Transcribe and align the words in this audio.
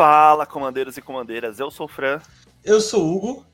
Fala, 0.00 0.46
comandeiros 0.46 0.96
e 0.96 1.02
comandeiras. 1.02 1.60
Eu 1.60 1.70
sou 1.70 1.84
o 1.84 1.86
Fran. 1.86 2.22
Eu 2.64 2.80
sou 2.80 3.04
o 3.04 3.14
Hugo. 3.14 3.46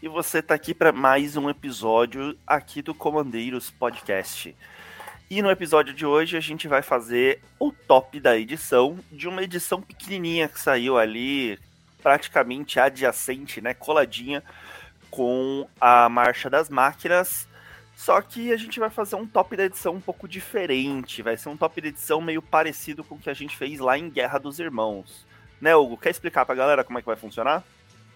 E 0.00 0.06
você 0.06 0.40
tá 0.40 0.54
aqui 0.54 0.72
para 0.72 0.92
mais 0.92 1.36
um 1.36 1.50
episódio 1.50 2.38
aqui 2.46 2.80
do 2.80 2.94
Comandeiros 2.94 3.70
Podcast. 3.70 4.56
E 5.28 5.42
no 5.42 5.50
episódio 5.50 5.92
de 5.92 6.06
hoje 6.06 6.36
a 6.36 6.40
gente 6.40 6.68
vai 6.68 6.80
fazer 6.80 7.42
o 7.58 7.72
top 7.72 8.20
da 8.20 8.38
edição 8.38 9.00
de 9.10 9.26
uma 9.26 9.42
edição 9.42 9.82
pequenininha 9.82 10.46
que 10.46 10.60
saiu 10.60 10.96
ali, 10.96 11.58
praticamente 12.00 12.78
adjacente, 12.78 13.60
né, 13.60 13.74
coladinha 13.74 14.44
com 15.10 15.66
a 15.80 16.08
Marcha 16.08 16.48
das 16.48 16.70
Máquinas. 16.70 17.48
Só 17.96 18.22
que 18.22 18.52
a 18.52 18.56
gente 18.56 18.78
vai 18.78 18.90
fazer 18.90 19.16
um 19.16 19.26
top 19.26 19.56
da 19.56 19.64
edição 19.64 19.94
um 19.94 20.00
pouco 20.00 20.28
diferente. 20.28 21.20
Vai 21.20 21.36
ser 21.36 21.48
um 21.48 21.56
top 21.56 21.80
da 21.80 21.88
edição 21.88 22.20
meio 22.20 22.40
parecido 22.40 23.02
com 23.02 23.16
o 23.16 23.18
que 23.18 23.28
a 23.28 23.34
gente 23.34 23.56
fez 23.56 23.80
lá 23.80 23.98
em 23.98 24.08
Guerra 24.08 24.38
dos 24.38 24.60
Irmãos. 24.60 25.28
Né, 25.60 25.76
Hugo? 25.76 25.96
Quer 25.96 26.10
explicar 26.10 26.46
pra 26.46 26.54
galera 26.54 26.82
como 26.82 26.98
é 26.98 27.02
que 27.02 27.06
vai 27.06 27.16
funcionar? 27.16 27.64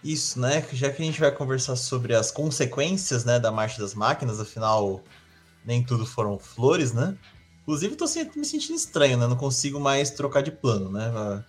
Isso, 0.02 0.38
né? 0.40 0.66
Já 0.72 0.90
que 0.90 1.02
a 1.02 1.04
gente 1.04 1.20
vai 1.20 1.30
conversar 1.30 1.76
sobre 1.76 2.14
as 2.14 2.30
consequências, 2.30 3.24
né, 3.24 3.38
da 3.38 3.50
marcha 3.50 3.80
das 3.80 3.94
máquinas, 3.94 4.40
afinal, 4.40 5.02
nem 5.64 5.82
tudo 5.82 6.06
foram 6.06 6.38
flores, 6.38 6.92
né? 6.92 7.16
Inclusive, 7.62 7.96
tô 7.96 8.04
me 8.36 8.44
sentindo 8.44 8.76
estranho, 8.76 9.16
né? 9.16 9.26
Não 9.26 9.36
consigo 9.36 9.80
mais 9.80 10.10
trocar 10.10 10.42
de 10.42 10.50
plano, 10.50 10.90
né? 10.90 11.44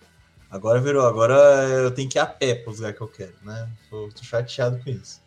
Agora 0.50 0.80
virou, 0.80 1.06
agora 1.06 1.34
eu 1.34 1.90
tenho 1.90 2.08
que 2.08 2.18
ir 2.18 2.20
a 2.20 2.26
pé 2.26 2.54
para 2.54 2.70
os 2.70 2.78
lugares 2.78 2.96
que 2.96 3.02
eu 3.02 3.08
quero, 3.08 3.34
né? 3.42 3.68
Tô, 3.90 4.08
tô 4.08 4.24
chateado 4.24 4.82
com 4.82 4.88
isso. 4.88 5.20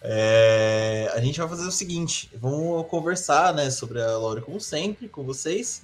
É, 0.00 1.10
a 1.12 1.20
gente 1.20 1.38
vai 1.38 1.48
fazer 1.48 1.66
o 1.66 1.72
seguinte: 1.72 2.30
vamos 2.36 2.86
conversar, 2.88 3.52
né, 3.52 3.68
sobre 3.68 4.00
a 4.00 4.16
Lore 4.16 4.40
como 4.40 4.60
sempre 4.60 5.08
com 5.08 5.24
vocês, 5.24 5.82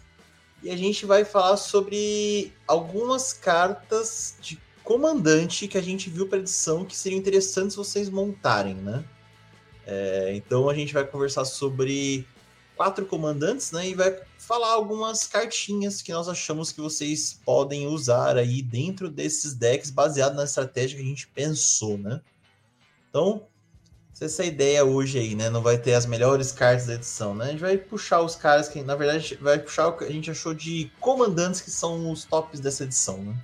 e 0.64 0.70
a 0.70 0.76
gente 0.76 1.04
vai 1.04 1.26
falar 1.26 1.58
sobre 1.58 2.50
algumas 2.66 3.34
cartas 3.34 4.34
de 4.40 4.58
comandante 4.82 5.68
que 5.68 5.76
a 5.76 5.82
gente 5.82 6.08
viu 6.08 6.26
para 6.26 6.38
edição 6.38 6.86
que 6.86 6.96
seriam 6.96 7.18
interessantes 7.18 7.76
vocês 7.76 8.08
montarem, 8.08 8.74
né? 8.74 9.04
É, 9.86 10.32
então 10.34 10.70
a 10.70 10.74
gente 10.74 10.94
vai 10.94 11.06
conversar 11.06 11.44
sobre 11.44 12.26
quatro 12.74 13.04
comandantes, 13.04 13.72
né? 13.72 13.88
E 13.88 13.94
vai 13.94 14.18
falar 14.38 14.72
algumas 14.72 15.26
cartinhas 15.26 16.00
que 16.00 16.12
nós 16.12 16.28
achamos 16.28 16.72
que 16.72 16.80
vocês 16.80 17.38
podem 17.44 17.86
usar 17.86 18.38
aí 18.38 18.62
dentro 18.62 19.10
desses 19.10 19.52
decks, 19.52 19.90
baseado 19.90 20.34
na 20.34 20.44
estratégia 20.44 20.96
que 20.96 21.04
a 21.04 21.08
gente 21.08 21.28
pensou, 21.28 21.98
né? 21.98 22.22
Então, 23.10 23.46
se 24.14 24.24
essa 24.24 24.44
ideia 24.44 24.84
hoje 24.84 25.18
aí, 25.18 25.34
né? 25.34 25.50
Não 25.50 25.60
vai 25.60 25.76
ter 25.76 25.94
as 25.94 26.06
melhores 26.06 26.52
cartas 26.52 26.86
da 26.86 26.94
edição, 26.94 27.34
né? 27.34 27.46
A 27.46 27.48
gente 27.48 27.60
vai 27.60 27.76
puxar 27.76 28.20
os 28.20 28.36
caras 28.36 28.68
que, 28.68 28.80
na 28.80 28.94
verdade, 28.94 29.36
vai 29.40 29.58
puxar 29.58 29.88
o 29.88 29.98
que 29.98 30.04
a 30.04 30.10
gente 30.10 30.30
achou 30.30 30.54
de 30.54 30.88
comandantes 31.00 31.60
que 31.60 31.70
são 31.70 32.10
os 32.10 32.24
tops 32.24 32.60
dessa 32.60 32.84
edição, 32.84 33.18
né? 33.18 33.34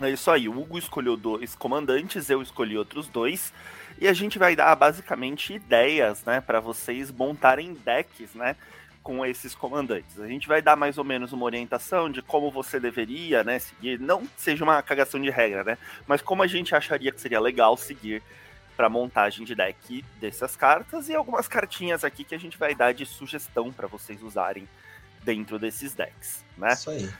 É 0.00 0.10
isso 0.10 0.30
aí, 0.30 0.48
o 0.48 0.58
Hugo 0.58 0.78
escolheu 0.78 1.16
dois 1.16 1.54
comandantes, 1.54 2.28
eu 2.30 2.42
escolhi 2.42 2.76
outros 2.76 3.06
dois, 3.06 3.52
e 4.00 4.08
a 4.08 4.14
gente 4.14 4.38
vai 4.38 4.56
dar 4.56 4.74
basicamente 4.74 5.52
ideias, 5.52 6.24
né, 6.24 6.40
para 6.40 6.58
vocês 6.58 7.10
montarem 7.10 7.74
decks, 7.74 8.34
né, 8.34 8.56
com 9.02 9.26
esses 9.26 9.54
comandantes. 9.54 10.18
A 10.18 10.26
gente 10.26 10.48
vai 10.48 10.62
dar 10.62 10.74
mais 10.74 10.96
ou 10.96 11.04
menos 11.04 11.34
uma 11.34 11.44
orientação 11.44 12.10
de 12.10 12.22
como 12.22 12.50
você 12.50 12.80
deveria, 12.80 13.44
né, 13.44 13.58
seguir, 13.58 14.00
não 14.00 14.26
seja 14.38 14.64
uma 14.64 14.80
cagação 14.82 15.20
de 15.20 15.28
regra, 15.28 15.62
né, 15.64 15.78
mas 16.06 16.22
como 16.22 16.42
a 16.42 16.46
gente 16.46 16.74
acharia 16.74 17.12
que 17.12 17.20
seria 17.20 17.38
legal 17.38 17.76
seguir 17.76 18.22
para 18.80 18.88
montagem 18.88 19.44
de 19.44 19.54
deck 19.54 20.02
dessas 20.18 20.56
cartas 20.56 21.10
e 21.10 21.14
algumas 21.14 21.46
cartinhas 21.46 22.02
aqui 22.02 22.24
que 22.24 22.34
a 22.34 22.38
gente 22.38 22.56
vai 22.56 22.74
dar 22.74 22.94
de 22.94 23.04
sugestão 23.04 23.70
para 23.70 23.86
vocês 23.86 24.22
usarem 24.22 24.66
dentro 25.22 25.58
desses 25.58 25.92
decks, 25.92 26.42
né? 26.56 26.72
Isso 26.72 26.88
aí. 26.88 27.10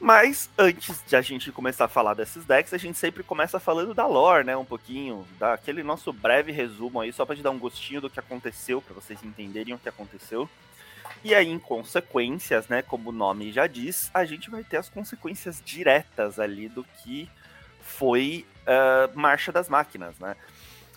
Mas 0.00 0.50
antes 0.58 1.00
de 1.06 1.14
a 1.14 1.22
gente 1.22 1.52
começar 1.52 1.84
a 1.84 1.88
falar 1.88 2.14
desses 2.14 2.44
decks, 2.44 2.74
a 2.74 2.76
gente 2.76 2.98
sempre 2.98 3.22
começa 3.22 3.60
falando 3.60 3.94
da 3.94 4.04
lore, 4.04 4.42
né? 4.42 4.56
Um 4.56 4.64
pouquinho, 4.64 5.24
daquele 5.38 5.84
nosso 5.84 6.12
breve 6.12 6.50
resumo 6.50 7.00
aí, 7.00 7.12
só 7.12 7.24
para 7.24 7.36
te 7.36 7.42
dar 7.42 7.52
um 7.52 7.58
gostinho 7.60 8.00
do 8.00 8.10
que 8.10 8.18
aconteceu, 8.18 8.82
para 8.82 8.92
vocês 8.92 9.22
entenderem 9.22 9.72
o 9.72 9.78
que 9.78 9.88
aconteceu. 9.88 10.50
E 11.22 11.36
aí, 11.36 11.46
em 11.46 11.58
consequências, 11.60 12.66
né? 12.66 12.82
Como 12.82 13.10
o 13.10 13.12
nome 13.12 13.52
já 13.52 13.68
diz, 13.68 14.10
a 14.12 14.24
gente 14.24 14.50
vai 14.50 14.64
ter 14.64 14.78
as 14.78 14.88
consequências 14.88 15.62
diretas 15.64 16.40
ali 16.40 16.68
do 16.68 16.82
que 16.82 17.30
foi 17.80 18.44
uh, 18.62 19.16
Marcha 19.16 19.52
das 19.52 19.68
Máquinas, 19.68 20.18
né? 20.18 20.34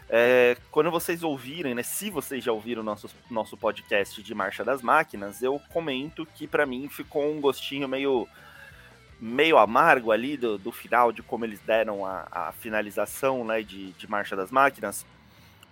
É, 0.09 0.57
quando 0.69 0.91
vocês 0.91 1.23
ouvirem, 1.23 1.73
né? 1.73 1.83
Se 1.83 2.09
vocês 2.09 2.43
já 2.43 2.51
ouviram 2.51 2.83
nosso, 2.83 3.09
nosso 3.29 3.57
podcast 3.57 4.21
de 4.21 4.35
Marcha 4.35 4.63
das 4.63 4.81
Máquinas, 4.81 5.41
eu 5.41 5.59
comento 5.71 6.25
que 6.25 6.47
para 6.47 6.65
mim 6.65 6.87
ficou 6.89 7.31
um 7.31 7.41
gostinho 7.41 7.87
meio 7.87 8.27
meio 9.19 9.57
amargo 9.57 10.11
ali 10.11 10.35
do, 10.35 10.57
do 10.57 10.71
final, 10.71 11.11
de 11.11 11.23
como 11.23 11.45
eles 11.45 11.61
deram 11.61 12.05
a, 12.05 12.27
a 12.29 12.51
finalização 12.51 13.45
né, 13.45 13.61
de, 13.61 13.93
de 13.93 14.09
Marcha 14.09 14.35
das 14.35 14.51
Máquinas, 14.51 15.05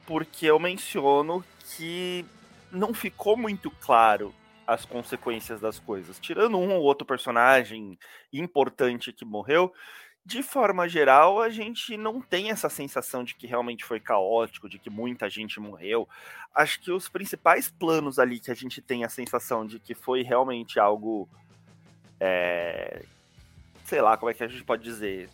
porque 0.06 0.46
eu 0.46 0.58
menciono 0.58 1.44
que 1.76 2.26
não 2.72 2.94
ficou 2.94 3.36
muito 3.36 3.70
claro 3.70 4.34
as 4.66 4.86
consequências 4.86 5.60
das 5.60 5.80
coisas. 5.80 6.18
Tirando 6.18 6.58
um 6.58 6.72
ou 6.72 6.82
outro 6.82 7.06
personagem 7.06 8.00
importante 8.32 9.12
que 9.12 9.26
morreu, 9.26 9.74
de 10.26 10.44
forma 10.44 10.88
geral, 10.88 11.42
a 11.42 11.50
gente 11.50 11.98
não 11.98 12.22
tem 12.22 12.52
essa 12.52 12.70
sensação 12.70 13.24
de 13.24 13.36
que 13.36 13.48
realmente 13.48 13.84
foi 13.84 14.00
caótico, 14.00 14.70
de 14.70 14.78
que 14.78 14.90
muita 14.90 15.30
gente 15.30 15.60
morreu. 15.60 16.08
Acho 16.54 16.80
que 16.80 16.92
os 16.92 17.10
principais 17.10 17.70
planos 17.70 18.20
ali 18.20 18.40
que 18.40 18.52
a 18.52 18.56
gente 18.56 18.82
tem 18.82 19.04
a 19.04 19.10
sensação 19.10 19.66
de 19.66 19.80
que 19.80 19.96
foi 19.96 20.22
realmente 20.22 20.80
algo 20.80 21.28
é, 22.20 23.04
sei 23.84 24.00
lá, 24.00 24.16
como 24.16 24.30
é 24.30 24.34
que 24.34 24.44
a 24.44 24.48
gente 24.48 24.64
pode 24.64 24.84
dizer, 24.84 25.28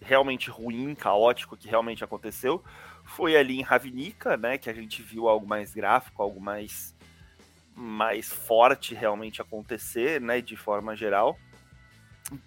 realmente 0.00 0.50
ruim, 0.50 0.94
caótico, 0.94 1.56
que 1.56 1.68
realmente 1.68 2.02
aconteceu, 2.02 2.64
foi 3.04 3.36
ali 3.36 3.60
em 3.60 3.62
Ravnica, 3.62 4.36
né, 4.36 4.56
que 4.56 4.70
a 4.70 4.72
gente 4.72 5.02
viu 5.02 5.28
algo 5.28 5.46
mais 5.46 5.74
gráfico, 5.74 6.22
algo 6.22 6.40
mais 6.40 6.98
mais 7.72 8.30
forte 8.30 8.94
realmente 8.94 9.40
acontecer, 9.40 10.20
né, 10.20 10.40
de 10.40 10.56
forma 10.56 10.96
geral. 10.96 11.38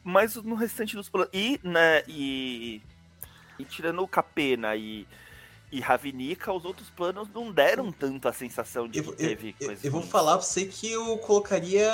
Mas 0.04 0.36
no 0.36 0.56
restante 0.56 0.96
dos 0.96 1.10
planos 1.10 1.30
e 1.34 1.60
né, 1.64 2.04
e, 2.08 2.82
e 3.60 3.66
tirando 3.66 4.02
o 4.02 4.08
Capena 4.08 4.76
e 4.76 5.08
e 5.74 5.80
Ravnica, 5.80 6.54
os 6.54 6.66
outros 6.66 6.88
planos 6.92 7.28
não 7.34 7.52
deram 7.52 7.92
tanto 7.92 8.28
a 8.28 8.32
sensação 8.32 8.88
de 8.88 9.00
eu, 9.00 9.06
que 9.06 9.14
teve 9.14 9.56
eu, 9.60 9.66
coisas. 9.66 9.84
Eu, 9.84 9.88
eu 9.88 9.92
vou 9.92 10.04
falar 10.04 10.34
pra 10.34 10.46
você 10.46 10.66
que 10.66 10.92
eu 10.92 11.18
colocaria 11.18 11.92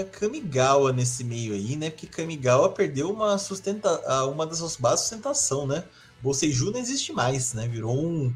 a 0.00 0.04
Kamigawa 0.04 0.92
nesse 0.92 1.24
meio 1.24 1.54
aí, 1.54 1.74
né? 1.74 1.88
Porque 1.88 2.06
Kamigawa 2.06 2.70
perdeu 2.72 3.10
uma, 3.10 3.38
sustenta, 3.38 3.88
uma 4.26 4.46
das 4.46 4.58
suas 4.58 4.76
bases 4.76 5.06
de 5.06 5.08
sustentação, 5.08 5.66
né? 5.66 5.82
Boseiju 6.20 6.70
não 6.70 6.78
existe 6.78 7.10
mais, 7.10 7.54
né? 7.54 7.66
Virou 7.66 7.96
um. 7.96 8.34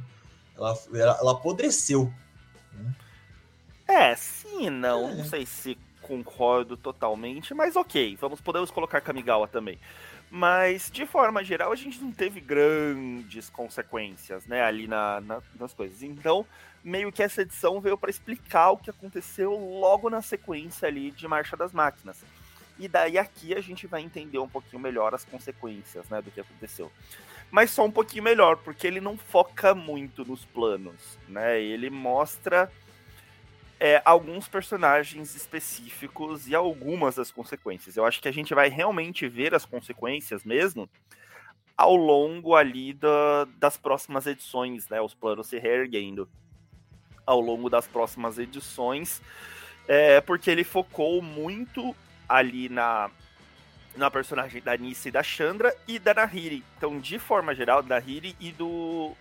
Ela, 0.56 0.78
ela 0.94 1.32
apodreceu. 1.32 2.10
Né? 2.72 2.94
É, 3.86 4.16
sim, 4.16 4.70
não. 4.70 5.10
É. 5.10 5.14
Não 5.14 5.24
sei 5.26 5.44
se 5.44 5.76
concordo 6.06 6.76
totalmente, 6.76 7.52
mas 7.52 7.74
ok. 7.74 8.16
Vamos, 8.20 8.40
podemos 8.40 8.70
colocar 8.70 9.00
Kamigawa 9.00 9.48
também. 9.48 9.78
Mas, 10.30 10.90
de 10.90 11.06
forma 11.06 11.42
geral, 11.42 11.72
a 11.72 11.76
gente 11.76 12.00
não 12.00 12.12
teve 12.12 12.40
grandes 12.40 13.48
consequências, 13.50 14.46
né, 14.46 14.62
ali 14.62 14.86
na, 14.86 15.20
na 15.20 15.42
nas 15.58 15.72
coisas. 15.72 16.02
Então, 16.02 16.46
meio 16.82 17.12
que 17.12 17.22
essa 17.22 17.42
edição 17.42 17.80
veio 17.80 17.98
para 17.98 18.10
explicar 18.10 18.70
o 18.70 18.76
que 18.76 18.90
aconteceu 18.90 19.52
logo 19.52 20.08
na 20.08 20.22
sequência 20.22 20.88
ali 20.88 21.10
de 21.10 21.26
Marcha 21.26 21.56
das 21.56 21.72
Máquinas. 21.72 22.24
E 22.78 22.88
daí 22.88 23.18
aqui 23.18 23.54
a 23.54 23.60
gente 23.60 23.86
vai 23.86 24.02
entender 24.02 24.38
um 24.38 24.48
pouquinho 24.48 24.80
melhor 24.80 25.14
as 25.14 25.24
consequências, 25.24 26.08
né, 26.08 26.20
do 26.20 26.30
que 26.30 26.40
aconteceu. 26.40 26.90
Mas 27.50 27.70
só 27.70 27.84
um 27.84 27.90
pouquinho 27.90 28.24
melhor, 28.24 28.56
porque 28.56 28.86
ele 28.86 29.00
não 29.00 29.16
foca 29.16 29.74
muito 29.74 30.24
nos 30.24 30.44
planos, 30.44 31.18
né? 31.28 31.60
Ele 31.60 31.88
mostra 31.88 32.70
é, 33.78 34.00
alguns 34.04 34.48
personagens 34.48 35.34
específicos 35.34 36.48
e 36.48 36.54
algumas 36.54 37.16
das 37.16 37.30
consequências. 37.30 37.96
Eu 37.96 38.04
acho 38.04 38.20
que 38.20 38.28
a 38.28 38.32
gente 38.32 38.54
vai 38.54 38.68
realmente 38.68 39.28
ver 39.28 39.54
as 39.54 39.64
consequências 39.64 40.44
mesmo 40.44 40.88
ao 41.76 41.94
longo 41.94 42.54
ali 42.54 42.94
da, 42.94 43.46
das 43.58 43.76
próximas 43.76 44.26
edições, 44.26 44.88
né? 44.88 45.00
Os 45.00 45.14
planos 45.14 45.48
se 45.48 45.58
reerguendo 45.58 46.28
ao 47.26 47.40
longo 47.40 47.68
das 47.68 47.86
próximas 47.86 48.38
edições, 48.38 49.20
é, 49.86 50.20
porque 50.20 50.50
ele 50.50 50.64
focou 50.64 51.20
muito 51.20 51.94
ali 52.28 52.68
na, 52.68 53.10
na 53.96 54.10
personagem 54.10 54.62
da 54.62 54.76
Nissa 54.76 55.08
e 55.08 55.12
da 55.12 55.22
Chandra 55.22 55.76
e 55.86 55.98
da 55.98 56.14
Nahiri. 56.14 56.64
Então, 56.78 56.98
de 56.98 57.18
forma 57.18 57.54
geral, 57.54 57.82
da 57.82 57.96
Nahiri 57.96 58.34
e 58.40 58.52
do 58.52 59.12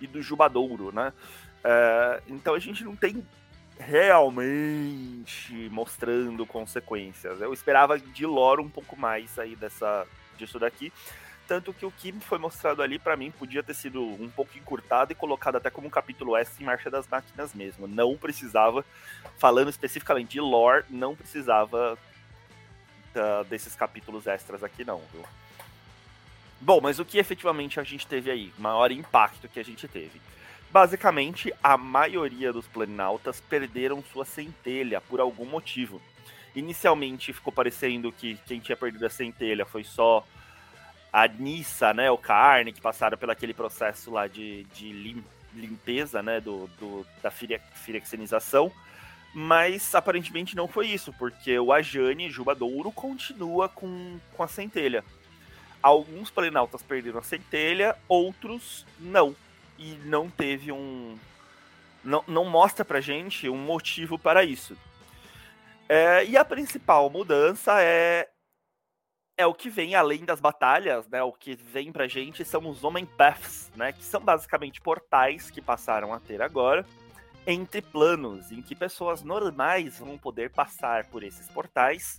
e 0.00 0.06
do 0.06 0.22
Jubadouro, 0.22 0.92
né? 0.92 1.12
Uh, 1.64 2.22
então 2.28 2.54
a 2.54 2.58
gente 2.58 2.84
não 2.84 2.94
tem 2.94 3.24
realmente 3.78 5.68
mostrando 5.70 6.46
consequências. 6.46 7.40
Eu 7.40 7.52
esperava 7.52 7.98
de 7.98 8.26
lore 8.26 8.60
um 8.60 8.68
pouco 8.68 8.96
mais 8.96 9.38
aí 9.38 9.56
dessa 9.56 10.06
disso 10.36 10.58
daqui. 10.58 10.92
Tanto 11.46 11.74
que 11.74 11.84
o 11.84 11.90
que 11.90 12.10
foi 12.12 12.38
mostrado 12.38 12.80
ali, 12.82 12.98
para 12.98 13.16
mim, 13.16 13.30
podia 13.30 13.62
ter 13.62 13.74
sido 13.74 14.02
um 14.02 14.30
pouco 14.30 14.56
encurtado 14.56 15.12
e 15.12 15.14
colocado 15.14 15.56
até 15.56 15.68
como 15.68 15.86
um 15.86 15.90
capítulo 15.90 16.36
S 16.36 16.62
em 16.62 16.64
Marcha 16.64 16.90
das 16.90 17.06
Máquinas 17.06 17.52
mesmo. 17.52 17.86
Não 17.86 18.16
precisava, 18.16 18.84
falando 19.36 19.68
especificamente 19.68 20.32
de 20.32 20.40
lore, 20.40 20.84
não 20.88 21.14
precisava 21.14 21.98
uh, 23.14 23.44
desses 23.44 23.76
capítulos 23.76 24.26
extras 24.26 24.64
aqui, 24.64 24.84
não, 24.84 25.02
viu? 25.12 25.22
Bom, 26.60 26.80
mas 26.80 26.98
o 26.98 27.04
que 27.04 27.18
efetivamente 27.18 27.78
a 27.78 27.82
gente 27.82 28.06
teve 28.06 28.30
aí? 28.30 28.52
Maior 28.58 28.90
impacto 28.90 29.48
que 29.48 29.60
a 29.60 29.64
gente 29.64 29.86
teve. 29.86 30.20
Basicamente, 30.70 31.52
a 31.62 31.76
maioria 31.76 32.52
dos 32.52 32.66
planinautas 32.66 33.40
perderam 33.40 34.02
sua 34.12 34.24
centelha 34.24 35.00
por 35.00 35.20
algum 35.20 35.44
motivo. 35.44 36.00
Inicialmente 36.54 37.32
ficou 37.32 37.52
parecendo 37.52 38.10
que 38.10 38.36
quem 38.46 38.60
tinha 38.60 38.76
perdido 38.76 39.06
a 39.06 39.10
centelha 39.10 39.64
foi 39.64 39.84
só 39.84 40.26
a 41.12 41.28
Nissa, 41.28 41.94
né, 41.94 42.10
o 42.10 42.18
Carne, 42.18 42.72
que 42.72 42.80
passaram 42.80 43.16
pelo 43.16 43.30
aquele 43.30 43.54
processo 43.54 44.10
lá 44.10 44.26
de, 44.26 44.64
de 44.74 45.22
limpeza, 45.54 46.22
né, 46.24 46.40
do, 46.40 46.68
do 46.80 47.06
da 47.22 47.30
firexenização. 47.30 48.72
Mas 49.32 49.94
aparentemente 49.94 50.56
não 50.56 50.66
foi 50.66 50.88
isso, 50.88 51.12
porque 51.12 51.56
o 51.56 51.72
Ajani 51.72 52.30
Jubadouro 52.30 52.90
continua 52.90 53.68
com, 53.68 54.18
com 54.32 54.42
a 54.42 54.48
centelha. 54.48 55.04
Alguns 55.84 56.30
planinautas 56.30 56.82
perderam 56.82 57.18
a 57.18 57.22
centelha, 57.22 57.94
outros 58.08 58.86
não 58.98 59.36
e 59.78 59.92
não 60.06 60.30
teve 60.30 60.72
um. 60.72 61.18
Não, 62.02 62.24
não 62.26 62.46
mostra 62.46 62.86
pra 62.86 63.02
gente 63.02 63.50
um 63.50 63.58
motivo 63.58 64.18
para 64.18 64.42
isso. 64.42 64.74
É, 65.86 66.24
e 66.24 66.38
a 66.38 66.44
principal 66.44 67.10
mudança 67.10 67.82
é 67.82 68.30
é 69.36 69.44
o 69.44 69.52
que 69.52 69.68
vem 69.68 69.94
além 69.94 70.24
das 70.24 70.40
batalhas, 70.40 71.06
né? 71.08 71.22
O 71.22 71.32
que 71.32 71.54
vem 71.54 71.92
pra 71.92 72.08
gente 72.08 72.46
são 72.46 72.66
os 72.66 72.82
Homem 72.82 73.04
Paths, 73.04 73.70
né? 73.76 73.92
Que 73.92 74.02
são 74.02 74.22
basicamente 74.22 74.80
portais 74.80 75.50
que 75.50 75.60
passaram 75.60 76.14
a 76.14 76.18
ter 76.18 76.40
agora 76.40 76.86
entre 77.46 77.82
planos, 77.82 78.50
em 78.50 78.62
que 78.62 78.74
pessoas 78.74 79.22
normais 79.22 79.98
vão 79.98 80.16
poder 80.16 80.48
passar 80.48 81.04
por 81.08 81.22
esses 81.22 81.46
portais 81.48 82.18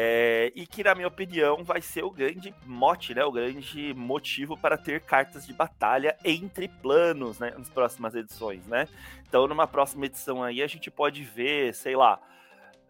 é, 0.00 0.52
e 0.54 0.64
que, 0.64 0.84
na 0.84 0.94
minha 0.94 1.08
opinião, 1.08 1.64
vai 1.64 1.82
ser 1.82 2.04
o 2.04 2.10
grande 2.12 2.54
mote, 2.64 3.12
né? 3.12 3.24
O 3.24 3.32
grande 3.32 3.92
motivo 3.94 4.56
para 4.56 4.78
ter 4.78 5.00
cartas 5.00 5.44
de 5.44 5.52
batalha 5.52 6.16
entre 6.24 6.68
planos, 6.68 7.40
né? 7.40 7.52
Nas 7.58 7.68
próximas 7.68 8.14
edições, 8.14 8.64
né? 8.68 8.86
Então, 9.28 9.48
numa 9.48 9.66
próxima 9.66 10.06
edição 10.06 10.40
aí, 10.40 10.62
a 10.62 10.68
gente 10.68 10.88
pode 10.88 11.24
ver, 11.24 11.74
sei 11.74 11.96
lá, 11.96 12.20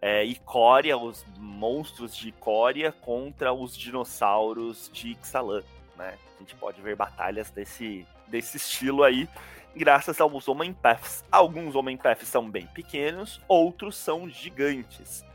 é, 0.03 0.23
Icória, 0.23 0.99
os 0.99 1.25
monstros 1.39 2.15
de 2.15 2.29
Icória 2.29 2.93
contra 2.93 3.55
os 3.55 3.75
dinossauros 3.75 4.91
de 4.93 5.13
Ixalan, 5.13 5.63
né? 5.97 6.19
A 6.37 6.39
gente 6.41 6.55
pode 6.57 6.83
ver 6.83 6.95
batalhas 6.95 7.51
desse, 7.51 8.07
desse 8.27 8.59
estilo 8.59 9.03
aí, 9.03 9.27
graças 9.75 10.21
aos 10.21 10.47
Homem 10.47 10.75
Paths. 10.75 11.25
Alguns 11.33 11.75
Homem 11.75 11.97
Paths 11.97 12.29
são 12.29 12.51
bem 12.51 12.67
pequenos, 12.67 13.41
outros 13.49 13.97
são 13.97 14.29
gigantes. 14.29 15.27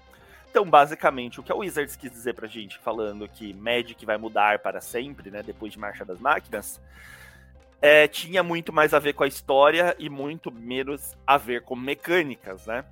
Então, 0.53 0.69
basicamente, 0.69 1.39
o 1.39 1.43
que 1.43 1.51
a 1.51 1.55
Wizards 1.55 1.95
quis 1.95 2.11
dizer 2.11 2.35
pra 2.35 2.47
gente, 2.47 2.77
falando 2.77 3.27
que 3.27 3.55
Magic 3.55 4.05
vai 4.05 4.19
mudar 4.19 4.59
para 4.59 4.79
sempre, 4.79 5.31
né, 5.31 5.41
depois 5.41 5.73
de 5.73 5.79
Marcha 5.79 6.05
das 6.05 6.19
Máquinas, 6.19 6.79
é, 7.81 8.07
tinha 8.07 8.43
muito 8.43 8.71
mais 8.71 8.93
a 8.93 8.99
ver 8.99 9.13
com 9.13 9.23
a 9.23 9.27
história 9.27 9.95
e 9.97 10.11
muito 10.11 10.51
menos 10.51 11.17
a 11.25 11.37
ver 11.37 11.63
com 11.63 11.75
mecânicas, 11.75 12.67
né? 12.67 12.85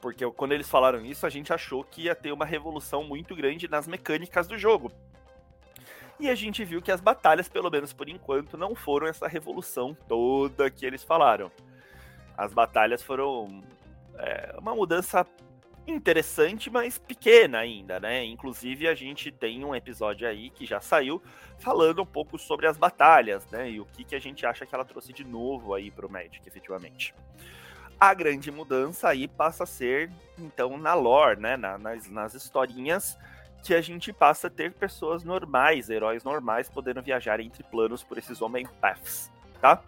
Porque 0.00 0.28
quando 0.32 0.50
eles 0.50 0.68
falaram 0.68 1.06
isso, 1.06 1.24
a 1.24 1.30
gente 1.30 1.52
achou 1.52 1.84
que 1.84 2.02
ia 2.02 2.16
ter 2.16 2.32
uma 2.32 2.44
revolução 2.44 3.04
muito 3.04 3.36
grande 3.36 3.68
nas 3.68 3.86
mecânicas 3.86 4.48
do 4.48 4.58
jogo. 4.58 4.90
E 6.18 6.28
a 6.28 6.34
gente 6.34 6.64
viu 6.64 6.82
que 6.82 6.90
as 6.90 7.00
batalhas, 7.00 7.48
pelo 7.48 7.70
menos 7.70 7.92
por 7.92 8.08
enquanto, 8.08 8.58
não 8.58 8.74
foram 8.74 9.06
essa 9.06 9.28
revolução 9.28 9.96
toda 10.08 10.68
que 10.68 10.84
eles 10.84 11.04
falaram. 11.04 11.48
As 12.36 12.52
batalhas 12.52 13.04
foram 13.04 13.62
é, 14.18 14.52
uma 14.58 14.74
mudança 14.74 15.24
interessante, 15.86 16.68
mas 16.70 16.98
pequena 16.98 17.58
ainda, 17.58 18.00
né? 18.00 18.24
Inclusive, 18.24 18.88
a 18.88 18.94
gente 18.94 19.30
tem 19.30 19.64
um 19.64 19.74
episódio 19.74 20.26
aí 20.28 20.50
que 20.50 20.66
já 20.66 20.80
saiu 20.80 21.22
falando 21.58 22.02
um 22.02 22.06
pouco 22.06 22.38
sobre 22.38 22.66
as 22.66 22.76
batalhas, 22.76 23.46
né? 23.50 23.70
E 23.70 23.80
o 23.80 23.84
que, 23.84 24.04
que 24.04 24.14
a 24.14 24.20
gente 24.20 24.44
acha 24.44 24.66
que 24.66 24.74
ela 24.74 24.84
trouxe 24.84 25.12
de 25.12 25.24
novo 25.24 25.74
aí 25.74 25.90
pro 25.90 26.10
Magic, 26.10 26.46
efetivamente. 26.46 27.14
A 27.98 28.12
grande 28.12 28.50
mudança 28.50 29.08
aí 29.08 29.26
passa 29.26 29.64
a 29.64 29.66
ser, 29.66 30.10
então, 30.38 30.76
na 30.76 30.94
lore, 30.94 31.40
né? 31.40 31.56
Na, 31.56 31.78
nas, 31.78 32.10
nas 32.10 32.34
historinhas, 32.34 33.18
que 33.62 33.74
a 33.74 33.80
gente 33.80 34.12
passa 34.12 34.48
a 34.48 34.50
ter 34.50 34.72
pessoas 34.72 35.24
normais, 35.24 35.90
heróis 35.90 36.22
normais, 36.22 36.68
podendo 36.68 37.02
viajar 37.02 37.40
entre 37.40 37.62
planos 37.62 38.02
por 38.02 38.18
esses 38.18 38.40
Homem 38.42 38.66
Paths, 38.80 39.30
tá? 39.60 39.82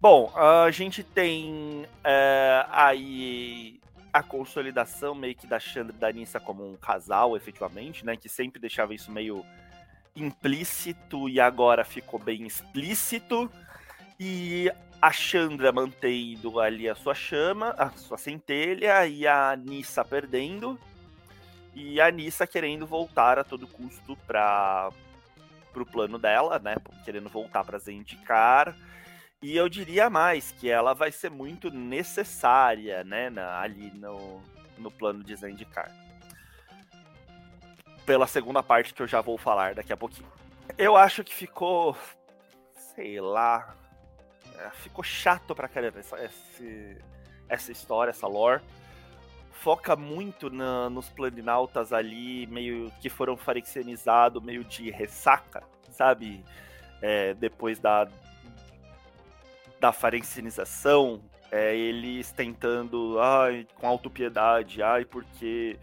Bom, 0.00 0.32
a 0.36 0.70
gente 0.70 1.02
tem 1.02 1.84
é, 2.04 2.64
aí 2.70 3.80
a 4.12 4.22
consolidação 4.22 5.14
meio 5.14 5.34
que 5.34 5.46
da 5.46 5.60
Chandra 5.60 5.94
e 5.94 5.98
da 5.98 6.12
Nissa 6.12 6.40
como 6.40 6.68
um 6.68 6.76
casal, 6.76 7.36
efetivamente, 7.36 8.04
né? 8.04 8.16
Que 8.16 8.28
sempre 8.28 8.60
deixava 8.60 8.94
isso 8.94 9.10
meio 9.10 9.44
implícito 10.16 11.28
e 11.28 11.40
agora 11.40 11.84
ficou 11.84 12.18
bem 12.18 12.46
explícito. 12.46 13.50
E 14.18 14.70
a 15.00 15.12
Chandra 15.12 15.70
mantendo 15.70 16.58
ali 16.58 16.88
a 16.88 16.94
sua 16.94 17.14
chama, 17.14 17.70
a 17.78 17.90
sua 17.90 18.18
centelha, 18.18 19.06
e 19.06 19.26
a 19.26 19.54
Nissa 19.56 20.04
perdendo. 20.04 20.78
E 21.74 22.00
a 22.00 22.10
Nissa 22.10 22.46
querendo 22.46 22.86
voltar 22.86 23.38
a 23.38 23.44
todo 23.44 23.66
custo 23.66 24.16
para 24.26 24.90
o 25.76 25.86
plano 25.86 26.18
dela, 26.18 26.58
né? 26.58 26.74
Querendo 27.04 27.28
voltar 27.28 27.64
para 27.64 27.78
Zendikar 27.78 28.74
e 29.40 29.56
eu 29.56 29.68
diria 29.68 30.10
mais, 30.10 30.50
que 30.50 30.68
ela 30.68 30.94
vai 30.94 31.12
ser 31.12 31.30
muito 31.30 31.70
necessária, 31.70 33.04
né, 33.04 33.30
na, 33.30 33.60
ali 33.60 33.90
no, 33.92 34.42
no 34.76 34.90
plano 34.90 35.22
de 35.22 35.34
Zendikar. 35.36 35.92
Pela 38.04 38.26
segunda 38.26 38.62
parte 38.62 38.92
que 38.92 39.02
eu 39.02 39.06
já 39.06 39.20
vou 39.20 39.38
falar 39.38 39.74
daqui 39.74 39.92
a 39.92 39.96
pouquinho. 39.96 40.28
Eu 40.76 40.96
acho 40.96 41.22
que 41.22 41.34
ficou, 41.34 41.96
sei 42.94 43.20
lá, 43.20 43.76
é, 44.58 44.70
ficou 44.70 45.04
chato 45.04 45.54
pra 45.54 45.68
caramba 45.68 46.00
essa, 46.00 46.16
essa, 47.48 47.70
história, 47.70 48.10
essa 48.10 48.26
lore. 48.26 48.62
Foca 49.52 49.94
muito 49.94 50.50
na, 50.50 50.90
nos 50.90 51.08
planinautas 51.08 51.92
ali, 51.92 52.46
meio 52.48 52.90
que 53.00 53.08
foram 53.08 53.36
farexianizados, 53.36 54.42
meio 54.42 54.64
de 54.64 54.90
ressaca, 54.90 55.62
sabe? 55.90 56.44
É, 57.00 57.34
depois 57.34 57.78
da, 57.78 58.08
da 59.80 59.92
farencinização, 59.92 61.22
é, 61.50 61.76
eles 61.76 62.30
tentando, 62.32 63.18
ai, 63.20 63.66
com 63.76 63.86
autopiedade, 63.86 64.82
ai, 64.82 65.04
porque 65.04 65.78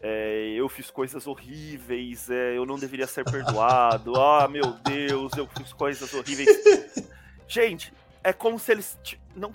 é, 0.00 0.52
eu 0.54 0.68
fiz 0.68 0.90
coisas 0.90 1.26
horríveis, 1.26 2.30
é, 2.30 2.56
eu 2.56 2.64
não 2.64 2.78
deveria 2.78 3.06
ser 3.06 3.24
perdoado, 3.24 4.14
ah, 4.20 4.46
meu 4.48 4.72
Deus, 4.84 5.32
eu 5.36 5.46
fiz 5.48 5.72
coisas 5.72 6.12
horríveis. 6.14 6.48
Gente, 7.46 7.92
é 8.22 8.32
como 8.32 8.58
se 8.58 8.72
eles 8.72 8.98
não 9.34 9.52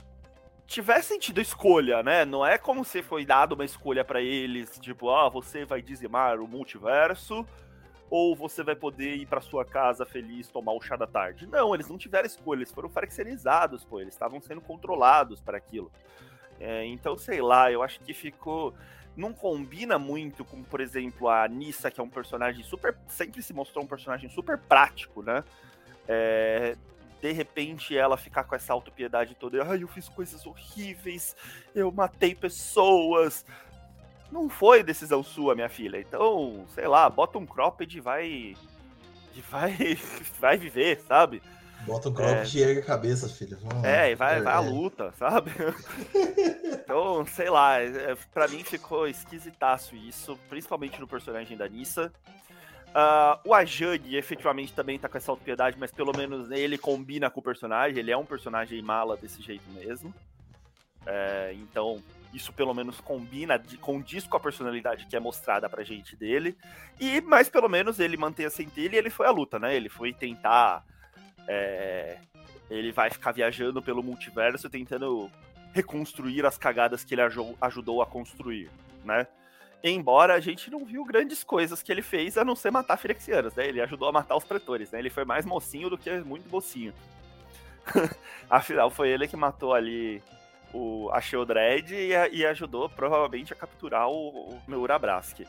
tivessem 0.65 1.19
tido 1.19 1.39
escolha, 1.39 2.01
né? 2.01 2.25
Não 2.25 2.45
é 2.45 2.57
como 2.57 2.83
se 2.83 3.03
foi 3.03 3.25
dado 3.25 3.53
uma 3.53 3.63
escolha 3.65 4.03
para 4.03 4.21
eles, 4.21 4.79
tipo, 4.79 5.09
ah, 5.09 5.29
você 5.29 5.65
vai 5.65 5.81
dizimar 5.81 6.39
o 6.39 6.47
multiverso 6.47 7.45
ou 8.09 8.35
você 8.35 8.63
vai 8.63 8.75
poder 8.75 9.15
ir 9.15 9.25
para 9.25 9.41
sua 9.41 9.65
casa 9.65 10.05
feliz 10.05 10.47
tomar 10.47 10.73
o 10.73 10.81
chá 10.81 10.95
da 10.95 11.07
tarde. 11.07 11.47
Não, 11.47 11.73
eles 11.73 11.87
não 11.87 11.97
tiveram 11.97 12.25
escolha, 12.25 12.59
eles 12.59 12.71
foram 12.71 12.89
fraxenizados, 12.89 13.83
pô, 13.83 13.99
eles 13.99 14.13
estavam 14.13 14.41
sendo 14.41 14.61
controlados 14.61 15.41
para 15.41 15.57
aquilo. 15.57 15.91
É, 16.59 16.85
então, 16.85 17.17
sei 17.17 17.41
lá, 17.41 17.71
eu 17.71 17.81
acho 17.81 17.99
que 17.99 18.13
ficou. 18.13 18.73
Não 19.15 19.31
combina 19.31 19.99
muito 19.99 20.43
com, 20.43 20.63
por 20.63 20.81
exemplo, 20.81 21.29
a 21.29 21.47
Nissa, 21.47 21.91
que 21.91 21.99
é 21.99 22.03
um 22.03 22.09
personagem 22.09 22.63
super. 22.63 22.95
Sempre 23.07 23.41
se 23.41 23.53
mostrou 23.53 23.83
um 23.83 23.87
personagem 23.87 24.29
super 24.29 24.57
prático, 24.57 25.21
né? 25.21 25.43
É, 26.07 26.75
de 27.23 27.31
repente 27.31 27.97
ela 27.97 28.17
ficar 28.17 28.43
com 28.43 28.53
essa 28.53 28.73
autopiedade 28.73 29.33
toda. 29.35 29.63
Ai, 29.63 29.81
eu 29.81 29.87
fiz 29.87 30.09
coisas 30.09 30.45
horríveis, 30.45 31.35
eu 31.73 31.89
matei 31.91 32.35
pessoas, 32.35 33.45
não 34.33 34.49
foi 34.49 34.83
decisão 34.83 35.23
sua, 35.23 35.53
minha 35.53 35.69
filha. 35.69 35.99
Então, 35.99 36.65
sei 36.73 36.87
lá, 36.87 37.07
bota 37.09 37.37
um 37.37 37.45
cropped 37.45 37.95
e 37.95 38.01
vai. 38.01 38.57
E 39.35 39.41
vai. 39.49 39.97
vai 40.41 40.57
viver, 40.57 40.99
sabe? 41.07 41.41
Bota 41.85 42.09
um 42.09 42.13
cropped 42.13 42.57
é... 42.57 42.61
e 42.61 42.63
ergue 42.63 42.79
a 42.81 42.85
cabeça, 42.85 43.29
filha. 43.29 43.57
Vamos 43.61 43.83
é, 43.83 44.11
e 44.11 44.15
vai, 44.15 44.39
é, 44.39 44.41
vai 44.41 44.53
à 44.53 44.59
luta, 44.59 45.13
sabe? 45.17 45.51
então, 46.73 47.25
sei 47.27 47.49
lá, 47.49 47.79
é, 47.79 48.15
pra 48.33 48.47
mim 48.47 48.63
ficou 48.63 49.07
esquisitaço 49.07 49.95
isso, 49.95 50.37
principalmente 50.49 50.99
no 50.99 51.07
personagem 51.07 51.55
da 51.55 51.67
Nissa. 51.67 52.11
Uh, 52.89 53.49
o 53.49 53.53
Ajani 53.55 54.15
efetivamente 54.15 54.71
também 54.71 54.99
tá 54.99 55.09
com 55.09 55.17
essa 55.17 55.31
autopiedade, 55.31 55.77
mas 55.79 55.91
pelo 55.91 56.15
menos 56.15 56.51
ele 56.51 56.77
combina 56.77 57.27
com 57.27 57.39
o 57.39 57.43
personagem, 57.43 57.97
ele 57.97 58.11
é 58.11 58.17
um 58.17 58.25
personagem 58.25 58.79
mala 58.83 59.17
desse 59.17 59.41
jeito 59.41 59.67
mesmo. 59.71 60.13
É, 61.05 61.53
então, 61.55 62.01
isso 62.33 62.51
pelo 62.51 62.73
menos 62.73 62.99
combina, 62.99 63.61
condiz 63.79 64.25
com 64.25 64.37
a 64.37 64.39
personalidade 64.39 65.05
que 65.05 65.15
é 65.15 65.19
mostrada 65.19 65.69
pra 65.69 65.83
gente 65.83 66.15
dele. 66.15 66.57
E, 66.99 67.21
mas 67.21 67.49
pelo 67.49 67.69
menos 67.69 67.99
ele 67.99 68.17
mantém 68.17 68.45
a 68.45 68.49
centelha 68.49 68.95
e 68.95 68.99
ele 68.99 69.09
foi 69.09 69.27
à 69.27 69.31
luta, 69.31 69.59
né? 69.59 69.75
Ele 69.75 69.89
foi 69.89 70.13
tentar. 70.13 70.83
É, 71.47 72.17
ele 72.69 72.91
vai 72.91 73.09
ficar 73.09 73.31
viajando 73.31 73.81
pelo 73.81 74.01
multiverso 74.01 74.69
tentando 74.69 75.29
reconstruir 75.73 76.45
as 76.45 76.57
cagadas 76.57 77.03
que 77.03 77.13
ele 77.13 77.21
ajudou 77.61 78.01
a 78.01 78.05
construir, 78.05 78.69
né? 79.03 79.27
Embora 79.83 80.33
a 80.33 80.39
gente 80.39 80.71
não 80.71 80.85
viu 80.85 81.03
grandes 81.03 81.43
coisas 81.43 81.83
que 81.83 81.91
ele 81.91 82.01
fez 82.01 82.37
a 82.37 82.45
não 82.45 82.55
ser 82.55 82.71
matar 82.71 82.95
Firexianos, 82.97 83.53
né? 83.53 83.67
Ele 83.67 83.81
ajudou 83.81 84.07
a 84.07 84.13
matar 84.13 84.35
os 84.37 84.45
pretores, 84.45 84.91
né? 84.91 84.99
Ele 84.99 85.09
foi 85.09 85.25
mais 85.25 85.45
mocinho 85.45 85.89
do 85.89 85.97
que 85.97 86.09
muito 86.19 86.49
mocinho. 86.49 86.93
Afinal, 88.49 88.89
foi 88.89 89.09
ele 89.09 89.27
que 89.27 89.35
matou 89.35 89.73
ali 89.73 90.23
o, 90.73 91.09
a 91.11 91.21
Sheldred 91.21 91.93
e, 91.93 92.11
e 92.31 92.45
ajudou 92.45 92.89
provavelmente 92.89 93.53
a 93.53 93.55
capturar 93.55 94.09
o, 94.09 94.49
o 94.49 94.61
meu 94.67 94.81
Urabrask. 94.81 95.39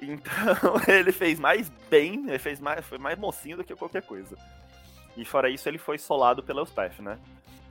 Então 0.00 0.80
ele 0.88 1.12
fez 1.12 1.38
mais 1.38 1.68
bem, 1.90 2.24
ele 2.28 2.38
fez 2.38 2.58
mais, 2.58 2.84
foi 2.84 2.98
mais 2.98 3.18
mocinho 3.18 3.58
do 3.58 3.64
que 3.64 3.74
qualquer 3.74 4.02
coisa. 4.02 4.36
E 5.16 5.24
fora 5.24 5.50
isso, 5.50 5.68
ele 5.68 5.78
foi 5.78 5.98
solado 5.98 6.42
pela 6.42 6.60
Elspeth, 6.60 7.02
né? 7.02 7.18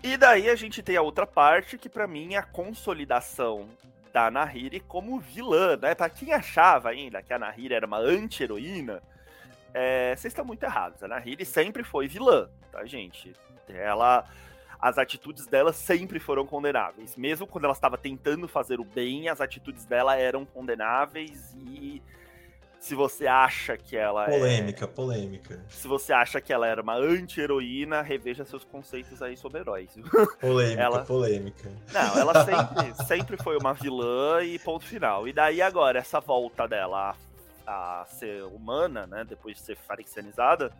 E 0.03 0.15
daí 0.15 0.49
a 0.49 0.55
gente 0.55 0.81
tem 0.81 0.95
a 0.95 1.01
outra 1.01 1.25
parte 1.25 1.77
que 1.77 1.89
para 1.89 2.07
mim 2.07 2.35
é 2.35 2.37
a 2.37 2.43
consolidação 2.43 3.67
da 4.13 4.31
Nahiri 4.31 4.79
como 4.79 5.19
vilã, 5.19 5.75
né? 5.75 5.95
Pra 5.95 6.09
quem 6.09 6.33
achava 6.33 6.89
ainda 6.89 7.21
que 7.21 7.33
a 7.33 7.39
Nahiri 7.39 7.73
era 7.73 7.85
uma 7.85 7.97
anti-heroína, 7.97 9.01
é, 9.73 10.15
vocês 10.15 10.31
estão 10.31 10.45
muito 10.45 10.63
errados. 10.63 11.03
A 11.03 11.07
Nahiri 11.07 11.45
sempre 11.45 11.83
foi 11.83 12.07
vilã, 12.07 12.49
tá, 12.71 12.85
gente? 12.85 13.33
Ela. 13.67 14.25
As 14.79 14.97
atitudes 14.97 15.45
dela 15.45 15.73
sempre 15.73 16.19
foram 16.19 16.45
condenáveis. 16.45 17.15
Mesmo 17.17 17.45
quando 17.45 17.65
ela 17.65 17.73
estava 17.73 17.97
tentando 17.97 18.47
fazer 18.47 18.79
o 18.79 18.85
bem, 18.85 19.27
as 19.27 19.41
atitudes 19.41 19.85
dela 19.85 20.15
eram 20.15 20.45
condenáveis 20.45 21.53
e 21.55 22.01
se 22.79 22.95
você 22.95 23.27
acha 23.27 23.75
que 23.75 23.97
ela 23.97 24.23
polêmica, 24.25 24.85
é. 24.85 24.87
Polêmica, 24.87 24.87
polêmica. 24.87 25.65
Se 25.67 25.87
você 25.87 26.13
acha 26.13 26.39
que 26.39 26.53
ela 26.53 26.65
era 26.65 26.81
uma 26.81 26.95
anti-heroína, 26.95 28.01
reveja 28.01 28.45
seus 28.45 28.63
conceitos 28.63 29.21
aí 29.21 29.35
sobre 29.35 29.59
heróis. 29.59 29.93
Polêmica, 30.39 30.81
ela... 30.81 31.03
polêmica. 31.03 31.71
Não, 31.91 32.17
ela 32.17 32.33
sempre, 32.45 33.05
sempre 33.05 33.37
foi 33.37 33.57
uma 33.57 33.73
vilã 33.73 34.41
e 34.43 34.57
ponto 34.59 34.85
final. 34.85 35.27
E 35.27 35.33
daí 35.33 35.61
agora, 35.61 35.99
essa 35.99 36.21
volta 36.21 36.67
dela 36.67 37.17
a, 37.67 38.01
a 38.01 38.05
ser 38.05 38.43
humana, 38.43 39.05
né? 39.05 39.25
Depois 39.27 39.57
de 39.57 39.63
ser 39.63 39.75
farixianizada, 39.75 40.71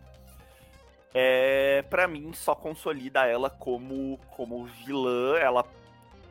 é, 1.12 1.82
para 1.90 2.06
mim 2.06 2.32
só 2.32 2.54
consolida 2.54 3.26
ela 3.26 3.50
como, 3.50 4.18
como 4.30 4.64
vilã. 4.84 5.36
Ela 5.38 5.64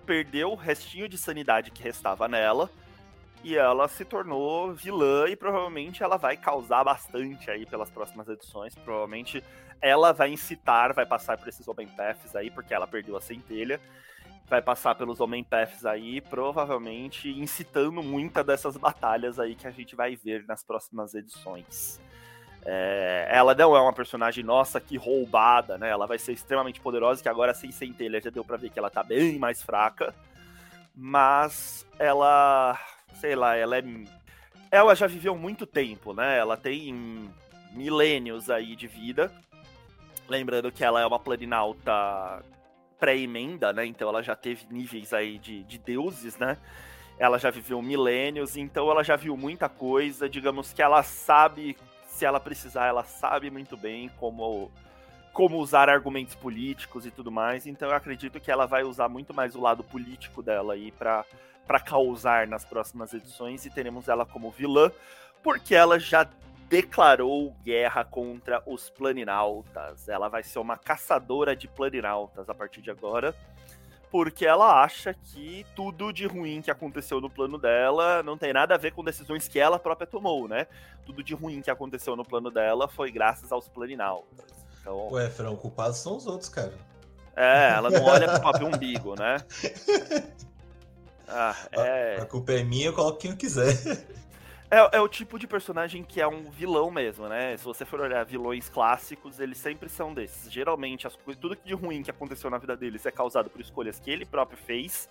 perdeu 0.06 0.52
o 0.52 0.56
restinho 0.56 1.08
de 1.08 1.18
sanidade 1.18 1.72
que 1.72 1.84
restava 1.84 2.28
nela 2.28 2.70
e 3.44 3.56
ela 3.56 3.88
se 3.88 4.04
tornou 4.04 4.74
vilã 4.74 5.28
e 5.30 5.36
provavelmente 5.36 6.04
ela 6.04 6.18
vai 6.18 6.36
causar 6.36 6.84
bastante 6.84 7.50
aí 7.50 7.66
pelas 7.66 7.90
próximas 7.90 8.28
edições. 8.28 8.76
Provavelmente 8.76 9.44
ela 9.82 10.12
vai 10.12 10.32
incitar, 10.32 10.94
vai 10.94 11.06
passar 11.06 11.38
por 11.38 11.48
esses 11.48 11.68
Homem 11.68 11.88
Paths 11.88 12.36
aí, 12.36 12.52
porque 12.52 12.74
ela 12.74 12.88
perdeu 12.88 13.16
a 13.16 13.22
centelha. 13.22 13.80
Vai 14.48 14.62
passar 14.62 14.96
pelos 14.96 15.20
Homem 15.20 15.44
Paths 15.44 15.86
aí, 15.86 16.20
provavelmente 16.22 17.30
incitando 17.30 18.02
muita 18.02 18.44
dessas 18.44 18.76
batalhas 18.76 19.40
aí 19.40 19.56
que 19.56 19.68
a 19.68 19.72
gente 19.72 19.96
vai 19.96 20.16
ver 20.16 20.44
nas 20.48 20.64
próximas 20.64 21.14
edições. 21.14 22.02
É, 22.66 23.28
ela 23.32 23.56
não 23.56 23.76
é 23.76 23.82
uma 23.82 23.94
personagem 23.94 24.44
nossa 24.44 24.80
que 24.80 24.98
roubada, 24.98 25.78
né? 25.78 25.90
Ela 25.90 26.06
vai 26.06 26.20
ser 26.20 26.34
extremamente 26.34 26.80
poderosa, 26.80 27.22
que 27.24 27.30
agora 27.30 27.54
sem 27.54 27.72
centelha 27.72 28.22
já 28.22 28.30
deu 28.30 28.44
pra 28.44 28.58
ver 28.58 28.70
que 28.70 28.80
ela 28.80 28.90
tá 28.90 29.02
bem 29.02 29.40
mais 29.40 29.64
fraca. 29.64 30.14
Mas 30.96 31.86
ela 31.98 32.78
sei 33.20 33.36
lá, 33.36 33.56
ela 33.56 33.78
é. 33.78 33.84
Ela 34.72 34.96
já 34.96 35.08
viveu 35.08 35.36
muito 35.36 35.66
tempo, 35.66 36.14
né? 36.14 36.38
Ela 36.38 36.56
tem 36.56 37.30
milênios 37.72 38.50
aí 38.50 38.76
de 38.76 38.88
vida. 38.88 39.32
Lembrando 40.28 40.72
que 40.72 40.84
ela 40.84 41.02
é 41.02 41.06
uma 41.06 41.20
planinauta 41.20 42.44
pré-emenda, 43.00 43.74
né? 43.74 43.86
Então 43.86 44.10
ela 44.10 44.22
já 44.22 44.36
teve 44.36 44.66
níveis 44.70 45.14
aí 45.14 45.40
de, 45.40 45.64
de 45.64 45.78
deuses, 45.78 46.38
né? 46.38 46.58
Ela 47.18 47.38
já 47.38 47.50
viveu 47.50 47.82
milênios, 47.82 48.56
então 48.56 48.90
ela 48.90 49.04
já 49.04 49.16
viu 49.16 49.36
muita 49.36 49.68
coisa. 49.68 50.30
Digamos 50.30 50.72
que 50.72 50.82
ela 50.82 51.02
sabe, 51.04 51.76
se 52.20 52.26
ela 52.26 52.40
precisar, 52.40 52.88
ela 52.88 53.06
sabe 53.06 53.50
muito 53.50 53.78
bem 53.78 54.12
como, 54.20 54.70
como 55.32 55.58
usar 55.58 55.88
argumentos 55.88 56.36
políticos 56.36 57.06
e 57.06 57.12
tudo 57.12 57.32
mais. 57.32 57.66
Então 57.66 57.88
eu 57.88 57.96
acredito 57.96 58.42
que 58.42 58.52
ela 58.52 58.66
vai 58.66 58.84
usar 58.84 59.08
muito 59.08 59.34
mais 59.34 59.56
o 59.56 59.62
lado 59.62 59.86
político 59.86 60.44
dela 60.44 60.74
aí 60.74 60.92
para 60.92 61.26
para 61.66 61.80
causar 61.80 62.48
nas 62.48 62.66
próximas 62.66 63.14
edições 63.14 63.64
e 63.64 63.70
teremos 63.70 64.08
ela 64.08 64.26
como 64.26 64.50
vilã, 64.50 64.92
porque 65.44 65.76
ela 65.76 66.00
já 66.00 66.28
declarou 66.68 67.56
guerra 67.64 68.04
contra 68.04 68.64
os 68.66 68.90
planinautas. 68.90 70.10
Ela 70.10 70.28
vai 70.30 70.42
ser 70.42 70.58
uma 70.58 70.78
caçadora 70.78 71.56
de 71.56 71.68
planinautas 71.68 72.50
a 72.50 72.56
partir 72.56 72.82
de 72.82 72.90
agora, 72.90 73.36
porque 74.12 74.46
ela 74.46 74.84
acha 74.84 75.14
que 75.14 75.66
tudo 75.76 76.12
de 76.12 76.26
ruim 76.26 76.62
que 76.62 76.72
aconteceu 76.72 77.22
no 77.22 77.30
plano 77.30 77.58
dela 77.58 78.24
não 78.24 78.38
tem 78.38 78.52
nada 78.52 78.76
a 78.76 78.78
ver 78.78 78.92
com 78.92 79.04
decisões 79.04 79.48
que 79.48 79.60
ela 79.60 79.78
própria 79.78 80.08
tomou, 80.08 80.48
né? 80.48 80.68
Tudo 81.06 81.24
de 81.24 81.34
ruim 81.34 81.62
que 81.62 81.70
aconteceu 81.70 82.16
no 82.16 82.26
plano 82.26 82.50
dela 82.50 82.88
foi 82.88 83.12
graças 83.12 83.52
aos 83.52 83.68
planinautas. 83.68 84.46
Então... 84.82 85.12
Ué, 85.12 85.30
Fran, 85.30 85.56
culpados 85.56 85.98
são 85.98 86.18
os 86.18 86.26
outros, 86.26 86.50
cara. 86.50 86.74
É, 87.36 87.72
ela 87.72 87.90
não 87.90 88.04
olha 88.04 88.28
pro 88.28 88.42
próprio 88.42 88.68
umbigo, 88.68 89.16
né? 89.16 89.38
Ah, 91.32 91.56
é... 91.74 92.16
a, 92.18 92.24
a 92.24 92.26
culpa 92.26 92.54
é 92.54 92.64
minha, 92.64 92.88
eu 92.88 92.94
coloco 92.94 93.20
quem 93.20 93.30
eu 93.30 93.38
quiser. 93.38 93.78
É, 94.72 94.98
é, 94.98 95.02
o 95.02 95.08
tipo 95.08 95.40
de 95.40 95.48
personagem 95.48 96.04
que 96.04 96.22
é 96.22 96.28
um 96.28 96.52
vilão 96.52 96.92
mesmo, 96.92 97.28
né? 97.28 97.58
Se 97.58 97.64
você 97.64 97.84
for 97.86 98.00
olhar 98.02 98.24
vilões 98.24 98.70
clássicos, 98.70 99.40
eles 99.40 99.58
sempre 99.58 99.90
são 99.90 100.14
desses. 100.14 100.52
Geralmente, 100.52 101.08
as 101.08 101.16
coisas, 101.16 101.42
tudo 101.42 101.58
de 101.66 101.74
ruim 101.74 102.04
que 102.04 102.12
aconteceu 102.12 102.52
na 102.52 102.60
vida 102.60 102.78
deles 102.78 103.04
é 103.06 103.12
causado 103.12 103.50
por 103.50 103.60
escolhas 103.60 104.00
que 104.00 104.12
ele 104.12 104.26
próprio 104.26 104.60
fez, 104.60 105.10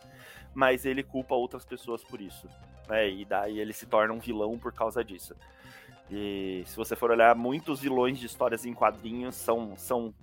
mas 0.55 0.87
ele 0.87 1.03
culpa 1.03 1.35
outras 1.35 1.65
pessoas 1.65 2.05
por 2.05 2.21
isso. 2.21 2.49
Né? 2.88 3.11
E 3.11 3.25
daí 3.25 3.59
ele 3.59 3.73
se 3.73 3.85
torna 3.85 4.15
um 4.15 4.21
vilão 4.21 4.57
por 4.57 4.73
causa 4.73 5.03
disso. 5.03 5.35
E 6.09 6.62
se 6.65 6.77
você 6.77 6.95
for 6.95 7.11
olhar, 7.11 7.35
muitos 7.35 7.81
vilões 7.81 8.17
de 8.19 8.27
histórias 8.27 8.65
em 8.65 8.73
quadrinhos 8.73 9.35
são, 9.35 9.77
são 9.77 10.15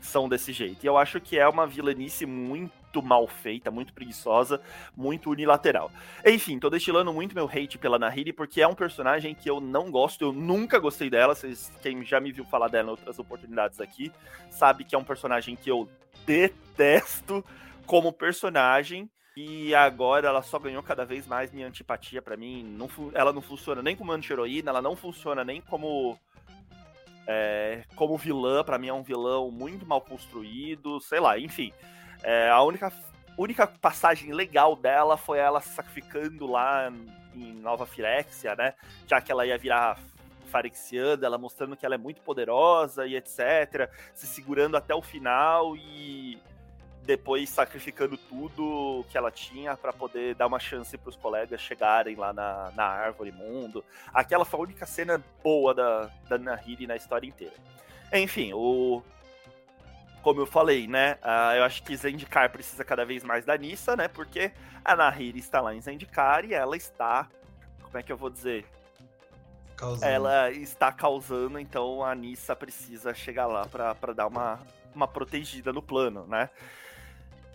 são 0.00 0.28
desse 0.28 0.52
jeito. 0.52 0.82
E 0.82 0.86
eu 0.86 0.96
acho 0.96 1.20
que 1.20 1.38
é 1.38 1.46
uma 1.46 1.66
vilanice 1.66 2.24
muito 2.24 2.72
mal 3.00 3.26
feita, 3.28 3.70
muito 3.70 3.92
preguiçosa, 3.92 4.60
muito 4.96 5.30
unilateral. 5.30 5.90
Enfim, 6.26 6.58
tô 6.58 6.68
destilando 6.68 7.12
muito 7.12 7.34
meu 7.34 7.46
hate 7.46 7.78
pela 7.78 7.98
Nahiri, 7.98 8.32
porque 8.32 8.60
é 8.60 8.66
um 8.66 8.74
personagem 8.74 9.34
que 9.34 9.48
eu 9.48 9.60
não 9.60 9.90
gosto, 9.90 10.24
eu 10.24 10.32
nunca 10.32 10.78
gostei 10.78 11.08
dela. 11.08 11.34
Vocês, 11.34 11.72
quem 11.80 12.04
já 12.04 12.18
me 12.18 12.32
viu 12.32 12.44
falar 12.44 12.68
dela 12.68 12.88
em 12.88 12.90
outras 12.90 13.18
oportunidades 13.18 13.80
aqui, 13.80 14.10
sabe 14.50 14.84
que 14.84 14.94
é 14.94 14.98
um 14.98 15.04
personagem 15.04 15.54
que 15.54 15.70
eu 15.70 15.88
detesto 16.26 17.44
como 17.86 18.12
personagem. 18.12 19.08
E 19.36 19.74
agora 19.74 20.28
ela 20.28 20.42
só 20.42 20.58
ganhou 20.58 20.82
cada 20.82 21.04
vez 21.04 21.26
mais 21.26 21.52
minha 21.52 21.68
antipatia 21.68 22.20
para 22.20 22.36
mim. 22.36 22.64
Não, 22.64 22.88
ela 23.14 23.32
não 23.32 23.40
funciona 23.40 23.80
nem 23.80 23.94
como 23.94 24.12
anti-heroína, 24.12 24.70
ela 24.70 24.82
não 24.82 24.96
funciona 24.96 25.44
nem 25.44 25.60
como 25.60 26.18
é, 27.26 27.84
como 27.94 28.18
vilã, 28.18 28.64
para 28.64 28.76
mim 28.76 28.88
é 28.88 28.92
um 28.92 29.04
vilão 29.04 29.50
muito 29.52 29.86
mal 29.86 30.00
construído, 30.00 31.00
sei 31.00 31.20
lá, 31.20 31.38
enfim. 31.38 31.72
É, 32.22 32.50
a 32.50 32.62
única, 32.62 32.92
única 33.36 33.66
passagem 33.66 34.32
legal 34.32 34.76
dela 34.76 35.16
foi 35.16 35.38
ela 35.38 35.60
se 35.60 35.70
sacrificando 35.70 36.46
lá 36.46 36.92
em 37.34 37.54
Nova 37.54 37.86
Firexia, 37.86 38.54
né? 38.54 38.74
Já 39.06 39.20
que 39.20 39.30
ela 39.30 39.46
ia 39.46 39.56
virar 39.56 39.98
Farexiana, 40.50 41.24
ela 41.24 41.38
mostrando 41.38 41.76
que 41.76 41.86
ela 41.86 41.94
é 41.94 41.98
muito 41.98 42.20
poderosa 42.20 43.06
e 43.06 43.16
etc. 43.16 43.88
Se 44.12 44.26
segurando 44.26 44.76
até 44.76 44.94
o 44.94 45.00
final 45.00 45.76
e 45.76 46.38
depois 47.02 47.48
sacrificando 47.48 48.16
tudo 48.16 49.04
que 49.08 49.16
ela 49.16 49.30
tinha 49.30 49.76
para 49.76 49.92
poder 49.92 50.34
dar 50.34 50.46
uma 50.46 50.58
chance 50.58 50.96
para 50.98 51.08
os 51.08 51.16
colegas 51.16 51.60
chegarem 51.60 52.14
lá 52.14 52.32
na, 52.32 52.70
na 52.76 52.84
árvore 52.84 53.32
mundo. 53.32 53.84
Aquela 54.12 54.44
foi 54.44 54.60
a 54.60 54.62
única 54.64 54.86
cena 54.86 55.22
boa 55.42 55.74
da, 55.74 56.10
da 56.28 56.36
Nahiri 56.36 56.86
na 56.86 56.96
história 56.96 57.26
inteira. 57.26 57.54
Enfim, 58.12 58.52
o. 58.52 59.02
Como 60.22 60.40
eu 60.40 60.46
falei, 60.46 60.86
né? 60.86 61.14
Uh, 61.22 61.56
eu 61.56 61.64
acho 61.64 61.82
que 61.82 61.96
Zendikar 61.96 62.50
precisa 62.50 62.84
cada 62.84 63.04
vez 63.04 63.24
mais 63.24 63.44
da 63.44 63.56
Nissa, 63.56 63.96
né? 63.96 64.08
Porque 64.08 64.52
a 64.84 64.94
Nahiri 64.94 65.38
está 65.38 65.60
lá 65.60 65.74
em 65.74 65.80
Zendikar 65.80 66.44
e 66.44 66.54
ela 66.54 66.76
está. 66.76 67.28
Como 67.82 67.96
é 67.96 68.02
que 68.02 68.12
eu 68.12 68.16
vou 68.16 68.30
dizer? 68.30 68.66
Causando. 69.76 70.04
Ela 70.04 70.50
está 70.50 70.92
causando, 70.92 71.58
então 71.58 72.04
a 72.04 72.14
Nissa 72.14 72.54
precisa 72.54 73.14
chegar 73.14 73.46
lá 73.46 73.66
para 73.66 74.12
dar 74.12 74.26
uma, 74.26 74.60
uma 74.94 75.08
protegida 75.08 75.72
no 75.72 75.80
plano, 75.80 76.26
né? 76.26 76.50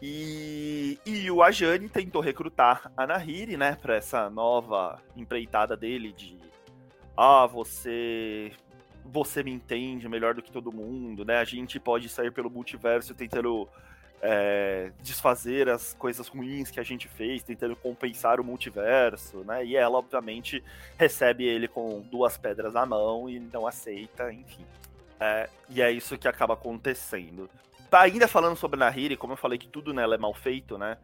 E, 0.02 1.00
e 1.06 1.32
o 1.32 1.42
Ajani 1.42 1.88
tentou 1.88 2.22
recrutar 2.22 2.92
a 2.98 3.08
Nahiri, 3.08 3.56
né, 3.58 3.78
para 3.82 3.96
essa 3.96 4.30
nova 4.30 5.02
empreitada 5.16 5.78
dele 5.78 6.12
de 6.12 6.38
ah, 7.16 7.46
você 7.46 8.52
você 9.06 9.44
me 9.44 9.52
entende 9.52 10.10
melhor 10.10 10.34
do 10.34 10.42
que 10.42 10.52
todo 10.52 10.72
mundo, 10.72 11.24
né? 11.24 11.38
A 11.38 11.44
gente 11.44 11.80
pode 11.80 12.10
sair 12.10 12.32
pelo 12.32 12.50
multiverso 12.50 13.14
tentando 13.14 13.70
é, 14.22 14.92
desfazer 15.02 15.70
as 15.70 15.94
coisas 15.94 16.28
ruins 16.28 16.72
que 16.72 16.80
a 16.80 16.84
gente 16.84 17.08
fez, 17.08 17.44
tentando 17.44 17.76
compensar 17.76 18.40
o 18.40 18.44
multiverso, 18.44 19.44
né? 19.46 19.64
E 19.64 19.76
ela, 19.76 19.98
obviamente, 19.98 20.64
recebe 20.98 21.46
ele 21.46 21.68
com 21.68 22.02
duas 22.02 22.38
pedras 22.38 22.74
na 22.74 22.86
mão 22.86 23.30
e 23.30 23.40
não 23.40 23.68
aceita, 23.68 24.34
enfim. 24.34 24.66
É, 25.20 25.50
e 25.70 25.82
é 25.82 25.92
isso 25.92 26.18
que 26.18 26.28
acaba 26.28 26.56
acontecendo. 26.56 27.50
ainda 27.92 28.28
falando 28.28 28.58
sobre 28.58 28.80
Nahiri, 28.80 29.16
como 29.16 29.34
eu 29.34 29.38
falei 29.38 29.58
que 29.58 29.68
tudo 29.68 29.94
nela 29.94 30.16
é 30.16 30.18
mal 30.18 30.34
feito, 30.34 30.78
né? 30.78 30.98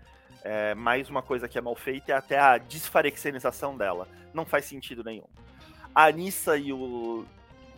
É, 0.44 0.74
mais 0.74 1.08
uma 1.08 1.22
coisa 1.22 1.48
que 1.48 1.58
é 1.58 1.62
mal 1.62 1.76
feita 1.76 2.12
é 2.12 2.16
até 2.16 2.40
a 2.40 2.58
disfarexianização 2.58 3.78
dela. 3.78 4.08
Não 4.34 4.44
faz 4.44 4.66
sentido 4.66 5.04
nenhum. 5.04 5.28
A 5.94 6.06
Anissa 6.06 6.58
e 6.58 6.74
o, 6.74 7.26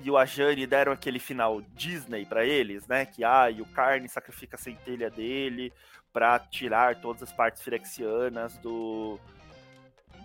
e 0.04 0.12
o 0.12 0.18
Ajani 0.18 0.68
deram 0.68 0.92
aquele 0.92 1.20
final 1.20 1.62
Disney 1.74 2.26
para 2.26 2.46
eles, 2.46 2.86
né? 2.88 3.06
Que 3.06 3.24
ah, 3.24 3.50
e 3.50 3.62
o 3.62 3.66
Carne 3.66 4.10
sacrifica 4.10 4.58
a 4.58 4.60
centelha 4.60 5.10
dele 5.10 5.72
para 6.12 6.38
tirar 6.40 6.98
todas 6.98 7.24
as 7.24 7.32
partes 7.32 7.62
firexianas 7.62 8.58
do, 8.58 9.18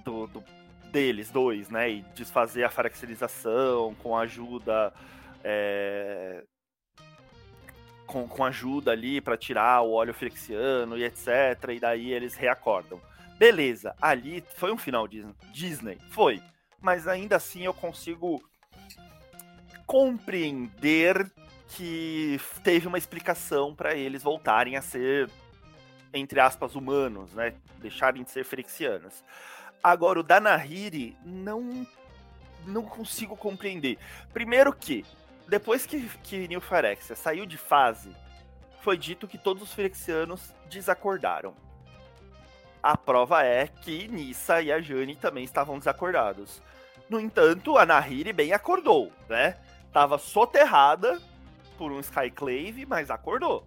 do, 0.04 0.26
do, 0.26 0.44
deles 0.90 1.30
dois, 1.30 1.70
né? 1.70 1.90
E 1.90 2.02
desfazer 2.14 2.64
a 2.64 2.70
firexianização 2.70 3.94
com 4.02 4.16
ajuda 4.16 4.92
é, 5.44 6.42
com, 8.08 8.26
com 8.26 8.44
ajuda 8.44 8.90
ali 8.90 9.20
para 9.20 9.37
tirar 9.37 9.82
o 9.82 9.92
óleo 9.92 10.14
flexiano 10.14 10.99
e 10.99 11.04
etc. 11.04 11.28
E 11.75 11.78
daí 11.78 12.12
eles 12.12 12.35
reacordam. 12.35 13.00
Beleza, 13.38 13.94
ali 14.02 14.42
foi 14.56 14.73
um 14.73 14.78
final 14.78 15.06
Disney, 15.52 15.99
foi. 16.11 16.42
Mas 16.80 17.06
ainda 17.06 17.37
assim 17.37 17.64
eu 17.64 17.75
consigo 17.75 18.42
compreender 19.88 21.33
que 21.68 22.38
teve 22.62 22.87
uma 22.87 22.99
explicação 22.99 23.75
para 23.75 23.95
eles 23.95 24.23
voltarem 24.23 24.76
a 24.76 24.83
ser, 24.83 25.30
entre 26.12 26.38
aspas, 26.38 26.75
humanos, 26.75 27.33
né? 27.33 27.54
Deixarem 27.78 28.23
de 28.23 28.30
ser 28.30 28.45
frexianos. 28.45 29.25
Agora, 29.83 30.21
o 30.21 30.23
da 30.23 30.38
Nahiri, 30.40 31.16
não, 31.25 31.87
não 32.66 32.83
consigo 32.83 33.35
compreender. 33.35 33.99
Primeiro 34.30 34.75
que 34.75 35.07
depois 35.49 35.87
que, 35.87 36.07
que 36.23 36.47
Nilphyrexia 36.47 37.16
saiu 37.16 37.47
de 37.47 37.57
fase, 37.57 38.14
foi 38.83 38.99
dito 38.99 39.26
que 39.26 39.38
todos 39.38 39.62
os 39.62 39.73
Phyrexianos 39.73 40.54
desacordaram. 40.68 41.54
A 42.83 42.95
prova 42.95 43.42
é 43.42 43.66
que 43.66 44.07
Nissa 44.07 44.61
e 44.61 44.71
a 44.71 44.80
Jane 44.80 45.16
também 45.16 45.45
estavam 45.45 45.78
desacordados. 45.78 46.61
No 47.09 47.18
entanto, 47.18 47.78
a 47.78 47.87
Nahiri 47.87 48.35
bem 48.35 48.52
acordou, 48.52 49.11
né? 49.28 49.57
Tava 49.92 50.18
soterrada 50.18 51.21
por 51.76 51.92
um 51.92 52.00
Skyclave, 52.00 52.85
mas 52.87 53.11
acordou. 53.11 53.66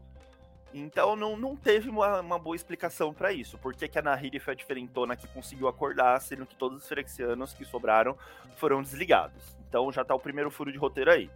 Então 0.74 1.16
não, 1.16 1.36
não 1.36 1.56
teve 1.56 1.90
uma, 1.90 2.22
uma 2.22 2.40
boa 2.40 2.56
explicação 2.56 3.14
para 3.14 3.32
isso. 3.34 3.58
Por 3.58 3.74
que, 3.74 3.88
que 3.88 4.00
a 4.00 4.02
Nahiri 4.02 4.40
foi 4.40 4.54
a 4.54 4.56
diferentona 4.56 5.16
que 5.16 5.28
conseguiu 5.28 5.68
acordar, 5.68 6.20
sendo 6.22 6.46
que 6.46 6.56
todos 6.56 6.82
os 6.82 6.88
Phyrexianos 6.88 7.54
que 7.54 7.66
sobraram 7.66 8.18
foram 8.56 8.82
desligados. 8.82 9.58
Então 9.68 9.92
já 9.92 10.04
tá 10.04 10.16
o 10.16 10.20
primeiro 10.20 10.50
furo 10.50 10.72
de 10.72 10.78
roteiro 10.78 11.12
aí. 11.12 11.30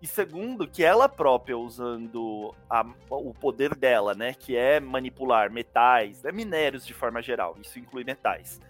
E 0.00 0.06
segundo, 0.06 0.68
que 0.68 0.84
ela 0.84 1.08
própria, 1.08 1.56
usando 1.56 2.54
a, 2.68 2.84
o 3.08 3.32
poder 3.32 3.74
dela, 3.74 4.14
né, 4.14 4.34
que 4.34 4.54
é 4.54 4.78
manipular 4.78 5.50
metais, 5.50 6.22
né, 6.22 6.30
minérios 6.30 6.86
de 6.86 6.92
forma 6.92 7.22
geral, 7.22 7.56
isso 7.60 7.78
inclui 7.78 8.04
metais. 8.04 8.60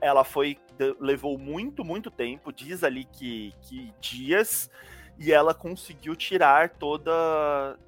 Ela 0.00 0.24
foi, 0.24 0.58
levou 1.00 1.38
muito, 1.38 1.84
muito 1.84 2.10
tempo, 2.10 2.52
diz 2.52 2.84
ali 2.84 3.04
que, 3.04 3.54
que 3.62 3.92
dias, 4.00 4.70
e 5.18 5.32
ela 5.32 5.54
conseguiu 5.54 6.14
tirar 6.14 6.70
toda 6.70 7.78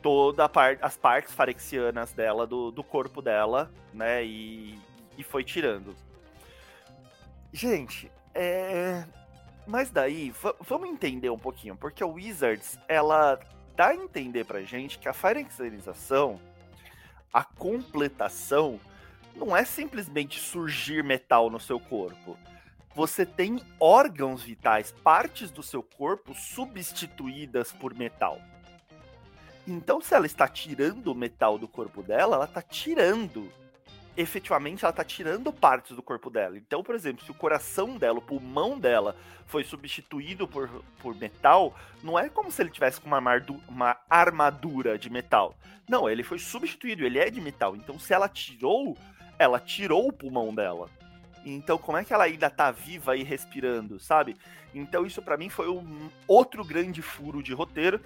toda 0.00 0.48
par, 0.48 0.78
as 0.80 0.96
partes 0.96 1.34
farexianas 1.34 2.12
dela 2.12 2.46
do, 2.46 2.70
do 2.70 2.84
corpo 2.84 3.20
dela, 3.20 3.70
né, 3.92 4.24
e, 4.24 4.78
e 5.16 5.24
foi 5.24 5.42
tirando. 5.42 5.94
Gente, 7.52 8.10
é, 8.34 9.04
mas 9.66 9.90
daí, 9.90 10.32
vamos 10.60 10.88
entender 10.88 11.30
um 11.30 11.38
pouquinho, 11.38 11.76
porque 11.76 12.02
a 12.02 12.06
Wizards, 12.06 12.78
ela 12.86 13.38
dá 13.76 13.88
a 13.88 13.94
entender 13.94 14.44
pra 14.44 14.62
gente 14.62 14.98
que 14.98 15.08
a 15.08 15.12
Firexanização, 15.12 16.40
a 17.32 17.44
completação, 17.44 18.80
não 19.38 19.56
é 19.56 19.64
simplesmente 19.64 20.40
surgir 20.40 21.02
metal 21.02 21.48
no 21.48 21.60
seu 21.60 21.78
corpo. 21.78 22.36
Você 22.94 23.24
tem 23.24 23.62
órgãos 23.78 24.42
vitais, 24.42 24.92
partes 25.02 25.50
do 25.50 25.62
seu 25.62 25.82
corpo 25.82 26.34
substituídas 26.34 27.72
por 27.72 27.94
metal. 27.94 28.40
Então, 29.66 30.00
se 30.00 30.14
ela 30.14 30.26
está 30.26 30.48
tirando 30.48 31.08
o 31.08 31.14
metal 31.14 31.58
do 31.58 31.68
corpo 31.68 32.02
dela, 32.02 32.36
ela 32.36 32.44
está 32.46 32.60
tirando 32.60 33.50
efetivamente 34.18 34.84
ela 34.84 34.92
tá 34.92 35.04
tirando 35.04 35.52
partes 35.52 35.94
do 35.94 36.02
corpo 36.02 36.28
dela. 36.28 36.58
Então, 36.58 36.82
por 36.82 36.96
exemplo, 36.96 37.24
se 37.24 37.30
o 37.30 37.34
coração 37.34 37.96
dela, 37.96 38.18
o 38.18 38.22
pulmão 38.22 38.76
dela 38.76 39.14
foi 39.46 39.62
substituído 39.62 40.48
por, 40.48 40.68
por 41.00 41.14
metal, 41.14 41.72
não 42.02 42.18
é 42.18 42.28
como 42.28 42.50
se 42.50 42.60
ele 42.60 42.70
tivesse 42.70 43.00
com 43.00 43.06
uma, 43.06 43.20
uma 43.68 43.96
armadura 44.10 44.98
de 44.98 45.08
metal. 45.08 45.54
Não, 45.88 46.10
ele 46.10 46.24
foi 46.24 46.40
substituído, 46.40 47.04
ele 47.04 47.20
é 47.20 47.30
de 47.30 47.40
metal. 47.40 47.76
Então, 47.76 47.96
se 47.96 48.12
ela 48.12 48.28
tirou, 48.28 48.98
ela 49.38 49.60
tirou 49.60 50.08
o 50.08 50.12
pulmão 50.12 50.54
dela. 50.54 50.88
Então, 51.44 51.78
como 51.78 51.96
é 51.96 52.04
que 52.04 52.12
ela 52.12 52.24
ainda 52.24 52.50
tá 52.50 52.70
viva 52.70 53.16
e 53.16 53.22
respirando, 53.22 53.98
sabe? 53.98 54.36
Então, 54.74 55.06
isso 55.06 55.22
para 55.22 55.36
mim 55.36 55.48
foi 55.48 55.68
um 55.68 56.10
outro 56.26 56.64
grande 56.64 57.00
furo 57.00 57.42
de 57.42 57.54
roteiro 57.54 58.00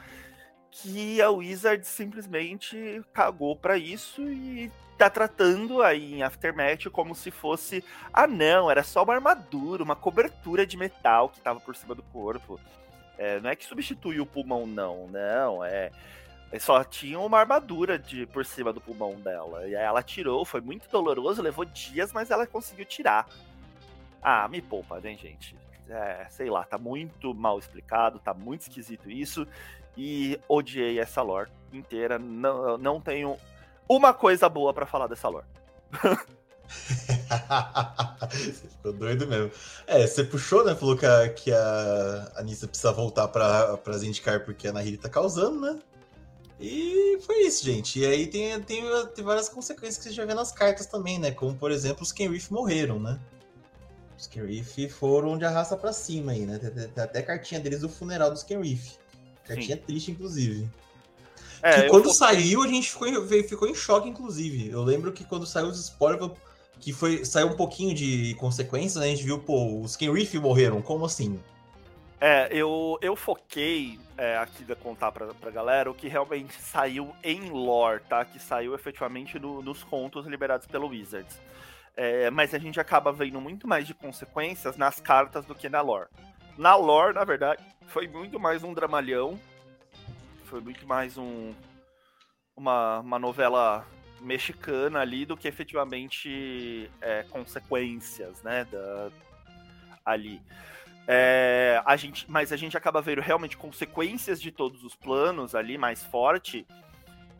que 0.70 1.20
a 1.20 1.30
Wizard 1.30 1.86
simplesmente 1.86 3.02
cagou 3.12 3.54
para 3.54 3.76
isso 3.76 4.22
e 4.22 4.70
tá 4.96 5.10
tratando 5.10 5.82
aí 5.82 6.14
em 6.14 6.22
Aftermath 6.22 6.88
como 6.90 7.14
se 7.14 7.30
fosse. 7.30 7.84
Ah, 8.12 8.26
não, 8.26 8.70
era 8.70 8.82
só 8.82 9.02
uma 9.02 9.14
armadura, 9.14 9.82
uma 9.82 9.96
cobertura 9.96 10.66
de 10.66 10.76
metal 10.76 11.28
que 11.28 11.40
tava 11.40 11.60
por 11.60 11.76
cima 11.76 11.94
do 11.94 12.02
corpo. 12.04 12.58
É, 13.18 13.38
não 13.40 13.50
é 13.50 13.56
que 13.56 13.64
substituiu 13.64 14.22
o 14.22 14.26
pulmão, 14.26 14.66
não. 14.66 15.08
Não, 15.08 15.64
é. 15.64 15.90
Só 16.60 16.84
tinha 16.84 17.18
uma 17.18 17.38
armadura 17.38 17.98
de 17.98 18.26
por 18.26 18.44
cima 18.44 18.72
do 18.72 18.80
pulmão 18.80 19.14
dela. 19.14 19.66
E 19.66 19.74
aí 19.74 19.82
ela 19.82 20.02
tirou, 20.02 20.44
foi 20.44 20.60
muito 20.60 20.88
doloroso, 20.90 21.40
levou 21.40 21.64
dias, 21.64 22.12
mas 22.12 22.30
ela 22.30 22.46
conseguiu 22.46 22.84
tirar. 22.84 23.26
Ah, 24.20 24.46
me 24.48 24.60
poupa, 24.60 25.00
né, 25.00 25.16
gente? 25.16 25.56
É, 25.88 26.26
sei 26.30 26.50
lá, 26.50 26.62
tá 26.64 26.78
muito 26.78 27.34
mal 27.34 27.58
explicado, 27.58 28.18
tá 28.18 28.34
muito 28.34 28.62
esquisito 28.62 29.10
isso. 29.10 29.46
E 29.96 30.38
odiei 30.48 30.98
essa 31.00 31.22
lore 31.22 31.50
inteira. 31.72 32.18
Não, 32.18 32.78
não 32.78 33.00
tenho 33.00 33.38
uma 33.88 34.12
coisa 34.14 34.48
boa 34.48 34.72
para 34.72 34.86
falar 34.86 35.06
dessa 35.06 35.28
lore. 35.28 35.46
você 38.30 38.68
ficou 38.68 38.92
doido 38.92 39.26
mesmo. 39.26 39.50
É, 39.86 40.06
você 40.06 40.24
puxou, 40.24 40.64
né? 40.64 40.74
Falou 40.74 40.96
que 40.96 41.06
a, 41.06 41.28
que 41.28 41.52
a 41.52 42.32
Anissa 42.36 42.66
precisa 42.66 42.92
voltar 42.92 43.28
pra, 43.28 43.76
pra 43.78 43.98
Zendikar 43.98 44.44
porque 44.44 44.68
a 44.68 44.72
Nahiri 44.72 44.96
tá 44.96 45.08
causando, 45.08 45.60
né? 45.60 45.78
E 46.62 47.18
foi 47.22 47.42
isso, 47.42 47.64
gente. 47.64 47.98
E 47.98 48.06
aí 48.06 48.28
tem, 48.28 48.60
tem, 48.62 48.84
tem 49.14 49.24
várias 49.24 49.48
consequências 49.48 49.98
que 49.98 50.04
você 50.04 50.12
já 50.12 50.24
vê 50.24 50.32
nas 50.32 50.52
cartas 50.52 50.86
também, 50.86 51.18
né? 51.18 51.32
Como, 51.32 51.56
por 51.56 51.72
exemplo, 51.72 52.04
os 52.04 52.12
Kenrith 52.12 52.50
morreram, 52.50 53.00
né? 53.00 53.18
Os 54.16 54.28
Kenrith 54.28 54.88
foram 54.88 55.36
de 55.36 55.44
arrasta 55.44 55.76
pra 55.76 55.92
cima 55.92 56.30
aí, 56.30 56.46
né? 56.46 56.58
Tem, 56.58 56.88
tem 56.88 57.04
até 57.04 57.20
cartinha 57.20 57.60
deles 57.60 57.80
do 57.80 57.88
funeral 57.88 58.30
dos 58.30 58.44
Kenrith. 58.44 58.96
Cartinha 59.44 59.76
Sim. 59.76 59.82
triste, 59.84 60.10
inclusive. 60.12 60.70
É, 61.60 61.82
que 61.82 61.88
quando 61.88 62.06
eu... 62.06 62.14
saiu, 62.14 62.62
a 62.62 62.68
gente 62.68 62.90
ficou, 62.90 63.26
ficou 63.26 63.68
em 63.68 63.74
choque, 63.74 64.08
inclusive. 64.08 64.70
Eu 64.70 64.84
lembro 64.84 65.12
que 65.12 65.24
quando 65.24 65.44
saiu 65.44 65.66
os 65.66 65.80
spoilers, 65.80 66.30
que 66.78 66.92
foi 66.92 67.24
saiu 67.24 67.48
um 67.48 67.56
pouquinho 67.56 67.92
de 67.92 68.34
consequências, 68.36 68.96
né? 68.96 69.06
a 69.06 69.08
gente 69.08 69.24
viu, 69.24 69.40
pô, 69.40 69.80
os 69.80 69.96
Kenrith 69.96 70.34
morreram, 70.34 70.80
como 70.80 71.04
assim? 71.04 71.40
É, 72.24 72.48
eu, 72.52 72.96
eu 73.02 73.16
foquei 73.16 73.98
é, 74.16 74.36
aqui 74.36 74.62
de 74.62 74.76
contar 74.76 75.10
pra, 75.10 75.34
pra 75.34 75.50
galera 75.50 75.90
o 75.90 75.94
que 75.94 76.06
realmente 76.06 76.54
saiu 76.54 77.12
em 77.24 77.50
lore, 77.50 78.00
tá? 78.08 78.24
Que 78.24 78.38
saiu 78.38 78.76
efetivamente 78.76 79.40
no, 79.40 79.60
nos 79.60 79.82
contos 79.82 80.24
liberados 80.26 80.68
pelo 80.68 80.86
Wizards. 80.86 81.40
É, 81.96 82.30
mas 82.30 82.54
a 82.54 82.58
gente 82.58 82.78
acaba 82.78 83.12
vendo 83.12 83.40
muito 83.40 83.66
mais 83.66 83.88
de 83.88 83.92
consequências 83.92 84.76
nas 84.76 85.00
cartas 85.00 85.44
do 85.44 85.54
que 85.54 85.68
na 85.68 85.80
lore. 85.80 86.08
Na 86.56 86.76
lore, 86.76 87.12
na 87.12 87.24
verdade, 87.24 87.60
foi 87.88 88.06
muito 88.06 88.38
mais 88.38 88.62
um 88.62 88.72
dramalhão 88.72 89.36
foi 90.52 90.60
muito 90.60 90.86
mais 90.86 91.16
um, 91.16 91.54
uma, 92.54 92.98
uma 92.98 93.18
novela 93.18 93.86
mexicana 94.20 95.00
ali 95.00 95.24
do 95.24 95.34
que 95.34 95.48
efetivamente 95.48 96.90
é, 97.00 97.22
consequências, 97.22 98.42
né, 98.42 98.66
da, 98.70 99.10
ali. 100.04 100.42
É, 101.06 101.82
a 101.84 101.96
gente, 101.96 102.30
mas 102.30 102.52
a 102.52 102.56
gente 102.56 102.76
acaba 102.76 103.02
vendo 103.02 103.20
realmente 103.20 103.56
consequências 103.56 104.40
de 104.40 104.52
todos 104.52 104.84
os 104.84 104.94
planos 104.94 105.54
ali 105.54 105.76
mais 105.76 106.02
forte 106.02 106.66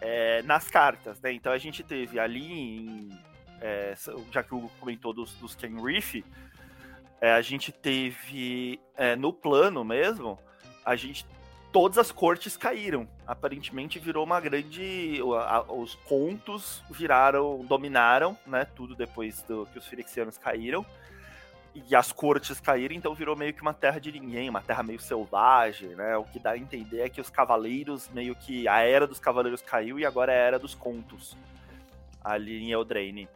é, 0.00 0.42
nas 0.42 0.68
cartas, 0.68 1.20
né? 1.20 1.32
Então 1.32 1.52
a 1.52 1.58
gente 1.58 1.82
teve 1.82 2.18
ali, 2.18 2.52
em, 2.52 3.08
é, 3.60 3.94
já 4.32 4.42
que 4.42 4.54
o 4.54 4.68
comentou 4.80 5.12
dos, 5.12 5.32
dos 5.34 5.54
Ken 5.54 5.80
Reef, 5.80 6.24
é, 7.20 7.32
a 7.32 7.40
gente 7.40 7.70
teve 7.70 8.80
é, 8.96 9.14
no 9.14 9.32
plano 9.32 9.84
mesmo, 9.84 10.38
a 10.84 10.96
gente 10.96 11.24
todas 11.72 11.96
as 11.96 12.12
cortes 12.12 12.56
caíram. 12.56 13.08
Aparentemente 13.26 13.98
virou 13.98 14.24
uma 14.24 14.38
grande. 14.38 15.20
os 15.68 15.94
contos 15.94 16.82
viraram, 16.90 17.64
dominaram, 17.64 18.36
né? 18.46 18.64
Tudo 18.64 18.94
depois 18.94 19.42
do 19.42 19.66
que 19.66 19.78
os 19.78 19.86
Firexianos 19.86 20.36
caíram. 20.36 20.84
E 21.74 21.96
as 21.96 22.12
cortes 22.12 22.60
caíram, 22.60 22.94
então 22.94 23.14
virou 23.14 23.34
meio 23.34 23.54
que 23.54 23.62
uma 23.62 23.72
terra 23.72 23.98
de 23.98 24.12
ninguém, 24.12 24.48
uma 24.50 24.60
terra 24.60 24.82
meio 24.82 25.00
selvagem, 25.00 25.90
né? 25.90 26.16
O 26.16 26.24
que 26.24 26.38
dá 26.38 26.50
a 26.50 26.58
entender 26.58 27.00
é 27.00 27.08
que 27.08 27.20
os 27.20 27.30
cavaleiros, 27.30 28.10
meio 28.10 28.34
que 28.34 28.68
a 28.68 28.80
era 28.80 29.06
dos 29.06 29.18
cavaleiros 29.18 29.62
caiu 29.62 29.98
e 29.98 30.04
agora 30.04 30.32
é 30.32 30.36
a 30.36 30.46
era 30.46 30.58
dos 30.58 30.74
contos 30.74 31.36
ali 32.22 32.62
em 32.62 32.72
Eldraine. 32.72 33.28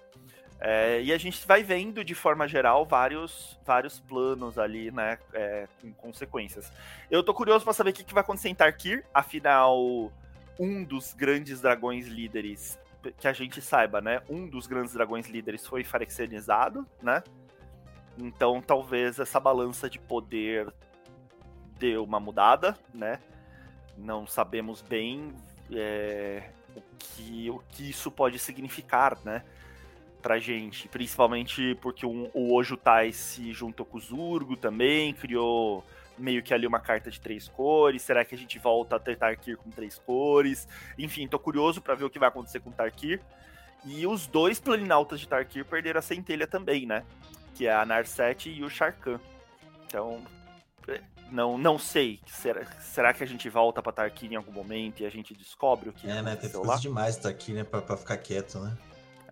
É, 0.58 1.02
e 1.02 1.12
a 1.12 1.18
gente 1.18 1.46
vai 1.46 1.62
vendo 1.62 2.02
de 2.02 2.14
forma 2.14 2.48
geral 2.48 2.86
vários, 2.86 3.58
vários 3.64 4.00
planos 4.00 4.58
ali, 4.58 4.90
né, 4.90 5.18
é, 5.32 5.68
com 5.80 5.92
consequências. 5.92 6.72
Eu 7.10 7.22
tô 7.22 7.34
curioso 7.34 7.64
para 7.64 7.74
saber 7.74 7.90
o 7.90 7.92
que, 7.92 8.04
que 8.04 8.14
vai 8.14 8.22
acontecer 8.22 8.48
em 8.48 8.54
Tarkir, 8.54 9.04
afinal, 9.12 10.10
um 10.58 10.82
dos 10.82 11.12
grandes 11.12 11.60
dragões 11.60 12.06
líderes, 12.06 12.78
que 13.18 13.28
a 13.28 13.34
gente 13.34 13.60
saiba, 13.60 14.00
né, 14.00 14.22
um 14.30 14.48
dos 14.48 14.66
grandes 14.66 14.94
dragões 14.94 15.28
líderes 15.28 15.66
foi 15.66 15.84
farexianizado, 15.84 16.86
né, 17.02 17.22
então 18.18 18.60
talvez 18.60 19.18
essa 19.18 19.38
balança 19.40 19.88
de 19.88 19.98
poder 19.98 20.72
deu 21.78 22.04
uma 22.04 22.18
mudada, 22.18 22.76
né, 22.94 23.20
não 23.96 24.26
sabemos 24.26 24.82
bem 24.82 25.34
é, 25.70 26.50
o, 26.74 26.82
que, 26.98 27.50
o 27.50 27.58
que 27.70 27.90
isso 27.90 28.10
pode 28.10 28.38
significar, 28.38 29.18
né, 29.24 29.42
pra 30.22 30.38
gente, 30.38 30.88
principalmente 30.88 31.74
porque 31.76 32.04
o, 32.04 32.30
o 32.34 32.54
Ojutai 32.54 33.12
se 33.12 33.52
juntou 33.52 33.86
com 33.86 33.98
o 33.98 34.00
Zurgo 34.00 34.56
também, 34.56 35.12
criou 35.12 35.84
meio 36.18 36.42
que 36.42 36.54
ali 36.54 36.66
uma 36.66 36.80
carta 36.80 37.10
de 37.10 37.20
três 37.20 37.48
cores. 37.48 38.02
Será 38.02 38.24
que 38.24 38.34
a 38.34 38.38
gente 38.38 38.58
volta 38.58 38.96
a 38.96 38.98
ter 38.98 39.16
Tarkir 39.16 39.56
com 39.56 39.70
três 39.70 39.98
cores? 39.98 40.66
Enfim, 40.98 41.28
tô 41.28 41.38
curioso 41.38 41.80
para 41.80 41.94
ver 41.94 42.04
o 42.04 42.10
que 42.10 42.18
vai 42.18 42.28
acontecer 42.28 42.60
com 42.60 42.70
Tarkir. 42.70 43.20
E 43.84 44.06
os 44.06 44.26
dois 44.26 44.58
planinautas 44.58 45.20
de 45.20 45.28
Tarkir 45.28 45.64
perderam 45.64 45.98
a 45.98 46.02
centelha 46.02 46.46
também, 46.46 46.86
né? 46.86 47.04
Que 47.56 47.66
é 47.66 47.74
a 47.74 47.84
Narset 47.84 48.50
e 48.50 48.62
o 48.62 48.68
Sharkan. 48.68 49.18
Então, 49.86 50.22
é, 50.88 51.00
não, 51.30 51.56
não 51.56 51.78
sei. 51.78 52.20
Será, 52.26 52.64
será 52.80 53.12
que 53.14 53.22
a 53.22 53.26
gente 53.26 53.48
volta 53.48 53.82
pra 53.82 53.92
Tarkir 53.92 54.32
em 54.32 54.36
algum 54.36 54.52
momento 54.52 55.02
e 55.02 55.06
a 55.06 55.10
gente 55.10 55.34
descobre 55.34 55.88
o 55.88 55.92
que 55.92 56.08
É, 56.08 56.22
né? 56.22 56.36
Tem 56.36 56.50
coisa 56.50 56.80
demais 56.80 57.16
Tarkir, 57.16 57.54
né? 57.54 57.64
Pra, 57.64 57.80
pra 57.80 57.96
ficar 57.96 58.16
quieto, 58.18 58.58
né? 58.58 58.76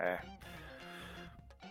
É. 0.00 0.18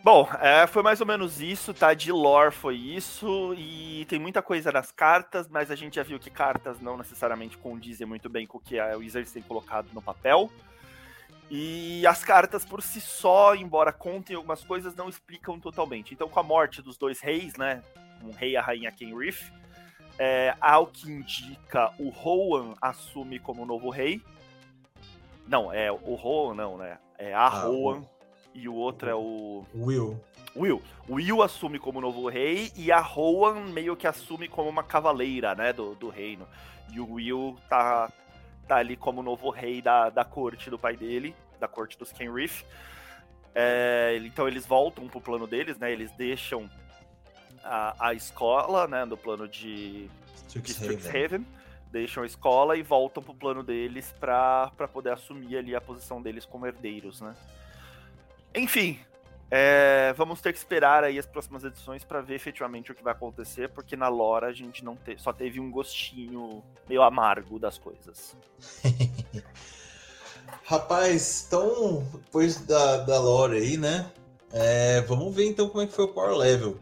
Bom, 0.04 0.28
é, 0.42 0.68
foi 0.68 0.84
mais 0.84 1.00
ou 1.00 1.08
menos 1.08 1.40
isso, 1.40 1.74
tá? 1.74 1.94
De 1.94 2.12
lore 2.12 2.52
foi 2.52 2.76
isso, 2.76 3.54
e 3.58 4.06
tem 4.10 4.20
muita 4.20 4.42
coisa 4.42 4.70
nas 4.70 4.92
cartas, 4.92 5.48
mas 5.48 5.72
a 5.72 5.76
gente 5.76 5.96
já 5.96 6.04
viu 6.04 6.20
que 6.20 6.30
cartas 6.30 6.82
não 6.82 6.98
necessariamente 6.98 7.58
condizem 7.58 8.06
muito 8.06 8.30
bem 8.30 8.46
com 8.46 8.58
o 8.58 8.62
que 8.62 8.78
a 8.78 8.98
Wizards 8.98 9.32
tem 9.32 9.42
colocado 9.42 9.88
no 9.94 10.02
papel. 10.02 10.52
E 11.56 12.04
as 12.08 12.24
cartas 12.24 12.66
por 12.66 12.82
si 12.82 13.00
só, 13.00 13.54
embora 13.54 13.94
contem 13.94 14.36
algumas 14.36 14.64
coisas, 14.64 14.96
não 14.96 15.08
explicam 15.08 15.60
totalmente. 15.60 16.12
Então, 16.12 16.28
com 16.28 16.40
a 16.40 16.44
morte 16.44 16.82
dos 16.82 16.98
dois 16.98 17.20
reis, 17.20 17.56
né? 17.58 17.84
Um 18.24 18.32
rei 18.32 18.54
e 18.54 18.58
a 18.58 18.62
rainha 18.62 18.92
Kenrith, 18.92 19.54
é, 20.18 20.56
ao 20.60 20.88
que 20.88 21.12
indica, 21.12 21.94
o 22.00 22.10
Rowan 22.10 22.74
assume 22.82 23.38
como 23.38 23.68
novo 23.68 23.92
rei. 23.92 24.20
Não, 25.48 25.72
é 25.72 25.92
o 25.92 26.16
Rowan, 26.16 26.56
não, 26.56 26.76
né? 26.76 26.98
É 27.20 27.36
a 27.36 27.42
ah, 27.42 27.50
Rowan 27.50 28.04
e 28.52 28.68
o 28.68 28.74
outro 28.74 29.08
é 29.08 29.14
o. 29.14 29.64
Will. 29.76 30.20
Will. 30.56 30.82
O 31.08 31.14
Will 31.18 31.44
assume 31.44 31.78
como 31.78 32.02
novo 32.02 32.28
rei 32.30 32.72
e 32.76 32.92
a 32.92 33.00
Rowan 33.00 33.66
meio 33.66 33.96
que 33.96 34.08
assume 34.08 34.48
como 34.48 34.70
uma 34.70 34.82
cavaleira, 34.82 35.54
né, 35.54 35.72
do, 35.72 35.94
do 35.94 36.10
reino. 36.10 36.48
E 36.92 37.00
o 37.00 37.14
Will 37.14 37.56
tá, 37.70 38.12
tá 38.68 38.78
ali 38.78 38.98
como 38.98 39.22
novo 39.22 39.52
rei 39.52 39.84
da, 39.84 40.10
da 40.10 40.26
corte 40.26 40.72
do 40.72 40.80
pai 40.80 40.98
dele, 40.98 41.36
da 41.64 41.68
corte 41.68 41.98
dos 41.98 42.12
Kenrith. 42.12 42.66
É, 43.56 44.20
então 44.24 44.48
eles 44.48 44.66
voltam 44.66 45.08
pro 45.08 45.22
plano 45.22 45.48
deles, 45.48 45.78
né, 45.78 45.92
eles 45.92 46.12
deixam 46.12 46.70
a, 47.64 48.08
a 48.08 48.14
escola, 48.14 48.88
né, 48.88 49.06
no 49.06 49.16
plano 49.16 49.48
de 49.48 50.10
Strixhaven. 50.48 51.46
Deixam 51.90 52.24
a 52.24 52.26
escola 52.26 52.76
e 52.76 52.82
voltam 52.82 53.22
pro 53.22 53.36
plano 53.36 53.62
deles 53.62 54.14
para 54.20 54.72
poder 54.92 55.12
assumir 55.12 55.58
ali 55.58 55.76
a 55.76 55.82
posição 55.82 56.22
deles 56.22 56.44
como 56.44 56.66
herdeiros, 56.66 57.22
né. 57.22 57.36
Enfim, 58.56 59.00
é, 59.50 60.12
vamos 60.14 60.42
ter 60.42 60.52
que 60.52 60.58
esperar 60.58 61.04
aí 61.04 61.20
as 61.20 61.28
próximas 61.28 61.64
edições 61.64 62.04
para 62.04 62.22
ver 62.22 62.34
efetivamente 62.34 62.92
o 62.92 62.96
que 62.96 63.04
vai 63.04 63.14
acontecer, 63.14 63.70
porque 63.70 63.96
na 63.96 64.08
lore 64.08 64.46
a 64.46 64.52
gente 64.52 64.84
não 64.84 64.96
te, 64.96 65.16
só 65.20 65.32
teve 65.32 65.60
um 65.60 65.70
gostinho 65.70 66.64
meio 66.90 67.04
amargo 67.04 67.60
das 67.60 67.78
coisas. 67.78 68.36
Rapaz, 70.64 71.46
então, 71.48 72.06
depois 72.14 72.58
da, 72.58 72.98
da 72.98 73.20
lore 73.20 73.58
aí, 73.58 73.78
né? 73.78 74.12
É, 74.52 75.02
vamos 75.02 75.34
ver 75.34 75.48
então 75.48 75.68
como 75.68 75.84
é 75.84 75.88
que 75.88 75.94
foi 75.94 76.06
o 76.06 76.10
Power 76.10 76.36
Level. 76.36 76.78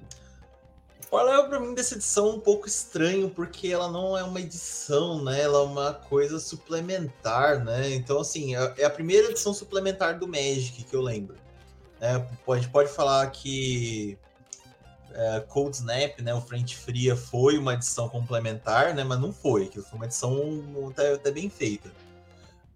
O 1.06 1.08
Power 1.10 1.26
Level 1.26 1.50
pra 1.50 1.60
mim 1.60 1.74
dessa 1.74 1.96
edição 1.96 2.28
é 2.28 2.34
um 2.34 2.40
pouco 2.40 2.68
estranho, 2.68 3.30
porque 3.30 3.70
ela 3.70 3.90
não 3.90 4.18
é 4.18 4.24
uma 4.24 4.40
edição, 4.40 5.24
né? 5.24 5.42
Ela 5.42 5.60
é 5.60 5.64
uma 5.64 5.94
coisa 5.94 6.40
suplementar, 6.40 7.64
né? 7.64 7.94
Então, 7.94 8.20
assim, 8.20 8.56
é, 8.56 8.74
é 8.78 8.86
a 8.86 8.90
primeira 8.90 9.30
edição 9.30 9.54
suplementar 9.54 10.20
do 10.20 10.28
Magic 10.28 10.84
que 10.84 10.96
eu 10.96 11.02
lembro. 11.02 11.36
É, 12.02 12.16
a 12.16 12.56
gente 12.56 12.70
pode 12.70 12.90
falar 12.90 13.30
que 13.32 14.18
é, 15.14 15.40
Cold 15.42 15.76
Snap, 15.76 16.20
né, 16.20 16.34
o 16.34 16.42
Frente 16.42 16.76
Fria, 16.76 17.16
foi 17.16 17.58
uma 17.58 17.74
edição 17.74 18.10
complementar, 18.10 18.94
né, 18.94 19.04
mas 19.04 19.20
não 19.20 19.32
foi, 19.32 19.68
que 19.68 19.82
foi 19.82 19.98
uma 19.98 20.06
edição 20.06 20.64
até, 20.90 21.14
até 21.14 21.32
bem 21.32 21.50
feita. 21.50 21.92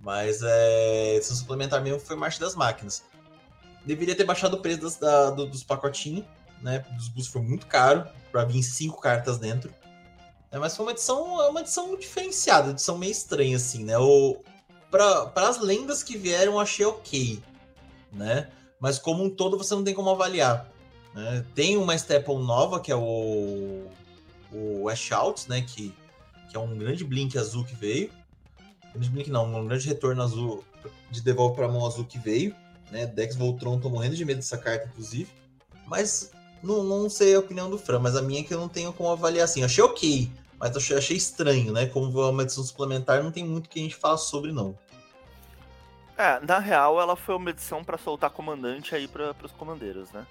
Mas 0.05 0.43
é, 0.43 1.15
edição 1.15 1.35
suplementar 1.35 1.81
mesmo 1.81 1.99
foi 1.99 2.15
Marcha 2.15 2.39
das 2.39 2.53
Máquinas. 2.53 3.03
Deveria 3.83 4.15
ter 4.15 4.23
baixado 4.23 4.53
o 4.53 4.61
preço 4.61 4.81
das, 4.81 4.97
da, 4.97 5.31
do, 5.31 5.47
dos 5.47 5.63
pacotinhos, 5.63 6.25
né, 6.61 6.79
dos 6.95 7.07
bus 7.09 7.27
foi 7.27 7.41
muito 7.41 7.65
caro, 7.65 8.07
para 8.31 8.45
vir 8.45 8.61
cinco 8.61 9.01
cartas 9.01 9.39
dentro. 9.39 9.73
É, 10.51 10.59
mas 10.59 10.77
foi 10.77 10.85
uma 10.85 10.91
edição, 10.91 11.41
é 11.41 11.49
uma 11.49 11.61
edição 11.61 11.97
diferenciada, 11.97 12.69
edição 12.69 12.97
meio 12.97 13.11
estranha, 13.11 13.57
assim, 13.57 13.83
né? 13.83 13.95
Para 14.91 15.31
as 15.47 15.59
lendas 15.59 16.03
que 16.03 16.17
vieram, 16.17 16.59
achei 16.59 16.85
ok, 16.85 17.41
né? 18.13 18.49
mas 18.79 18.99
como 18.99 19.23
um 19.23 19.29
todo 19.31 19.57
você 19.57 19.73
não 19.73 19.83
tem 19.83 19.95
como 19.95 20.11
avaliar. 20.11 20.69
Né? 21.13 21.43
Tem 21.55 21.75
uma 21.75 21.95
Staple 21.95 22.37
nova, 22.37 22.79
que 22.79 22.91
é 22.91 22.95
o, 22.95 23.87
o 24.51 24.87
Ash 24.87 25.11
Out, 25.11 25.49
né? 25.49 25.61
que, 25.61 25.91
que 26.49 26.55
é 26.55 26.59
um 26.59 26.77
grande 26.77 27.03
blink 27.03 27.35
azul 27.35 27.63
que 27.63 27.73
veio. 27.73 28.11
Grande 28.95 29.09
blink 29.09 29.29
não, 29.29 29.53
um 29.53 29.67
grande 29.67 29.87
retorno 29.87 30.23
azul 30.23 30.63
de 31.11 31.21
devolve 31.21 31.55
para 31.55 31.65
a 31.65 31.69
mão 31.69 31.85
azul 31.85 32.05
que 32.05 32.17
veio. 32.17 32.55
Né? 32.91 33.05
Dex 33.05 33.35
Voltron, 33.35 33.79
tô 33.79 33.89
morrendo 33.89 34.15
de 34.15 34.23
medo 34.23 34.37
dessa 34.37 34.57
carta, 34.57 34.87
inclusive. 34.87 35.29
Mas 35.85 36.31
não, 36.63 36.83
não 36.83 37.09
sei 37.09 37.35
a 37.35 37.39
opinião 37.39 37.69
do 37.69 37.77
Fran, 37.77 37.99
mas 37.99 38.15
a 38.15 38.21
minha 38.21 38.41
é 38.41 38.43
que 38.43 38.53
eu 38.53 38.59
não 38.59 38.69
tenho 38.69 38.93
como 38.93 39.09
avaliar 39.09 39.45
assim. 39.45 39.63
Achei 39.63 39.83
ok, 39.83 40.31
mas 40.59 40.75
achei, 40.75 40.97
achei 40.97 41.17
estranho, 41.17 41.71
né? 41.71 41.85
Como 41.87 42.07
uma 42.29 42.43
edição 42.43 42.63
suplementar, 42.63 43.23
não 43.23 43.31
tem 43.31 43.43
muito 43.43 43.69
que 43.69 43.79
a 43.79 43.83
gente 43.83 43.95
fala 43.95 44.17
sobre, 44.17 44.51
não. 44.51 44.77
É, 46.17 46.39
na 46.39 46.59
real, 46.59 46.99
ela 46.99 47.15
foi 47.15 47.35
uma 47.35 47.49
edição 47.49 47.83
para 47.83 47.97
soltar 47.97 48.29
comandante 48.29 48.95
aí 48.95 49.07
para 49.07 49.35
os 49.43 49.51
comandeiros, 49.51 50.11
né? 50.11 50.25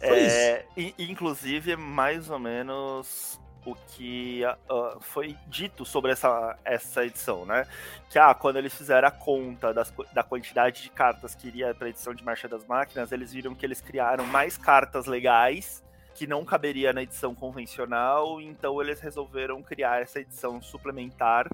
É, 0.00 0.66
é, 0.76 0.92
inclusive, 0.98 1.76
mais 1.76 2.28
ou 2.28 2.38
menos 2.38 3.38
o 3.64 3.74
que 3.74 4.42
uh, 4.44 5.00
foi 5.00 5.36
dito 5.46 5.84
sobre 5.84 6.12
essa, 6.12 6.58
essa 6.64 7.04
edição, 7.04 7.46
né? 7.46 7.66
Que 8.10 8.18
ah, 8.18 8.34
quando 8.34 8.56
eles 8.56 8.74
fizeram 8.74 9.08
a 9.08 9.10
conta 9.10 9.72
das, 9.72 9.92
da 10.12 10.22
quantidade 10.22 10.82
de 10.82 10.90
cartas 10.90 11.34
que 11.34 11.48
iria 11.48 11.74
para 11.74 11.86
a 11.86 11.90
edição 11.90 12.14
de 12.14 12.24
Marcha 12.24 12.48
das 12.48 12.64
Máquinas, 12.66 13.12
eles 13.12 13.32
viram 13.32 13.54
que 13.54 13.64
eles 13.64 13.80
criaram 13.80 14.26
mais 14.26 14.56
cartas 14.56 15.06
legais 15.06 15.82
que 16.14 16.26
não 16.26 16.44
caberia 16.44 16.92
na 16.92 17.02
edição 17.02 17.34
convencional, 17.34 18.40
então 18.40 18.80
eles 18.80 19.00
resolveram 19.00 19.60
criar 19.62 20.00
essa 20.00 20.20
edição 20.20 20.62
suplementar 20.62 21.48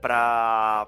para 0.00 0.86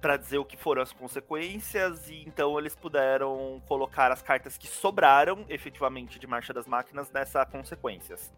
para 0.00 0.16
dizer 0.16 0.38
o 0.38 0.44
que 0.44 0.56
foram 0.56 0.82
as 0.82 0.92
consequências, 0.92 2.08
e 2.08 2.22
então 2.26 2.58
eles 2.58 2.74
puderam 2.74 3.60
colocar 3.66 4.12
as 4.12 4.22
cartas 4.22 4.56
que 4.56 4.66
sobraram 4.66 5.44
efetivamente 5.48 6.18
de 6.18 6.26
Marcha 6.26 6.52
das 6.52 6.66
Máquinas 6.66 7.10
nessas 7.10 7.48
consequências. 7.48 8.32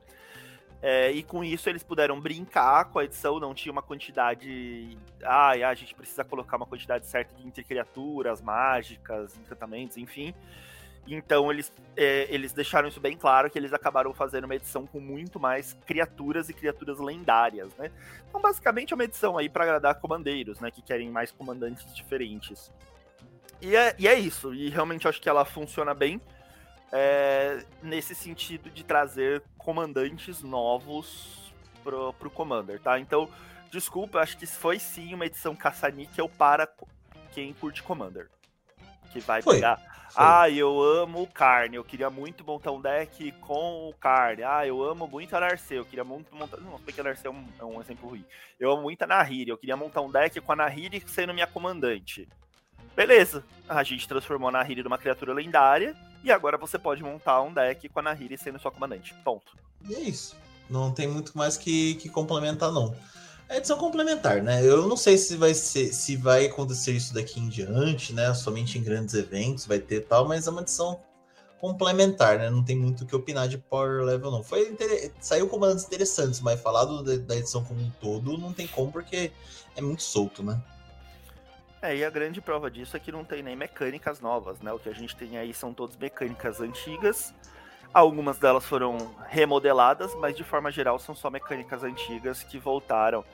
É, 0.82 1.10
e 1.10 1.22
com 1.22 1.44
isso 1.44 1.68
eles 1.68 1.82
puderam 1.82 2.18
brincar 2.18 2.86
com 2.86 2.98
a 2.98 3.04
edição, 3.04 3.38
não 3.38 3.52
tinha 3.52 3.70
uma 3.70 3.82
quantidade. 3.82 4.96
Ah, 5.22 5.50
a 5.50 5.74
gente 5.74 5.94
precisa 5.94 6.24
colocar 6.24 6.56
uma 6.56 6.64
quantidade 6.64 7.06
certa 7.06 7.34
de 7.34 7.64
criaturas, 7.64 8.40
mágicas, 8.40 9.36
encantamentos, 9.36 9.98
enfim. 9.98 10.34
Então 11.06 11.50
eles, 11.50 11.72
é, 11.96 12.26
eles 12.30 12.52
deixaram 12.52 12.88
isso 12.88 13.00
bem 13.00 13.16
claro 13.16 13.50
que 13.50 13.58
eles 13.58 13.72
acabaram 13.72 14.14
fazendo 14.14 14.44
uma 14.44 14.54
edição 14.54 14.86
com 14.86 15.00
muito 15.00 15.40
mais 15.40 15.76
criaturas 15.86 16.48
e 16.48 16.54
criaturas 16.54 16.98
lendárias, 16.98 17.74
né? 17.76 17.90
Então 18.28 18.40
basicamente 18.40 18.92
é 18.92 18.94
uma 18.94 19.04
edição 19.04 19.36
aí 19.36 19.48
para 19.48 19.64
agradar 19.64 19.96
comandeiros, 19.96 20.60
né? 20.60 20.70
Que 20.70 20.82
querem 20.82 21.10
mais 21.10 21.32
comandantes 21.32 21.92
diferentes. 21.94 22.72
E 23.60 23.74
é, 23.74 23.94
e 23.98 24.08
é 24.08 24.18
isso, 24.18 24.54
e 24.54 24.70
realmente 24.70 25.06
acho 25.06 25.20
que 25.20 25.28
ela 25.28 25.44
funciona 25.44 25.92
bem 25.92 26.20
é, 26.92 27.64
nesse 27.82 28.14
sentido 28.14 28.70
de 28.70 28.84
trazer 28.84 29.42
comandantes 29.58 30.42
novos 30.42 31.52
pro, 31.82 32.12
pro 32.14 32.30
Commander, 32.30 32.80
tá? 32.80 32.98
Então, 32.98 33.28
desculpa, 33.70 34.18
acho 34.18 34.36
que 34.36 34.46
foi 34.46 34.78
sim 34.78 35.14
uma 35.14 35.26
edição 35.26 35.54
caça-níquel 35.54 36.28
para 36.28 36.68
quem 37.32 37.52
curte 37.54 37.82
Commander. 37.82 38.28
Que 39.12 39.20
vai 39.20 39.42
Foi. 39.42 39.56
pegar. 39.56 39.80
Ah, 40.16 40.48
eu 40.50 40.80
amo 40.82 41.26
carne. 41.26 41.76
Eu 41.76 41.84
queria 41.84 42.10
muito 42.10 42.44
montar 42.44 42.72
um 42.72 42.80
deck 42.80 43.32
com 43.40 43.92
carne. 44.00 44.42
Ah, 44.42 44.66
eu 44.66 44.82
amo 44.82 45.06
muito 45.06 45.34
a 45.34 45.40
Narcê. 45.40 45.78
Eu 45.78 45.84
queria 45.84 46.04
muito 46.04 46.34
montar. 46.34 46.58
Não, 46.58 46.78
porque 46.80 47.00
a 47.00 47.04
Narcê 47.04 47.26
é 47.26 47.30
um, 47.30 47.46
é 47.58 47.64
um 47.64 47.80
exemplo 47.80 48.08
ruim. 48.08 48.24
Eu 48.58 48.72
amo 48.72 48.82
muito 48.82 49.02
a 49.02 49.06
Nahiri. 49.06 49.50
Eu 49.50 49.58
queria 49.58 49.76
montar 49.76 50.00
um 50.00 50.10
deck 50.10 50.40
com 50.40 50.52
a 50.52 50.56
Nahiri 50.56 51.02
sendo 51.06 51.34
minha 51.34 51.46
comandante. 51.46 52.28
Beleza. 52.94 53.44
A 53.68 53.82
gente 53.82 54.08
transformou 54.08 54.48
a 54.48 54.52
Nahiri 54.52 54.82
numa 54.82 54.98
criatura 54.98 55.32
lendária. 55.32 55.94
E 56.22 56.30
agora 56.30 56.58
você 56.58 56.78
pode 56.78 57.02
montar 57.02 57.40
um 57.42 57.52
deck 57.52 57.88
com 57.88 58.00
a 58.00 58.02
Nahiri 58.02 58.36
sendo 58.36 58.58
sua 58.58 58.70
comandante. 58.70 59.14
Ponto. 59.24 59.56
E 59.88 59.94
é 59.94 60.00
isso. 60.00 60.36
Não 60.68 60.92
tem 60.92 61.08
muito 61.08 61.36
mais 61.36 61.56
que, 61.56 61.94
que 61.96 62.08
complementar, 62.08 62.70
não. 62.70 62.94
É 63.50 63.56
edição 63.56 63.76
complementar, 63.76 64.40
né? 64.40 64.64
Eu 64.64 64.86
não 64.86 64.96
sei 64.96 65.18
se 65.18 65.36
vai 65.36 65.52
ser, 65.54 65.92
se 65.92 66.14
vai 66.14 66.46
acontecer 66.46 66.92
isso 66.92 67.12
daqui 67.12 67.40
em 67.40 67.48
diante, 67.48 68.12
né? 68.12 68.32
Somente 68.32 68.78
em 68.78 68.82
grandes 68.82 69.12
eventos 69.12 69.66
vai 69.66 69.80
ter 69.80 70.02
tal, 70.06 70.28
mas 70.28 70.46
é 70.46 70.50
uma 70.50 70.60
edição 70.60 71.00
complementar, 71.60 72.38
né? 72.38 72.48
Não 72.48 72.62
tem 72.62 72.76
muito 72.76 73.02
o 73.02 73.06
que 73.08 73.14
opinar 73.14 73.48
de 73.48 73.58
Power 73.58 74.04
Level, 74.04 74.30
não. 74.30 74.44
Foi 74.44 74.68
inter... 74.68 75.10
Saiu 75.20 75.48
comandos 75.48 75.84
interessantes, 75.84 76.40
mas 76.40 76.60
falado 76.60 77.02
da 77.02 77.36
edição 77.36 77.64
como 77.64 77.80
um 77.80 77.90
todo, 78.00 78.38
não 78.38 78.52
tem 78.52 78.68
como, 78.68 78.92
porque 78.92 79.32
é 79.76 79.80
muito 79.80 80.04
solto, 80.04 80.44
né? 80.44 80.62
É, 81.82 81.96
e 81.96 82.04
a 82.04 82.10
grande 82.10 82.40
prova 82.40 82.70
disso 82.70 82.96
é 82.96 83.00
que 83.00 83.10
não 83.10 83.24
tem 83.24 83.42
nem 83.42 83.56
mecânicas 83.56 84.20
novas, 84.20 84.60
né? 84.60 84.72
O 84.72 84.78
que 84.78 84.88
a 84.88 84.94
gente 84.94 85.16
tem 85.16 85.36
aí 85.36 85.52
são 85.52 85.74
todas 85.74 85.96
mecânicas 85.96 86.60
antigas. 86.60 87.34
Algumas 87.92 88.38
delas 88.38 88.64
foram 88.64 89.12
remodeladas, 89.28 90.14
mas 90.14 90.36
de 90.36 90.44
forma 90.44 90.70
geral 90.70 90.96
são 91.00 91.12
só 91.12 91.28
mecânicas 91.28 91.82
antigas 91.82 92.44
que 92.44 92.56
voltaram. 92.56 93.24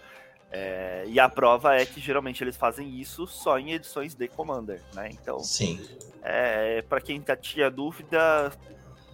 É, 0.59 1.05
e 1.07 1.21
a 1.21 1.29
prova 1.29 1.75
é 1.75 1.85
que 1.85 2.01
geralmente 2.01 2.42
eles 2.42 2.57
fazem 2.57 2.99
isso 2.99 3.27
só 3.27 3.59
em 3.59 3.73
edições 3.73 4.14
de 4.14 4.27
Commander, 4.27 4.81
né? 4.95 5.11
Então, 5.12 5.38
Sim. 5.40 5.79
É, 6.23 6.81
para 6.81 6.99
quem 6.99 7.21
tá, 7.21 7.37
tinha 7.37 7.71
dúvida, 7.71 8.51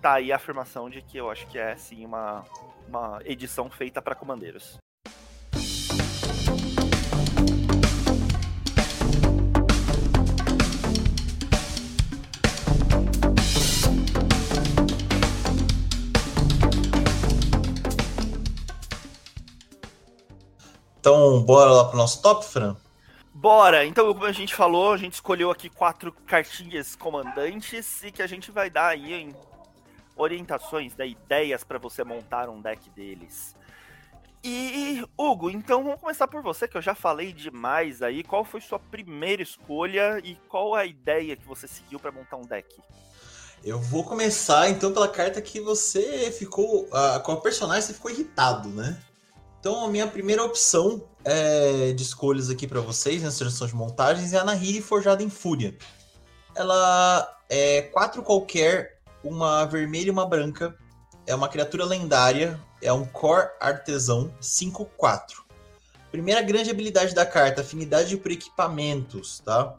tá 0.00 0.14
aí 0.14 0.30
a 0.30 0.36
afirmação 0.36 0.88
de 0.88 1.02
que 1.02 1.18
eu 1.18 1.28
acho 1.28 1.46
que 1.48 1.58
é 1.58 1.74
sim 1.76 2.06
uma, 2.06 2.46
uma 2.88 3.20
edição 3.24 3.68
feita 3.68 4.00
para 4.00 4.14
comandeiros. 4.14 4.78
Então, 21.02 21.42
bora 21.42 21.68
lá 21.68 21.84
pro 21.86 21.98
nosso 21.98 22.22
top, 22.22 22.44
Fran? 22.44 22.76
Bora! 23.34 23.84
Então, 23.84 24.06
como 24.14 24.24
a 24.24 24.30
gente 24.30 24.54
falou, 24.54 24.92
a 24.92 24.96
gente 24.96 25.14
escolheu 25.14 25.50
aqui 25.50 25.68
quatro 25.68 26.12
cartinhas 26.12 26.94
comandantes 26.94 28.04
e 28.04 28.12
que 28.12 28.22
a 28.22 28.26
gente 28.28 28.52
vai 28.52 28.70
dar 28.70 28.90
aí 28.90 29.12
em 29.12 29.34
orientações, 30.14 30.94
né, 30.94 31.08
ideias 31.08 31.64
para 31.64 31.76
você 31.76 32.04
montar 32.04 32.48
um 32.48 32.62
deck 32.62 32.88
deles. 32.90 33.56
E, 34.44 35.04
Hugo, 35.18 35.50
então 35.50 35.82
vamos 35.82 35.98
começar 35.98 36.28
por 36.28 36.40
você, 36.40 36.68
que 36.68 36.76
eu 36.76 36.82
já 36.82 36.94
falei 36.94 37.32
demais 37.32 38.00
aí. 38.00 38.22
Qual 38.22 38.44
foi 38.44 38.60
sua 38.60 38.78
primeira 38.78 39.42
escolha 39.42 40.20
e 40.22 40.36
qual 40.48 40.72
a 40.72 40.86
ideia 40.86 41.34
que 41.34 41.44
você 41.44 41.66
seguiu 41.66 41.98
para 41.98 42.12
montar 42.12 42.36
um 42.36 42.46
deck? 42.46 42.80
Eu 43.64 43.80
vou 43.80 44.04
começar 44.04 44.70
então 44.70 44.92
pela 44.92 45.08
carta 45.08 45.42
que 45.42 45.60
você 45.60 46.30
ficou. 46.30 46.84
Uh, 46.84 47.20
com 47.24 47.32
a 47.32 47.40
personagem 47.40 47.82
você 47.82 47.94
ficou 47.94 48.12
irritado, 48.12 48.68
né? 48.68 49.02
Então, 49.62 49.84
a 49.84 49.88
minha 49.88 50.08
primeira 50.08 50.42
opção 50.42 51.04
é, 51.24 51.92
de 51.92 52.02
escolhas 52.02 52.50
aqui 52.50 52.66
para 52.66 52.80
vocês, 52.80 53.22
nessa 53.22 53.36
seleção 53.36 53.64
de 53.68 53.76
montagens, 53.76 54.32
é 54.32 54.38
a 54.38 54.44
Nahiri 54.44 54.82
Forjada 54.82 55.22
em 55.22 55.30
Fúria. 55.30 55.78
Ela 56.52 57.38
é 57.48 57.82
quatro 57.82 58.24
qualquer, 58.24 58.98
uma 59.22 59.64
vermelha 59.64 60.08
e 60.08 60.10
uma 60.10 60.26
branca. 60.26 60.76
É 61.28 61.32
uma 61.32 61.46
criatura 61.46 61.84
lendária, 61.84 62.60
é 62.82 62.92
um 62.92 63.04
Core 63.04 63.50
Artesão 63.60 64.34
5-4. 64.40 65.44
Primeira 66.10 66.42
grande 66.42 66.68
habilidade 66.68 67.14
da 67.14 67.24
carta, 67.24 67.60
afinidade 67.60 68.16
por 68.16 68.32
equipamentos, 68.32 69.38
tá? 69.44 69.76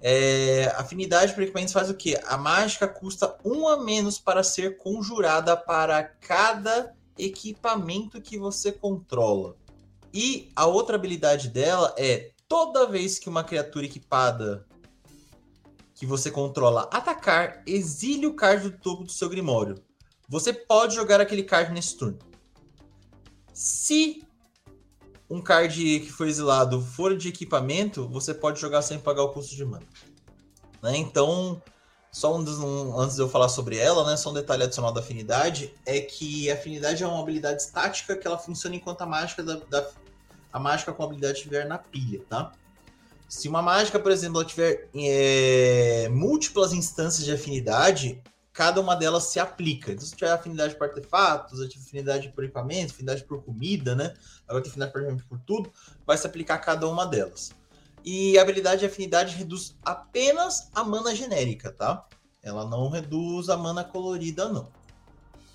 É, 0.00 0.72
afinidade 0.74 1.34
por 1.34 1.42
equipamentos 1.42 1.74
faz 1.74 1.90
o 1.90 1.94
quê? 1.94 2.18
A 2.26 2.38
mágica 2.38 2.88
custa 2.88 3.36
um 3.44 3.68
a 3.68 3.76
menos 3.76 4.18
para 4.18 4.42
ser 4.42 4.78
conjurada 4.78 5.54
para 5.54 6.02
cada 6.02 6.96
equipamento 7.18 8.20
que 8.20 8.38
você 8.38 8.72
controla. 8.72 9.56
E 10.12 10.50
a 10.56 10.66
outra 10.66 10.96
habilidade 10.96 11.48
dela 11.48 11.94
é 11.98 12.32
toda 12.48 12.86
vez 12.86 13.18
que 13.18 13.28
uma 13.28 13.44
criatura 13.44 13.86
equipada 13.86 14.66
que 15.94 16.06
você 16.06 16.30
controla 16.30 16.88
atacar, 16.92 17.62
exile 17.66 18.26
o 18.26 18.34
card 18.34 18.70
do 18.70 18.78
topo 18.78 19.04
do 19.04 19.10
seu 19.10 19.28
Grimório. 19.28 19.74
Você 20.28 20.52
pode 20.52 20.94
jogar 20.94 21.20
aquele 21.20 21.42
card 21.42 21.72
nesse 21.72 21.96
turno. 21.96 22.18
Se 23.52 24.22
um 25.28 25.42
card 25.42 26.00
que 26.00 26.10
foi 26.10 26.28
exilado 26.28 26.80
for 26.80 27.16
de 27.16 27.28
equipamento, 27.28 28.08
você 28.08 28.32
pode 28.32 28.60
jogar 28.60 28.82
sem 28.82 28.98
pagar 28.98 29.24
o 29.24 29.32
custo 29.32 29.54
de 29.54 29.64
mana. 29.64 29.86
Né? 30.82 30.96
Então, 30.96 31.60
só 32.10 32.36
um, 32.36 32.42
um, 32.42 32.98
antes 32.98 33.16
de 33.16 33.22
eu 33.22 33.28
falar 33.28 33.48
sobre 33.48 33.76
ela, 33.76 34.08
né? 34.08 34.16
Só 34.16 34.30
um 34.30 34.34
detalhe 34.34 34.62
adicional 34.62 34.92
da 34.92 35.00
afinidade 35.00 35.74
é 35.84 36.00
que 36.00 36.50
a 36.50 36.54
afinidade 36.54 37.02
é 37.02 37.06
uma 37.06 37.20
habilidade 37.20 37.62
estática 37.62 38.16
que 38.16 38.26
ela 38.26 38.38
funciona 38.38 38.76
enquanto 38.76 39.02
a 39.02 39.06
mágica 39.06 39.42
da, 39.42 39.56
da 39.68 39.88
a 40.52 40.58
mágica 40.58 40.92
com 40.92 41.02
a 41.02 41.06
habilidade 41.06 41.38
estiver 41.38 41.66
na 41.66 41.78
pilha, 41.78 42.20
tá? 42.28 42.52
Se 43.28 43.46
uma 43.48 43.60
mágica, 43.60 43.98
por 43.98 44.10
exemplo, 44.10 44.38
ela 44.38 44.48
tiver 44.48 44.88
é, 44.94 46.08
múltiplas 46.10 46.72
instâncias 46.72 47.24
de 47.24 47.32
afinidade, 47.32 48.22
cada 48.54 48.80
uma 48.80 48.96
delas 48.96 49.24
se 49.24 49.38
aplica. 49.38 49.92
Então, 49.92 50.04
se 50.04 50.16
tiver 50.16 50.32
afinidade 50.32 50.74
por 50.74 50.88
artefatos, 50.88 51.60
afinidade 51.60 52.30
por 52.30 52.42
equipamento, 52.42 52.94
afinidade 52.94 53.22
por 53.24 53.42
comida, 53.42 53.94
né? 53.94 54.14
Agora 54.48 54.64
tem 54.64 54.70
afinidade 54.70 55.22
por 55.28 55.38
tudo, 55.40 55.70
vai 56.06 56.16
se 56.16 56.26
aplicar 56.26 56.58
cada 56.58 56.88
uma 56.88 57.06
delas. 57.06 57.50
E 58.04 58.38
habilidade 58.38 58.80
de 58.80 58.86
afinidade 58.86 59.36
reduz 59.36 59.74
apenas 59.84 60.68
a 60.74 60.82
mana 60.84 61.14
genérica, 61.14 61.72
tá? 61.72 62.06
Ela 62.42 62.64
não 62.64 62.88
reduz 62.88 63.48
a 63.48 63.56
mana 63.56 63.84
colorida, 63.84 64.48
não. 64.48 64.68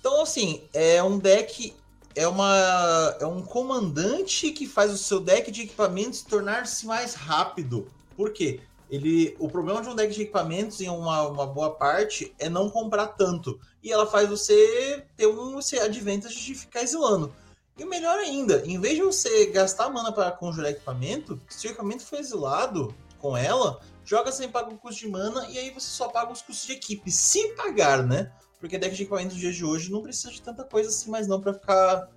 Então, 0.00 0.22
assim, 0.22 0.62
é 0.72 1.02
um 1.02 1.18
deck. 1.18 1.74
É, 2.14 2.28
uma, 2.28 3.16
é 3.18 3.26
um 3.26 3.42
comandante 3.42 4.52
que 4.52 4.68
faz 4.68 4.92
o 4.92 4.98
seu 4.98 5.18
deck 5.18 5.50
de 5.50 5.62
equipamentos 5.62 6.22
tornar-se 6.22 6.86
mais 6.86 7.14
rápido. 7.14 7.88
Por 8.16 8.32
quê? 8.32 8.60
Ele, 8.88 9.34
o 9.40 9.48
problema 9.48 9.82
de 9.82 9.88
um 9.88 9.94
deck 9.96 10.14
de 10.14 10.22
equipamentos, 10.22 10.80
em 10.80 10.88
uma, 10.88 11.26
uma 11.26 11.46
boa 11.46 11.70
parte, 11.70 12.32
é 12.38 12.48
não 12.48 12.70
comprar 12.70 13.08
tanto. 13.08 13.58
E 13.82 13.90
ela 13.90 14.06
faz 14.06 14.28
você 14.28 15.04
ter 15.16 15.26
um 15.26 15.58
advantage 15.58 16.38
de 16.44 16.54
ficar 16.54 16.82
exilando. 16.82 17.34
E 17.76 17.84
melhor 17.84 18.18
ainda, 18.18 18.62
em 18.64 18.80
vez 18.80 18.94
de 18.94 19.02
você 19.02 19.46
gastar 19.46 19.90
mana 19.90 20.12
para 20.12 20.30
conjurar 20.30 20.70
equipamento, 20.70 21.40
se 21.48 21.66
o 21.66 21.70
equipamento 21.70 22.04
for 22.04 22.18
exilado 22.18 22.94
com 23.18 23.36
ela, 23.36 23.80
joga 24.04 24.30
sem 24.30 24.48
pagar 24.48 24.72
o 24.72 24.78
custo 24.78 25.00
de 25.00 25.08
mana 25.08 25.46
e 25.48 25.58
aí 25.58 25.70
você 25.70 25.88
só 25.88 26.08
paga 26.08 26.32
os 26.32 26.42
custos 26.42 26.66
de 26.66 26.74
equipe, 26.74 27.10
se 27.10 27.48
pagar, 27.54 28.04
né? 28.04 28.30
Porque 28.60 28.78
deck 28.78 28.94
de 28.94 29.02
equipamento 29.02 29.30
dos 29.30 29.38
dias 29.38 29.56
de 29.56 29.64
hoje 29.64 29.90
não 29.90 30.02
precisa 30.02 30.30
de 30.30 30.40
tanta 30.40 30.62
coisa 30.62 30.88
assim, 30.88 31.10
mas 31.10 31.26
não 31.26 31.40
para 31.40 31.54
ficar 31.54 32.08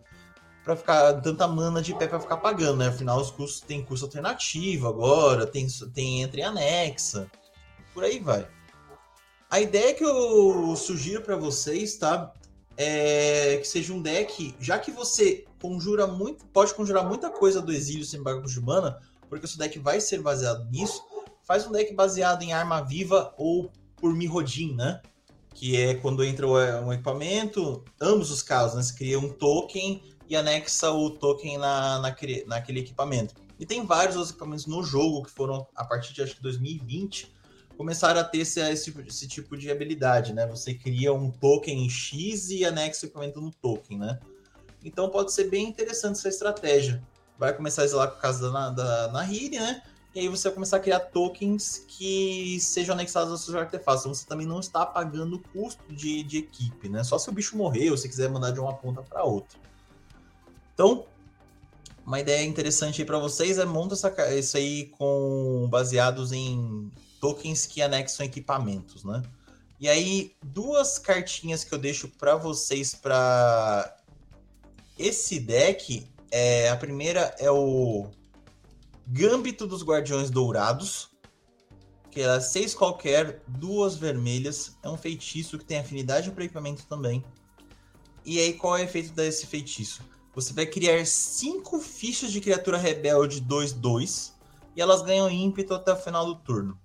para 0.64 0.76
ficar 0.76 1.22
tanta 1.22 1.48
mana 1.48 1.82
de 1.82 1.96
pé 1.96 2.08
para 2.08 2.20
ficar 2.20 2.38
pagando, 2.38 2.78
né? 2.78 2.88
Afinal, 2.88 3.20
os 3.20 3.32
custos 3.32 3.62
tem 3.62 3.84
custo 3.84 4.06
alternativo 4.06 4.88
agora, 4.88 5.48
tem 5.48 5.66
tem 5.94 6.22
entre 6.22 6.42
anexa, 6.42 7.32
por 7.94 8.04
aí 8.04 8.20
vai. 8.20 8.46
A 9.50 9.62
ideia 9.62 9.94
que 9.94 10.04
eu 10.04 10.76
sugiro 10.76 11.22
para 11.22 11.38
vocês, 11.38 11.96
tá? 11.96 12.34
É 12.78 13.58
que 13.58 13.68
seja 13.68 13.92
um 13.92 14.02
deck, 14.02 14.56
já 14.60 14.78
que 14.78 14.92
você 14.92 15.46
conjura 15.60 16.06
muito, 16.06 16.46
pode 16.46 16.74
conjurar 16.76 17.08
muita 17.08 17.30
coisa 17.30 17.60
do 17.60 17.74
exílio 17.74 18.06
sem 18.06 18.22
bagulho 18.22 18.48
de 18.48 18.62
mana, 18.62 19.00
porque 19.28 19.46
o 19.46 19.48
seu 19.48 19.58
deck 19.58 19.80
vai 19.80 20.00
ser 20.00 20.22
baseado 20.22 20.70
nisso. 20.70 21.04
Faz 21.44 21.66
um 21.66 21.72
deck 21.72 21.94
baseado 21.94 22.44
em 22.44 22.54
arma 22.54 22.82
viva 22.82 23.34
ou 23.38 23.72
por 23.96 24.14
Mirrodin, 24.14 24.76
né? 24.76 25.02
Que 25.54 25.76
é 25.76 25.96
quando 25.96 26.24
entra 26.24 26.48
um 26.48 26.94
equipamento, 26.94 27.84
ambos 28.00 28.30
os 28.30 28.44
casos, 28.44 28.76
né? 28.76 28.84
Você 28.84 28.94
cria 28.94 29.20
um 29.20 29.30
token 29.30 30.04
e 30.30 30.36
anexa 30.36 30.92
o 30.92 31.10
token 31.10 31.58
na, 31.58 32.00
naquele, 32.00 32.46
naquele 32.46 32.82
equipamento. 32.82 33.34
E 33.60 33.66
tem 33.66 33.86
vários 33.86 34.16
outros 34.16 34.32
equipamentos 34.32 34.68
no 34.68 34.84
jogo 34.84 35.24
que 35.24 35.32
foram, 35.32 35.66
a 35.76 35.84
partir 35.84 36.14
de 36.14 36.22
acho 36.22 36.36
que 36.36 36.44
2020, 36.44 37.34
começaram 37.78 38.20
a 38.20 38.24
ter 38.24 38.40
esse, 38.40 38.60
esse, 38.60 38.94
esse 39.08 39.28
tipo 39.28 39.56
de 39.56 39.70
habilidade, 39.70 40.34
né? 40.34 40.48
Você 40.48 40.74
cria 40.74 41.14
um 41.14 41.30
token 41.30 41.88
X 41.88 42.50
e 42.50 42.66
anexa 42.66 43.06
o 43.06 43.10
equipamento 43.10 43.40
no 43.40 43.52
token, 43.52 44.00
né? 44.00 44.20
Então 44.84 45.10
pode 45.10 45.32
ser 45.32 45.46
bem 45.46 45.68
interessante 45.68 46.18
essa 46.18 46.30
estratégia. 46.30 47.02
Vai 47.38 47.54
começar 47.54 47.84
a 47.84 47.86
isolar 47.86 48.10
com 48.10 48.18
a 48.18 48.22
casa 48.22 48.52
da, 48.52 48.70
da 48.72 49.08
Nahiri, 49.10 49.60
né? 49.60 49.84
E 50.16 50.22
aí 50.22 50.28
você 50.28 50.48
vai 50.48 50.56
começar 50.56 50.78
a 50.78 50.80
criar 50.80 51.00
tokens 51.00 51.86
que 51.88 52.58
sejam 52.60 52.96
anexados 52.96 53.32
aos 53.32 53.46
seus 53.46 53.56
artefatos. 53.56 54.02
Então 54.02 54.14
você 54.16 54.26
também 54.26 54.48
não 54.48 54.60
está 54.60 54.84
pagando 54.84 55.36
o 55.36 55.40
custo 55.40 55.84
de, 55.94 56.24
de 56.24 56.40
equipe, 56.40 56.90
né? 56.90 57.04
Só 57.04 57.20
se 57.20 57.30
o 57.30 57.32
bicho 57.32 57.56
morrer 57.56 57.92
ou 57.92 57.98
se 57.98 58.10
quiser 58.10 58.28
mandar 58.30 58.52
de 58.52 58.60
uma 58.60 58.74
ponta 58.74 59.04
para 59.04 59.24
outra. 59.24 59.60
Então, 60.74 61.06
uma 62.04 62.20
ideia 62.20 62.44
interessante 62.44 63.02
aí 63.02 63.06
para 63.06 63.20
vocês 63.20 63.60
é 63.60 63.66
monta 63.66 63.94
essa, 63.94 64.34
isso 64.34 64.58
aí 64.58 64.86
com 64.98 65.68
baseados 65.70 66.32
em 66.32 66.92
tokens 67.20 67.66
que 67.66 67.82
anexam 67.82 68.26
equipamentos, 68.26 69.04
né? 69.04 69.22
E 69.80 69.88
aí, 69.88 70.36
duas 70.44 70.98
cartinhas 70.98 71.64
que 71.64 71.74
eu 71.74 71.78
deixo 71.78 72.08
para 72.08 72.36
vocês 72.36 72.96
para 72.96 73.96
esse 74.98 75.40
deck. 75.40 76.08
É, 76.32 76.70
a 76.70 76.76
primeira 76.76 77.36
é 77.38 77.52
o 77.52 78.10
Gâmbito 79.06 79.68
dos 79.68 79.84
Guardiões 79.84 80.32
Dourados, 80.32 81.10
que 82.10 82.22
é 82.22 82.40
seis 82.40 82.74
qualquer, 82.74 83.44
duas 83.48 83.96
vermelhas. 83.96 84.76
É 84.82 84.90
um 84.90 84.98
feitiço 84.98 85.60
que 85.60 85.66
tem 85.66 85.78
afinidade 85.78 86.32
para 86.32 86.44
equipamento 86.44 86.86
também. 86.88 87.24
E 88.26 88.40
aí, 88.40 88.54
qual 88.54 88.78
é 88.78 88.82
o 88.82 88.84
efeito 88.84 89.14
desse 89.14 89.46
feitiço? 89.46 90.02
Você 90.34 90.54
vai 90.54 90.66
criar 90.66 91.06
cinco 91.06 91.80
fichas 91.80 92.32
de 92.32 92.42
criatura 92.42 92.78
rebelde 92.78 93.42
2-2 93.42 94.34
e 94.76 94.82
elas 94.82 95.02
ganham 95.02 95.30
ímpeto 95.30 95.74
até 95.74 95.94
o 95.94 95.96
final 95.96 96.26
do 96.26 96.36
turno. 96.36 96.78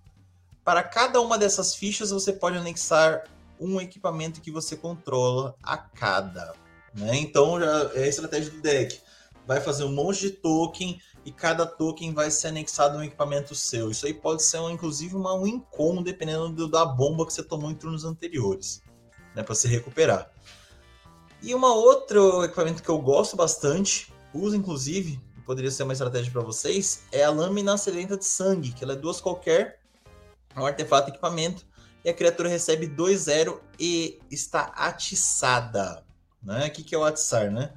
Para 0.65 0.83
cada 0.83 1.21
uma 1.21 1.37
dessas 1.37 1.75
fichas, 1.75 2.11
você 2.11 2.33
pode 2.33 2.57
anexar 2.57 3.25
um 3.59 3.81
equipamento 3.81 4.41
que 4.41 4.51
você 4.51 4.77
controla 4.77 5.57
a 5.63 5.77
cada. 5.77 6.55
Né? 6.95 7.17
Então 7.17 7.59
já 7.59 7.91
é 7.95 8.05
a 8.05 8.09
estratégia 8.09 8.51
do 8.51 8.61
deck. 8.61 9.01
Vai 9.47 9.61
fazer 9.61 9.85
um 9.85 9.93
monte 9.93 10.21
de 10.21 10.31
token 10.31 11.01
e 11.25 11.33
cada 11.33 11.67
token 11.67 12.13
vai 12.13 12.31
ser 12.31 12.49
anexado 12.49 12.97
a 12.97 13.01
um 13.01 13.05
equipamento 13.05 13.55
seu. 13.55 13.91
Isso 13.91 14.07
aí 14.07 14.15
pode 14.15 14.43
ser 14.43 14.59
inclusive 14.71 15.17
uma 15.17 15.41
win-con, 15.41 16.03
dependendo 16.03 16.51
do, 16.51 16.69
da 16.69 16.85
bomba 16.85 17.27
que 17.27 17.33
você 17.33 17.43
tomou 17.43 17.71
em 17.71 17.75
turnos 17.75 18.05
anteriores, 18.05 18.83
né, 19.35 19.43
para 19.43 19.55
se 19.55 19.67
recuperar. 19.67 20.31
E 21.41 21.55
uma 21.55 21.75
outro 21.75 22.45
equipamento 22.45 22.83
que 22.83 22.89
eu 22.89 22.99
gosto 22.99 23.37
bastante, 23.37 24.13
uso 24.33 24.55
inclusive, 24.55 25.21
poderia 25.45 25.73
ser 25.73 25.83
uma 25.83 25.93
estratégia 25.93 26.31
para 26.31 26.43
vocês, 26.43 27.03
é 27.11 27.25
a 27.25 27.31
lâmina 27.31 27.77
sedenta 27.77 28.17
de 28.17 28.25
sangue, 28.25 28.73
que 28.73 28.85
ela 28.85 28.93
é 28.93 28.97
duas 28.97 29.21
qualquer 29.21 29.82
um 30.61 30.67
artefato 30.67 31.11
equipamento 31.11 31.67
e 32.05 32.11
a 32.11 32.15
criatura 32.15 32.49
recebe 32.49 32.87
2-0 32.89 33.61
e 33.79 34.21
está 34.31 34.73
atiçada. 34.77 36.05
Né? 36.43 36.67
O 36.67 36.71
que, 36.71 36.83
que 36.83 36.95
é 36.95 36.99
o 36.99 37.05
atiçar, 37.05 37.51
né? 37.51 37.73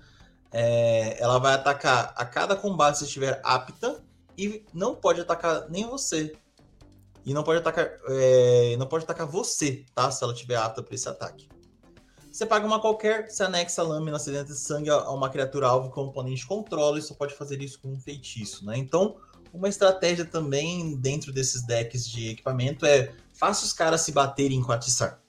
É, 0.52 1.22
ela 1.22 1.38
vai 1.38 1.54
atacar 1.54 2.14
a 2.16 2.26
cada 2.26 2.56
combate 2.56 3.00
se 3.00 3.04
estiver 3.04 3.42
apta 3.44 4.04
e 4.38 4.66
não 4.74 4.96
pode 4.96 5.22
atacar 5.22 5.70
nem 5.70 5.86
você. 5.86 6.34
E 7.26 7.34
não 7.34 7.44
pode 7.44 7.60
atacar, 7.60 7.90
é, 8.08 8.76
não 8.78 8.88
pode 8.88 9.04
atacar 9.04 9.28
você, 9.28 9.86
tá? 9.94 10.10
Se 10.12 10.24
ela 10.24 10.34
estiver 10.34 10.56
apta 10.56 10.82
para 10.82 10.96
esse 10.96 11.10
ataque. 11.10 11.50
Você 12.32 12.46
paga 12.46 12.66
uma 12.66 12.82
qualquer, 12.82 13.30
se 13.30 13.42
anexa 13.44 13.82
a 13.82 13.86
lâmina 13.86 14.18
acidente 14.18 14.48
de 14.48 14.58
sangue 14.58 14.90
a 14.90 15.10
uma 15.10 15.30
criatura 15.30 15.68
alvo 15.68 15.90
que 15.90 15.98
o 15.98 16.04
oponente 16.04 16.46
controla 16.46 17.00
e 17.00 17.02
só 17.02 17.14
pode 17.14 17.34
fazer 17.34 17.62
isso 17.62 17.80
com 17.80 17.94
um 17.94 18.00
feitiço, 18.00 18.66
né? 18.66 18.78
Então, 18.78 19.16
uma 19.56 19.70
estratégia 19.70 20.26
também 20.26 20.96
dentro 20.98 21.32
desses 21.32 21.64
decks 21.64 22.08
de 22.08 22.30
equipamento 22.30 22.86
é 22.86 23.14
faça 23.34 23.66
os 23.66 23.74
caras 23.74 24.02
se 24.02 24.12
baterem 24.12 24.62
com 24.62 24.72
a 24.72 24.78
Tissar. 24.78 25.20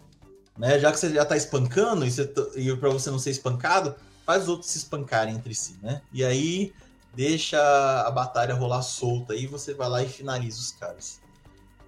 Né? 0.58 0.78
Já 0.78 0.90
que 0.90 0.98
você 0.98 1.12
já 1.12 1.24
tá 1.24 1.36
espancando 1.36 2.04
e, 2.04 2.10
você, 2.10 2.32
e 2.56 2.76
para 2.76 2.88
você 2.88 3.10
não 3.10 3.18
ser 3.18 3.30
espancado, 3.30 3.94
faz 4.24 4.44
os 4.44 4.48
outros 4.48 4.70
se 4.70 4.78
espancarem 4.78 5.34
entre 5.34 5.54
si, 5.54 5.78
né? 5.82 6.02
E 6.12 6.24
aí 6.24 6.72
deixa 7.14 7.58
a 8.02 8.10
batalha 8.10 8.54
rolar 8.54 8.82
solta 8.82 9.34
e 9.34 9.46
você 9.46 9.74
vai 9.74 9.88
lá 9.88 10.02
e 10.02 10.08
finaliza 10.08 10.58
os 10.58 10.72
caras. 10.72 11.20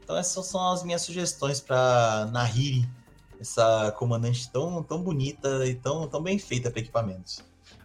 Então 0.03 0.17
essas 0.17 0.47
são 0.47 0.73
as 0.73 0.83
minhas 0.83 1.03
sugestões 1.03 1.61
para 1.61 2.29
Nahiri, 2.33 2.89
essa 3.41 3.93
comandante 3.93 4.51
tão, 4.51 4.83
tão 4.83 5.03
bonita 5.03 5.67
e 5.67 5.75
tão, 5.75 6.07
tão 6.09 6.23
bem 6.23 6.39
feita 6.39 6.71
para 6.71 6.81
equipamentos. 6.81 7.41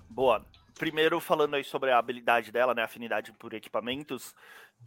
Boa 0.09 0.45
primeiro 0.77 1.19
falando 1.19 1.55
aí 1.55 1.63
sobre 1.63 1.91
a 1.91 1.97
habilidade 1.97 2.51
dela, 2.51 2.73
né, 2.73 2.83
afinidade 2.83 3.31
por 3.33 3.53
equipamentos, 3.53 4.36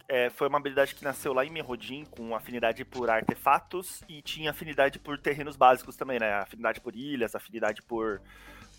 é, 0.07 0.29
foi 0.29 0.47
uma 0.47 0.57
habilidade 0.57 0.95
que 0.95 1.03
nasceu 1.03 1.33
lá 1.33 1.45
em 1.45 1.49
Mirrodin, 1.49 2.05
com 2.05 2.35
afinidade 2.35 2.83
por 2.85 3.09
artefatos 3.09 4.03
e 4.07 4.21
tinha 4.21 4.51
afinidade 4.51 4.99
por 4.99 5.17
terrenos 5.17 5.55
básicos 5.55 5.95
também, 5.95 6.19
né, 6.19 6.33
afinidade 6.33 6.81
por 6.81 6.95
ilhas, 6.95 7.35
afinidade 7.35 7.81
por, 7.81 8.21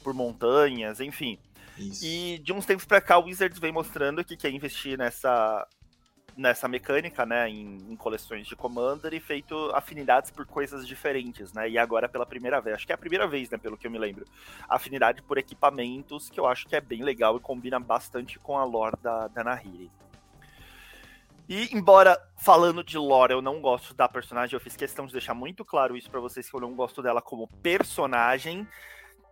por 0.03 0.15
montanhas, 0.15 1.01
enfim. 1.01 1.39
Isso. 1.77 2.05
E 2.05 2.39
de 2.39 2.53
uns 2.53 2.67
tempos 2.67 2.85
pra 2.85 3.01
cá, 3.01 3.19
o 3.19 3.25
Wizards 3.25 3.59
vem 3.59 3.73
mostrando 3.73 4.25
que 4.25 4.37
quer 4.37 4.51
investir 4.51 4.99
nessa 4.99 5.67
nessa 6.39 6.69
mecânica, 6.69 7.27
né, 7.27 7.51
em, 7.51 7.79
em, 7.91 7.97
coleções 7.97 8.47
de 8.47 8.55
Commander 8.55 9.13
e 9.13 9.19
feito 9.19 9.73
afinidades 9.75 10.31
por 10.31 10.47
coisas 10.47 10.87
diferentes, 10.87 11.53
né, 11.53 11.69
e 11.69 11.77
agora 11.77 12.09
pela 12.09 12.25
primeira 12.25 12.61
vez, 12.61 12.77
acho 12.77 12.87
que 12.87 12.93
é 12.93 12.95
a 12.95 12.99
primeira 12.99 13.27
vez, 13.27 13.51
né, 13.51 13.59
pelo 13.59 13.77
que 13.77 13.89
eu 13.89 13.91
me 13.91 13.99
lembro, 13.99 14.25
afinidade 14.69 15.21
por 15.21 15.37
equipamentos, 15.37 16.31
que 16.31 16.39
eu 16.39 16.47
acho 16.47 16.69
que 16.69 16.77
é 16.77 16.81
bem 16.81 17.03
legal 17.03 17.37
e 17.37 17.41
combina 17.41 17.81
bastante 17.81 18.39
com 18.39 18.57
a 18.57 18.65
lore 18.65 18.97
da, 19.03 19.27
da 19.27 19.43
Nahiri. 19.43 19.91
E 21.49 21.75
embora 21.75 22.17
falando 22.37 22.85
de 22.85 22.97
lore 22.97 23.33
eu 23.33 23.43
não 23.43 23.61
gosto 23.61 23.93
da 23.93 24.09
personagem, 24.09 24.55
eu 24.55 24.61
fiz 24.61 24.77
questão 24.77 25.07
de 25.07 25.13
deixar 25.13 25.35
muito 25.35 25.65
claro 25.65 25.97
isso 25.97 26.09
para 26.09 26.21
vocês 26.21 26.49
que 26.49 26.55
eu 26.55 26.61
não 26.61 26.75
gosto 26.75 27.03
dela 27.03 27.21
como 27.21 27.49
personagem, 27.61 28.69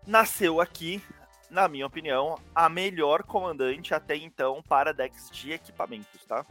nasceu 0.04 0.60
aqui 0.60 1.00
na 1.48 1.68
minha 1.68 1.86
opinião, 1.86 2.36
a 2.52 2.68
melhor 2.68 3.22
comandante 3.22 3.94
até 3.94 4.16
então 4.16 4.60
para 4.68 4.92
decks 4.92 5.30
de 5.30 5.52
equipamentos, 5.52 6.24
tá? 6.26 6.44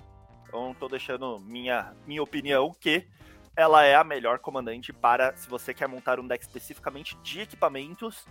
Então 0.55 0.73
tô 0.73 0.87
deixando 0.87 1.37
minha, 1.41 1.93
minha 2.07 2.23
opinião 2.23 2.73
que 2.79 3.05
ela 3.57 3.83
é 3.83 3.93
a 3.93 4.05
melhor 4.05 4.39
comandante 4.39 4.93
para 4.93 5.35
se 5.35 5.49
você 5.49 5.73
quer 5.73 5.85
montar 5.85 6.17
um 6.17 6.25
deck 6.25 6.41
especificamente 6.45 7.17
de 7.17 7.41
equipamentos, 7.41 8.25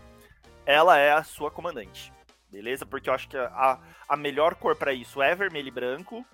ela 0.65 0.97
é 0.97 1.13
a 1.13 1.23
sua 1.23 1.51
comandante. 1.51 2.11
Beleza? 2.51 2.87
Porque 2.87 3.11
eu 3.11 3.15
acho 3.15 3.29
que 3.29 3.37
a, 3.37 3.79
a 4.09 4.17
melhor 4.17 4.55
cor 4.55 4.75
para 4.75 4.95
isso 4.95 5.21
é 5.21 5.35
vermelho 5.35 5.69
e 5.69 5.71
branco. 5.71 6.25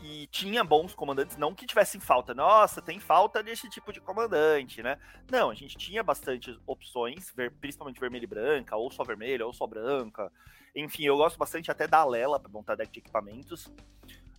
E 0.00 0.28
tinha 0.28 0.62
bons 0.62 0.94
comandantes, 0.94 1.36
não 1.36 1.56
que 1.56 1.66
tivessem 1.66 2.00
falta. 2.00 2.32
Nossa, 2.32 2.80
tem 2.80 3.00
falta 3.00 3.42
desse 3.42 3.68
tipo 3.68 3.92
de 3.92 4.00
comandante, 4.00 4.80
né? 4.80 4.96
Não, 5.28 5.50
a 5.50 5.54
gente 5.54 5.76
tinha 5.76 6.04
bastante 6.04 6.56
opções, 6.64 7.34
principalmente 7.60 7.98
vermelho 7.98 8.24
e 8.24 8.28
branca, 8.28 8.76
ou 8.76 8.92
só 8.92 9.02
vermelha, 9.02 9.44
ou 9.44 9.52
só 9.52 9.66
branca. 9.66 10.30
Enfim, 10.74 11.04
eu 11.04 11.16
gosto 11.16 11.36
bastante 11.36 11.68
até 11.68 11.88
da 11.88 12.04
Lela 12.04 12.38
para 12.38 12.50
montar 12.50 12.76
deck 12.76 12.92
de 12.92 13.00
equipamentos. 13.00 13.70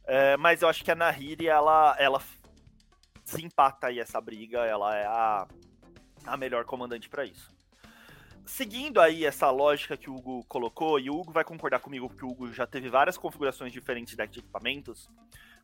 É, 0.05 0.35
mas 0.37 0.61
eu 0.61 0.67
acho 0.67 0.83
que 0.83 0.91
a 0.91 0.95
Nahiri, 0.95 1.47
ela, 1.47 1.95
ela 1.99 2.21
desempata 3.23 3.87
aí 3.87 3.99
essa 3.99 4.19
briga, 4.19 4.59
ela 4.59 4.95
é 4.95 5.05
a, 5.05 5.47
a 6.25 6.37
melhor 6.37 6.65
comandante 6.65 7.07
para 7.09 7.25
isso. 7.25 7.49
Seguindo 8.45 8.99
aí 8.99 9.25
essa 9.25 9.49
lógica 9.49 9.95
que 9.95 10.09
o 10.09 10.15
Hugo 10.15 10.43
colocou, 10.45 10.99
e 10.99 11.09
o 11.09 11.15
Hugo 11.15 11.31
vai 11.31 11.43
concordar 11.43 11.79
comigo 11.79 12.09
que 12.09 12.25
o 12.25 12.29
Hugo 12.29 12.51
já 12.51 12.65
teve 12.65 12.89
várias 12.89 13.17
configurações 13.17 13.71
diferentes 13.71 14.11
de 14.11 14.17
deck 14.17 14.33
de 14.33 14.39
equipamentos, 14.39 15.09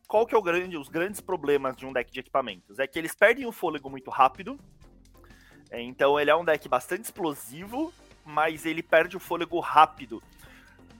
qual 0.06 0.24
que 0.24 0.34
é 0.34 0.38
o 0.38 0.42
grande, 0.42 0.76
os 0.76 0.88
grandes 0.88 1.20
problemas 1.20 1.76
de 1.76 1.84
um 1.84 1.92
deck 1.92 2.10
de 2.10 2.20
equipamentos? 2.20 2.78
É 2.78 2.86
que 2.86 2.98
eles 2.98 3.14
perdem 3.14 3.44
o 3.44 3.52
fôlego 3.52 3.90
muito 3.90 4.10
rápido, 4.10 4.58
é, 5.70 5.82
então 5.82 6.18
ele 6.18 6.30
é 6.30 6.36
um 6.36 6.44
deck 6.44 6.66
bastante 6.68 7.04
explosivo, 7.04 7.92
mas 8.24 8.64
ele 8.64 8.82
perde 8.82 9.16
o 9.16 9.20
fôlego 9.20 9.58
rápido 9.60 10.22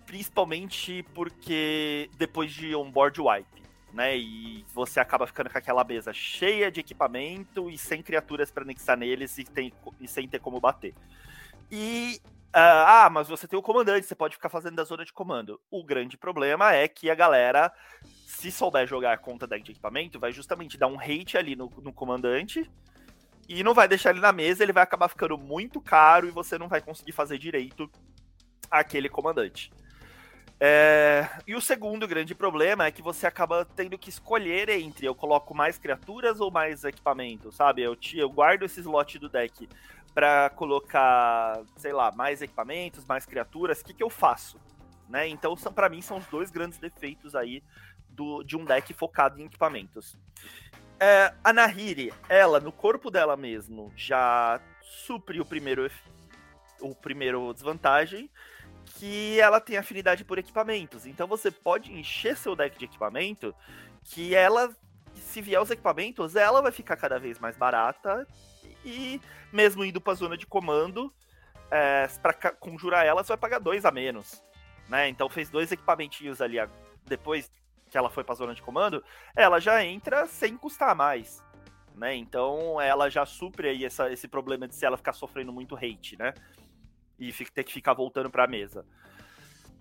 principalmente 0.08 1.04
porque 1.14 2.10
depois 2.16 2.50
de 2.50 2.74
um 2.74 2.90
board 2.90 3.20
wipe, 3.20 3.62
né? 3.92 4.16
E 4.16 4.64
você 4.72 4.98
acaba 4.98 5.26
ficando 5.26 5.50
com 5.50 5.58
aquela 5.58 5.84
mesa 5.84 6.14
cheia 6.14 6.72
de 6.72 6.80
equipamento 6.80 7.68
e 7.68 7.76
sem 7.76 8.02
criaturas 8.02 8.50
para 8.50 8.62
anexar 8.62 8.96
neles 8.96 9.36
e, 9.36 9.44
tem, 9.44 9.70
e 10.00 10.08
sem 10.08 10.26
ter 10.26 10.40
como 10.40 10.58
bater. 10.58 10.94
E 11.70 12.20
Uh, 12.48 12.80
ah, 12.86 13.10
mas 13.12 13.28
você 13.28 13.46
tem 13.46 13.58
o 13.58 13.62
comandante, 13.62 14.06
você 14.06 14.14
pode 14.14 14.34
ficar 14.34 14.48
fazendo 14.48 14.74
da 14.76 14.82
zona 14.82 15.04
de 15.04 15.12
comando. 15.12 15.60
O 15.70 15.84
grande 15.84 16.16
problema 16.16 16.72
é 16.72 16.88
que 16.88 17.10
a 17.10 17.14
galera, 17.14 17.70
se 18.26 18.50
souber 18.50 18.86
jogar 18.86 19.18
contra 19.18 19.46
deck 19.46 19.62
de 19.62 19.72
equipamento, 19.72 20.18
vai 20.18 20.32
justamente 20.32 20.78
dar 20.78 20.86
um 20.86 20.98
hate 20.98 21.36
ali 21.36 21.54
no, 21.54 21.70
no, 21.82 21.92
comandante 21.92 22.68
e 23.46 23.62
não 23.62 23.74
vai 23.74 23.86
deixar 23.86 24.10
ele 24.10 24.20
na 24.20 24.32
mesa, 24.32 24.62
ele 24.62 24.72
vai 24.72 24.82
acabar 24.82 25.08
ficando 25.08 25.36
muito 25.36 25.78
caro 25.78 26.26
e 26.26 26.30
você 26.30 26.56
não 26.56 26.68
vai 26.68 26.80
conseguir 26.80 27.12
fazer 27.12 27.36
direito 27.36 27.88
aquele 28.70 29.10
comandante. 29.10 29.70
É... 30.60 31.28
E 31.46 31.54
o 31.54 31.60
segundo 31.60 32.06
grande 32.06 32.34
problema 32.34 32.86
é 32.86 32.90
que 32.90 33.00
você 33.00 33.26
acaba 33.26 33.64
tendo 33.64 33.96
que 33.96 34.08
escolher 34.08 34.68
entre 34.68 35.06
eu 35.06 35.14
coloco 35.14 35.54
mais 35.54 35.78
criaturas 35.78 36.40
ou 36.40 36.50
mais 36.50 36.84
equipamentos, 36.84 37.54
sabe? 37.54 37.82
Eu, 37.82 37.94
te, 37.94 38.18
eu 38.18 38.28
guardo 38.28 38.64
esse 38.64 38.80
slot 38.80 39.18
do 39.18 39.28
deck 39.28 39.68
para 40.12 40.50
colocar, 40.50 41.62
sei 41.76 41.92
lá, 41.92 42.10
mais 42.10 42.42
equipamentos, 42.42 43.04
mais 43.04 43.24
criaturas, 43.24 43.80
o 43.80 43.84
que, 43.84 43.94
que 43.94 44.02
eu 44.02 44.10
faço? 44.10 44.58
Né? 45.08 45.28
Então, 45.28 45.54
para 45.56 45.88
mim, 45.88 46.02
são 46.02 46.18
os 46.18 46.26
dois 46.26 46.50
grandes 46.50 46.78
defeitos 46.78 47.34
aí 47.36 47.62
do, 48.08 48.42
de 48.42 48.56
um 48.56 48.64
deck 48.64 48.92
focado 48.94 49.40
em 49.40 49.44
equipamentos. 49.44 50.18
É, 50.98 51.32
a 51.44 51.52
Nahiri, 51.52 52.12
ela, 52.28 52.58
no 52.58 52.72
corpo 52.72 53.10
dela 53.10 53.36
mesmo, 53.36 53.92
já 53.96 54.60
supre 54.82 55.40
o 55.40 55.44
primeiro, 55.44 55.88
o 56.80 56.94
primeiro 56.96 57.54
desvantagem, 57.54 58.28
que 58.94 59.38
ela 59.40 59.60
tem 59.60 59.76
afinidade 59.76 60.24
por 60.24 60.38
equipamentos. 60.38 61.06
Então 61.06 61.26
você 61.26 61.50
pode 61.50 61.92
encher 61.92 62.36
seu 62.36 62.56
deck 62.56 62.78
de 62.78 62.84
equipamento 62.86 63.54
que 64.04 64.34
ela, 64.34 64.74
se 65.14 65.40
vier 65.40 65.60
os 65.60 65.70
equipamentos, 65.70 66.34
ela 66.36 66.62
vai 66.62 66.72
ficar 66.72 66.96
cada 66.96 67.18
vez 67.18 67.38
mais 67.38 67.56
barata 67.56 68.26
e 68.84 69.20
mesmo 69.52 69.84
indo 69.84 70.00
para 70.00 70.12
a 70.12 70.16
zona 70.16 70.36
de 70.36 70.46
comando, 70.46 71.12
é, 71.70 72.08
para 72.22 72.32
conjurar 72.52 73.04
ela, 73.04 73.22
você 73.22 73.28
vai 73.28 73.36
pagar 73.38 73.58
dois 73.58 73.84
a 73.84 73.90
menos. 73.90 74.42
Né? 74.88 75.08
Então 75.08 75.28
fez 75.28 75.50
dois 75.50 75.70
equipamentinhos 75.70 76.40
ali 76.40 76.56
depois 77.04 77.50
que 77.90 77.96
ela 77.96 78.10
foi 78.10 78.22
para 78.24 78.34
a 78.34 78.36
zona 78.36 78.54
de 78.54 78.62
comando, 78.62 79.02
ela 79.34 79.58
já 79.58 79.84
entra 79.84 80.26
sem 80.26 80.56
custar 80.56 80.94
mais. 80.94 81.42
né? 81.94 82.14
Então 82.14 82.80
ela 82.80 83.10
já 83.10 83.26
supre 83.26 83.68
aí 83.68 83.84
essa, 83.84 84.10
esse 84.10 84.28
problema 84.28 84.66
de 84.68 84.74
se 84.74 84.86
ela 84.86 84.96
ficar 84.96 85.12
sofrendo 85.12 85.52
muito 85.52 85.76
hate, 85.76 86.16
né? 86.18 86.32
E 87.18 87.32
ter 87.32 87.64
que 87.64 87.72
ficar 87.72 87.94
voltando 87.94 88.30
para 88.30 88.44
a 88.44 88.48
mesa. 88.48 88.84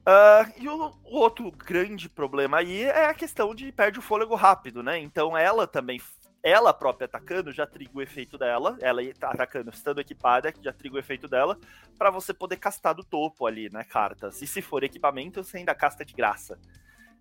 Uh, 0.08 0.54
e 0.56 0.70
o, 0.70 0.94
o, 1.04 1.18
outro 1.18 1.52
grande 1.52 2.08
problema 2.08 2.60
aí 2.60 2.84
é 2.84 3.08
a 3.08 3.14
questão 3.14 3.54
de 3.54 3.74
perde 3.74 4.00
o 4.00 4.02
fôlego 4.02 4.36
rápido, 4.36 4.82
né? 4.82 4.98
Então 4.98 5.38
ela 5.38 5.68
também, 5.68 6.02
ela 6.42 6.74
própria 6.74 7.04
atacando, 7.04 7.52
já 7.52 7.68
triga 7.68 7.92
o 7.94 8.02
efeito 8.02 8.38
dela, 8.38 8.78
ela 8.80 9.02
tá 9.20 9.32
atacando 9.32 9.70
estando 9.70 10.00
equipada, 10.00 10.54
já 10.62 10.72
triga 10.72 10.96
o 10.96 11.00
efeito 11.00 11.28
dela, 11.28 11.60
para 11.98 12.10
você 12.10 12.34
poder 12.34 12.56
castar 12.56 12.96
do 12.96 13.04
topo 13.04 13.46
ali, 13.46 13.70
né, 13.70 13.84
cartas. 13.84 14.42
E 14.42 14.48
se 14.48 14.62
for 14.62 14.82
equipamento, 14.82 15.44
você 15.44 15.58
ainda 15.58 15.76
casta 15.76 16.06
de 16.06 16.14
graça. 16.14 16.58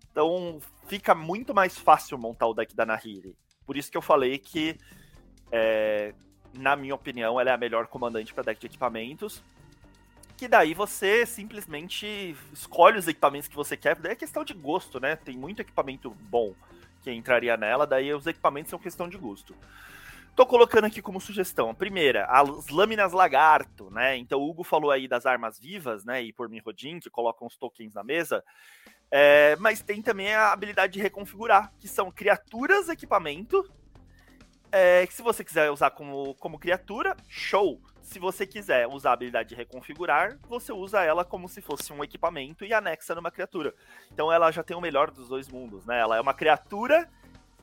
Então 0.09 0.61
fica 0.87 1.13
muito 1.13 1.53
mais 1.53 1.77
fácil 1.77 2.17
montar 2.17 2.47
o 2.47 2.53
deck 2.53 2.73
da 2.73 2.85
Nahiri. 2.85 3.35
Por 3.65 3.75
isso 3.75 3.91
que 3.91 3.97
eu 3.97 4.01
falei 4.01 4.37
que, 4.37 4.77
é, 5.51 6.13
na 6.53 6.77
minha 6.77 6.95
opinião, 6.95 7.37
ela 7.37 7.49
é 7.49 7.53
a 7.53 7.57
melhor 7.57 7.87
comandante 7.87 8.33
para 8.33 8.45
deck 8.45 8.61
de 8.61 8.67
equipamentos 8.67 9.43
que 10.37 10.47
daí 10.47 10.75
você 10.75 11.25
simplesmente 11.25 12.37
escolhe 12.53 12.99
os 12.99 13.07
equipamentos 13.07 13.47
que 13.47 13.55
você 13.55 13.75
quer, 13.75 13.95
daí 13.95 14.11
é 14.11 14.15
questão 14.15 14.45
de 14.45 14.53
gosto, 14.53 14.99
né? 14.99 15.15
Tem 15.15 15.35
muito 15.35 15.61
equipamento 15.61 16.11
bom 16.11 16.53
que 17.01 17.11
entraria 17.11 17.57
nela, 17.57 17.87
daí 17.87 18.13
os 18.13 18.27
equipamentos 18.27 18.69
são 18.69 18.77
questão 18.77 19.09
de 19.09 19.17
gosto. 19.17 19.55
Tô 20.35 20.45
colocando 20.45 20.85
aqui 20.85 21.01
como 21.01 21.19
sugestão. 21.19 21.71
A 21.71 21.73
primeira, 21.73 22.25
as 22.25 22.67
lâminas 22.67 23.11
lagarto, 23.13 23.89
né? 23.89 24.15
Então 24.15 24.39
o 24.39 24.47
Hugo 24.47 24.63
falou 24.63 24.91
aí 24.91 25.07
das 25.07 25.25
armas 25.25 25.59
vivas, 25.59 26.05
né? 26.05 26.21
E 26.21 26.31
por 26.31 26.47
Rodin, 26.63 26.99
que 26.99 27.09
colocam 27.09 27.47
os 27.47 27.57
tokens 27.57 27.95
na 27.95 28.03
mesa. 28.03 28.43
É, 29.09 29.55
mas 29.55 29.81
tem 29.81 30.03
também 30.03 30.35
a 30.35 30.51
habilidade 30.51 30.93
de 30.93 31.01
reconfigurar, 31.01 31.73
que 31.79 31.87
são 31.87 32.11
criaturas 32.11 32.87
equipamento. 32.89 33.67
É, 34.71 35.07
que 35.07 35.13
se 35.15 35.23
você 35.23 35.43
quiser 35.43 35.71
usar 35.71 35.89
como, 35.89 36.35
como 36.35 36.59
criatura, 36.59 37.17
show 37.27 37.81
se 38.07 38.19
você 38.19 38.47
quiser 38.47 38.87
usar 38.87 39.09
a 39.09 39.13
habilidade 39.13 39.49
de 39.49 39.55
reconfigurar, 39.55 40.37
você 40.47 40.71
usa 40.71 41.03
ela 41.03 41.25
como 41.25 41.49
se 41.49 41.61
fosse 41.61 41.91
um 41.91 42.01
equipamento 42.01 42.63
e 42.63 42.73
anexa 42.73 43.13
numa 43.13 43.29
criatura. 43.29 43.75
Então 44.09 44.31
ela 44.31 44.49
já 44.49 44.63
tem 44.63 44.77
o 44.77 44.81
melhor 44.81 45.11
dos 45.11 45.27
dois 45.27 45.49
mundos, 45.49 45.85
né? 45.85 45.99
Ela 45.99 46.15
é 46.15 46.21
uma 46.21 46.33
criatura 46.33 47.09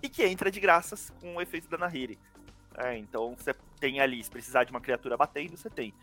e 0.02 0.08
que 0.08 0.22
entra 0.22 0.50
de 0.50 0.60
graças 0.60 1.08
com 1.18 1.36
o 1.36 1.40
efeito 1.40 1.66
da 1.66 1.78
Nahiri. 1.78 2.18
É, 2.76 2.94
então 2.94 3.34
você 3.34 3.54
tem 3.80 4.00
ali, 4.00 4.22
se 4.22 4.30
precisar 4.30 4.64
de 4.64 4.70
uma 4.70 4.82
criatura 4.82 5.16
batendo, 5.16 5.56
você 5.56 5.70
tem. 5.70 5.94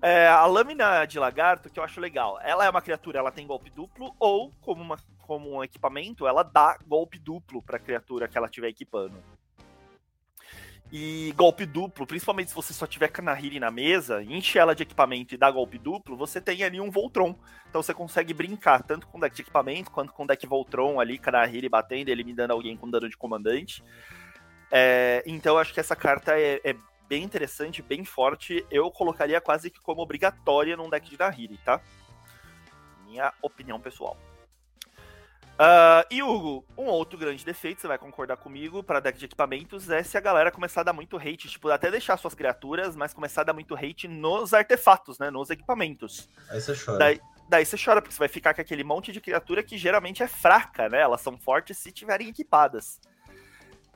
É, 0.00 0.28
a 0.28 0.46
lâmina 0.46 1.04
de 1.04 1.18
lagarto, 1.18 1.68
que 1.68 1.80
eu 1.80 1.82
acho 1.82 2.00
legal, 2.00 2.38
ela 2.42 2.64
é 2.64 2.70
uma 2.70 2.80
criatura, 2.80 3.18
ela 3.18 3.32
tem 3.32 3.44
golpe 3.44 3.70
duplo, 3.70 4.14
ou 4.20 4.52
como, 4.60 4.82
uma, 4.82 4.98
como 5.22 5.56
um 5.56 5.64
equipamento, 5.64 6.28
ela 6.28 6.44
dá 6.44 6.78
golpe 6.86 7.18
duplo 7.18 7.60
para 7.60 7.76
a 7.76 7.80
criatura 7.80 8.28
que 8.28 8.38
ela 8.38 8.46
estiver 8.46 8.68
equipando. 8.68 9.20
E 10.92 11.32
golpe 11.36 11.66
duplo, 11.66 12.06
principalmente 12.06 12.50
se 12.50 12.54
você 12.54 12.72
só 12.72 12.86
tiver 12.86 13.08
Kanahiri 13.08 13.58
na 13.58 13.70
mesa, 13.70 14.22
enche 14.22 14.58
ela 14.58 14.74
de 14.74 14.82
equipamento 14.82 15.34
e 15.34 15.38
dá 15.38 15.50
golpe 15.50 15.78
duplo, 15.78 16.16
você 16.16 16.40
tem 16.40 16.62
ali 16.62 16.80
um 16.80 16.90
Voltron. 16.90 17.34
Então 17.68 17.82
você 17.82 17.92
consegue 17.92 18.32
brincar 18.32 18.82
tanto 18.82 19.06
com 19.08 19.18
deck 19.18 19.34
de 19.34 19.42
equipamento 19.42 19.90
quanto 19.90 20.12
com 20.12 20.26
deck 20.26 20.46
Voltron 20.46 21.00
ali, 21.00 21.18
Kanahiri 21.18 21.68
batendo, 21.68 22.10
eliminando 22.10 22.52
alguém 22.52 22.76
com 22.76 22.88
dano 22.88 23.08
de 23.08 23.16
comandante. 23.16 23.82
É, 24.70 25.22
então 25.26 25.54
eu 25.54 25.58
acho 25.58 25.74
que 25.74 25.80
essa 25.80 25.96
carta 25.96 26.38
é, 26.38 26.60
é, 26.62 26.76
bem 27.08 27.24
interessante, 27.24 27.82
bem 27.82 28.04
forte. 28.04 28.64
Eu 28.70 28.90
colocaria 28.90 29.40
quase 29.40 29.70
que 29.70 29.80
como 29.80 30.02
obrigatória 30.02 30.76
num 30.76 30.90
deck 30.90 31.08
de 31.08 31.18
Nahiri, 31.18 31.58
tá? 31.64 31.80
Minha 33.06 33.32
opinião 33.42 33.80
pessoal. 33.80 34.16
Uh, 35.54 36.02
e 36.10 36.20
Hugo, 36.20 36.64
um 36.76 36.86
outro 36.86 37.16
grande 37.16 37.44
defeito, 37.44 37.80
você 37.80 37.86
vai 37.86 37.96
concordar 37.96 38.36
comigo, 38.36 38.82
para 38.82 38.98
deck 38.98 39.16
de 39.16 39.26
equipamentos, 39.26 39.88
é 39.88 40.02
se 40.02 40.18
a 40.18 40.20
galera 40.20 40.50
começar 40.50 40.80
a 40.80 40.84
dar 40.84 40.92
muito 40.92 41.16
hate, 41.16 41.48
tipo, 41.48 41.68
até 41.68 41.90
deixar 41.90 42.16
suas 42.16 42.34
criaturas, 42.34 42.96
mas 42.96 43.14
começar 43.14 43.42
a 43.42 43.44
dar 43.44 43.52
muito 43.52 43.74
hate 43.76 44.08
nos 44.08 44.52
artefatos, 44.52 45.18
né? 45.18 45.30
Nos 45.30 45.50
equipamentos. 45.50 46.28
Aí 46.50 46.60
você 46.60 46.74
chora. 46.74 46.98
Daí, 46.98 47.20
daí 47.48 47.64
você 47.64 47.76
chora, 47.76 48.02
porque 48.02 48.12
você 48.12 48.18
vai 48.18 48.28
ficar 48.28 48.52
com 48.52 48.60
aquele 48.60 48.82
monte 48.82 49.12
de 49.12 49.20
criatura 49.20 49.62
que 49.62 49.78
geralmente 49.78 50.24
é 50.24 50.26
fraca, 50.26 50.88
né? 50.88 51.00
Elas 51.00 51.20
são 51.20 51.38
fortes 51.38 51.78
se 51.78 51.92
tiverem 51.92 52.28
equipadas. 52.28 53.00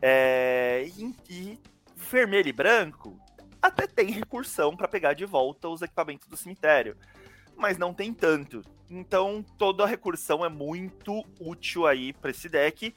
É, 0.01 0.89
e, 0.97 1.17
e 1.29 1.59
vermelho 1.97 2.49
e 2.49 2.53
branco 2.53 3.19
até 3.61 3.89
tem 3.89 4.13
recursão 4.13 4.77
para 4.77 4.87
pegar 4.87 5.15
de 5.15 5.25
volta 5.25 5.69
os 5.69 5.83
equipamentos 5.83 6.29
do 6.29 6.37
cemitério 6.37 6.97
mas 7.59 7.77
não 7.77 7.93
tem 7.93 8.15
tanto. 8.15 8.63
Então 8.89 9.45
toda 9.59 9.85
a 9.85 9.87
recursão 9.87 10.45
é 10.45 10.49
muito 10.49 11.25
útil 11.39 11.87
aí 11.87 12.13
para 12.13 12.31
esse 12.31 12.49
deck 12.49 12.95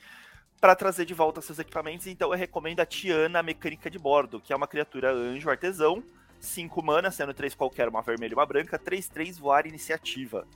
para 0.62 0.76
trazer 0.76 1.06
de 1.06 1.14
volta 1.14 1.42
seus 1.42 1.60
equipamentos. 1.60 2.06
Então 2.08 2.32
eu 2.32 2.38
recomendo 2.38 2.80
a 2.80 2.86
Tiana 2.86 3.42
Mecânica 3.42 3.90
de 3.90 3.98
Bordo, 3.98 4.40
que 4.40 4.54
é 4.54 4.56
uma 4.56 4.68
criatura 4.68 5.12
anjo 5.12 5.50
artesão, 5.50 6.04
5 6.40 6.84
mana, 6.84 7.12
sendo 7.12 7.34
3 7.34 7.56
qualquer, 7.56 7.90
uma 7.90 8.02
vermelha 8.02 8.34
e 8.34 8.36
uma 8.36 8.46
branca, 8.46 8.80
3-3 8.80 9.40
voar 9.40 9.66
iniciativa. 9.66 10.48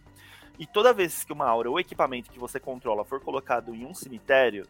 E 0.57 0.65
toda 0.65 0.93
vez 0.93 1.23
que 1.23 1.33
uma 1.33 1.47
aura 1.47 1.69
ou 1.69 1.79
equipamento 1.79 2.31
que 2.31 2.39
você 2.39 2.59
controla 2.59 3.03
for 3.03 3.19
colocado 3.19 3.73
em 3.73 3.85
um 3.85 3.93
cemitério, 3.93 4.65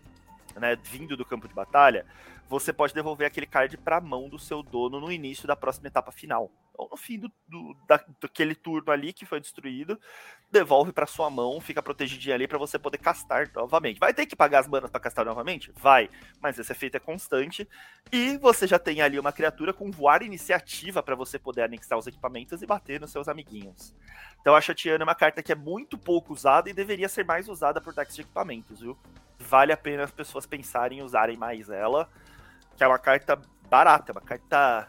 né, 0.55 0.75
vindo 0.83 1.15
do 1.17 1.25
campo 1.25 1.47
de 1.47 1.53
batalha, 1.53 2.05
você 2.47 2.71
pode 2.71 2.93
devolver 2.93 3.27
aquele 3.27 3.45
card 3.45 3.77
para 3.77 3.97
a 3.97 4.01
mão 4.01 4.29
do 4.29 4.39
seu 4.39 4.61
dono 4.61 4.99
no 4.99 5.11
início 5.11 5.47
da 5.47 5.55
próxima 5.55 5.87
etapa 5.87 6.11
final 6.11 6.51
ou 6.77 6.89
no 6.89 6.97
fim 6.97 7.17
do, 7.19 7.31
do 7.47 7.75
da, 7.87 8.03
daquele 8.21 8.55
turno 8.55 8.91
ali 8.91 9.13
que 9.13 9.25
foi 9.25 9.39
destruído, 9.39 9.99
devolve 10.51 10.91
para 10.91 11.05
sua 11.05 11.29
mão, 11.29 11.59
fica 11.59 11.81
protegidinho 11.81 12.35
ali 12.35 12.47
para 12.47 12.57
você 12.57 12.77
poder 12.77 12.97
castar 12.97 13.49
novamente. 13.53 13.99
Vai 13.99 14.13
ter 14.13 14.25
que 14.25 14.35
pagar 14.35 14.59
as 14.59 14.67
manas 14.67 14.89
para 14.89 14.99
castar 14.99 15.25
novamente? 15.25 15.71
Vai, 15.75 16.09
mas 16.39 16.57
esse 16.59 16.71
efeito 16.71 16.97
é 16.97 16.99
constante 16.99 17.67
e 18.11 18.37
você 18.37 18.67
já 18.67 18.79
tem 18.79 19.01
ali 19.01 19.19
uma 19.19 19.31
criatura 19.31 19.73
com 19.73 19.91
voar 19.91 20.21
iniciativa 20.21 21.01
para 21.01 21.15
você 21.15 21.39
poder 21.39 21.63
anexar 21.63 21.97
os 21.97 22.07
equipamentos 22.07 22.61
e 22.61 22.65
bater 22.65 22.99
nos 22.99 23.11
seus 23.11 23.27
amiguinhos. 23.27 23.93
Então 24.41 24.55
a 24.55 24.61
Tiana 24.61 25.03
é 25.03 25.07
uma 25.07 25.15
carta 25.15 25.41
que 25.41 25.51
é 25.51 25.55
muito 25.55 25.97
pouco 25.97 26.33
usada 26.33 26.69
e 26.69 26.73
deveria 26.73 27.09
ser 27.09 27.25
mais 27.25 27.47
usada 27.47 27.81
por 27.81 27.93
decks 27.93 28.15
de 28.15 28.21
equipamentos, 28.21 28.79
viu? 28.79 28.97
Vale 29.39 29.71
a 29.71 29.77
pena 29.77 30.03
as 30.03 30.11
pessoas 30.11 30.45
pensarem 30.45 30.99
em 30.99 31.01
usarem 31.01 31.37
mais 31.37 31.69
ela, 31.69 32.09
que 32.75 32.83
é 32.83 32.87
uma 32.87 32.99
carta 32.99 33.39
barata, 33.69 34.11
uma 34.11 34.21
carta 34.21 34.87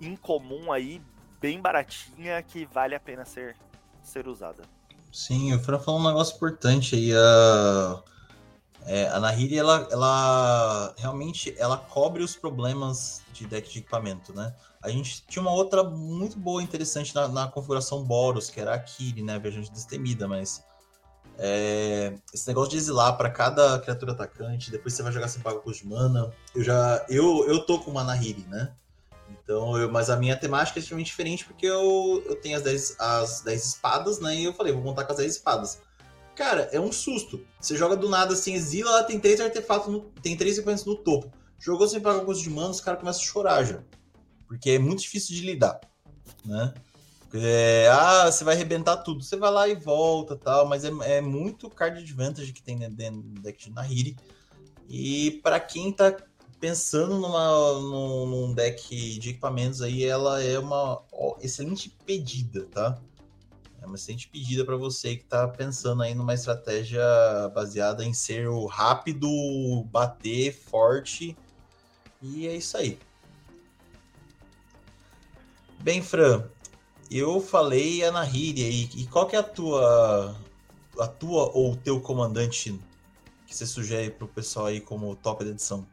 incomum 0.00 0.72
aí, 0.72 1.02
bem 1.40 1.60
baratinha, 1.60 2.42
que 2.42 2.66
vale 2.66 2.94
a 2.94 3.00
pena 3.00 3.24
ser, 3.24 3.56
ser 4.02 4.26
usada. 4.26 4.62
Sim, 5.12 5.54
o 5.54 5.58
Fran 5.58 5.78
falou 5.78 6.00
um 6.00 6.06
negócio 6.06 6.36
importante 6.36 6.94
aí. 6.94 7.12
A, 7.14 8.02
é, 8.86 9.08
a 9.08 9.20
Nahiri, 9.20 9.58
ela, 9.58 9.86
ela 9.90 10.94
realmente 10.96 11.54
ela 11.58 11.76
cobre 11.76 12.22
os 12.22 12.36
problemas 12.36 13.22
de 13.32 13.46
deck 13.46 13.70
de 13.70 13.80
equipamento, 13.80 14.34
né? 14.34 14.54
A 14.82 14.88
gente 14.88 15.24
tinha 15.26 15.42
uma 15.42 15.52
outra 15.52 15.82
muito 15.82 16.38
boa, 16.38 16.62
interessante 16.62 17.14
na, 17.14 17.28
na 17.28 17.48
configuração 17.48 18.04
Boros, 18.04 18.48
que 18.48 18.60
era 18.60 18.74
a 18.74 18.78
Kiri, 18.78 19.22
né? 19.22 19.38
Viajante 19.38 19.70
destemida, 19.70 20.28
mas 20.28 20.64
é, 21.38 22.14
esse 22.34 22.48
negócio 22.48 22.70
de 22.70 22.76
exilar 22.78 23.16
para 23.16 23.30
cada 23.30 23.78
criatura 23.78 24.12
atacante, 24.12 24.72
depois 24.72 24.92
você 24.92 25.02
vai 25.04 25.12
jogar 25.12 25.28
sem 25.28 25.40
pago 25.40 25.60
custo 25.60 25.84
de 25.84 25.88
mana. 25.88 26.32
Eu 26.54 26.64
já. 26.64 27.06
Eu, 27.08 27.46
eu 27.46 27.60
tô 27.60 27.78
com 27.78 27.92
uma 27.92 28.02
Nahiri, 28.02 28.44
né? 28.48 28.72
Então, 29.30 29.76
eu, 29.78 29.90
mas 29.90 30.10
a 30.10 30.16
minha 30.16 30.36
temática 30.36 30.78
é 30.78 30.80
extremamente 30.80 31.06
diferente 31.06 31.44
porque 31.44 31.66
eu, 31.66 32.22
eu 32.26 32.36
tenho 32.36 32.56
as 32.56 32.62
10, 32.62 32.96
as 32.98 33.40
10 33.42 33.64
espadas, 33.64 34.18
né? 34.18 34.34
E 34.34 34.44
eu 34.44 34.52
falei, 34.52 34.72
vou 34.72 34.82
montar 34.82 35.04
com 35.04 35.12
as 35.12 35.18
10 35.18 35.32
espadas. 35.32 35.80
Cara, 36.34 36.68
é 36.72 36.80
um 36.80 36.92
susto. 36.92 37.44
Você 37.60 37.76
joga 37.76 37.96
do 37.96 38.08
nada 38.08 38.34
assim, 38.34 38.54
exila, 38.54 38.90
ela 38.90 39.04
tem 39.04 39.18
três 39.18 39.40
artefatos, 39.40 39.88
no, 39.88 40.00
tem 40.22 40.36
três 40.36 40.56
equipamentos 40.56 40.84
no 40.84 40.96
topo. 40.96 41.32
Jogou 41.58 41.88
sem 41.88 42.00
pagar 42.00 42.24
custo 42.24 42.42
de 42.42 42.50
mana, 42.50 42.70
os 42.70 42.80
caras 42.80 43.00
começam 43.00 43.22
a 43.22 43.24
chorar 43.24 43.64
já. 43.64 43.80
Porque 44.46 44.70
é 44.70 44.78
muito 44.78 45.02
difícil 45.02 45.34
de 45.34 45.42
lidar, 45.44 45.80
né? 46.44 46.72
É, 47.34 47.88
ah, 47.90 48.30
você 48.30 48.42
vai 48.42 48.54
arrebentar 48.54 48.98
tudo. 48.98 49.22
Você 49.22 49.36
vai 49.36 49.50
lá 49.50 49.68
e 49.68 49.74
volta 49.74 50.36
tal, 50.36 50.66
mas 50.66 50.84
é, 50.84 50.90
é 51.02 51.20
muito 51.20 51.68
card 51.68 51.98
advantage 51.98 52.52
que 52.52 52.62
tem 52.62 52.78
dentro 52.90 53.20
do 53.20 53.40
deck 53.40 53.64
de 53.64 53.70
Nahiri. 53.70 54.16
E 54.88 55.40
para 55.42 55.60
quem 55.60 55.92
tá 55.92 56.16
pensando 56.58 57.18
numa, 57.18 57.72
num, 57.74 58.26
num, 58.26 58.54
deck 58.54 59.18
de 59.18 59.30
equipamentos 59.30 59.82
aí, 59.82 60.04
ela 60.04 60.42
é 60.42 60.58
uma 60.58 61.02
ó, 61.12 61.36
excelente 61.40 61.94
pedida, 62.06 62.64
tá? 62.66 62.98
É 63.80 63.86
uma 63.86 63.96
excelente 63.96 64.28
pedida 64.28 64.64
para 64.64 64.76
você 64.76 65.14
que 65.14 65.22
está 65.22 65.46
pensando 65.46 66.02
aí 66.02 66.14
numa 66.14 66.34
estratégia 66.34 67.02
baseada 67.54 68.04
em 68.04 68.14
ser 68.14 68.48
o 68.48 68.66
rápido, 68.66 69.28
bater 69.84 70.52
forte. 70.52 71.36
E 72.20 72.48
é 72.48 72.56
isso 72.56 72.76
aí. 72.76 72.98
Bem, 75.80 76.02
Fran, 76.02 76.44
eu 77.10 77.40
falei 77.40 78.04
a 78.04 78.12
Nahiri 78.12 78.64
aí. 78.64 78.90
E 78.96 79.06
qual 79.06 79.26
que 79.26 79.36
é 79.36 79.38
a 79.38 79.42
tua, 79.42 80.36
a 80.98 81.06
tua 81.06 81.50
ou 81.54 81.72
o 81.72 81.76
teu 81.76 82.00
comandante 82.00 82.78
que 83.46 83.54
você 83.54 83.66
sugere 83.66 84.10
para 84.10 84.24
o 84.24 84.28
pessoal 84.28 84.66
aí 84.66 84.80
como 84.80 85.16
top 85.16 85.44
da 85.44 85.50
edição? 85.50 85.86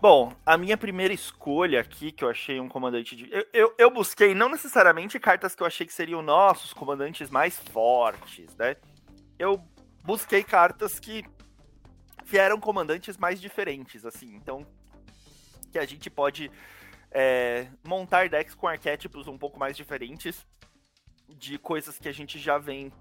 Bom, 0.00 0.32
a 0.46 0.56
minha 0.56 0.78
primeira 0.78 1.12
escolha 1.12 1.80
aqui, 1.80 2.10
que 2.10 2.24
eu 2.24 2.30
achei 2.30 2.58
um 2.58 2.68
comandante 2.68 3.14
de. 3.14 3.28
Eu, 3.30 3.46
eu, 3.52 3.74
eu, 3.76 3.90
busquei 3.90 4.34
não 4.34 4.48
necessariamente 4.48 5.20
cartas 5.20 5.54
que 5.54 5.62
eu 5.62 5.66
achei 5.66 5.86
que 5.86 5.92
seriam 5.92 6.22
nossos 6.22 6.72
comandantes 6.72 7.28
mais 7.28 7.58
fortes, 7.58 8.56
né? 8.56 8.76
Eu 9.38 9.62
busquei 10.02 10.42
cartas 10.42 10.98
que, 10.98 11.22
que 12.24 12.38
eram 12.38 12.58
comandantes 12.58 13.18
mais 13.18 13.38
diferentes, 13.38 14.06
assim. 14.06 14.34
Então, 14.34 14.66
que 15.70 15.78
a 15.78 15.84
gente 15.84 16.08
pode 16.08 16.50
é, 17.10 17.66
montar 17.86 18.28
decks 18.28 18.54
com 18.54 18.68
arquétipos 18.68 19.26
um 19.26 19.38
pouco 19.38 19.58
mais 19.58 19.76
diferentes 19.76 20.46
de 21.28 21.58
coisas 21.58 21.98
que 21.98 22.08
a 22.08 22.12
gente 22.12 22.38
já 22.38 22.58
vem 22.58 22.92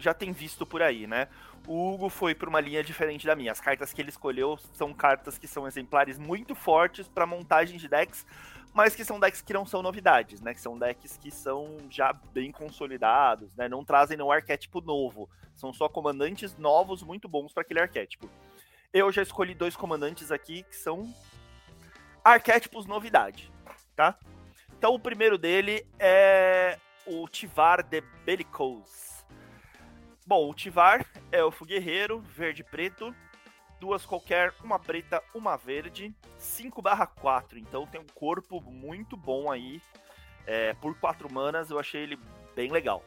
já 0.00 0.14
tem 0.14 0.32
visto 0.32 0.64
por 0.64 0.80
aí, 0.82 1.06
né? 1.06 1.28
O 1.66 1.92
Hugo 1.92 2.08
foi 2.08 2.34
para 2.34 2.48
uma 2.48 2.60
linha 2.60 2.82
diferente 2.82 3.26
da 3.26 3.36
minha. 3.36 3.52
As 3.52 3.60
cartas 3.60 3.92
que 3.92 4.00
ele 4.00 4.08
escolheu 4.08 4.58
são 4.72 4.94
cartas 4.94 5.36
que 5.36 5.46
são 5.46 5.66
exemplares 5.66 6.18
muito 6.18 6.54
fortes 6.54 7.06
para 7.06 7.26
montagem 7.26 7.78
de 7.78 7.86
decks, 7.86 8.26
mas 8.72 8.96
que 8.96 9.04
são 9.04 9.20
decks 9.20 9.42
que 9.42 9.52
não 9.52 9.66
são 9.66 9.82
novidades, 9.82 10.40
né? 10.40 10.54
Que 10.54 10.60
são 10.60 10.78
decks 10.78 11.18
que 11.18 11.30
são 11.30 11.76
já 11.90 12.12
bem 12.32 12.50
consolidados, 12.50 13.54
né? 13.54 13.68
Não 13.68 13.84
trazem 13.84 14.16
nenhum 14.16 14.32
arquétipo 14.32 14.80
novo. 14.80 15.28
São 15.54 15.72
só 15.72 15.88
comandantes 15.88 16.56
novos 16.56 17.02
muito 17.02 17.28
bons 17.28 17.52
para 17.52 17.60
aquele 17.62 17.80
arquétipo. 17.80 18.28
Eu 18.92 19.12
já 19.12 19.22
escolhi 19.22 19.54
dois 19.54 19.76
comandantes 19.76 20.32
aqui 20.32 20.62
que 20.62 20.74
são 20.74 21.12
arquétipos 22.24 22.86
novidade, 22.86 23.52
tá? 23.96 24.18
Então 24.76 24.94
o 24.94 25.00
primeiro 25.00 25.36
dele 25.36 25.86
é 25.98 26.78
o 27.06 27.28
Tivar 27.28 27.82
de 27.82 28.00
Bellicose. 28.24 29.24
Bom, 30.26 30.48
o 30.48 30.54
Tivar 30.54 31.04
é 31.32 31.42
o 31.42 31.50
guerreiro, 31.50 32.20
verde 32.20 32.62
preto, 32.62 33.14
duas 33.80 34.04
qualquer, 34.04 34.54
uma 34.62 34.78
preta, 34.78 35.22
uma 35.34 35.56
verde, 35.56 36.14
5 36.36 36.80
barra 36.80 37.06
4, 37.06 37.58
então 37.58 37.86
tem 37.86 38.00
um 38.00 38.06
corpo 38.14 38.60
muito 38.60 39.16
bom 39.16 39.50
aí, 39.50 39.82
é, 40.46 40.74
por 40.74 40.94
4 40.98 41.32
manas 41.32 41.70
eu 41.70 41.78
achei 41.78 42.02
ele 42.02 42.18
bem 42.54 42.70
legal. 42.70 43.02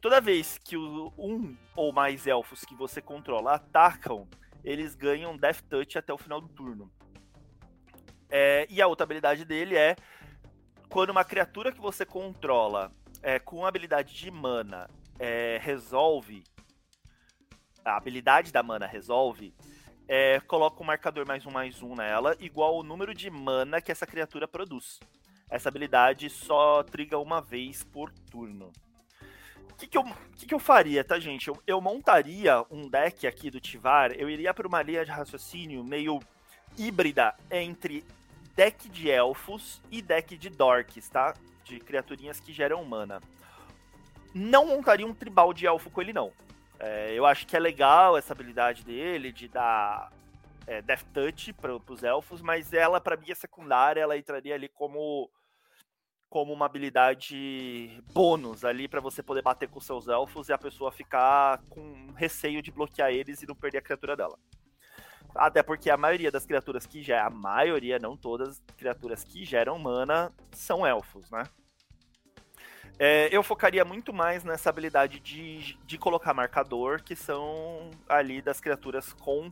Toda 0.00 0.20
vez 0.20 0.56
que 0.56 0.76
o, 0.76 1.12
um 1.18 1.54
ou 1.76 1.92
mais 1.92 2.26
elfos 2.26 2.64
que 2.64 2.74
você 2.74 3.02
controla 3.02 3.56
atacam, 3.56 4.26
eles 4.64 4.94
ganham 4.94 5.36
Death 5.36 5.60
Touch 5.68 5.98
até 5.98 6.12
o 6.12 6.18
final 6.18 6.40
do 6.40 6.48
turno. 6.48 6.90
É, 8.30 8.66
e 8.70 8.80
a 8.80 8.86
outra 8.86 9.04
habilidade 9.04 9.44
dele 9.44 9.76
é 9.76 9.96
quando 10.88 11.10
uma 11.10 11.24
criatura 11.24 11.72
que 11.72 11.80
você 11.80 12.04
controla 12.04 12.92
é, 13.22 13.38
com 13.38 13.66
habilidade 13.66 14.14
de 14.14 14.30
mana 14.30 14.88
é, 15.18 15.58
resolve. 15.62 16.44
A 17.84 17.96
habilidade 17.96 18.52
da 18.52 18.62
mana 18.62 18.86
resolve. 18.86 19.54
É, 20.08 20.40
coloca 20.40 20.82
um 20.82 20.86
marcador 20.86 21.26
mais 21.26 21.46
um 21.46 21.50
mais 21.50 21.82
um 21.82 21.94
nela, 21.94 22.36
igual 22.40 22.76
o 22.76 22.82
número 22.82 23.14
de 23.14 23.30
mana 23.30 23.80
que 23.80 23.92
essa 23.92 24.06
criatura 24.06 24.48
produz. 24.48 24.98
Essa 25.48 25.68
habilidade 25.68 26.28
só 26.28 26.82
triga 26.82 27.18
uma 27.18 27.40
vez 27.40 27.84
por 27.84 28.12
turno. 28.30 28.72
O 29.70 29.74
que, 29.74 29.86
que, 29.86 29.96
eu, 29.96 30.04
que, 30.36 30.46
que 30.46 30.54
eu 30.54 30.58
faria, 30.58 31.02
tá, 31.02 31.18
gente? 31.18 31.48
Eu, 31.48 31.62
eu 31.66 31.80
montaria 31.80 32.64
um 32.70 32.88
deck 32.88 33.26
aqui 33.26 33.50
do 33.50 33.60
Tivar, 33.60 34.12
eu 34.12 34.28
iria 34.28 34.52
para 34.52 34.66
uma 34.66 34.82
linha 34.82 35.04
de 35.04 35.10
raciocínio 35.10 35.82
meio 35.82 36.20
híbrida 36.76 37.34
entre 37.50 38.04
deck 38.60 38.90
de 38.90 39.10
elfos 39.10 39.80
e 39.90 40.02
deck 40.02 40.36
de 40.36 40.50
dorks, 40.50 41.08
tá? 41.08 41.34
De 41.64 41.80
criaturinhas 41.80 42.40
que 42.40 42.52
geram 42.52 42.84
mana. 42.84 43.22
Não 44.34 44.66
montaria 44.66 45.06
um 45.06 45.14
tribal 45.14 45.54
de 45.54 45.66
elfo 45.66 45.88
com 45.88 46.02
ele, 46.02 46.12
não. 46.12 46.30
É, 46.78 47.14
eu 47.14 47.24
acho 47.24 47.46
que 47.46 47.56
é 47.56 47.58
legal 47.58 48.18
essa 48.18 48.34
habilidade 48.34 48.84
dele 48.84 49.32
de 49.32 49.48
dar 49.48 50.12
é, 50.66 50.82
Death 50.82 51.06
Touch 51.14 51.54
para 51.54 51.74
os 51.74 52.02
elfos, 52.02 52.42
mas 52.42 52.74
ela, 52.74 53.00
para 53.00 53.16
mim, 53.16 53.30
é 53.30 53.34
secundária. 53.34 54.02
Ela 54.02 54.18
entraria 54.18 54.54
ali 54.54 54.68
como, 54.68 55.30
como 56.28 56.52
uma 56.52 56.66
habilidade 56.66 57.98
bônus 58.12 58.62
ali 58.62 58.86
para 58.86 59.00
você 59.00 59.22
poder 59.22 59.40
bater 59.40 59.70
com 59.70 59.80
seus 59.80 60.06
elfos 60.06 60.50
e 60.50 60.52
a 60.52 60.58
pessoa 60.58 60.92
ficar 60.92 61.62
com 61.70 62.12
receio 62.14 62.60
de 62.60 62.70
bloquear 62.70 63.10
eles 63.10 63.42
e 63.42 63.46
não 63.46 63.54
perder 63.54 63.78
a 63.78 63.82
criatura 63.82 64.14
dela. 64.14 64.38
Até 65.34 65.62
porque 65.62 65.90
a 65.90 65.96
maioria 65.96 66.30
das 66.30 66.44
criaturas 66.44 66.86
que 66.86 67.02
já. 67.02 67.26
A 67.26 67.30
maioria, 67.30 67.98
não 67.98 68.16
todas, 68.16 68.62
criaturas 68.76 69.24
que 69.24 69.44
geram 69.44 69.78
mana 69.78 70.32
são 70.52 70.86
elfos, 70.86 71.30
né? 71.30 71.44
É, 72.98 73.34
eu 73.34 73.42
focaria 73.42 73.84
muito 73.84 74.12
mais 74.12 74.44
nessa 74.44 74.68
habilidade 74.68 75.20
de, 75.20 75.78
de 75.86 75.96
colocar 75.96 76.34
marcador, 76.34 77.02
que 77.02 77.16
são 77.16 77.90
ali 78.08 78.42
das 78.42 78.60
criaturas 78.60 79.12
com. 79.12 79.50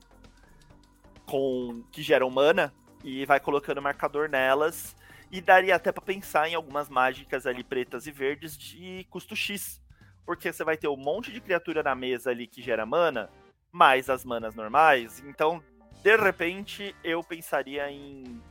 com 1.26 1.82
que 1.92 2.02
geram 2.02 2.30
mana. 2.30 2.72
E 3.04 3.24
vai 3.26 3.38
colocando 3.38 3.80
marcador 3.80 4.28
nelas. 4.28 4.96
E 5.30 5.40
daria 5.40 5.76
até 5.76 5.92
para 5.92 6.02
pensar 6.02 6.48
em 6.48 6.54
algumas 6.54 6.88
mágicas 6.88 7.46
ali 7.46 7.62
pretas 7.62 8.06
e 8.06 8.10
verdes 8.10 8.56
de 8.56 9.06
custo 9.10 9.36
X. 9.36 9.80
Porque 10.26 10.52
você 10.52 10.64
vai 10.64 10.76
ter 10.76 10.88
um 10.88 10.96
monte 10.96 11.30
de 11.30 11.40
criatura 11.40 11.82
na 11.82 11.94
mesa 11.94 12.30
ali 12.30 12.46
que 12.46 12.60
gera 12.60 12.84
mana 12.84 13.30
mais 13.78 14.10
as 14.10 14.24
manas 14.24 14.56
normais. 14.56 15.22
Então, 15.24 15.62
de 16.02 16.16
repente, 16.16 16.94
eu 17.04 17.22
pensaria 17.22 17.88
em 17.88 18.42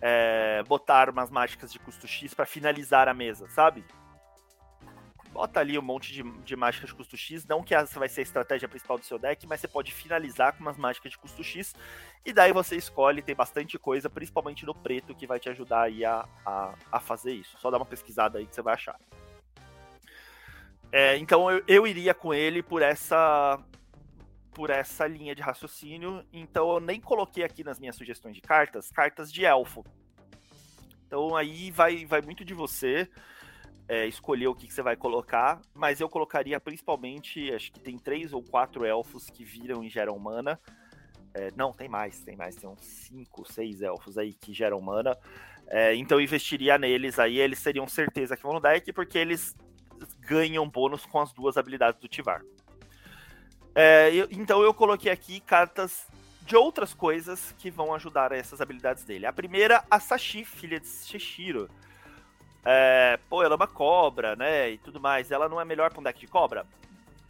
é, 0.00 0.62
botar 0.62 1.10
umas 1.10 1.28
mágicas 1.28 1.72
de 1.72 1.78
custo 1.80 2.06
X 2.06 2.32
para 2.34 2.46
finalizar 2.46 3.08
a 3.08 3.14
mesa, 3.14 3.48
sabe? 3.48 3.84
Bota 5.32 5.58
ali 5.58 5.76
um 5.76 5.82
monte 5.82 6.12
de, 6.12 6.22
de 6.22 6.54
mágicas 6.54 6.90
de 6.90 6.94
custo 6.94 7.16
X, 7.16 7.44
não 7.46 7.64
que 7.64 7.74
essa 7.74 7.98
vai 7.98 8.08
ser 8.08 8.20
a 8.20 8.22
estratégia 8.22 8.68
principal 8.68 8.96
do 8.96 9.04
seu 9.04 9.18
deck, 9.18 9.44
mas 9.44 9.60
você 9.60 9.66
pode 9.66 9.92
finalizar 9.92 10.52
com 10.52 10.60
umas 10.60 10.76
mágicas 10.76 11.10
de 11.10 11.18
custo 11.18 11.42
X, 11.42 11.74
e 12.24 12.32
daí 12.32 12.52
você 12.52 12.76
escolhe, 12.76 13.20
tem 13.20 13.34
bastante 13.34 13.76
coisa, 13.76 14.08
principalmente 14.08 14.64
no 14.64 14.74
preto, 14.74 15.16
que 15.16 15.26
vai 15.26 15.40
te 15.40 15.48
ajudar 15.48 15.82
aí 15.82 16.04
a, 16.04 16.24
a, 16.46 16.74
a 16.92 17.00
fazer 17.00 17.32
isso. 17.32 17.58
Só 17.58 17.72
dá 17.72 17.76
uma 17.76 17.84
pesquisada 17.84 18.38
aí 18.38 18.46
que 18.46 18.54
você 18.54 18.62
vai 18.62 18.74
achar. 18.74 18.98
É, 20.92 21.16
então 21.16 21.50
eu, 21.50 21.62
eu 21.66 21.86
iria 21.88 22.14
com 22.14 22.32
ele 22.32 22.62
por 22.62 22.82
essa 22.82 23.60
por 24.58 24.70
essa 24.70 25.06
linha 25.06 25.36
de 25.36 25.40
raciocínio, 25.40 26.26
então 26.32 26.72
eu 26.72 26.80
nem 26.80 27.00
coloquei 27.00 27.44
aqui 27.44 27.62
nas 27.62 27.78
minhas 27.78 27.94
sugestões 27.94 28.34
de 28.34 28.40
cartas, 28.40 28.90
cartas 28.90 29.32
de 29.32 29.44
elfo. 29.44 29.84
Então 31.06 31.36
aí 31.36 31.70
vai, 31.70 32.04
vai 32.04 32.20
muito 32.20 32.44
de 32.44 32.54
você 32.54 33.08
é, 33.88 34.04
escolher 34.08 34.48
o 34.48 34.56
que, 34.56 34.66
que, 34.66 34.74
você 34.74 34.82
vai 34.82 34.96
colocar, 34.96 35.60
mas 35.72 36.00
eu 36.00 36.08
colocaria 36.08 36.58
principalmente, 36.58 37.54
acho 37.54 37.70
que 37.70 37.78
tem 37.78 37.96
três 37.96 38.32
ou 38.32 38.42
quatro 38.42 38.84
elfos 38.84 39.30
que 39.30 39.44
viram 39.44 39.84
e 39.84 39.88
geram 39.88 40.18
mana. 40.18 40.58
É, 41.34 41.52
não, 41.54 41.72
tem 41.72 41.88
mais, 41.88 42.20
tem 42.22 42.34
mais, 42.34 42.56
tem 42.56 42.68
uns 42.68 42.84
cinco, 42.84 43.44
seis 43.48 43.80
elfos 43.80 44.18
aí 44.18 44.34
que 44.34 44.52
geram 44.52 44.80
mana. 44.80 45.16
É, 45.68 45.94
então 45.94 46.18
eu 46.18 46.24
investiria 46.24 46.76
neles 46.76 47.20
aí, 47.20 47.38
eles 47.38 47.60
seriam 47.60 47.86
certeza 47.86 48.36
que 48.36 48.42
vão 48.42 48.54
no 48.54 48.60
deck, 48.60 48.92
porque 48.92 49.18
eles 49.18 49.54
ganham 50.18 50.68
bônus 50.68 51.06
com 51.06 51.20
as 51.20 51.32
duas 51.32 51.56
habilidades 51.56 52.00
do 52.00 52.08
Tivar. 52.08 52.42
É, 53.74 54.12
eu, 54.12 54.28
então 54.30 54.62
eu 54.62 54.74
coloquei 54.74 55.10
aqui 55.10 55.40
cartas 55.40 56.06
de 56.42 56.56
outras 56.56 56.94
coisas 56.94 57.54
que 57.58 57.70
vão 57.70 57.94
ajudar 57.94 58.32
essas 58.32 58.60
habilidades 58.60 59.04
dele. 59.04 59.26
A 59.26 59.32
primeira, 59.32 59.84
a 59.90 60.00
Sashi, 60.00 60.44
filha 60.44 60.80
de 60.80 60.86
Shishiro. 60.86 61.68
É, 62.64 63.18
pô, 63.28 63.42
ela 63.42 63.54
é 63.54 63.56
uma 63.56 63.66
cobra, 63.66 64.34
né? 64.34 64.70
E 64.70 64.78
tudo 64.78 64.98
mais. 64.98 65.30
Ela 65.30 65.48
não 65.48 65.60
é 65.60 65.64
melhor 65.64 65.90
pra 65.90 66.00
um 66.00 66.02
deck 66.02 66.18
de 66.18 66.26
cobra? 66.26 66.66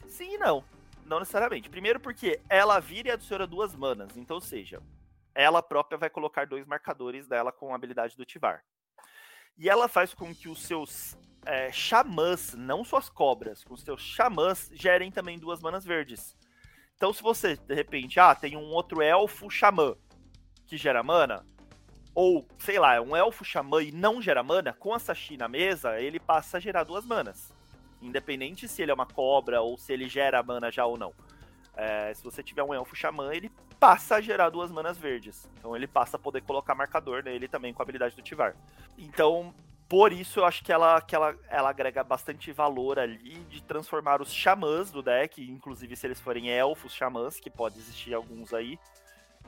Sim 0.07 0.35
e 0.35 0.39
não. 0.39 0.65
Não 1.05 1.19
necessariamente. 1.19 1.69
Primeiro 1.69 1.99
porque 1.99 2.41
ela 2.49 2.79
vira 2.81 3.09
e 3.09 3.13
adiciona 3.13 3.47
duas 3.47 3.75
manas. 3.75 4.17
Então, 4.17 4.37
ou 4.37 4.41
seja, 4.41 4.81
ela 5.35 5.63
própria 5.63 5.99
vai 5.99 6.11
colocar 6.11 6.47
dois 6.47 6.67
marcadores 6.67 7.27
dela 7.27 7.51
com 7.51 7.73
a 7.73 7.77
habilidade 7.77 8.17
do 8.17 8.25
Tivar. 8.25 8.63
E 9.57 9.69
ela 9.69 9.89
faz 9.89 10.15
com 10.15 10.35
que 10.35 10.49
os 10.49 10.63
seus 10.63 11.17
é, 11.45 11.71
xamãs, 11.73 12.55
não 12.55 12.85
suas 12.85 13.09
cobras, 13.09 13.65
com 13.65 13.77
seus 13.77 14.03
xamãs 14.03 14.71
gerem 14.73 15.11
também 15.11 15.39
duas 15.39 15.61
manas 15.61 15.85
verdes. 15.85 16.37
Então, 16.97 17.13
se 17.13 17.23
você, 17.23 17.57
de 17.57 17.75
repente, 17.75 18.19
ah, 18.19 18.35
tem 18.35 18.57
um 18.57 18.71
outro 18.73 19.01
elfo 19.01 19.49
xamã 19.49 19.95
que 20.67 20.77
gera 20.77 21.03
mana, 21.03 21.47
ou, 22.15 22.47
sei 22.59 22.79
lá, 22.79 22.95
é 22.95 23.01
um 23.01 23.15
elfo 23.15 23.45
xamã 23.45 23.83
e 23.83 23.93
não 23.93 24.21
gera 24.21 24.43
mana, 24.43 24.73
com 24.73 24.93
a 24.93 24.99
Sashi 24.99 25.37
na 25.37 25.47
mesa, 25.47 26.01
ele 26.01 26.19
passa 26.19 26.57
a 26.57 26.61
gerar 26.61 26.83
duas 26.83 27.07
manas. 27.07 27.53
Independente 28.03 28.67
se 28.67 28.83
ele 28.83 28.91
é 28.91 28.95
uma 28.95 29.07
cobra 29.07 29.61
ou 29.61 29.79
se 29.79 29.93
ele 29.93 30.09
gera 30.09 30.43
mana 30.43 30.71
já 30.71 30.85
ou 30.85 30.99
não. 30.99 31.15
É, 31.77 32.13
se 32.13 32.25
você 32.25 32.43
tiver 32.43 32.65
um 32.65 32.75
elfo 32.75 32.97
xamã, 32.97 33.33
ele 33.33 33.53
passa 33.79 34.17
a 34.17 34.21
gerar 34.21 34.51
duas 34.51 34.71
manas 34.71 34.99
verdes. 34.99 35.49
Então 35.57 35.77
ele 35.77 35.87
passa 35.87 36.17
a 36.17 36.21
poder 36.21 36.43
colocar 36.43 36.75
marcador 36.75 37.23
nele 37.23 37.47
também 37.47 37.73
com 37.73 37.81
a 37.81 37.85
habilidade 37.85 38.17
do 38.17 38.23
Tivar. 38.23 38.57
Então, 38.97 39.55
por 39.89 40.13
isso 40.13 40.41
eu 40.41 40.45
acho 40.45 40.63
que 40.63 40.73
ela, 40.73 41.01
que 41.01 41.15
ela, 41.15 41.35
ela 41.49 41.71
agrega 41.71 42.05
bastante 42.05 42.53
valor 42.53 42.99
ali 42.99 43.39
de 43.49 43.63
transformar 43.63 44.21
os 44.21 44.33
xamãs 44.33 44.91
do 44.91 45.03
deck, 45.03 45.43
inclusive 45.43 45.97
se 45.97 46.07
eles 46.07 46.21
forem 46.21 46.51
elfos 46.51 46.93
xamãs, 46.93 47.41
que 47.41 47.49
pode 47.49 47.79
existir 47.79 48.13
alguns 48.13 48.53
aí, 48.53 48.79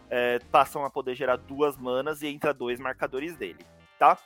é, 0.09 0.38
passam 0.51 0.84
a 0.84 0.91
poder 0.91 1.14
gerar 1.14 1.36
duas 1.36 1.76
manas 1.76 2.22
e 2.22 2.28
entra 2.28 2.55
dois 2.55 2.80
marcadores 2.80 3.36
dele, 3.36 3.64
tá? 3.99 4.18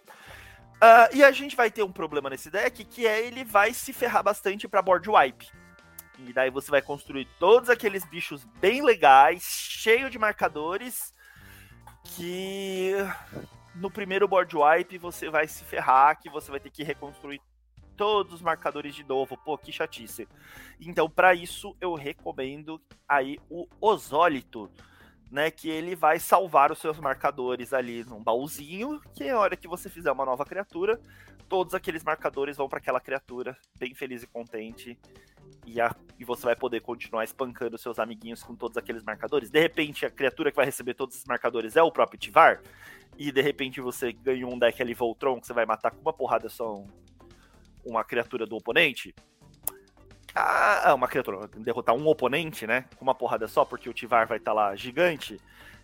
Uh, 0.75 1.17
e 1.17 1.25
a 1.25 1.33
gente 1.33 1.57
vai 1.57 1.71
ter 1.71 1.83
um 1.83 1.93
problema 1.93 2.29
nesse 2.29 2.51
deck, 2.51 2.85
que 2.85 3.07
é 3.07 3.25
ele 3.27 3.45
vai 3.45 3.73
se 3.73 3.93
ferrar 3.93 4.23
bastante 4.23 4.69
para 4.69 4.83
board 4.83 5.09
wipe. 5.09 5.49
E 6.19 6.33
daí 6.33 6.51
você 6.51 6.71
vai 6.71 6.83
construir 6.83 7.27
todos 7.39 7.69
aqueles 7.69 8.05
bichos 8.05 8.45
bem 8.61 8.83
legais, 8.83 9.43
cheio 9.43 10.11
de 10.11 10.19
marcadores, 10.19 11.15
que 12.05 12.93
no 13.75 13.91
primeiro 13.91 14.29
board 14.29 14.57
wipe 14.57 14.99
você 14.99 15.29
vai 15.29 15.47
se 15.49 15.65
ferrar, 15.65 16.21
que 16.21 16.31
você 16.31 16.51
vai 16.51 16.61
ter 16.61 16.71
que 16.71 16.83
reconstruir 16.83 17.41
todos 17.97 18.35
os 18.35 18.43
marcadores 18.43 18.95
de 18.95 19.05
novo. 19.05 19.37
Pô, 19.37 19.57
que 19.57 19.73
chatice. 19.73 20.29
Então, 20.81 21.09
para 21.09 21.35
isso, 21.35 21.77
eu 21.81 21.95
recomendo 21.95 22.81
aí 23.09 23.39
o 23.49 23.67
Osólito 23.81 24.71
né, 25.31 25.51
que 25.51 25.69
ele 25.69 25.97
vai 25.97 26.19
salvar 26.21 26.71
os 26.71 26.79
seus 26.79 26.99
marcadores 27.01 27.73
ali 27.73 28.05
num 28.05 28.23
baúzinho, 28.23 29.01
que 29.15 29.29
a 29.29 29.39
hora 29.39 29.57
que 29.57 29.67
você 29.67 29.89
fizer 29.89 30.13
uma 30.13 30.25
nova 30.25 30.45
criatura, 30.45 31.01
todos 31.49 31.75
aqueles 31.75 32.03
marcadores 32.03 32.57
vão 32.57 32.69
para 32.69 32.79
aquela 32.79 33.01
criatura, 33.01 33.57
bem 33.79 33.95
feliz 33.95 34.23
e 34.23 34.27
contente, 34.27 34.99
e, 35.67 35.81
a, 35.81 35.95
e 36.19 36.25
você 36.25 36.45
vai 36.45 36.57
poder 36.57 36.81
continuar 36.81 37.25
espancando 37.25 37.79
seus 37.79 37.99
amiguinhos 37.99 38.43
com 38.43 38.55
todos 38.55 38.77
aqueles 38.77 39.03
marcadores. 39.03 39.51
De 39.51 39.61
repente, 39.61 40.05
a 40.05 40.11
criatura 40.11 40.51
que 40.51 40.57
vai 40.57 40.67
receber 40.67 40.95
todos 40.95 41.15
esses 41.17 41.27
marcadores 41.27 41.77
é 41.77 41.83
o 41.83 41.93
próprio 41.93 42.19
Tivar, 42.19 42.61
e 43.17 43.31
de 43.31 43.41
repente 43.41 43.81
você 43.81 44.13
ganha 44.13 44.47
um 44.47 44.59
deck 44.59 44.81
ali 44.83 44.95
Voltron 44.95 45.41
que 45.41 45.47
você 45.47 45.53
vai 45.53 45.65
matar 45.65 45.91
com 45.91 46.01
uma 46.01 46.13
porrada 46.13 46.49
só 46.49 46.75
um, 46.75 46.87
uma 47.85 48.05
criatura 48.05 48.47
do 48.47 48.57
oponente. 48.57 49.15
Ah, 50.35 50.93
uma 50.95 51.07
criatura, 51.07 51.49
derrotar 51.57 51.95
um 51.95 52.09
oponente, 52.09 52.67
né? 52.67 52.87
Com 52.97 53.05
uma 53.05 53.15
porrada 53.15 53.47
só, 53.47 53.65
porque 53.65 53.89
o 53.89 53.93
Tivar 53.93 54.27
vai 54.27 54.39
estar 54.39 54.51
tá 54.51 54.55
lá 54.55 54.75
gigante. 54.75 55.41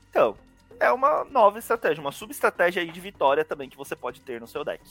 Então, 0.08 0.36
é 0.80 0.90
uma 0.90 1.24
nova 1.24 1.58
estratégia, 1.58 2.00
uma 2.00 2.10
sub-estratégia 2.10 2.82
aí 2.82 2.90
de 2.90 3.00
vitória 3.00 3.44
também 3.44 3.68
que 3.68 3.76
você 3.76 3.94
pode 3.94 4.20
ter 4.22 4.40
no 4.40 4.48
seu 4.48 4.64
deck. 4.64 4.82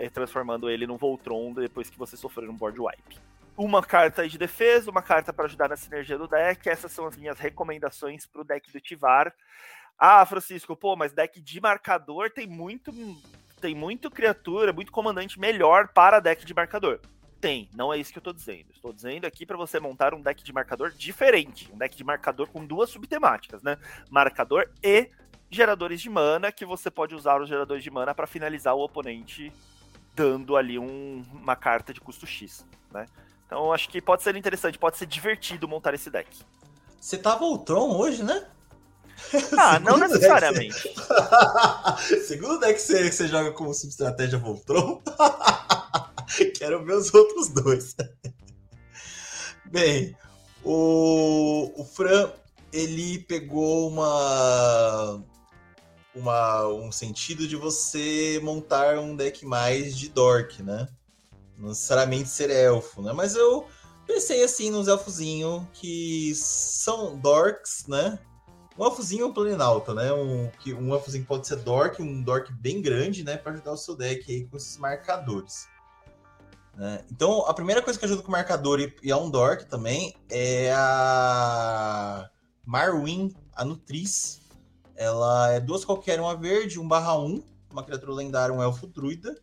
É 0.00 0.08
transformando 0.08 0.70
ele 0.70 0.86
num 0.86 0.96
Voltron 0.96 1.52
depois 1.52 1.90
que 1.90 1.98
você 1.98 2.16
sofrer 2.16 2.48
um 2.48 2.54
board 2.54 2.80
wipe 2.80 3.20
uma 3.56 3.82
carta 3.82 4.28
de 4.28 4.36
defesa, 4.36 4.90
uma 4.90 5.02
carta 5.02 5.32
para 5.32 5.44
ajudar 5.44 5.68
na 5.68 5.76
sinergia 5.76 6.18
do 6.18 6.26
deck. 6.26 6.68
Essas 6.68 6.90
são 6.90 7.06
as 7.06 7.16
minhas 7.16 7.38
recomendações 7.38 8.26
para 8.26 8.40
o 8.40 8.44
deck 8.44 8.70
do 8.72 8.80
Tivar. 8.80 9.32
Ah, 9.98 10.26
Francisco, 10.26 10.76
pô, 10.76 10.96
mas 10.96 11.12
deck 11.12 11.40
de 11.40 11.60
marcador 11.60 12.30
tem 12.30 12.46
muito 12.46 12.92
tem 13.60 13.74
muito 13.74 14.10
criatura, 14.10 14.74
muito 14.74 14.92
comandante 14.92 15.40
melhor 15.40 15.88
para 15.88 16.20
deck 16.20 16.44
de 16.44 16.52
marcador. 16.52 17.00
Tem, 17.40 17.68
não 17.74 17.92
é 17.92 17.98
isso 17.98 18.12
que 18.12 18.18
eu 18.18 18.20
estou 18.20 18.32
dizendo. 18.32 18.66
Estou 18.70 18.92
dizendo 18.92 19.26
aqui 19.26 19.46
para 19.46 19.56
você 19.56 19.80
montar 19.80 20.12
um 20.12 20.20
deck 20.20 20.42
de 20.42 20.52
marcador 20.52 20.90
diferente, 20.90 21.72
um 21.72 21.78
deck 21.78 21.96
de 21.96 22.04
marcador 22.04 22.48
com 22.48 22.66
duas 22.66 22.90
subtemáticas, 22.90 23.62
né? 23.62 23.78
Marcador 24.10 24.68
e 24.82 25.08
geradores 25.54 26.00
de 26.00 26.10
mana, 26.10 26.52
que 26.52 26.64
você 26.64 26.90
pode 26.90 27.14
usar 27.14 27.40
os 27.40 27.48
geradores 27.48 27.82
de 27.82 27.90
mana 27.90 28.14
para 28.14 28.26
finalizar 28.26 28.74
o 28.74 28.82
oponente 28.82 29.52
dando 30.14 30.56
ali 30.56 30.78
um, 30.78 31.24
uma 31.32 31.56
carta 31.56 31.92
de 31.92 32.00
custo 32.00 32.26
X, 32.26 32.64
né? 32.92 33.06
Então 33.46 33.72
acho 33.72 33.88
que 33.88 34.00
pode 34.00 34.22
ser 34.22 34.34
interessante, 34.36 34.78
pode 34.78 34.96
ser 34.96 35.06
divertido 35.06 35.68
montar 35.68 35.94
esse 35.94 36.10
deck. 36.10 36.28
Você 37.00 37.18
tá 37.18 37.36
Voltron 37.36 37.96
hoje, 37.96 38.22
né? 38.22 38.46
Ah, 39.56 39.78
não 39.78 39.96
necessariamente. 39.98 40.88
Você... 40.88 42.20
Segundo 42.26 42.58
deck 42.60 42.74
que 42.74 42.80
você, 42.80 43.04
que 43.04 43.14
você 43.14 43.28
joga 43.28 43.52
como 43.52 43.74
substratégia 43.74 44.38
Voltron, 44.38 45.02
quero 46.56 46.84
ver 46.84 46.94
os 46.94 47.12
outros 47.12 47.48
dois. 47.48 47.94
Bem, 49.66 50.16
o, 50.62 51.72
o 51.76 51.84
Fran, 51.84 52.30
ele 52.72 53.18
pegou 53.20 53.88
uma, 53.88 55.22
uma 56.14 56.66
um 56.68 56.92
sentido 56.92 57.46
de 57.46 57.56
você 57.56 58.40
montar 58.42 58.98
um 58.98 59.16
deck 59.16 59.44
mais 59.44 59.96
de 59.96 60.08
Dork, 60.08 60.62
né? 60.62 60.88
Não 61.58 61.68
necessariamente 61.68 62.28
ser 62.28 62.50
elfo, 62.50 63.02
né? 63.02 63.12
Mas 63.12 63.34
eu 63.34 63.66
pensei 64.06 64.42
assim 64.44 64.70
nos 64.70 64.88
elfozinhos 64.88 65.62
que 65.72 66.34
são 66.34 67.18
dorks, 67.18 67.86
né? 67.86 68.18
Um 68.76 68.84
elfozinho 68.84 69.32
planinalta, 69.32 69.94
né? 69.94 70.12
Um, 70.12 70.50
que, 70.60 70.74
um 70.74 70.92
elfozinho 70.92 71.24
pode 71.24 71.46
ser 71.46 71.56
dork, 71.56 72.02
um 72.02 72.22
dork 72.22 72.52
bem 72.52 72.82
grande, 72.82 73.22
né? 73.22 73.36
Para 73.36 73.52
ajudar 73.52 73.72
o 73.72 73.76
seu 73.76 73.96
deck 73.96 74.30
aí 74.30 74.46
com 74.46 74.56
esses 74.56 74.76
marcadores. 74.78 75.68
Né? 76.76 77.04
Então, 77.10 77.46
a 77.46 77.54
primeira 77.54 77.80
coisa 77.80 77.98
que 77.98 78.04
ajuda 78.04 78.22
com 78.22 78.28
o 78.28 78.32
marcador 78.32 78.80
e, 78.80 78.94
e 79.02 79.10
é 79.10 79.16
um 79.16 79.30
dork 79.30 79.66
também 79.66 80.14
é 80.28 80.72
a 80.74 82.28
Marwin, 82.64 83.32
a 83.54 83.64
Nutriz. 83.64 84.40
Ela 84.96 85.52
é 85.52 85.60
duas 85.60 85.84
qualquer, 85.84 86.20
uma 86.20 86.36
verde, 86.36 86.78
1 86.78 86.86
barra 86.86 87.18
1, 87.18 87.42
uma 87.70 87.82
criatura 87.82 88.12
lendária, 88.12 88.54
um 88.54 88.62
elfo 88.62 88.86
druida. 88.86 89.36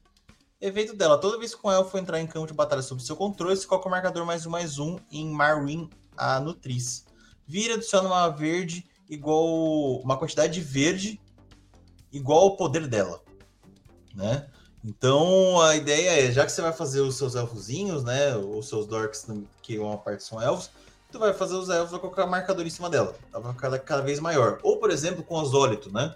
Efeito 0.60 0.96
dela, 0.96 1.18
toda 1.18 1.40
vez 1.40 1.56
que 1.56 1.66
um 1.66 1.72
elfo 1.72 1.98
entrar 1.98 2.22
em 2.22 2.28
campo 2.28 2.48
de 2.48 2.54
batalha 2.54 2.82
sob 2.82 3.02
seu 3.02 3.16
controle, 3.16 3.56
você 3.56 3.66
coloca 3.66 3.88
o 3.88 3.92
marcador 3.92 4.26
mais 4.26 4.46
um 4.46 4.50
mais 4.50 4.78
um 4.78 4.98
em 5.12 5.30
Marwin, 5.30 5.90
a 6.16 6.40
Nutriz. 6.40 7.06
Vira, 7.48 7.74
adiciona 7.74 8.08
uma 8.08 8.30
verde 8.30 8.88
igual. 9.10 10.00
uma 10.02 10.18
quantidade 10.18 10.54
de 10.54 10.62
verde 10.62 11.20
igual 12.12 12.42
ao 12.42 12.56
poder 12.56 12.88
dela. 12.88 13.22
Né? 14.16 14.48
Então 14.84 15.60
a 15.62 15.76
ideia 15.76 16.28
é, 16.28 16.32
já 16.32 16.46
que 16.46 16.52
você 16.52 16.62
vai 16.62 16.74
fazer 16.74 17.02
os 17.02 17.16
seus 17.16 17.36
elfozinhos, 17.36 18.04
né? 18.04 18.36
Os 18.36 18.68
seus 18.68 18.88
dorks, 18.88 19.28
que 19.62 19.78
uma 19.78 19.98
parte 19.98 20.24
são 20.24 20.42
elfos, 20.42 20.72
tu 21.12 21.20
vai 21.20 21.34
fazer 21.34 21.56
os 21.56 21.70
elfos, 21.70 21.92
vai 21.92 22.00
colocar 22.00 22.26
marcador 22.26 22.66
em 22.66 22.70
cima 22.70 22.90
dela. 22.90 23.16
Ela 23.34 23.44
vai 23.44 23.54
ficar 23.54 23.80
cada 23.80 24.02
vez 24.02 24.20
maior. 24.20 24.60
Ou, 24.64 24.78
por 24.78 24.90
exemplo, 24.90 25.24
com 25.24 25.40
os 25.42 25.54
ólito, 25.54 25.92
né? 25.92 26.16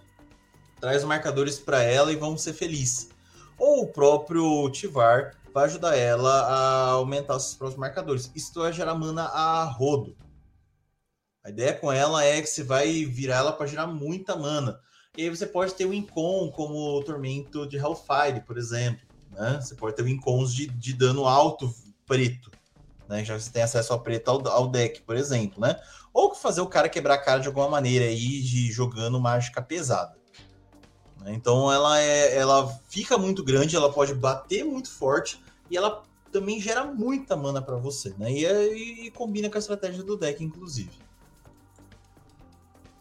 Traz 0.79 1.03
marcadores 1.03 1.59
para 1.59 1.81
ela 1.81 2.11
e 2.11 2.15
vamos 2.15 2.41
ser 2.41 2.53
felizes 2.53 3.09
ou 3.57 3.83
o 3.83 3.87
próprio 3.87 4.69
Tivar 4.69 5.35
vai 5.53 5.65
ajudar 5.65 5.95
ela 5.95 6.31
a 6.31 6.89
aumentar 6.91 7.35
os 7.35 7.43
seus 7.43 7.55
próprios 7.55 7.79
marcadores. 7.79 8.31
Isso 8.35 8.53
vai 8.59 8.73
gerar 8.73 8.95
mana 8.95 9.23
a 9.23 9.63
rodo. 9.63 10.15
A 11.43 11.49
ideia 11.49 11.73
com 11.73 11.91
ela 11.91 12.23
é 12.23 12.41
que 12.41 12.47
você 12.47 12.63
vai 12.63 13.05
virar 13.05 13.37
ela 13.37 13.53
para 13.53 13.67
gerar 13.67 13.87
muita 13.87 14.35
mana. 14.35 14.79
E 15.17 15.21
aí 15.21 15.29
você 15.29 15.45
pode 15.45 15.73
ter 15.73 15.85
um 15.85 15.93
Incon 15.93 16.51
como 16.51 16.73
o 16.73 17.03
Tormento 17.03 17.65
de 17.67 17.77
Hellfire, 17.77 18.41
por 18.45 18.57
exemplo. 18.57 19.05
Né? 19.31 19.59
Você 19.61 19.75
pode 19.75 19.95
ter 19.95 20.01
o 20.01 20.09
Incons 20.09 20.53
de, 20.53 20.67
de 20.67 20.93
dano 20.93 21.25
alto 21.25 21.73
preto. 22.05 22.51
Né? 23.07 23.23
Já 23.23 23.39
você 23.39 23.51
tem 23.51 23.63
acesso 23.63 23.93
a 23.93 23.99
preto 23.99 24.29
ao, 24.29 24.47
ao, 24.47 24.67
deck, 24.67 25.01
por 25.01 25.15
exemplo. 25.15 25.61
Né? 25.61 25.79
Ou 26.13 26.33
fazer 26.33 26.61
o 26.61 26.67
cara 26.67 26.89
quebrar 26.89 27.15
a 27.15 27.21
cara 27.21 27.39
de 27.39 27.47
alguma 27.47 27.69
maneira 27.69 28.05
aí, 28.05 28.41
de, 28.41 28.71
jogando 28.71 29.19
mágica 29.19 29.61
pesada. 29.61 30.15
Né? 31.21 31.33
Então 31.33 31.71
ela, 31.71 31.99
é, 31.99 32.37
ela 32.37 32.67
fica 32.89 33.17
muito 33.17 33.43
grande, 33.43 33.75
ela 33.75 33.91
pode 33.91 34.13
bater 34.13 34.63
muito 34.63 34.91
forte 34.91 35.41
e 35.69 35.77
ela 35.77 36.03
também 36.31 36.59
gera 36.59 36.83
muita 36.83 37.35
mana 37.35 37.61
para 37.61 37.77
você, 37.77 38.13
né? 38.17 38.29
E, 38.29 38.45
é, 38.45 38.75
e, 38.75 39.11
combina 39.11 39.49
com 39.49 39.57
a 39.57 39.59
estratégia 39.59 40.03
do 40.03 40.17
deck, 40.17 40.43
inclusive. 40.43 40.91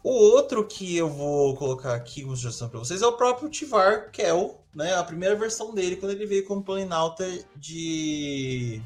O 0.04 0.10
outro 0.10 0.64
que 0.66 0.96
eu 0.96 1.08
vou 1.08 1.56
colocar 1.56 1.94
aqui 1.94 2.22
como 2.22 2.36
sugestão 2.36 2.68
para 2.68 2.78
vocês 2.78 3.02
é 3.02 3.06
o 3.06 3.16
próprio 3.16 3.48
Tivar 3.48 4.10
Kel, 4.12 4.60
né? 4.72 4.94
A 4.94 5.02
primeira 5.02 5.34
versão 5.34 5.74
dele 5.74 5.96
quando 5.96 6.12
ele 6.12 6.26
veio 6.26 6.46
como 6.46 6.62
Planinauta 6.62 7.26
de 7.56 8.80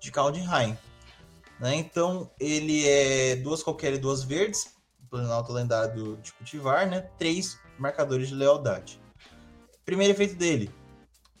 de 0.00 0.10
Kaldheim. 0.10 0.76
Né? 1.60 1.74
Então 1.74 2.30
ele 2.38 2.86
é 2.86 3.36
duas 3.36 3.62
qualquer 3.62 3.92
e 3.94 3.98
duas 3.98 4.22
verdes, 4.22 4.76
Planinauta 5.10 5.52
lendário 5.52 6.18
de 6.18 6.32
cultivar, 6.34 6.86
né? 6.86 7.00
Três 7.18 7.58
marcadores 7.78 8.28
de 8.28 8.34
lealdade. 8.34 9.00
Primeiro 9.84 10.12
efeito 10.12 10.34
dele: 10.34 10.70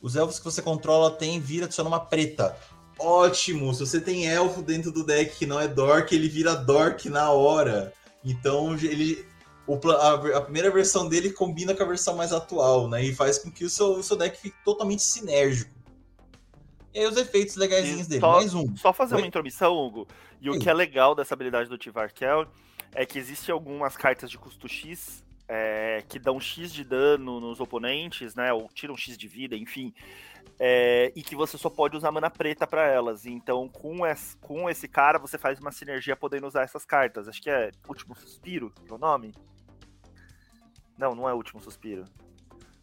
os 0.00 0.16
elfos 0.16 0.38
que 0.38 0.44
você 0.44 0.62
controla 0.62 1.10
tem 1.10 1.38
vira 1.38 1.66
adiciona 1.66 1.88
uma 1.88 2.00
preta. 2.00 2.56
Ótimo! 2.98 3.72
Se 3.74 3.80
você 3.80 4.00
tem 4.00 4.26
elfo 4.26 4.62
dentro 4.62 4.90
do 4.90 5.04
deck 5.04 5.36
que 5.36 5.46
não 5.46 5.60
é 5.60 5.68
Dork, 5.68 6.14
ele 6.14 6.28
vira 6.28 6.56
Dork 6.56 7.08
na 7.10 7.30
hora. 7.30 7.92
Então 8.24 8.74
ele. 8.76 9.26
O, 9.66 9.78
a, 9.90 10.14
a, 10.38 10.40
primeira 10.40 10.70
versão 10.70 11.06
dele 11.06 11.30
combina 11.30 11.74
com 11.74 11.82
a 11.82 11.86
versão 11.86 12.16
mais 12.16 12.32
atual, 12.32 12.88
né? 12.88 13.04
E 13.04 13.14
faz 13.14 13.38
com 13.38 13.50
que 13.50 13.66
o 13.66 13.70
seu, 13.70 13.98
o 13.98 14.02
seu 14.02 14.16
deck 14.16 14.40
fique 14.40 14.56
totalmente 14.64 15.02
sinérgico. 15.02 15.77
E 16.94 17.00
aí 17.00 17.06
os 17.06 17.16
efeitos 17.16 17.56
legaisinhos 17.56 18.06
dele. 18.06 18.20
Só, 18.20 18.32
Mais 18.32 18.54
um. 18.54 18.76
Só 18.76 18.92
fazer 18.92 19.14
Oi? 19.14 19.22
uma 19.22 19.26
intromissão, 19.26 19.76
Hugo. 19.76 20.08
E 20.40 20.48
Oi. 20.48 20.56
o 20.56 20.60
que 20.60 20.68
é 20.68 20.74
legal 20.74 21.14
dessa 21.14 21.34
habilidade 21.34 21.68
do 21.68 21.78
Tivarkel 21.78 22.46
é 22.94 23.04
que 23.04 23.18
existe 23.18 23.50
algumas 23.50 23.96
cartas 23.96 24.30
de 24.30 24.38
custo 24.38 24.68
X 24.68 25.22
é, 25.48 26.04
que 26.06 26.18
dão 26.18 26.38
X 26.38 26.72
de 26.72 26.84
dano 26.84 27.40
nos 27.40 27.58
oponentes, 27.58 28.34
né? 28.34 28.52
Ou 28.52 28.68
tiram 28.68 28.96
X 28.96 29.16
de 29.16 29.26
vida, 29.26 29.56
enfim. 29.56 29.94
É, 30.60 31.10
e 31.16 31.22
que 31.22 31.34
você 31.34 31.56
só 31.56 31.70
pode 31.70 31.96
usar 31.96 32.12
mana 32.12 32.28
preta 32.28 32.66
para 32.66 32.86
elas. 32.86 33.24
Então, 33.24 33.68
com 33.68 34.06
esse, 34.06 34.36
com 34.36 34.68
esse 34.68 34.86
cara, 34.86 35.18
você 35.18 35.38
faz 35.38 35.58
uma 35.58 35.72
sinergia 35.72 36.14
podendo 36.14 36.46
usar 36.46 36.62
essas 36.62 36.84
cartas. 36.84 37.26
Acho 37.26 37.40
que 37.40 37.48
é 37.48 37.70
Último 37.88 38.14
Suspiro, 38.14 38.72
é 38.86 38.92
o 38.92 38.98
nome? 38.98 39.34
Não, 40.98 41.14
não 41.14 41.28
é 41.28 41.32
Último 41.32 41.60
Suspiro. 41.62 42.04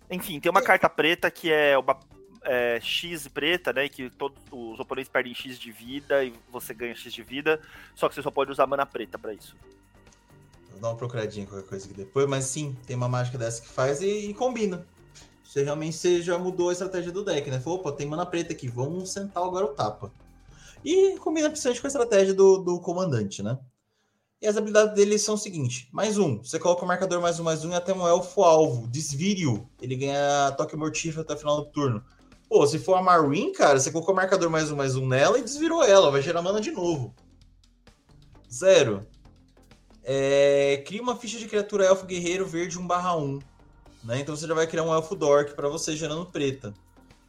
Enfim, 0.10 0.40
tem 0.40 0.50
uma 0.50 0.62
carta 0.62 0.90
preta 0.90 1.30
que 1.30 1.52
é 1.52 1.78
uma 1.78 2.00
é, 2.46 2.80
X 2.82 3.28
preta, 3.28 3.74
né? 3.74 3.90
Que 3.90 4.10
todos 4.10 4.38
os 4.52 4.80
oponentes 4.80 5.12
perdem 5.12 5.34
X 5.34 5.60
de 5.60 5.72
vida 5.72 6.24
e 6.24 6.34
você 6.52 6.74
ganha 6.74 6.96
X 6.96 7.12
de 7.14 7.24
vida. 7.24 7.60
Só 7.96 8.08
que 8.08 8.16
você 8.16 8.22
só 8.22 8.32
pode 8.32 8.52
usar 8.52 8.66
mana 8.68 8.86
preta 8.86 9.18
para 9.18 9.34
isso. 9.34 9.56
Vou 10.72 10.80
dar 10.80 10.90
uma 10.90 10.98
procuradinha 10.98 11.46
qualquer 11.46 11.68
coisa 11.68 11.86
aqui 11.86 11.94
depois, 11.94 12.28
mas 12.28 12.46
sim, 12.46 12.76
tem 12.86 12.96
uma 12.96 13.08
mágica 13.08 13.38
dessa 13.38 13.62
que 13.62 13.68
faz 13.68 14.02
e, 14.02 14.30
e 14.30 14.34
combina. 14.34 14.86
Você 15.44 15.64
realmente 15.64 15.96
você 15.96 16.22
já 16.22 16.38
mudou 16.38 16.70
a 16.70 16.74
estratégia 16.74 17.12
do 17.12 17.24
deck, 17.24 17.50
né? 17.50 17.60
Falou, 17.60 17.80
opa, 17.80 17.92
tem 17.92 18.06
mana 18.06 18.26
preta 18.26 18.52
aqui, 18.52 18.68
vamos 18.68 19.12
sentar 19.12 19.44
agora 19.44 19.66
o 19.66 19.70
tapa. 19.70 20.12
E 20.84 21.18
combina 21.18 21.50
principalmente 21.50 21.82
com 21.82 21.88
a 21.88 21.90
estratégia 21.90 22.34
do, 22.34 22.58
do 22.58 22.80
comandante, 22.80 23.42
né? 23.42 23.58
E 24.42 24.48
as 24.48 24.58
habilidades 24.58 24.94
dele 24.94 25.18
são 25.18 25.36
o 25.36 25.38
seguinte: 25.38 25.88
mais 25.92 26.18
um, 26.18 26.38
você 26.38 26.60
coloca 26.60 26.84
o 26.84 26.88
marcador 26.88 27.22
mais 27.22 27.40
um, 27.40 27.44
mais 27.44 27.64
um 27.64 27.72
e 27.72 27.74
até 27.74 27.94
um 27.94 28.06
elfo 28.06 28.44
alvo, 28.44 28.88
desvire-o. 28.88 29.68
Ele 29.82 29.96
ganha 29.96 30.52
toque 30.58 30.76
mortífero 30.76 31.22
até 31.22 31.34
o 31.34 31.38
final 31.38 31.58
do 31.58 31.72
turno. 31.72 32.04
Pô, 32.48 32.66
se 32.68 32.78
for 32.80 32.96
a 32.96 33.02
Marwin, 33.02 33.52
cara, 33.52 33.80
você 33.80 33.92
colocou 33.92 34.14
o 34.14 34.16
marcador 34.18 34.50
mais 34.50 34.72
um, 34.72 34.76
mais 34.76 34.96
um 34.96 35.08
nela 35.08 35.40
e 35.40 35.44
desvirou 35.44 35.84
ela, 35.84 36.12
vai 36.12 36.22
gerar 36.22 36.42
mana 36.42 36.62
de 36.62 36.72
novo. 36.72 37.14
Zero. 38.52 39.06
é, 40.04 40.84
cria 40.86 41.02
uma 41.02 41.16
ficha 41.16 41.38
de 41.40 41.48
criatura 41.48 41.86
elfo 41.86 42.06
guerreiro 42.06 42.46
verde 42.46 42.78
1/1. 42.80 43.42
Né? 44.04 44.20
Então 44.20 44.36
você 44.36 44.48
já 44.48 44.54
vai 44.54 44.68
criar 44.68 44.84
um 44.84 44.94
elfo 44.94 45.16
dork 45.16 45.56
para 45.56 45.68
você 45.68 45.96
gerando 45.96 46.28
preta. 46.28 46.74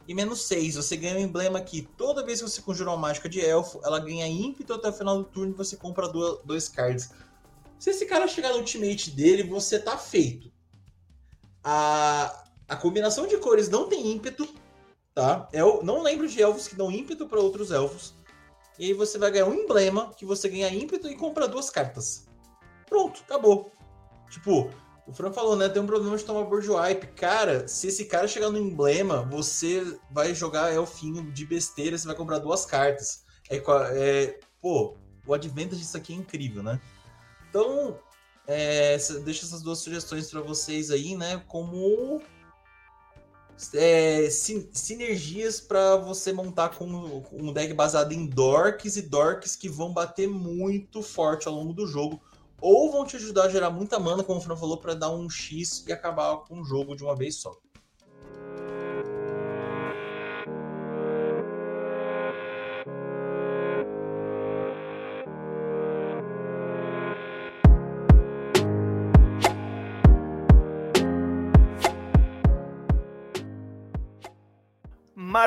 E 0.07 0.13
menos 0.13 0.43
6, 0.43 0.75
você 0.75 0.95
ganha 0.95 1.15
um 1.15 1.19
emblema 1.19 1.59
que 1.59 1.81
toda 1.81 2.23
vez 2.23 2.39
que 2.41 2.47
você 2.47 2.61
conjura 2.61 2.91
uma 2.91 2.97
mágica 2.97 3.27
de 3.27 3.41
elfo, 3.41 3.81
ela 3.83 3.99
ganha 3.99 4.25
ímpeto 4.27 4.73
até 4.73 4.87
o 4.87 4.93
final 4.93 5.17
do 5.17 5.25
turno 5.25 5.51
e 5.51 5.57
você 5.57 5.75
compra 5.75 6.07
dois 6.07 6.69
cards. 6.69 7.09
Se 7.77 7.89
esse 7.89 8.05
cara 8.05 8.27
chegar 8.27 8.51
no 8.51 8.59
ultimate 8.59 9.11
dele, 9.11 9.43
você 9.43 9.77
tá 9.79 9.97
feito. 9.97 10.49
A, 11.61 12.45
a 12.69 12.75
combinação 12.77 13.27
de 13.27 13.37
cores 13.37 13.67
não 13.67 13.89
tem 13.89 14.11
ímpeto, 14.11 14.47
tá? 15.17 15.49
Eu 15.51 15.81
não 15.81 16.03
lembro 16.03 16.27
de 16.27 16.39
elfos 16.39 16.67
que 16.67 16.75
dão 16.75 16.91
ímpeto 16.91 17.27
para 17.27 17.39
outros 17.39 17.71
elfos. 17.71 18.13
E 18.77 18.85
aí 18.85 18.93
você 18.93 19.17
vai 19.17 19.31
ganhar 19.31 19.47
um 19.47 19.53
emblema 19.55 20.13
que 20.13 20.23
você 20.23 20.47
ganha 20.47 20.71
ímpeto 20.71 21.07
e 21.07 21.15
compra 21.15 21.47
duas 21.47 21.71
cartas. 21.71 22.27
Pronto, 22.85 23.23
acabou. 23.25 23.71
Tipo, 24.29 24.69
o 25.07 25.11
Fran 25.11 25.31
falou, 25.31 25.55
né? 25.55 25.69
Tem 25.69 25.81
um 25.81 25.87
problema 25.87 26.15
de 26.15 26.23
tomar 26.23 26.43
board 26.43 26.69
wipe. 26.69 27.07
Cara, 27.15 27.67
se 27.67 27.87
esse 27.87 28.05
cara 28.05 28.27
chegar 28.27 28.51
no 28.51 28.59
emblema, 28.59 29.23
você 29.23 29.97
vai 30.11 30.35
jogar 30.35 30.71
elfinho 30.71 31.31
de 31.31 31.47
besteira, 31.47 31.97
você 31.97 32.05
vai 32.05 32.15
comprar 32.15 32.37
duas 32.37 32.63
cartas. 32.63 33.23
É, 33.49 33.57
é 33.95 34.39
pô, 34.61 34.95
o 35.25 35.33
advantage 35.33 35.81
disso 35.81 35.97
aqui 35.97 36.13
é 36.13 36.15
incrível, 36.15 36.61
né? 36.61 36.79
Então, 37.49 37.99
é, 38.45 38.95
deixa 39.25 39.47
essas 39.47 39.63
duas 39.63 39.79
sugestões 39.79 40.29
para 40.29 40.41
vocês 40.41 40.91
aí, 40.91 41.15
né? 41.15 41.43
Como 41.47 42.21
é, 43.73 44.29
sinergias 44.29 45.59
para 45.59 45.95
você 45.97 46.31
montar 46.31 46.69
com 46.69 46.85
um 47.31 47.51
deck 47.51 47.73
baseado 47.73 48.11
em 48.11 48.25
dorks 48.25 48.97
e 48.97 49.01
dorks 49.01 49.55
que 49.55 49.67
vão 49.67 49.93
bater 49.93 50.27
muito 50.27 51.01
forte 51.01 51.47
ao 51.47 51.53
longo 51.53 51.73
do 51.73 51.87
jogo 51.87 52.21
ou 52.59 52.91
vão 52.91 53.05
te 53.05 53.15
ajudar 53.15 53.45
a 53.45 53.49
gerar 53.49 53.69
muita 53.69 53.99
mana, 53.99 54.23
como 54.23 54.39
o 54.39 54.41
Fran 54.41 54.55
falou, 54.55 54.77
para 54.77 54.95
dar 54.95 55.11
um 55.11 55.29
X 55.29 55.83
e 55.87 55.91
acabar 55.91 56.37
com 56.37 56.61
o 56.61 56.65
jogo 56.65 56.95
de 56.95 57.03
uma 57.03 57.15
vez 57.15 57.35
só. 57.35 57.55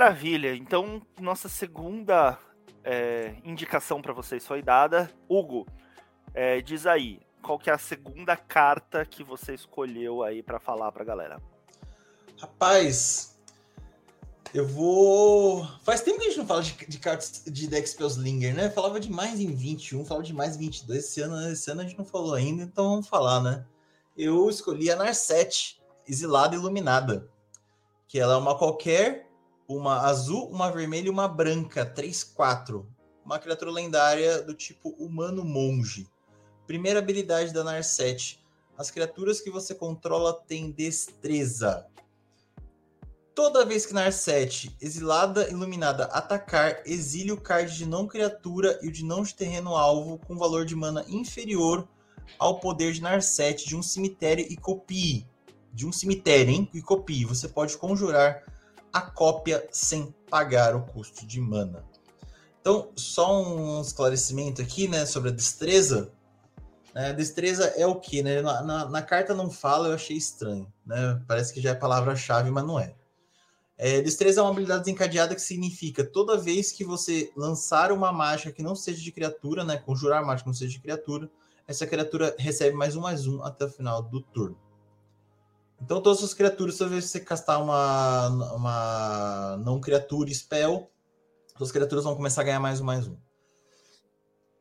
Maravilha. 0.00 0.56
Então, 0.56 1.02
nossa 1.20 1.46
segunda 1.46 2.38
é, 2.82 3.34
indicação 3.44 4.00
para 4.00 4.14
vocês 4.14 4.46
foi 4.46 4.62
dada. 4.62 5.10
Hugo, 5.28 5.66
é, 6.32 6.62
diz 6.62 6.86
aí, 6.86 7.20
qual 7.42 7.58
que 7.58 7.68
é 7.68 7.74
a 7.74 7.78
segunda 7.78 8.34
carta 8.34 9.04
que 9.04 9.22
você 9.22 9.52
escolheu 9.52 10.22
aí 10.22 10.42
para 10.42 10.58
falar 10.58 10.90
pra 10.90 11.04
galera? 11.04 11.38
Rapaz, 12.38 13.38
eu 14.54 14.66
vou. 14.66 15.68
Faz 15.82 16.00
tempo 16.00 16.18
que 16.18 16.24
a 16.24 16.28
gente 16.30 16.38
não 16.38 16.46
fala 16.46 16.62
de, 16.62 16.72
de 16.86 16.98
cartas 16.98 17.44
de 17.46 17.66
deck 17.66 17.86
Spellslinger, 17.86 18.54
né? 18.54 18.70
Falava 18.70 18.98
demais 18.98 19.38
em 19.38 19.54
21, 19.54 20.06
falava 20.06 20.24
demais 20.24 20.56
em 20.56 20.60
22. 20.60 20.98
Esse 20.98 21.20
ano, 21.20 21.52
esse 21.52 21.70
ano 21.70 21.82
a 21.82 21.84
gente 21.84 21.98
não 21.98 22.06
falou 22.06 22.32
ainda, 22.32 22.62
então 22.62 22.88
vamos 22.88 23.06
falar, 23.06 23.42
né? 23.42 23.66
Eu 24.16 24.48
escolhi 24.48 24.90
a 24.90 24.96
Narset, 24.96 25.78
exilada 26.08 26.56
iluminada. 26.56 27.28
Que 28.08 28.18
ela 28.18 28.32
é 28.32 28.38
uma 28.38 28.56
qualquer, 28.56 29.29
uma 29.76 30.00
azul, 30.00 30.48
uma 30.48 30.68
vermelha 30.68 31.06
e 31.06 31.10
uma 31.10 31.28
branca, 31.28 31.86
3-4. 31.86 32.84
Uma 33.24 33.38
criatura 33.38 33.70
lendária 33.70 34.42
do 34.42 34.52
tipo 34.52 34.90
humano 34.98 35.44
monge. 35.44 36.08
Primeira 36.66 36.98
habilidade 36.98 37.52
da 37.52 37.62
Narset. 37.62 38.42
As 38.76 38.90
criaturas 38.90 39.40
que 39.40 39.48
você 39.48 39.72
controla 39.72 40.34
têm 40.34 40.72
destreza. 40.72 41.86
Toda 43.32 43.64
vez 43.64 43.86
que 43.86 43.94
Narset, 43.94 44.76
exilada 44.80 45.48
iluminada, 45.48 46.06
atacar, 46.06 46.82
exile 46.84 47.30
o 47.30 47.40
card 47.40 47.76
de 47.76 47.86
não 47.86 48.08
criatura 48.08 48.76
e 48.82 48.88
o 48.88 48.92
de 48.92 49.04
não 49.04 49.22
de 49.22 49.34
terreno 49.36 49.76
alvo 49.76 50.18
com 50.18 50.36
valor 50.36 50.64
de 50.64 50.74
mana 50.74 51.04
inferior 51.08 51.86
ao 52.40 52.58
poder 52.58 52.92
de 52.92 53.00
Narset 53.00 53.68
de 53.68 53.76
um 53.76 53.82
cemitério 53.82 54.44
e 54.50 54.56
copie. 54.56 55.24
De 55.72 55.86
um 55.86 55.92
cemitério, 55.92 56.50
hein? 56.50 56.68
E 56.74 56.82
copie. 56.82 57.24
Você 57.24 57.46
pode 57.46 57.78
conjurar 57.78 58.49
a 58.92 59.00
cópia 59.00 59.66
sem 59.70 60.14
pagar 60.28 60.74
o 60.74 60.82
custo 60.82 61.26
de 61.26 61.40
mana. 61.40 61.84
Então, 62.60 62.90
só 62.94 63.42
um 63.42 63.80
esclarecimento 63.80 64.60
aqui, 64.60 64.86
né, 64.86 65.06
sobre 65.06 65.30
a 65.30 65.32
destreza. 65.32 66.12
É, 66.94 67.12
destreza 67.12 67.66
é 67.76 67.86
o 67.86 67.96
que, 67.96 68.22
né? 68.22 68.42
Na, 68.42 68.62
na, 68.62 68.88
na, 68.88 69.02
carta 69.02 69.32
não 69.32 69.48
fala, 69.48 69.88
eu 69.88 69.94
achei 69.94 70.16
estranho, 70.16 70.70
né? 70.84 71.22
Parece 71.26 71.54
que 71.54 71.60
já 71.60 71.70
é 71.70 71.74
palavra-chave, 71.74 72.50
mas 72.50 72.64
não 72.64 72.78
é. 72.78 72.94
é. 73.78 74.02
Destreza 74.02 74.40
é 74.40 74.42
uma 74.42 74.50
habilidade 74.50 74.80
desencadeada 74.80 75.34
que 75.34 75.40
significa 75.40 76.04
toda 76.04 76.36
vez 76.36 76.72
que 76.72 76.84
você 76.84 77.32
lançar 77.36 77.92
uma 77.92 78.12
mágica 78.12 78.50
que 78.50 78.62
não 78.62 78.74
seja 78.74 79.00
de 79.00 79.12
criatura, 79.12 79.64
né? 79.64 79.76
Conjurar 79.76 80.24
mágica 80.26 80.42
que 80.42 80.48
não 80.48 80.54
seja 80.54 80.72
de 80.72 80.80
criatura, 80.80 81.30
essa 81.66 81.86
criatura 81.86 82.34
recebe 82.36 82.76
mais 82.76 82.96
um 82.96 83.00
mais 83.00 83.26
um 83.28 83.42
até 83.44 83.64
o 83.64 83.70
final 83.70 84.02
do 84.02 84.20
turno. 84.20 84.58
Então, 85.80 86.00
todas 86.00 86.22
as 86.22 86.34
criaturas, 86.34 86.76
que 86.76 86.84
você 86.84 87.20
castar 87.20 87.62
uma, 87.62 88.28
uma 88.54 89.56
não 89.64 89.80
criatura 89.80 90.32
spell, 90.32 90.90
as 91.60 91.72
criaturas 91.72 92.04
vão 92.04 92.14
começar 92.14 92.42
a 92.42 92.44
ganhar 92.44 92.60
mais 92.60 92.80
um 92.80 92.84
mais 92.84 93.06
um. 93.06 93.16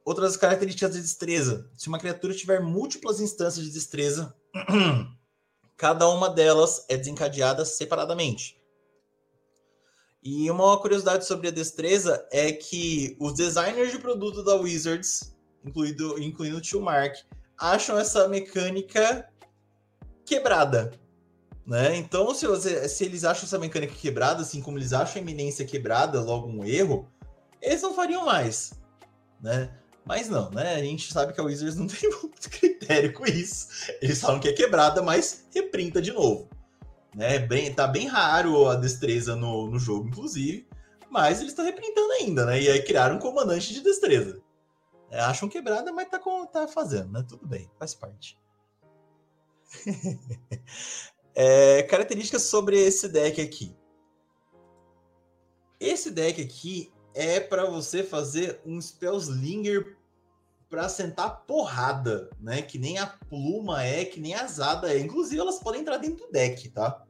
Outras 0.06 0.36
características 0.36 0.96
de 0.96 1.02
destreza. 1.02 1.70
Se 1.78 1.88
uma 1.88 2.00
criatura 2.00 2.34
tiver 2.34 2.62
múltiplas 2.62 3.20
instâncias 3.20 3.66
de 3.66 3.72
destreza, 3.72 4.34
cada 5.78 6.08
uma 6.10 6.30
delas 6.30 6.86
é 6.90 6.98
desencadeada 6.98 7.64
separadamente. 7.64 8.60
E 10.22 10.50
uma 10.52 10.78
curiosidade 10.82 11.26
sobre 11.26 11.48
a 11.48 11.52
destreza 11.52 12.28
é 12.32 12.52
que 12.52 13.16
os 13.20 13.34
designers 13.34 13.92
de 13.92 14.00
produto 14.00 14.44
da 14.44 14.56
Wizards, 14.56 15.36
incluído, 15.64 16.22
incluindo 16.22 16.58
o 16.58 16.62
Tio 16.62 16.82
Mark, 16.82 17.16
acham 17.58 17.98
essa 17.98 18.28
mecânica 18.28 19.32
quebrada. 20.26 20.92
Né? 21.70 21.98
Então, 21.98 22.34
se, 22.34 22.90
se 22.90 23.06
eles 23.06 23.24
acham 23.24 23.44
essa 23.44 23.60
mecânica 23.60 23.94
quebrada, 23.94 24.42
assim 24.42 24.60
como 24.60 24.80
eles 24.80 24.92
acham 24.92 25.18
a 25.18 25.22
eminência 25.22 25.64
quebrada, 25.64 26.20
logo 26.20 26.48
um 26.48 26.66
erro, 26.66 27.08
eles 27.62 27.84
não 27.84 27.94
fariam 27.94 28.26
mais. 28.26 28.74
Né? 29.40 29.70
Mas 30.04 30.28
não, 30.28 30.50
né? 30.50 30.74
A 30.74 30.84
gente 30.84 31.14
sabe 31.14 31.32
que 31.32 31.40
a 31.40 31.44
Wizards 31.44 31.76
não 31.76 31.86
tem 31.88 32.10
muito 32.10 32.50
critério 32.50 33.14
com 33.14 33.24
isso. 33.24 33.68
Eles 34.02 34.20
falam 34.20 34.40
que 34.40 34.48
é 34.48 34.54
quebrada, 34.54 35.04
mas 35.04 35.46
reprinta 35.54 36.02
de 36.02 36.12
novo. 36.12 36.50
Né? 37.14 37.38
Bem, 37.38 37.72
tá 37.72 37.86
bem 37.86 38.08
raro 38.08 38.68
a 38.68 38.74
destreza 38.74 39.36
no, 39.36 39.70
no 39.70 39.78
jogo, 39.78 40.08
inclusive. 40.08 40.68
Mas 41.08 41.40
eles 41.40 41.52
estão 41.52 41.66
reprintando 41.66 42.12
ainda, 42.14 42.48
né? 42.48 42.60
E 42.60 42.68
aí 42.68 42.82
criaram 42.82 43.18
um 43.18 43.20
comandante 43.20 43.76
de 43.76 43.82
destreza. 43.82 44.42
É, 45.12 45.20
acham 45.20 45.48
quebrada, 45.48 45.92
mas 45.92 46.10
tá, 46.10 46.18
com, 46.18 46.48
tá 46.48 46.68
fazendo, 46.68 47.12
né? 47.12 47.24
Tudo 47.30 47.46
bem, 47.46 47.70
faz 47.78 47.94
parte. 47.94 48.40
é, 51.36 51.84
características 51.84 52.44
sobre 52.44 52.78
esse 52.78 53.08
deck 53.08 53.42
aqui. 53.42 53.76
Esse 55.80 56.12
deck 56.12 56.42
aqui 56.42 56.92
é 57.14 57.40
para 57.40 57.66
você 57.66 58.04
fazer 58.04 58.60
um 58.66 58.82
Spellslinger 58.82 59.98
para 60.70 60.88
sentar 60.88 61.46
porrada, 61.46 62.30
né? 62.40 62.62
Que 62.62 62.78
nem 62.78 62.98
a 62.98 63.08
pluma 63.08 63.84
é, 63.84 64.06
que 64.06 64.20
nem 64.20 64.36
a 64.36 64.44
azada 64.44 64.94
é. 64.94 65.00
Inclusive, 65.00 65.40
elas 65.40 65.60
podem 65.60 65.82
entrar 65.82 65.98
dentro 65.98 66.28
do 66.28 66.32
deck, 66.32 66.70
tá? 66.70 67.04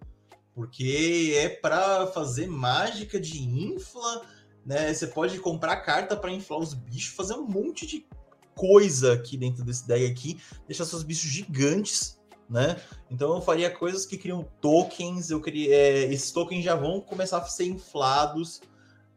Porque 0.56 1.34
é 1.36 1.50
para 1.50 2.08
fazer 2.08 2.48
mágica 2.48 3.20
de 3.20 3.42
infla, 3.42 4.26
né? 4.66 4.94
Você 4.94 5.08
pode 5.08 5.40
comprar 5.40 5.78
carta 5.78 6.16
para 6.16 6.32
inflar 6.32 6.60
os 6.60 6.74
bichos, 6.74 7.16
fazer 7.16 7.34
um 7.34 7.46
monte 7.46 7.86
de 7.86 8.08
coisa 8.56 9.14
aqui 9.14 9.38
dentro 9.38 9.64
desse 9.64 9.88
deck 9.88 10.06
aqui, 10.06 10.42
deixar 10.68 10.86
seus 10.86 11.04
bichos 11.04 11.30
gigantes, 11.30 12.19
né? 12.50 12.82
Então 13.12 13.36
eu 13.36 13.42
faria 13.42 13.70
coisas 13.70 14.06
que 14.06 14.18
criam 14.18 14.46
tokens, 14.60 15.30
eu 15.30 15.42
queria, 15.42 15.76
é, 15.76 16.04
esses 16.06 16.32
tokens 16.32 16.64
já 16.64 16.76
vão 16.76 17.00
começar 17.00 17.38
a 17.38 17.46
ser 17.46 17.66
inflados 17.66 18.62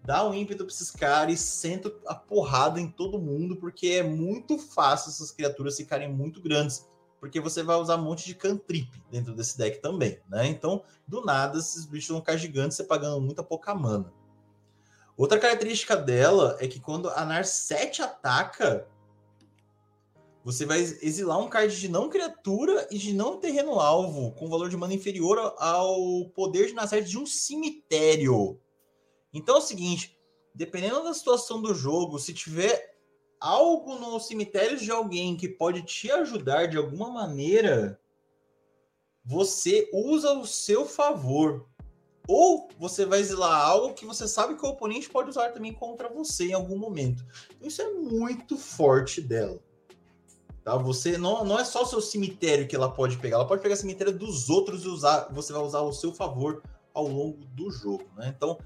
dá 0.04 0.26
um 0.28 0.34
ímpeto 0.34 0.64
para 0.64 0.74
esses 0.74 0.90
caras, 0.90 1.40
senta 1.40 1.92
a 2.06 2.14
porrada 2.14 2.80
em 2.80 2.88
todo 2.88 3.18
mundo, 3.18 3.56
porque 3.56 3.88
é 3.88 4.02
muito 4.02 4.58
fácil 4.58 5.10
essas 5.10 5.30
criaturas 5.30 5.76
ficarem 5.76 6.12
muito 6.12 6.40
grandes, 6.40 6.88
porque 7.20 7.40
você 7.40 7.62
vai 7.62 7.76
usar 7.76 7.96
um 7.96 8.02
monte 8.02 8.26
de 8.26 8.34
cantrip 8.34 8.90
dentro 9.10 9.34
desse 9.34 9.56
deck 9.56 9.80
também, 9.80 10.20
né? 10.28 10.46
Então, 10.48 10.82
do 11.06 11.24
nada, 11.24 11.58
esses 11.58 11.86
bichos 11.86 12.10
vão 12.10 12.18
ficar 12.18 12.36
gigantes, 12.36 12.76
você 12.76 12.84
pagando 12.84 13.20
muita 13.20 13.42
pouca 13.42 13.74
mana. 13.74 14.12
Outra 15.16 15.38
característica 15.38 15.96
dela 15.96 16.56
é 16.58 16.66
que 16.66 16.80
quando 16.80 17.08
a 17.10 17.24
Narset 17.24 18.02
ataca, 18.02 18.88
você 20.44 20.66
vai 20.66 20.80
exilar 20.80 21.38
um 21.38 21.48
card 21.48 21.78
de 21.78 21.88
não 21.88 22.08
criatura 22.08 22.88
e 22.90 22.98
de 22.98 23.12
não 23.12 23.38
terreno 23.38 23.78
alvo, 23.78 24.32
com 24.32 24.48
valor 24.48 24.68
de 24.68 24.76
mana 24.76 24.94
inferior 24.94 25.38
ao 25.56 26.28
poder 26.30 26.66
de 26.66 26.74
Narset 26.74 27.08
de 27.08 27.18
um 27.18 27.26
cemitério. 27.26 28.60
Então 29.32 29.56
é 29.56 29.58
o 29.58 29.62
seguinte, 29.62 30.18
dependendo 30.54 31.04
da 31.04 31.14
situação 31.14 31.62
do 31.62 31.72
jogo, 31.72 32.18
se 32.18 32.34
tiver 32.34 32.92
algo 33.40 33.98
no 33.98 34.18
cemitério 34.18 34.76
de 34.76 34.90
alguém 34.90 35.36
que 35.36 35.48
pode 35.48 35.82
te 35.82 36.10
ajudar 36.10 36.66
de 36.66 36.76
alguma 36.76 37.10
maneira, 37.10 38.00
você 39.24 39.88
usa 39.92 40.30
ao 40.30 40.44
seu 40.44 40.84
favor. 40.84 41.68
Ou 42.28 42.68
você 42.78 43.04
vai 43.04 43.18
exilar 43.18 43.66
algo 43.66 43.94
que 43.94 44.06
você 44.06 44.28
sabe 44.28 44.54
que 44.54 44.64
o 44.64 44.68
oponente 44.68 45.10
pode 45.10 45.30
usar 45.30 45.50
também 45.50 45.72
contra 45.72 46.08
você 46.08 46.46
em 46.46 46.52
algum 46.52 46.78
momento. 46.78 47.24
Então, 47.56 47.66
isso 47.66 47.82
é 47.82 47.90
muito 47.90 48.56
forte 48.56 49.20
dela. 49.20 49.60
Tá? 50.64 50.76
Você 50.76 51.18
não, 51.18 51.44
não 51.44 51.58
é 51.58 51.64
só 51.64 51.82
o 51.82 51.86
seu 51.86 52.00
cemitério 52.00 52.68
que 52.68 52.76
ela 52.76 52.90
pode 52.90 53.18
pegar, 53.18 53.36
ela 53.36 53.46
pode 53.46 53.62
pegar 53.62 53.74
o 53.74 53.78
cemitério 53.78 54.16
dos 54.16 54.48
outros 54.48 54.84
e 54.84 54.88
usar, 54.88 55.28
você 55.32 55.52
vai 55.52 55.62
usar 55.62 55.78
ao 55.78 55.92
seu 55.92 56.12
favor 56.12 56.62
ao 56.94 57.06
longo 57.06 57.44
do 57.46 57.70
jogo. 57.70 58.04
Né? 58.16 58.32
Então, 58.36 58.58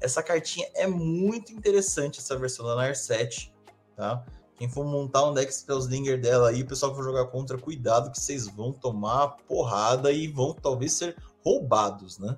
essa 0.00 0.22
cartinha 0.22 0.68
é 0.74 0.86
muito 0.86 1.52
interessante, 1.52 2.20
essa 2.20 2.36
versão 2.36 2.64
da 2.64 2.76
Narset. 2.76 3.52
Tá? 3.96 4.24
Quem 4.56 4.68
for 4.68 4.84
montar 4.84 5.24
um 5.28 5.34
deck 5.34 5.52
Spellslinger 5.52 6.20
dela 6.20 6.50
aí, 6.50 6.62
o 6.62 6.66
pessoal 6.66 6.92
que 6.92 6.98
for 6.98 7.04
jogar 7.04 7.26
contra, 7.26 7.58
cuidado 7.58 8.10
que 8.10 8.20
vocês 8.20 8.46
vão 8.46 8.72
tomar 8.72 9.36
porrada 9.48 10.12
e 10.12 10.28
vão 10.28 10.54
talvez 10.54 10.92
ser 10.92 11.16
roubados, 11.42 12.18
né? 12.18 12.36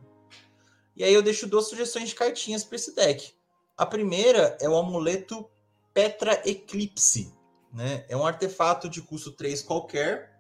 E 0.95 1.03
aí 1.03 1.13
eu 1.13 1.23
deixo 1.23 1.49
duas 1.49 1.69
sugestões 1.69 2.11
de 2.11 2.15
cartinhas 2.15 2.63
para 2.63 2.77
esse 2.77 2.95
deck. 2.95 3.35
A 3.77 3.85
primeira 3.85 4.57
é 4.61 4.69
o 4.69 4.77
amuleto 4.77 5.49
Petra 5.93 6.41
Eclipse. 6.49 7.33
Né? 7.73 8.05
É 8.09 8.17
um 8.17 8.27
artefato 8.27 8.89
de 8.89 9.01
custo 9.01 9.33
3 9.33 9.63
qualquer. 9.63 10.33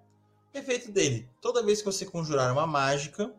Efeito 0.52 0.92
dele: 0.92 1.30
toda 1.40 1.62
vez 1.62 1.78
que 1.80 1.86
você 1.86 2.04
conjurar 2.04 2.52
uma 2.52 2.66
mágica, 2.66 3.34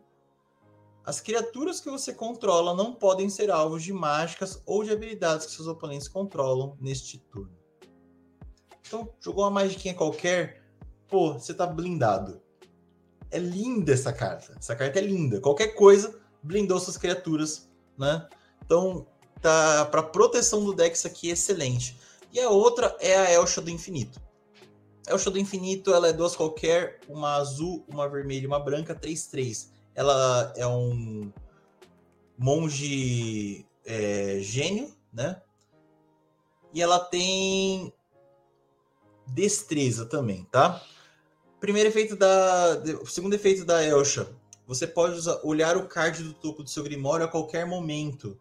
as 1.04 1.20
criaturas 1.20 1.80
que 1.80 1.90
você 1.90 2.12
controla 2.12 2.74
não 2.74 2.94
podem 2.94 3.28
ser 3.28 3.50
alvos 3.50 3.82
de 3.82 3.92
mágicas 3.92 4.60
ou 4.64 4.82
de 4.82 4.90
habilidades 4.90 5.46
que 5.46 5.52
seus 5.52 5.68
oponentes 5.68 6.08
controlam 6.08 6.76
neste 6.80 7.18
turno. 7.18 7.56
Então, 8.86 9.12
jogou 9.20 9.44
uma 9.44 9.50
magiquinha 9.50 9.94
qualquer, 9.94 10.62
pô, 11.08 11.34
você 11.34 11.54
tá 11.54 11.66
blindado. 11.66 12.42
É 13.30 13.38
linda 13.38 13.92
essa 13.92 14.12
carta. 14.12 14.56
Essa 14.58 14.74
carta 14.74 14.98
é 14.98 15.02
linda. 15.02 15.40
Qualquer 15.40 15.68
coisa 15.68 16.18
blindou 16.42 16.78
suas 16.80 16.96
criaturas, 16.96 17.70
né? 17.98 18.28
Então, 18.64 19.06
tá 19.40 19.84
para 19.86 20.02
proteção 20.02 20.64
do 20.64 20.72
deck 20.72 20.96
isso 20.96 21.06
aqui 21.06 21.28
é 21.28 21.32
excelente. 21.32 21.98
E 22.34 22.40
a 22.40 22.50
outra 22.50 22.96
é 23.00 23.16
a 23.16 23.32
Elcha 23.32 23.62
do 23.62 23.70
Infinito. 23.70 24.20
A 25.06 25.12
Elcha 25.12 25.30
do 25.30 25.38
Infinito, 25.38 25.94
ela 25.94 26.08
é 26.08 26.12
duas 26.12 26.34
qualquer, 26.34 26.98
uma 27.08 27.36
azul, 27.36 27.84
uma 27.88 28.08
vermelha 28.08 28.42
e 28.42 28.46
uma 28.46 28.58
branca, 28.58 28.92
3-3. 28.92 29.68
Ela 29.94 30.52
é 30.56 30.66
um 30.66 31.32
monge 32.36 33.64
é, 33.86 34.40
gênio, 34.40 34.92
né? 35.12 35.40
E 36.72 36.82
ela 36.82 36.98
tem 36.98 37.92
destreza 39.28 40.04
também, 40.04 40.44
tá? 40.50 40.82
Primeiro 41.60 41.88
efeito 41.88 42.16
da. 42.16 42.82
Segundo 43.06 43.34
efeito 43.34 43.64
da 43.64 43.82
Elcha 43.82 44.28
você 44.66 44.86
pode 44.86 45.14
usar, 45.14 45.40
olhar 45.42 45.76
o 45.76 45.86
card 45.86 46.22
do 46.22 46.32
topo 46.32 46.62
do 46.62 46.70
seu 46.70 46.82
Grimório 46.82 47.26
a 47.26 47.28
qualquer 47.28 47.66
momento. 47.66 48.38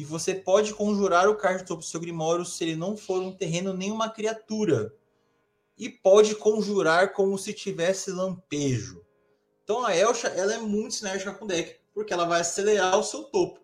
E 0.00 0.04
você 0.04 0.34
pode 0.34 0.72
conjurar 0.72 1.28
o 1.28 1.36
card 1.36 1.62
do 1.62 1.76
do 1.76 1.82
seu 1.82 2.00
Grimório 2.00 2.42
se 2.42 2.64
ele 2.64 2.74
não 2.74 2.96
for 2.96 3.20
um 3.20 3.36
terreno 3.36 3.74
nem 3.74 3.92
uma 3.92 4.08
criatura. 4.08 4.94
E 5.76 5.90
pode 5.90 6.34
conjurar 6.36 7.12
como 7.12 7.36
se 7.36 7.52
tivesse 7.52 8.10
lampejo. 8.10 9.04
Então 9.62 9.84
a 9.84 9.94
Elcha 9.94 10.28
ela 10.28 10.54
é 10.54 10.58
muito 10.58 10.94
sinérgica 10.94 11.34
com 11.34 11.44
o 11.44 11.48
deck, 11.48 11.80
porque 11.92 12.14
ela 12.14 12.24
vai 12.24 12.40
acelerar 12.40 12.98
o 12.98 13.02
seu 13.02 13.24
topo. 13.24 13.60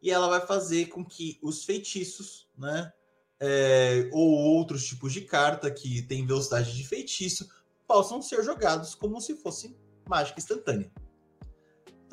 E 0.00 0.12
ela 0.12 0.28
vai 0.28 0.46
fazer 0.46 0.86
com 0.86 1.04
que 1.04 1.40
os 1.42 1.64
feitiços, 1.64 2.48
né? 2.56 2.92
É, 3.40 4.08
ou 4.12 4.30
outros 4.30 4.86
tipos 4.86 5.12
de 5.12 5.22
carta 5.22 5.68
que 5.72 6.02
tem 6.02 6.24
velocidade 6.24 6.72
de 6.72 6.86
feitiço 6.86 7.50
possam 7.84 8.22
ser 8.22 8.44
jogados 8.44 8.94
como 8.94 9.20
se 9.20 9.34
fosse 9.34 9.76
mágica 10.08 10.38
instantânea. 10.38 10.88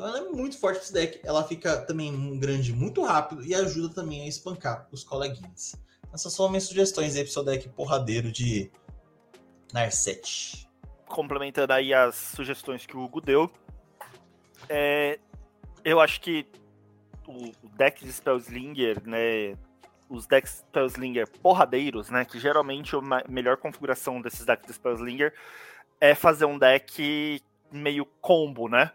Então 0.01 0.09
ela 0.09 0.27
é 0.27 0.31
muito 0.31 0.57
forte 0.57 0.81
esse 0.81 0.91
deck. 0.91 1.19
Ela 1.23 1.43
fica 1.43 1.77
também 1.85 2.39
grande 2.39 2.73
muito 2.73 3.03
rápido 3.03 3.45
e 3.45 3.53
ajuda 3.53 3.93
também 3.93 4.23
a 4.23 4.27
espancar 4.27 4.87
os 4.91 5.03
coleguinhas. 5.03 5.75
Essas 6.11 6.33
são 6.33 6.49
minhas 6.49 6.63
sugestões 6.63 7.15
aí 7.15 7.23
pro 7.23 7.31
seu 7.31 7.43
deck 7.43 7.69
porradeiro 7.69 8.31
de 8.31 8.71
Narset. 9.71 10.67
Complementando 11.05 11.73
aí 11.73 11.93
as 11.93 12.15
sugestões 12.15 12.83
que 12.83 12.97
o 12.97 13.03
Hugo 13.03 13.21
deu, 13.21 13.51
é, 14.67 15.19
eu 15.85 15.99
acho 15.99 16.19
que 16.19 16.47
o 17.27 17.51
deck 17.77 18.03
de 18.03 18.11
Spellslinger, 18.11 19.07
né, 19.07 19.55
os 20.09 20.25
decks 20.25 20.63
Spellslinger 20.67 21.29
porradeiros, 21.43 22.09
né, 22.09 22.25
que 22.25 22.39
geralmente 22.39 22.95
a 22.95 23.01
melhor 23.29 23.57
configuração 23.57 24.19
desses 24.19 24.47
decks 24.47 24.65
de 24.65 24.73
Spellslinger 24.73 25.31
é 25.99 26.15
fazer 26.15 26.45
um 26.45 26.57
deck 26.57 27.39
meio 27.71 28.03
combo, 28.19 28.67
né? 28.67 28.91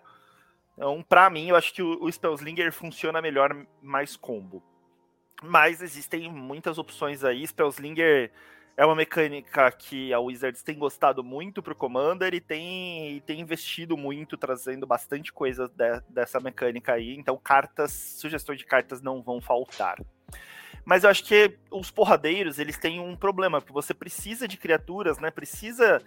Então, 0.77 1.03
para 1.03 1.31
mim, 1.31 1.49
eu 1.49 1.57
acho 1.57 1.73
que 1.73 1.83
o, 1.83 2.03
o 2.03 2.13
Spellslinger 2.13 2.73
funciona 2.73 3.23
melhor 3.23 3.57
mais 3.83 4.17
combo. 4.17 4.63
Mas 5.43 5.81
existem 5.81 6.31
muitas 6.31 6.79
opções 6.79 7.25
aí. 7.25 7.47
Spellslinger 7.47 8.31
é 8.77 8.85
uma 8.85 8.95
mecânica 8.95 9.71
que 9.73 10.13
a 10.13 10.21
Wizards 10.21 10.63
tem 10.63 10.79
gostado 10.79 11.25
muito 11.25 11.63
pro 11.63 11.75
Commander 11.75 12.35
e 12.35 12.41
tem, 12.41 13.17
e 13.17 13.21
tem 13.23 13.41
investido 13.41 13.97
muito, 13.97 14.37
trazendo 14.37 14.87
bastante 14.87 15.33
coisa 15.33 15.67
de, 15.67 16.01
dessa 16.11 16.39
mecânica 16.39 16.93
aí. 16.93 17.17
Então, 17.17 17.39
cartas, 17.39 17.93
sugestões 17.93 18.59
de 18.59 18.67
cartas 18.67 19.01
não 19.01 19.23
vão 19.23 19.41
faltar. 19.41 19.97
Mas 20.87 21.03
eu 21.03 21.11
acho 21.11 21.25
que 21.25 21.59
os 21.69 21.91
porradeiros, 21.91 22.61
eles 22.61 22.79
têm 22.79 23.01
um 23.01 23.17
problema, 23.17 23.61
porque 23.61 23.73
você 23.73 23.93
precisa 23.93 24.47
de 24.47 24.57
criaturas, 24.57 25.19
né? 25.19 25.33
Precisa, 25.33 26.01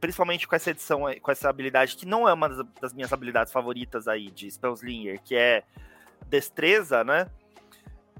principalmente 0.00 0.48
com 0.48 0.56
essa 0.56 0.70
edição, 0.70 1.02
com 1.22 1.30
essa 1.30 1.48
habilidade, 1.48 1.96
que 1.96 2.04
não 2.04 2.28
é 2.28 2.32
uma 2.32 2.48
das 2.80 2.92
minhas 2.92 3.12
habilidades 3.12 3.52
favoritas 3.52 4.08
aí 4.08 4.32
de 4.32 4.50
Spellslinger, 4.50 5.22
que 5.22 5.36
é 5.36 5.62
destreza, 6.26 7.04
né? 7.04 7.30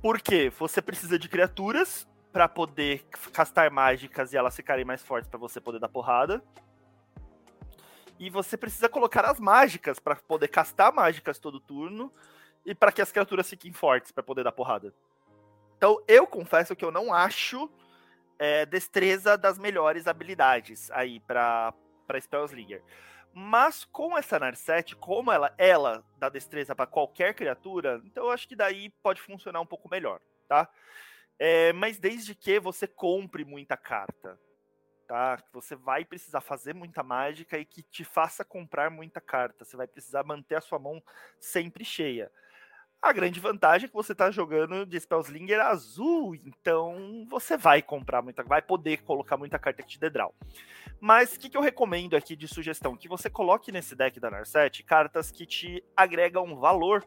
Porque 0.01 0.53
você 0.57 0.81
precisa 0.81 1.19
de 1.19 1.29
criaturas 1.29 2.07
para 2.33 2.47
poder 2.47 3.05
castar 3.33 3.69
mágicas 3.73 4.33
e 4.33 4.37
elas 4.37 4.55
ficarem 4.55 4.85
mais 4.85 5.03
fortes 5.03 5.29
para 5.29 5.39
você 5.39 5.61
poder 5.61 5.81
dar 5.81 5.89
porrada. 5.89 6.41
E 8.21 8.31
você 8.31 8.57
precisa 8.57 8.89
colocar 8.89 9.25
as 9.25 9.41
mágicas 9.41 9.99
para 9.99 10.15
poder 10.15 10.47
castar 10.47 10.95
mágicas 10.95 11.41
todo 11.41 11.59
turno 11.59 12.13
e 12.65 12.73
para 12.73 12.93
que 12.93 13.03
as 13.03 13.11
criaturas 13.11 13.51
fiquem 13.51 13.73
fortes 13.73 14.13
para 14.13 14.23
poder 14.23 14.45
dar 14.45 14.53
porrada. 14.53 14.95
Então, 15.77 16.03
eu 16.07 16.27
confesso 16.27 16.75
que 16.75 16.85
eu 16.85 16.91
não 16.91 17.13
acho 17.13 17.71
é, 18.39 18.67
destreza 18.67 19.37
das 19.37 19.59
melhores 19.59 20.07
habilidades 20.07 20.91
aí 20.91 21.21
para 21.21 21.75
Spellslinger. 22.21 22.83
Mas 23.33 23.85
com 23.85 24.17
essa 24.17 24.39
Narset, 24.39 24.95
como 24.95 25.33
ela, 25.33 25.53
ela 25.59 26.05
dá 26.19 26.29
destreza 26.29 26.75
para 26.75 26.87
qualquer 26.87 27.35
criatura, 27.35 28.01
então 28.05 28.25
eu 28.27 28.31
acho 28.31 28.47
que 28.47 28.55
daí 28.55 28.91
pode 29.03 29.21
funcionar 29.21 29.61
um 29.61 29.67
pouco 29.67 29.89
melhor, 29.91 30.21
tá? 30.49 30.69
É, 31.37 31.73
mas 31.73 31.99
desde 31.99 32.33
que 32.33 32.61
você 32.61 32.87
compre 32.87 33.45
muita 33.45 33.77
carta, 33.77 34.39
tá? 35.09 35.43
Você 35.53 35.75
vai 35.75 36.05
precisar 36.05 36.41
fazer 36.41 36.75
muita 36.75 37.03
mágica 37.03 37.59
e 37.59 37.65
que 37.65 37.83
te 37.83 38.05
faça 38.05 38.45
comprar 38.45 38.91
muita 38.91 39.21
carta. 39.21 39.65
Você 39.65 39.77
vai 39.77 39.87
precisar 39.87 40.23
manter 40.25 40.55
a 40.55 40.61
sua 40.61 40.79
mão 40.79 41.03
sempre 41.41 41.85
cheia. 41.85 42.31
A 43.05 43.13
grande 43.13 43.39
vantagem 43.39 43.85
é 43.85 43.89
que 43.89 43.95
você 43.95 44.13
está 44.13 44.31
jogando 44.31 44.87
de 44.87 44.99
Spellslinger 44.99 45.61
azul, 45.61 46.35
então 46.35 47.27
você 47.29 47.55
vai 47.55 47.83
comprar 47.83 48.23
muita, 48.23 48.43
vai 48.43 48.63
poder 48.63 49.03
colocar 49.03 49.37
muita 49.37 49.59
carta 49.59 49.83
que 49.83 49.91
te 49.91 50.01
dê 50.01 50.09
draw. 50.09 50.35
Mas 50.99 51.35
o 51.35 51.39
que, 51.39 51.51
que, 51.51 51.57
eu 51.59 51.61
recomendo 51.61 52.17
aqui 52.17 52.35
de 52.35 52.49
sugestão? 52.49 52.97
Que 52.97 53.07
você 53.07 53.29
coloque 53.29 53.71
nesse 53.71 53.95
deck 53.95 54.19
da 54.19 54.31
Narset 54.31 54.83
cartas 54.85 55.31
que 55.31 55.45
te 55.45 55.85
agregam 55.95 56.57
valor, 56.57 57.05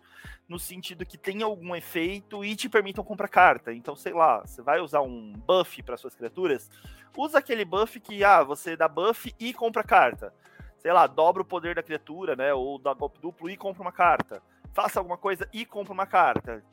no 0.47 0.59
sentido 0.59 1.03
que 1.03 1.17
tem 1.17 1.41
algum 1.41 1.75
efeito 1.75 2.45
e 2.45 2.55
te 2.55 2.69
permitam 2.69 3.03
comprar 3.03 3.27
carta. 3.27 3.73
Então, 3.73 3.95
sei 3.95 4.13
lá, 4.13 4.41
você 4.41 4.61
vai 4.61 4.79
usar 4.79 5.01
um 5.01 5.33
buff 5.33 5.81
para 5.81 5.97
suas 5.97 6.13
criaturas, 6.13 6.69
usa 7.17 7.39
aquele 7.39 7.65
buff 7.65 7.99
que 7.99 8.23
ah, 8.23 8.43
você 8.43 8.77
dá 8.77 8.87
buff 8.87 9.33
e 9.39 9.51
compra 9.51 9.83
carta. 9.83 10.31
Sei 10.77 10.93
lá, 10.93 11.07
dobra 11.07 11.41
o 11.41 11.45
poder 11.45 11.73
da 11.73 11.81
criatura, 11.81 12.35
né? 12.35 12.53
Ou 12.53 12.77
dá 12.77 12.93
golpe 12.93 13.19
duplo 13.19 13.49
e 13.49 13.57
compra 13.57 13.81
uma 13.81 13.91
carta 13.91 14.43
faça 14.73 14.99
alguma 14.99 15.17
coisa 15.17 15.47
e 15.53 15.65
compra 15.65 15.93
uma 15.93 16.05
carta. 16.05 16.63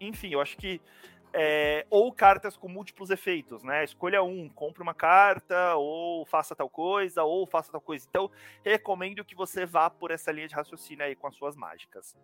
Enfim, 0.00 0.30
eu 0.30 0.40
acho 0.40 0.56
que. 0.56 0.80
É, 1.38 1.84
ou 1.90 2.10
cartas 2.12 2.56
com 2.56 2.66
múltiplos 2.66 3.10
efeitos, 3.10 3.62
né? 3.62 3.84
Escolha 3.84 4.22
um, 4.22 4.48
compre 4.48 4.82
uma 4.82 4.94
carta, 4.94 5.74
ou 5.74 6.24
faça 6.24 6.56
tal 6.56 6.70
coisa, 6.70 7.24
ou 7.24 7.46
faça 7.46 7.70
tal 7.70 7.80
coisa. 7.80 8.06
Então, 8.08 8.30
recomendo 8.64 9.22
que 9.22 9.34
você 9.34 9.66
vá 9.66 9.90
por 9.90 10.10
essa 10.10 10.32
linha 10.32 10.48
de 10.48 10.54
raciocínio 10.54 11.04
aí 11.04 11.14
com 11.14 11.26
as 11.26 11.34
suas 11.36 11.54
mágicas. 11.54 12.16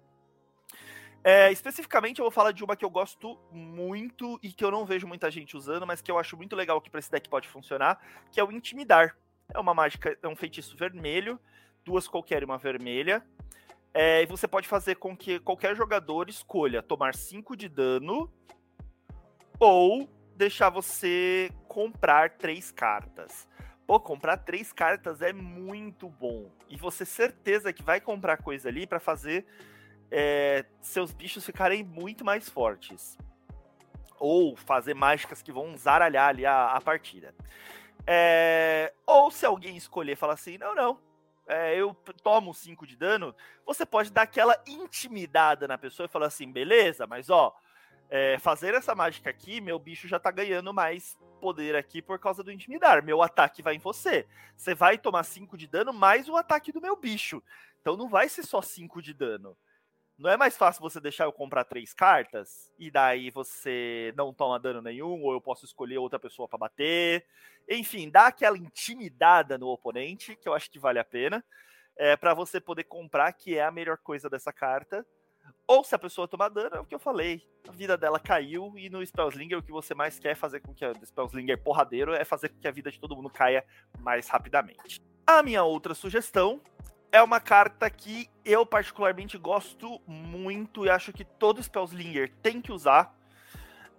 É, 1.24 1.52
especificamente, 1.52 2.18
eu 2.18 2.24
vou 2.24 2.32
falar 2.32 2.50
de 2.50 2.64
uma 2.64 2.74
que 2.74 2.84
eu 2.84 2.90
gosto 2.90 3.38
muito 3.52 4.40
e 4.42 4.50
que 4.50 4.64
eu 4.64 4.72
não 4.72 4.84
vejo 4.84 5.06
muita 5.06 5.30
gente 5.30 5.56
usando, 5.56 5.86
mas 5.86 6.02
que 6.02 6.10
eu 6.10 6.18
acho 6.18 6.36
muito 6.36 6.56
legal 6.56 6.80
que 6.80 6.90
para 6.90 6.98
esse 6.98 7.10
deck 7.10 7.28
pode 7.28 7.48
funcionar, 7.48 8.00
que 8.30 8.40
é 8.40 8.44
o 8.44 8.50
Intimidar. 8.50 9.16
É 9.54 9.58
uma 9.60 9.72
mágica, 9.72 10.18
é 10.20 10.28
um 10.28 10.34
feitiço 10.34 10.76
vermelho, 10.76 11.38
duas 11.84 12.08
qualquer 12.08 12.42
e 12.42 12.44
uma 12.44 12.58
vermelha. 12.58 13.22
É, 13.94 14.22
e 14.22 14.26
você 14.26 14.48
pode 14.48 14.66
fazer 14.66 14.96
com 14.96 15.16
que 15.16 15.38
qualquer 15.38 15.76
jogador 15.76 16.28
escolha 16.28 16.82
tomar 16.82 17.14
5 17.14 17.56
de 17.56 17.68
dano 17.68 18.32
ou 19.60 20.08
deixar 20.34 20.70
você 20.70 21.50
comprar 21.68 22.30
três 22.30 22.70
cartas. 22.70 23.46
Pô, 23.86 24.00
comprar 24.00 24.38
três 24.38 24.72
cartas 24.72 25.20
é 25.20 25.32
muito 25.32 26.08
bom. 26.08 26.50
E 26.68 26.76
você 26.76 27.04
certeza 27.04 27.72
que 27.72 27.82
vai 27.82 28.00
comprar 28.00 28.38
coisa 28.38 28.68
ali 28.68 28.86
para 28.86 28.98
fazer 28.98 29.44
é, 30.10 30.64
seus 30.80 31.12
bichos 31.12 31.44
ficarem 31.44 31.84
muito 31.84 32.24
mais 32.24 32.48
fortes. 32.48 33.18
Ou 34.18 34.56
fazer 34.56 34.94
mágicas 34.94 35.42
que 35.42 35.52
vão 35.52 35.76
zaralhar 35.76 36.28
ali 36.28 36.46
a, 36.46 36.72
a 36.72 36.80
partida. 36.80 37.34
É, 38.06 38.92
ou 39.06 39.30
se 39.30 39.44
alguém 39.44 39.76
escolher 39.76 40.16
falar 40.16 40.34
assim, 40.34 40.58
não, 40.58 40.74
não, 40.74 40.98
é, 41.46 41.76
eu 41.76 41.94
tomo 42.22 42.54
5 42.54 42.86
de 42.86 42.96
dano, 42.96 43.34
você 43.66 43.84
pode 43.84 44.10
dar 44.10 44.22
aquela 44.22 44.60
intimidada 44.66 45.66
na 45.66 45.76
pessoa 45.76 46.06
e 46.06 46.10
falar 46.10 46.26
assim, 46.26 46.50
beleza, 46.50 47.06
mas 47.06 47.30
ó, 47.30 47.54
é, 48.08 48.38
fazer 48.38 48.74
essa 48.74 48.94
mágica 48.94 49.30
aqui, 49.30 49.60
meu 49.60 49.78
bicho 49.78 50.06
já 50.06 50.18
tá 50.18 50.30
ganhando 50.30 50.72
mais 50.72 51.18
poder 51.40 51.74
aqui 51.74 52.02
por 52.02 52.18
causa 52.18 52.42
do 52.42 52.52
intimidar. 52.52 53.02
Meu 53.02 53.22
ataque 53.22 53.62
vai 53.62 53.74
em 53.74 53.78
você. 53.78 54.26
Você 54.56 54.74
vai 54.74 54.98
tomar 54.98 55.24
5 55.24 55.56
de 55.56 55.66
dano 55.66 55.92
mais 55.92 56.28
o 56.28 56.36
ataque 56.36 56.70
do 56.70 56.80
meu 56.80 56.94
bicho. 56.94 57.42
Então 57.80 57.96
não 57.96 58.08
vai 58.08 58.28
ser 58.28 58.44
só 58.44 58.60
5 58.60 59.00
de 59.00 59.14
dano. 59.14 59.56
Não 60.22 60.30
é 60.30 60.36
mais 60.36 60.56
fácil 60.56 60.80
você 60.80 61.00
deixar 61.00 61.24
eu 61.24 61.32
comprar 61.32 61.64
três 61.64 61.92
cartas 61.92 62.72
e 62.78 62.92
daí 62.92 63.28
você 63.28 64.14
não 64.16 64.32
toma 64.32 64.56
dano 64.60 64.80
nenhum, 64.80 65.20
ou 65.20 65.32
eu 65.32 65.40
posso 65.40 65.64
escolher 65.64 65.98
outra 65.98 66.16
pessoa 66.16 66.46
para 66.46 66.60
bater. 66.60 67.26
Enfim, 67.68 68.08
dá 68.08 68.28
aquela 68.28 68.56
intimidada 68.56 69.58
no 69.58 69.66
oponente, 69.66 70.36
que 70.36 70.48
eu 70.48 70.54
acho 70.54 70.70
que 70.70 70.78
vale 70.78 71.00
a 71.00 71.04
pena, 71.04 71.44
é, 71.96 72.16
para 72.16 72.34
você 72.34 72.60
poder 72.60 72.84
comprar, 72.84 73.32
que 73.32 73.58
é 73.58 73.64
a 73.64 73.72
melhor 73.72 73.98
coisa 73.98 74.30
dessa 74.30 74.52
carta. 74.52 75.04
Ou 75.66 75.82
se 75.82 75.92
a 75.92 75.98
pessoa 75.98 76.28
tomar 76.28 76.50
dano, 76.50 76.76
é 76.76 76.78
o 76.78 76.86
que 76.86 76.94
eu 76.94 77.00
falei. 77.00 77.42
A 77.68 77.72
vida 77.72 77.96
dela 77.96 78.20
caiu 78.20 78.78
e 78.78 78.88
no 78.88 79.04
Spellslinger 79.04 79.58
o 79.58 79.62
que 79.62 79.72
você 79.72 79.92
mais 79.92 80.20
quer 80.20 80.36
fazer 80.36 80.60
com 80.60 80.72
que 80.72 80.84
a 80.84 80.94
Spellslinger 81.04 81.60
porradeiro 81.60 82.14
é 82.14 82.24
fazer 82.24 82.48
com 82.48 82.60
que 82.60 82.68
a 82.68 82.72
vida 82.72 82.92
de 82.92 83.00
todo 83.00 83.16
mundo 83.16 83.28
caia 83.28 83.64
mais 83.98 84.28
rapidamente. 84.28 85.02
A 85.26 85.42
minha 85.42 85.64
outra 85.64 85.94
sugestão 85.94 86.60
é 87.12 87.22
uma 87.22 87.38
carta 87.38 87.88
que 87.90 88.28
eu 88.42 88.64
particularmente 88.64 89.36
gosto 89.36 90.00
muito 90.06 90.86
e 90.86 90.90
acho 90.90 91.12
que 91.12 91.24
todo 91.24 91.62
Spellslinger 91.62 92.32
tem 92.42 92.60
que 92.60 92.72
usar. 92.72 93.14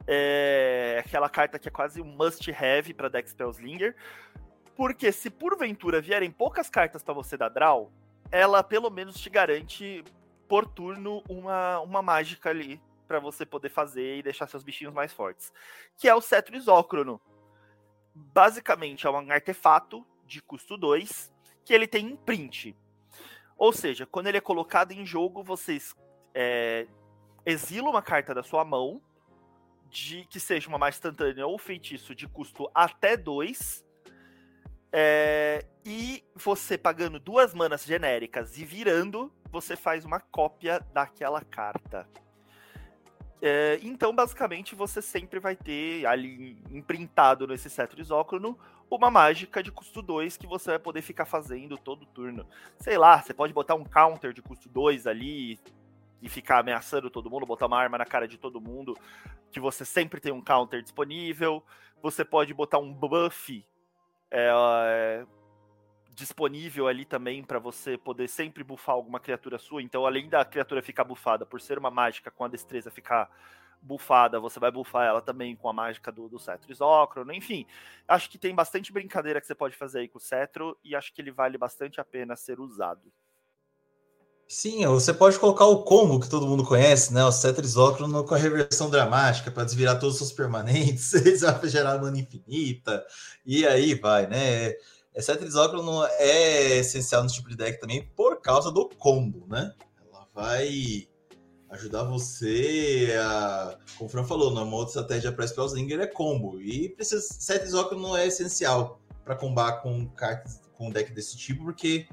É 0.08 1.02
aquela 1.06 1.30
carta 1.30 1.60
que 1.60 1.68
é 1.68 1.72
quase 1.72 2.02
um 2.02 2.06
must 2.06 2.52
have 2.52 2.92
para 2.96 3.08
deck 3.08 3.30
Spellslinger. 3.30 3.96
Porque 4.76 5.12
se 5.12 5.30
porventura 5.30 6.02
vierem 6.02 6.32
poucas 6.32 6.72
cartas 6.72 7.04
para 7.04 7.14
você 7.14 7.38
dar 7.38 7.50
draw, 7.50 7.92
ela 8.32 8.64
pelo 8.64 8.90
menos 8.90 9.20
te 9.20 9.30
garante 9.30 10.04
por 10.50 10.66
turno 10.66 11.24
uma, 11.30 11.80
uma 11.82 12.02
mágica 12.02 12.50
ali 12.50 12.82
para 13.08 13.20
você 13.20 13.46
poder 13.46 13.70
fazer 13.70 14.18
e 14.18 14.24
deixar 14.24 14.48
seus 14.48 14.64
bichinhos 14.64 14.94
mais 14.94 15.14
fortes. 15.14 15.54
Que 15.96 16.10
é 16.10 16.16
o 16.16 16.22
Cetro 16.22 16.56
Isócrono. 16.56 17.22
Basicamente 18.16 19.06
é 19.06 19.10
um 19.12 19.32
artefato 19.32 20.04
de 20.26 20.42
custo 20.42 20.76
2 20.76 21.32
que 21.64 21.74
ele 21.74 21.86
tem 21.86 22.08
imprint. 22.08 22.76
Ou 23.58 23.72
seja, 23.72 24.06
quando 24.06 24.28
ele 24.28 24.38
é 24.38 24.42
colocado 24.42 24.92
em 24.92 25.06
jogo, 25.06 25.44
vocês 25.44 25.96
é, 26.34 26.88
exilam 27.46 27.92
uma 27.92 28.02
carta 28.02 28.34
da 28.34 28.44
sua 28.44 28.66
mão, 28.66 29.02
de 29.90 30.26
que 30.26 30.40
seja 30.40 30.68
uma 30.68 30.78
mais 30.78 30.96
instantânea 30.96 31.46
ou 31.46 31.58
feitiço 31.58 32.16
de 32.16 32.28
custo 32.28 32.70
até 32.74 33.16
2. 33.16 33.86
É, 34.92 35.66
e 35.86 36.24
você 36.36 36.78
pagando 36.78 37.20
duas 37.20 37.54
manas 37.54 37.84
genéricas 37.84 38.58
e 38.58 38.66
virando, 38.66 39.32
você 39.52 39.76
faz 39.76 40.06
uma 40.06 40.20
cópia 40.20 40.80
daquela 40.94 41.42
carta. 41.42 42.08
É, 43.42 43.78
então, 43.84 44.16
basicamente, 44.16 44.74
você 44.74 45.02
sempre 45.02 45.40
vai 45.40 45.56
ter 45.56 46.06
ali 46.06 46.58
imprintado 46.72 47.46
nesse 47.46 47.70
cetro 47.70 48.00
isócrono 48.00 48.58
uma 48.90 49.10
mágica 49.10 49.64
de 49.64 49.72
custo 49.72 50.02
2 50.02 50.38
que 50.38 50.48
você 50.48 50.72
vai 50.72 50.80
poder 50.80 51.02
ficar 51.02 51.26
fazendo 51.26 51.78
todo 51.78 52.06
turno. 52.06 52.46
Sei 52.80 52.98
lá, 52.98 53.22
você 53.22 53.34
pode 53.34 53.54
botar 53.54 53.76
um 53.76 53.84
counter 53.84 54.34
de 54.34 54.42
custo 54.42 54.70
2 54.70 55.08
ali 55.08 55.60
e 56.22 56.30
ficar 56.30 56.60
ameaçando 56.60 57.10
todo 57.10 57.30
mundo, 57.30 57.46
botar 57.46 57.66
uma 57.66 57.78
arma 57.78 57.98
na 57.98 58.06
cara 58.06 58.28
de 58.28 58.38
todo 58.38 58.62
mundo, 58.62 58.98
que 59.52 59.60
você 59.60 59.84
sempre 59.84 60.22
tem 60.22 60.32
um 60.32 60.42
counter 60.42 60.82
disponível. 60.82 61.64
Você 62.02 62.24
pode 62.24 62.54
botar 62.54 62.80
um 62.80 62.94
buff 62.94 63.66
é, 64.32 65.26
disponível 66.14 66.88
ali 66.88 67.06
também 67.06 67.44
para 67.44 67.60
você 67.60 67.98
poder 67.98 68.28
sempre 68.28 68.64
bufar 68.64 68.96
alguma 68.96 69.20
criatura 69.20 69.58
sua. 69.58 69.82
Então, 69.82 70.06
além 70.06 70.30
da 70.30 70.46
criatura 70.46 70.82
ficar 70.82 71.04
bufada 71.04 71.46
por 71.46 71.60
ser 71.60 71.78
uma 71.78 71.92
mágica 71.92 72.32
com 72.32 72.46
a 72.46 72.48
destreza 72.48 72.92
ficar 72.92 73.30
bufada, 73.84 74.40
você 74.40 74.60
vai 74.60 74.72
bufar 74.72 75.06
ela 75.06 75.22
também 75.22 75.56
com 75.56 75.70
a 75.70 75.74
mágica 75.74 76.12
do, 76.12 76.30
do 76.30 76.40
cetro 76.40 76.72
isócrono. 76.72 77.34
Enfim, 77.34 77.66
acho 78.08 78.30
que 78.30 78.38
tem 78.38 78.56
bastante 78.56 78.92
brincadeira 78.92 79.40
que 79.40 79.48
você 79.48 79.54
pode 79.54 79.76
fazer 79.76 80.00
aí 80.00 80.08
com 80.08 80.18
o 80.18 80.22
cetro 80.22 80.78
e 80.84 80.96
acho 80.96 81.14
que 81.14 81.22
ele 81.22 81.32
vale 81.32 81.58
bastante 81.58 82.00
a 82.00 82.06
pena 82.06 82.36
ser 82.36 82.60
usado. 82.60 83.12
Sim, 84.48 84.86
você 84.86 85.14
pode 85.14 85.40
colocar 85.40 85.66
o 85.66 85.84
combo 85.84 86.20
que 86.20 86.30
todo 86.30 86.48
mundo 86.48 86.66
conhece, 86.66 87.14
né? 87.14 87.24
O 87.24 87.32
cetro 87.32 87.66
isócrono 87.66 88.24
com 88.24 88.36
a 88.36 88.38
reversão 88.38 88.90
dramática 88.90 89.50
para 89.50 89.64
desvirar 89.64 90.00
todos 90.00 90.22
os 90.22 90.32
permanentes, 90.32 91.14
eles 91.16 91.42
vão 91.42 91.60
gerar 91.68 92.00
mana 92.00 92.20
infinita, 92.20 93.06
e 93.46 93.66
aí 93.66 93.96
vai, 93.96 94.28
né? 94.28 94.74
Essa 95.14 95.38
Trisócrono 95.38 96.04
é 96.18 96.78
essencial 96.80 97.24
no 97.24 97.30
tipo 97.30 97.48
de 97.48 97.56
deck 97.56 97.80
também 97.80 98.02
por 98.16 98.42
causa 98.42 98.72
do 98.72 98.90
combo, 98.90 99.46
né? 99.48 99.72
Ela 100.08 100.28
vai 100.34 101.08
ajudar 101.74 102.04
você 102.04 103.16
a. 103.20 103.78
Como 103.98 104.08
o 104.08 104.12
Fran 104.12 104.24
falou, 104.24 104.52
uma 104.52 104.64
outra 104.76 105.02
estratégia 105.02 105.32
para 105.32 105.48
Spellslinger 105.48 106.00
é 106.00 106.08
combo. 106.08 106.62
E 106.62 106.90
precisa. 106.90 107.22
Set 107.22 107.70
não 107.70 108.16
é 108.16 108.28
essencial 108.28 109.00
para 109.24 109.36
combar 109.36 109.82
com 109.82 110.08
cartas 110.10 110.62
com 110.78 110.88
um 110.88 110.92
deck 110.92 111.12
desse 111.12 111.38
tipo, 111.38 111.64
porque 111.64 112.08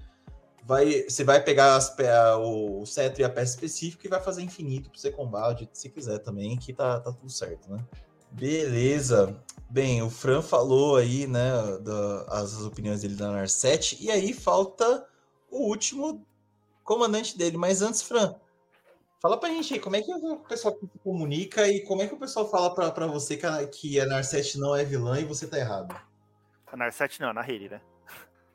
vai, 0.64 1.04
você 1.08 1.24
vai 1.24 1.42
pegar 1.42 1.76
as, 1.76 1.94
o, 2.38 2.84
cetro 2.86 3.20
e 3.20 3.24
a 3.24 3.30
peça 3.30 3.54
específica 3.54 4.06
e 4.06 4.10
vai 4.10 4.20
fazer 4.20 4.42
infinito 4.42 4.90
para 4.90 4.98
você 4.98 5.10
combar 5.10 5.52
do 5.52 5.58
jeito 5.58 5.72
que 5.72 5.78
você 5.78 5.88
quiser 5.88 6.18
também, 6.18 6.56
que 6.56 6.72
tá, 6.72 7.00
tá 7.00 7.12
tudo 7.12 7.30
certo, 7.30 7.70
né? 7.70 7.84
Beleza. 8.30 9.36
Bem, 9.68 10.02
o 10.02 10.10
Fran 10.10 10.42
falou 10.42 10.96
aí, 10.96 11.26
né, 11.26 11.50
da, 11.80 12.24
as 12.28 12.60
opiniões 12.60 13.00
dele 13.00 13.14
da 13.14 13.32
NAR7, 13.32 13.98
e 14.00 14.10
aí 14.10 14.32
falta 14.32 15.06
o 15.50 15.68
último 15.68 16.24
comandante 16.84 17.36
dele. 17.36 17.56
Mas 17.56 17.82
antes, 17.82 18.02
Fran, 18.02 18.34
fala 19.20 19.38
pra 19.38 19.50
gente 19.50 19.74
aí, 19.74 19.80
como 19.80 19.96
é 19.96 20.02
que 20.02 20.12
o 20.12 20.36
pessoal 20.40 20.76
se 20.78 20.98
comunica 21.04 21.68
e 21.68 21.84
como 21.84 22.02
é 22.02 22.06
que 22.06 22.14
o 22.14 22.18
pessoal 22.18 22.50
fala 22.50 22.74
pra, 22.74 22.90
pra 22.90 23.06
você 23.06 23.36
que 23.36 23.46
a, 23.46 23.66
que 23.66 24.00
a 24.00 24.06
NAR7 24.06 24.56
não 24.56 24.74
é 24.74 24.84
vilã 24.84 25.20
e 25.20 25.24
você 25.24 25.46
tá 25.46 25.58
errado? 25.58 25.94
A 26.66 26.76
NAR7 26.76 27.20
não, 27.20 27.30
a 27.30 27.34
Nahiri, 27.34 27.68
né? 27.68 27.80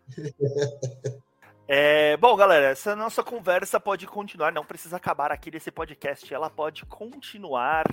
É, 1.68 2.16
bom, 2.18 2.36
galera, 2.36 2.68
essa 2.68 2.96
nossa 2.96 3.24
conversa 3.24 3.80
pode 3.80 4.06
continuar, 4.06 4.52
não 4.52 4.64
precisa 4.64 4.98
acabar 4.98 5.32
aqui 5.32 5.50
nesse 5.50 5.72
podcast, 5.72 6.32
ela 6.32 6.48
pode 6.48 6.86
continuar 6.86 7.86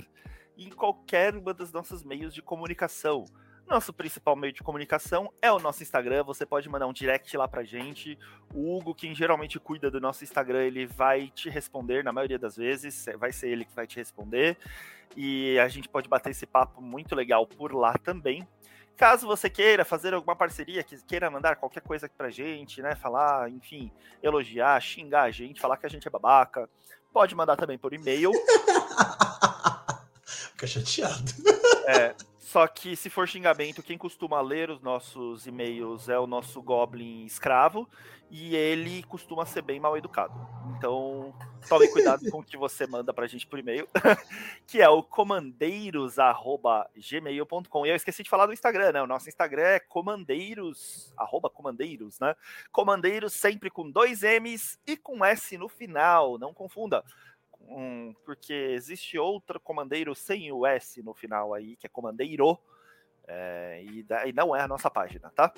em 0.55 0.69
qualquer 0.69 1.35
uma 1.35 1.55
dos 1.55 1.71
nossos 1.71 2.03
meios 2.03 2.35
de 2.35 2.41
comunicação. 2.43 3.25
Nosso 3.67 3.93
principal 3.93 4.35
meio 4.35 4.53
de 4.53 4.61
comunicação 4.61 5.31
é 5.41 5.51
o 5.51 5.59
nosso 5.59 5.81
Instagram. 5.81 6.23
Você 6.23 6.45
pode 6.45 6.69
mandar 6.69 6.85
um 6.85 6.93
direct 6.93 7.35
lá 7.37 7.47
pra 7.47 7.63
gente. 7.63 8.17
O 8.53 8.75
Hugo, 8.77 8.93
quem 8.93 9.15
geralmente 9.15 9.59
cuida 9.59 9.89
do 9.89 10.01
nosso 10.01 10.23
Instagram, 10.23 10.63
ele 10.63 10.85
vai 10.85 11.29
te 11.29 11.49
responder 11.49 12.03
na 12.03 12.11
maioria 12.11 12.37
das 12.37 12.57
vezes. 12.57 13.05
Vai 13.17 13.31
ser 13.31 13.49
ele 13.49 13.65
que 13.65 13.73
vai 13.73 13.87
te 13.87 13.95
responder. 13.95 14.57
E 15.15 15.57
a 15.59 15.67
gente 15.67 15.87
pode 15.87 16.09
bater 16.09 16.31
esse 16.31 16.45
papo 16.45 16.81
muito 16.81 17.15
legal 17.15 17.47
por 17.47 17.73
lá 17.73 17.93
também. 17.97 18.47
Caso 18.95 19.25
você 19.25 19.49
queira 19.49 19.83
fazer 19.83 20.13
alguma 20.13 20.35
parceria, 20.35 20.83
que 20.83 21.01
queira 21.03 21.29
mandar 21.29 21.55
qualquer 21.55 21.81
coisa 21.81 22.05
aqui 22.05 22.15
pra 22.15 22.29
gente, 22.29 22.81
né? 22.81 22.95
Falar, 22.95 23.49
enfim, 23.49 23.91
elogiar, 24.21 24.79
xingar 24.79 25.23
a 25.23 25.31
gente, 25.31 25.59
falar 25.59 25.77
que 25.77 25.85
a 25.85 25.89
gente 25.89 26.07
é 26.07 26.11
babaca, 26.11 26.69
pode 27.11 27.33
mandar 27.33 27.55
também 27.55 27.77
por 27.77 27.91
e-mail. 27.93 28.31
Fica 30.25 30.67
chateado. 30.67 31.31
É, 31.87 32.13
só 32.43 32.67
que 32.67 32.95
se 32.97 33.09
for 33.09 33.25
xingamento, 33.25 33.81
quem 33.81 33.97
costuma 33.97 34.41
ler 34.41 34.69
os 34.69 34.81
nossos 34.81 35.47
e-mails 35.47 36.09
é 36.09 36.19
o 36.19 36.27
nosso 36.27 36.61
Goblin 36.61 37.25
escravo 37.25 37.89
e 38.29 38.53
ele 38.53 39.01
costuma 39.03 39.45
ser 39.45 39.61
bem 39.61 39.79
mal 39.79 39.97
educado. 39.97 40.33
Então, 40.75 41.33
tome 41.69 41.87
cuidado 41.87 42.29
com 42.29 42.39
o 42.39 42.43
que 42.43 42.57
você 42.57 42.85
manda 42.85 43.13
pra 43.13 43.27
gente 43.27 43.47
por 43.47 43.59
e-mail, 43.59 43.87
que 44.67 44.81
é 44.81 44.89
o 44.89 45.01
comandeiros@gmail.com. 45.01 47.85
E 47.85 47.89
eu 47.89 47.95
esqueci 47.95 48.23
de 48.23 48.29
falar 48.29 48.45
do 48.45 48.53
Instagram, 48.53 48.91
né? 48.91 49.01
O 49.01 49.07
nosso 49.07 49.29
Instagram 49.29 49.63
é 49.63 49.79
comandeiros, 49.79 51.13
comandeiros, 51.53 52.19
né? 52.19 52.35
Comandeiros 52.73 53.31
sempre 53.31 53.69
com 53.69 53.89
dois 53.89 54.21
M's 54.21 54.77
e 54.85 54.97
com 54.97 55.23
S 55.23 55.57
no 55.57 55.69
final, 55.69 56.37
não 56.37 56.53
confunda 56.53 57.05
um, 57.67 58.13
porque 58.25 58.53
existe 58.53 59.17
outro 59.17 59.59
comandeiro 59.59 60.13
sem 60.15 60.51
o 60.51 60.65
S 60.65 61.01
no 61.01 61.13
final 61.13 61.53
aí, 61.53 61.75
que 61.75 61.85
é 61.85 61.89
comandeiro, 61.89 62.57
é, 63.27 63.83
e, 63.85 64.03
da, 64.03 64.27
e, 64.27 64.33
não 64.33 64.55
é 64.55 64.61
a 64.61 64.67
nossa 64.67 64.89
página, 64.89 65.31
tá? 65.35 65.53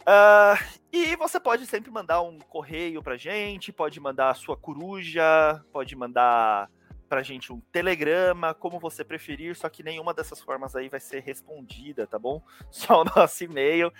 Uh, 0.00 0.80
e 0.92 1.16
você 1.16 1.38
pode 1.38 1.66
sempre 1.66 1.90
mandar 1.90 2.22
um 2.22 2.38
correio 2.38 3.02
pra 3.02 3.16
gente, 3.16 3.72
pode 3.72 4.00
mandar 4.00 4.30
a 4.30 4.34
sua 4.34 4.56
coruja, 4.56 5.62
pode 5.72 5.94
mandar 5.94 6.70
pra 7.08 7.22
gente 7.22 7.52
um 7.52 7.60
telegrama, 7.72 8.54
como 8.54 8.78
você 8.78 9.02
preferir, 9.02 9.56
só 9.56 9.68
que 9.68 9.82
nenhuma 9.82 10.12
dessas 10.12 10.40
formas 10.40 10.76
aí 10.76 10.88
vai 10.88 11.00
ser 11.00 11.20
respondida, 11.20 12.06
tá 12.06 12.18
bom? 12.18 12.42
Só 12.70 13.02
o 13.02 13.04
nosso 13.04 13.42
e-mail 13.44 13.90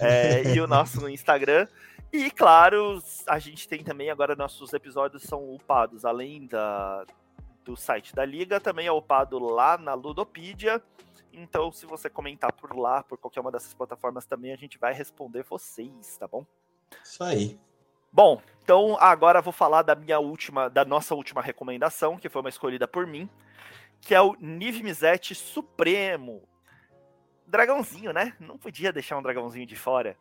é, 0.00 0.54
e 0.54 0.60
o 0.60 0.66
nosso 0.66 1.08
Instagram. 1.08 1.68
E 2.12 2.30
claro, 2.30 3.02
a 3.26 3.38
gente 3.38 3.68
tem 3.68 3.82
também 3.82 4.10
agora 4.10 4.34
nossos 4.36 4.72
episódios 4.72 5.22
são 5.22 5.54
upados, 5.54 6.04
além 6.04 6.46
da, 6.46 7.04
do 7.64 7.76
site 7.76 8.14
da 8.14 8.24
Liga, 8.24 8.60
também 8.60 8.86
é 8.86 8.92
upado 8.92 9.38
lá 9.38 9.76
na 9.76 9.94
Ludopedia. 9.94 10.82
Então, 11.32 11.70
se 11.70 11.84
você 11.84 12.08
comentar 12.08 12.52
por 12.52 12.74
lá, 12.74 13.02
por 13.02 13.18
qualquer 13.18 13.40
uma 13.40 13.52
dessas 13.52 13.74
plataformas 13.74 14.24
também, 14.24 14.52
a 14.52 14.56
gente 14.56 14.78
vai 14.78 14.94
responder 14.94 15.42
vocês, 15.42 16.16
tá 16.16 16.26
bom? 16.26 16.46
Isso 17.04 17.22
aí. 17.22 17.58
Bom, 18.10 18.40
então 18.62 18.96
agora 18.98 19.42
vou 19.42 19.52
falar 19.52 19.82
da 19.82 19.94
minha 19.94 20.18
última, 20.18 20.70
da 20.70 20.84
nossa 20.84 21.14
última 21.14 21.42
recomendação, 21.42 22.16
que 22.16 22.30
foi 22.30 22.40
uma 22.40 22.48
escolhida 22.48 22.88
por 22.88 23.06
mim, 23.06 23.28
que 24.00 24.14
é 24.14 24.20
o 24.22 24.34
Niv 24.40 24.82
Mizzet 24.82 25.34
Supremo. 25.34 26.42
Dragãozinho, 27.46 28.12
né? 28.12 28.34
Não 28.40 28.56
podia 28.56 28.92
deixar 28.92 29.18
um 29.18 29.22
dragãozinho 29.22 29.66
de 29.66 29.76
fora. 29.76 30.16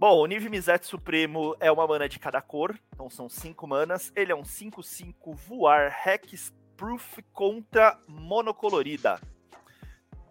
Bom, 0.00 0.18
o 0.18 0.24
Niv 0.24 0.48
Mizzet 0.48 0.86
Supremo 0.86 1.54
é 1.60 1.70
uma 1.70 1.86
mana 1.86 2.08
de 2.08 2.18
cada 2.18 2.40
cor, 2.40 2.74
então 2.90 3.10
são 3.10 3.28
cinco 3.28 3.66
manas. 3.66 4.10
Ele 4.16 4.32
é 4.32 4.34
um 4.34 4.44
5-5 4.44 5.34
voar 5.34 5.94
Hexproof 6.06 7.22
contra 7.34 8.00
monocolorida. 8.08 9.20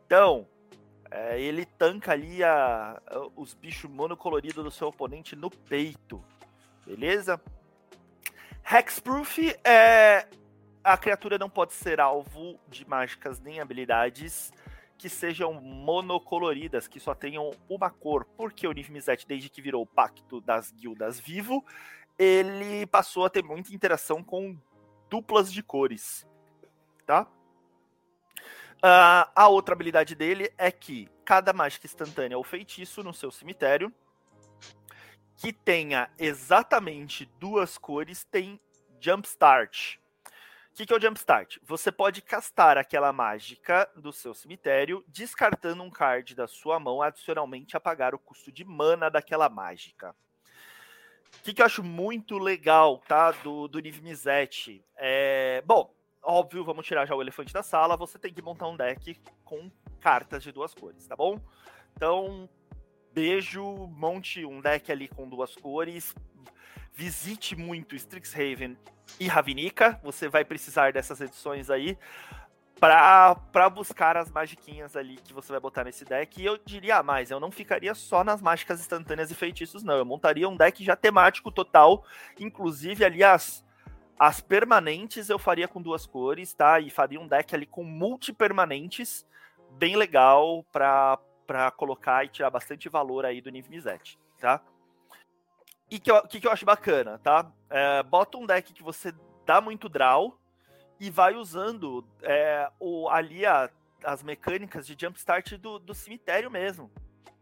Então, 0.07 0.47
é, 1.11 1.39
ele 1.39 1.67
tanca 1.67 2.13
ali 2.13 2.43
a, 2.43 2.99
a, 3.05 3.28
os 3.36 3.53
bichos 3.53 3.91
monocoloridos 3.91 4.63
do 4.63 4.72
seu 4.72 4.88
oponente 4.88 5.36
no 5.36 5.51
peito. 5.51 6.20
Beleza? 6.84 7.39
Hexproof 8.65 9.55
é. 9.63 10.26
A 10.84 10.97
criatura 10.97 11.38
não 11.38 11.47
pode 11.47 11.74
ser 11.74 11.99
alvo 11.99 12.59
de 12.67 12.89
mágicas 12.89 13.39
nem 13.39 13.59
habilidades 13.59 14.51
que 15.00 15.08
sejam 15.08 15.54
monocoloridas, 15.54 16.86
que 16.86 17.00
só 17.00 17.16
tenham 17.16 17.52
uma 17.70 17.89
cor, 17.89 18.26
porque 18.36 18.68
o 18.68 18.74
Nifmizet, 18.74 19.26
desde 19.26 19.50
que 19.50 19.62
virou 19.62 19.82
o 19.82 19.88
Pacto 19.88 20.41
das 20.41 20.72
Guildas 20.72 21.18
Vivo, 21.18 21.66
ele 22.18 22.86
passou 22.86 23.24
a 23.24 23.30
ter 23.30 23.41
muita 23.41 23.74
interação 23.74 24.22
com 24.22 24.60
duplas 25.10 25.52
de 25.52 25.64
cores, 25.64 26.28
tá? 27.06 27.26
Uh, 28.84 29.24
a 29.34 29.47
outra 29.47 29.74
habilidade 29.74 30.16
dele 30.16 30.52
é 30.58 30.70
que 30.70 31.10
cada 31.24 31.54
mágica 31.54 31.86
instantânea 31.86 32.38
ou 32.38 32.43
feitiço 32.43 33.02
no 33.02 33.14
seu 33.14 33.32
cemitério 33.32 33.93
que 35.38 35.54
tenha 35.54 36.10
exatamente 36.18 37.26
duas 37.39 37.78
cores 37.78 38.26
tem 38.26 38.60
Jumpstart. 39.00 39.99
Que, 40.80 40.86
que 40.86 40.93
é 40.93 40.95
o 40.95 41.01
Jumpstart? 41.01 41.57
Você 41.63 41.91
pode 41.91 42.21
castar 42.21 42.77
aquela 42.77 43.11
mágica 43.11 43.91
do 43.97 44.13
seu 44.13 44.34
cemitério, 44.34 45.03
descartando 45.09 45.84
um 45.84 45.89
card 45.89 46.34
da 46.34 46.47
sua 46.47 46.80
mão, 46.80 47.01
adicionalmente 47.01 47.75
apagar 47.75 48.15
o 48.15 48.17
custo 48.17 48.49
de 48.49 48.63
mana 48.63 49.09
daquela 49.09 49.49
mágica. 49.49 50.15
O 51.38 51.43
que, 51.43 51.53
que 51.53 51.61
eu 51.61 51.65
acho 51.65 51.84
muito 51.84 52.38
legal, 52.38 52.99
tá? 52.99 53.32
Do, 53.32 53.67
do 53.67 53.82
Niv 53.82 53.99
Mizzet. 54.01 54.82
É... 54.95 55.61
Bom, 55.65 55.93
óbvio, 56.23 56.63
vamos 56.63 56.86
tirar 56.86 57.05
já 57.05 57.13
o 57.13 57.21
elefante 57.21 57.51
da 57.51 57.61
sala. 57.61 57.97
Você 57.97 58.17
tem 58.17 58.34
que 58.34 58.41
montar 58.41 58.69
um 58.69 58.77
deck 58.77 59.19
com 59.43 59.69
cartas 59.99 60.41
de 60.41 60.53
duas 60.53 60.73
cores, 60.73 61.05
tá 61.05 61.13
bom? 61.13 61.38
Então, 61.91 62.49
beijo, 63.11 63.65
monte 63.88 64.45
um 64.45 64.61
deck 64.61 64.89
ali 64.89 65.09
com 65.09 65.27
duas 65.27 65.53
cores, 65.57 66.15
visite 67.00 67.56
muito 67.56 67.95
Strixhaven 67.95 68.78
e 69.18 69.26
Ravnica, 69.26 69.97
você 70.04 70.28
vai 70.28 70.43
precisar 70.43 70.91
dessas 70.91 71.22
edições 71.22 71.70
aí 71.70 71.97
para 72.78 73.70
buscar 73.70 74.18
as 74.18 74.30
magiquinhas 74.30 74.97
ali 74.97 75.16
que 75.16 75.34
você 75.34 75.50
vai 75.50 75.62
botar 75.62 75.86
nesse 75.86 76.04
deck. 76.04 76.41
E 76.41 76.45
eu 76.45 76.58
diria 76.58 77.02
mais, 77.02 77.32
eu 77.32 77.39
não 77.39 77.52
ficaria 77.52 77.95
só 77.95 78.22
nas 78.22 78.41
mágicas 78.41 78.82
instantâneas 78.82 79.32
e 79.32 79.36
feitiços, 79.36 79.82
não. 79.82 79.95
Eu 79.95 80.04
montaria 80.04 80.47
um 80.50 80.58
deck 80.58 80.84
já 80.84 80.93
temático 80.93 81.50
total, 81.54 82.04
inclusive 82.38 83.06
ali 83.06 83.24
as, 83.24 83.66
as 84.20 84.41
permanentes 84.41 85.30
eu 85.30 85.39
faria 85.39 85.70
com 85.70 85.82
duas 85.82 86.06
cores, 86.06 86.54
tá? 86.54 86.82
E 86.82 86.89
faria 86.89 87.20
um 87.20 87.28
deck 87.28 87.56
ali 87.56 87.66
com 87.66 87.84
multi-permanentes, 87.84 89.26
bem 89.72 89.95
legal 89.95 90.66
para 90.70 91.18
para 91.47 91.72
colocar 91.72 92.24
e 92.24 92.28
tirar 92.28 92.52
bastante 92.52 92.88
valor 92.88 93.26
aí 93.26 93.41
do 93.41 93.50
Niv 93.50 93.68
Mizzet, 93.70 94.20
tá? 94.39 94.62
E 95.90 96.00
que 96.00 96.12
que, 96.28 96.40
que 96.40 96.48
eu 96.48 96.52
acho 96.52 96.66
bacana, 96.66 97.18
tá? 97.20 97.52
É, 97.70 98.04
bota 98.04 98.38
um 98.38 98.46
deck 98.46 98.74
que 98.74 98.84
você 98.84 99.14
dá 99.46 99.60
muito 99.60 99.90
draw 99.90 100.38
e 101.00 101.10
vai 101.10 101.36
usando 101.36 102.06
é, 102.22 102.70
o, 102.80 103.10
ali 103.10 103.46
a, 103.46 103.70
as 104.04 104.22
mecânicas 104.22 104.86
de 104.86 104.96
jumpstart 105.00 105.54
do, 105.58 105.80
do 105.80 105.94
cemitério 105.94 106.52
mesmo, 106.52 106.92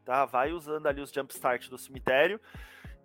tá? 0.06 0.26
Vai 0.26 0.52
usando 0.52 0.88
ali 0.88 1.02
os 1.02 1.12
jumpstart 1.12 1.70
do 1.70 1.78
cemitério 1.78 2.40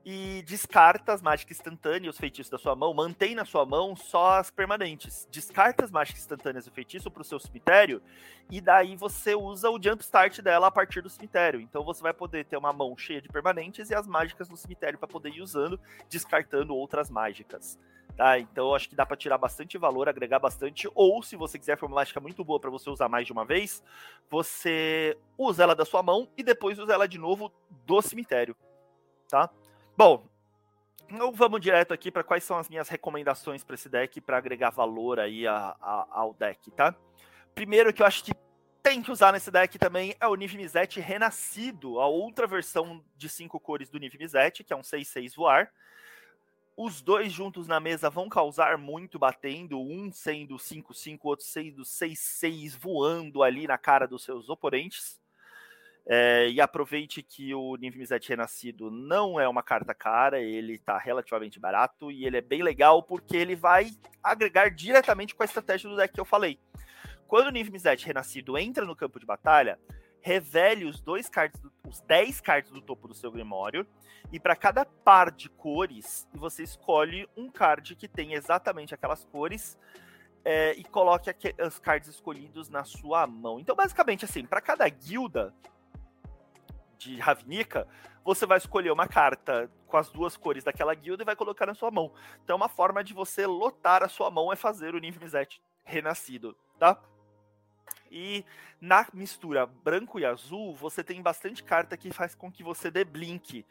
e 0.05 0.43
descarta 0.43 1.13
as 1.13 1.23
mágicas 1.23 1.59
instantâneas, 1.59 2.15
os 2.15 2.21
feitiços 2.21 2.51
da 2.51 2.59
sua 2.59 2.75
mão, 2.75 2.93
mantém 2.93 3.35
na 3.35 3.45
sua 3.45 3.65
mão 3.65 3.95
só 3.95 4.39
as 4.39 4.51
permanentes. 4.51 5.29
Descarta 5.31 5.85
as 5.85 5.91
mágicas 5.91 6.23
instantâneas 6.23 6.67
e 6.67 6.69
o 6.69 6.73
feitiço 6.73 7.11
para 7.11 7.23
o 7.23 7.25
seu 7.25 7.39
cemitério, 7.39 8.03
e 8.51 8.61
daí 8.61 8.97
você 8.97 9.35
usa 9.35 9.71
o 9.71 9.81
jumpstart 9.83 10.41
dela 10.41 10.67
a 10.67 10.71
partir 10.71 11.01
do 11.01 11.09
cemitério. 11.09 11.61
Então 11.61 11.85
você 11.85 12.03
vai 12.03 12.13
poder 12.13 12.45
ter 12.45 12.57
uma 12.57 12.73
mão 12.73 12.97
cheia 12.97 13.23
de 13.23 13.29
permanentes 13.29 13.91
e 13.91 13.95
as 13.95 14.07
mágicas 14.07 14.49
no 14.49 14.57
cemitério 14.57 14.99
para 14.99 15.09
poder 15.09 15.31
ir 15.31 15.43
usando, 15.43 15.79
descartando 16.09 16.75
outras 16.75 17.09
mágicas. 17.09 17.79
Tá? 18.17 18.39
Então 18.39 18.75
acho 18.75 18.89
que 18.89 18.95
dá 18.95 19.07
para 19.07 19.17
tirar 19.17 19.39
bastante 19.39 19.79
valor, 19.79 20.09
agregar 20.09 20.39
bastante, 20.39 20.89
ou 20.95 21.23
se 21.23 21.35
você 21.35 21.59
quiser 21.59 21.79
uma 21.81 21.97
mágica 21.97 22.21
muito 22.21 22.45
boa 22.45 22.61
para 22.61 22.71
você 22.71 22.91
usar 22.91 23.09
mais 23.09 23.25
de 23.25 23.33
uma 23.33 23.45
vez, 23.45 23.83
você 24.29 25.17
usa 25.39 25.63
ela 25.63 25.75
da 25.75 25.85
sua 25.85 26.03
mão 26.03 26.29
e 26.37 26.43
depois 26.43 26.79
usa 26.79 26.93
ela 26.93 27.09
de 27.09 27.17
novo 27.17 27.51
do 27.87 28.03
cemitério, 28.03 28.55
tá? 29.29 29.49
Bom, 29.97 30.27
então 31.09 31.31
vamos 31.33 31.61
direto 31.61 31.93
aqui 31.93 32.11
para 32.11 32.25
quais 32.25 32.43
são 32.43 32.57
as 32.57 32.69
minhas 32.69 32.89
recomendações 32.89 33.63
para 33.63 33.75
esse 33.75 33.89
deck 33.89 34.21
para 34.21 34.39
agregar 34.39 34.71
valor 34.71 35.21
aí 35.21 35.47
a, 35.47 35.77
a, 35.81 36.07
ao 36.11 36.33
deck, 36.33 36.71
tá? 36.71 36.95
Primeiro 37.55 37.93
que 37.93 38.01
eu 38.01 38.07
acho 38.07 38.25
que 38.25 38.33
tem 38.83 39.03
que 39.03 39.13
usar 39.13 39.33
nesse 39.33 39.51
deck 39.51 39.79
também 39.79 40.17
é 40.19 40.27
o 40.27 40.35
Niv 40.35 40.57
Mizzet 40.57 40.99
Renascido, 40.99 42.01
a 42.01 42.07
outra 42.07 42.47
versão 42.47 43.05
de 43.17 43.29
cinco 43.29 43.61
cores 43.61 43.91
do 43.91 43.99
Niv 43.99 44.17
Mizzet, 44.19 44.65
que 44.65 44.73
é 44.73 44.77
um 44.77 44.81
6-6 44.81 45.37
voar. 45.37 45.71
Os 46.75 47.03
dois 47.03 47.31
juntos 47.31 47.69
na 47.69 47.79
mesa 47.79 48.09
vão 48.09 48.31
causar 48.31 48.79
muito 48.79 49.19
batendo, 49.19 49.79
um 49.79 50.11
sendo 50.11 50.57
5-5, 50.57 51.19
outro 51.23 51.45
sendo 51.45 51.83
6-6 51.83 52.77
voando 52.79 53.43
ali 53.43 53.67
na 53.67 53.77
cara 53.77 54.09
dos 54.09 54.25
seus 54.25 54.49
oponentes. 54.49 55.22
É, 56.05 56.49
e 56.49 56.61
aproveite 56.61 57.23
que 57.23 57.55
o 57.55 57.77
Niv 57.77 57.97
Mizzet 57.97 58.29
Renascido 58.29 58.91
não 58.91 59.39
é 59.39 59.49
uma 59.49 59.63
carta 59.63 59.95
cara, 59.95 60.41
ele 60.41 60.75
está 60.75 60.99
relativamente 60.99 61.61
barato 61.61 62.11
e 62.11 62.27
ele 62.27 62.37
é 62.37 62.41
bem 62.41 62.61
legal 62.61 63.05
porque 63.05 63.37
ele 63.37 63.55
vai 63.55 63.91
agregar 64.23 64.69
diretamente 64.69 65.35
com 65.35 65.45
a 65.45 65.47
estratégia 65.47 65.89
do 65.89 65.97
deck 65.97 66.13
que 66.13 66.21
eu 66.21 66.25
falei. 66.25 66.59
Quando 67.29 67.47
o 67.47 67.51
Niv 67.51 67.71
Mizzet 67.71 68.05
Renascido 68.05 68.59
entra 68.59 68.85
no 68.85 68.97
campo 68.97 69.21
de 69.21 69.25
batalha, 69.25 69.79
revele 70.21 70.85
os 70.85 71.01
dois 71.01 71.29
cards, 71.29 71.61
os 71.87 72.01
10 72.01 72.41
cards 72.41 72.71
do 72.71 72.81
topo 72.81 73.09
do 73.09 73.15
seu 73.15 73.31
Grimório, 73.31 73.87
e 74.33 74.41
para 74.41 74.57
cada 74.57 74.85
par 74.85 75.31
de 75.31 75.49
cores, 75.49 76.27
você 76.33 76.63
escolhe 76.63 77.29
um 77.37 77.51
card 77.51 77.95
que 77.97 78.09
tem 78.09 78.35
exatamente 78.35 78.95
aquelas 78.95 79.25
cores 79.25 79.79
é, 80.45 80.73
e 80.73 80.85
coloque 80.85 81.31
os 81.65 81.79
cards 81.79 82.09
escolhidos 82.09 82.69
na 82.69 82.85
sua 82.85 83.27
mão. 83.27 83.61
Então, 83.61 83.77
basicamente, 83.77 84.25
assim, 84.25 84.45
para 84.45 84.61
cada 84.61 84.89
guilda, 84.89 85.55
de 87.03 87.19
Ravnica, 87.19 87.87
você 88.25 88.47
vai 88.47 88.59
escolher 88.59 88.93
uma 88.93 89.09
carta 89.09 89.71
com 89.87 89.97
as 89.97 90.11
duas 90.11 90.37
cores 90.37 90.65
daquela 90.65 90.95
guilda 90.95 91.23
e 91.23 91.27
vai 91.27 91.37
colocar 91.37 91.67
na 91.67 91.75
sua 91.75 91.91
mão. 91.91 92.13
Então, 92.45 92.57
uma 92.57 92.69
forma 92.69 93.03
de 93.03 93.13
você 93.13 93.47
lotar 93.47 94.03
a 94.03 94.09
sua 94.09 94.31
mão 94.31 94.53
é 94.53 94.57
fazer 94.57 94.95
o 94.95 94.99
Nymphmizet 94.99 95.61
renascido, 95.85 96.57
tá? 96.79 97.01
E 98.11 98.45
na 98.81 99.07
mistura 99.13 99.67
branco 99.67 100.21
e 100.21 100.25
azul, 100.25 100.75
você 100.75 101.03
tem 101.03 101.21
bastante 101.23 101.65
carta 101.65 101.97
que 101.97 102.13
faz 102.13 102.35
com 102.35 102.53
que 102.53 102.63
você 102.63 102.91
dê 102.91 103.05
blink. 103.05 103.65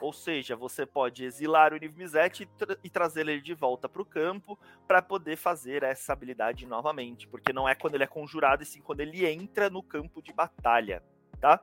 Ou 0.00 0.12
seja, 0.12 0.54
você 0.54 0.84
pode 0.84 1.24
exilar 1.24 1.72
o 1.72 1.78
Nivmizet 1.78 2.42
e, 2.42 2.46
tra 2.46 2.76
e 2.84 2.90
trazer 2.90 3.26
ele 3.26 3.40
de 3.40 3.54
volta 3.54 3.88
para 3.88 4.02
o 4.02 4.04
campo 4.04 4.58
para 4.86 5.00
poder 5.00 5.36
fazer 5.36 5.82
essa 5.82 6.12
habilidade 6.12 6.66
novamente. 6.66 7.26
Porque 7.26 7.52
não 7.52 7.66
é 7.66 7.74
quando 7.74 7.94
ele 7.94 8.04
é 8.04 8.06
conjurado, 8.06 8.62
e 8.62 8.66
sim 8.66 8.82
quando 8.82 9.00
ele 9.00 9.26
entra 9.26 9.70
no 9.70 9.82
campo 9.82 10.20
de 10.20 10.32
batalha, 10.32 11.02
tá? 11.40 11.60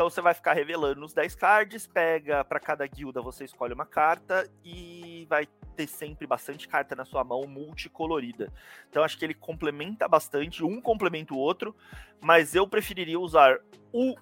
Então 0.00 0.08
você 0.08 0.22
vai 0.22 0.32
ficar 0.32 0.54
revelando 0.54 1.04
os 1.04 1.12
10 1.12 1.34
cards, 1.34 1.86
pega 1.86 2.42
para 2.42 2.58
cada 2.58 2.86
guilda 2.86 3.20
você 3.20 3.44
escolhe 3.44 3.74
uma 3.74 3.84
carta 3.84 4.50
e 4.64 5.26
vai 5.28 5.46
ter 5.76 5.86
sempre 5.86 6.26
bastante 6.26 6.66
carta 6.66 6.96
na 6.96 7.04
sua 7.04 7.22
mão 7.22 7.46
multicolorida. 7.46 8.50
Então 8.88 9.04
acho 9.04 9.18
que 9.18 9.26
ele 9.26 9.34
complementa 9.34 10.08
bastante, 10.08 10.64
um 10.64 10.80
complementa 10.80 11.34
o 11.34 11.36
outro, 11.36 11.76
mas 12.18 12.54
eu 12.54 12.66
preferiria 12.66 13.20
usar 13.20 13.60
o 13.92 14.16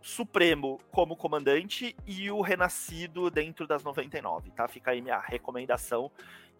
Supremo 0.00 0.78
como 0.92 1.16
comandante 1.16 1.96
e 2.06 2.30
o 2.30 2.40
Renascido 2.40 3.28
dentro 3.28 3.66
das 3.66 3.82
99, 3.82 4.52
tá? 4.52 4.68
Fica 4.68 4.92
aí 4.92 5.02
minha 5.02 5.18
recomendação. 5.18 6.08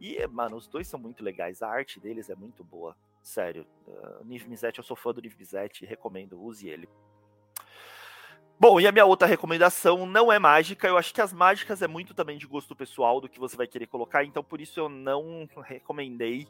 E, 0.01 0.26
mano, 0.26 0.56
os 0.56 0.66
dois 0.66 0.88
são 0.88 0.98
muito 0.98 1.22
legais. 1.22 1.62
A 1.62 1.68
arte 1.68 2.01
deles 2.01 2.28
é 2.30 2.34
muito 2.34 2.64
boa. 2.64 2.97
Sério. 3.22 3.64
Uh, 3.86 4.24
Niv 4.24 4.48
Mizzet, 4.48 4.76
eu 4.76 4.82
sou 4.82 4.97
fã 4.97 5.12
do 5.12 5.22
Niv 5.22 5.36
Mizzet, 5.38 5.86
recomendo, 5.86 6.43
use 6.43 6.68
ele. 6.68 6.88
Bom, 8.58 8.80
e 8.80 8.86
a 8.86 8.92
minha 8.92 9.04
outra 9.04 9.28
recomendação 9.28 10.06
não 10.06 10.32
é 10.32 10.38
mágica. 10.38 10.88
Eu 10.88 10.96
acho 10.96 11.12
que 11.12 11.20
as 11.20 11.30
mágicas 11.30 11.82
é 11.82 11.86
muito 11.86 12.14
também 12.14 12.38
de 12.38 12.46
gosto 12.46 12.74
pessoal 12.74 13.20
do 13.20 13.28
que 13.28 13.38
você 13.38 13.54
vai 13.54 13.66
querer 13.66 13.86
colocar, 13.86 14.24
então 14.24 14.42
por 14.42 14.62
isso 14.62 14.80
eu 14.80 14.88
não 14.88 15.46
recomendei 15.62 16.48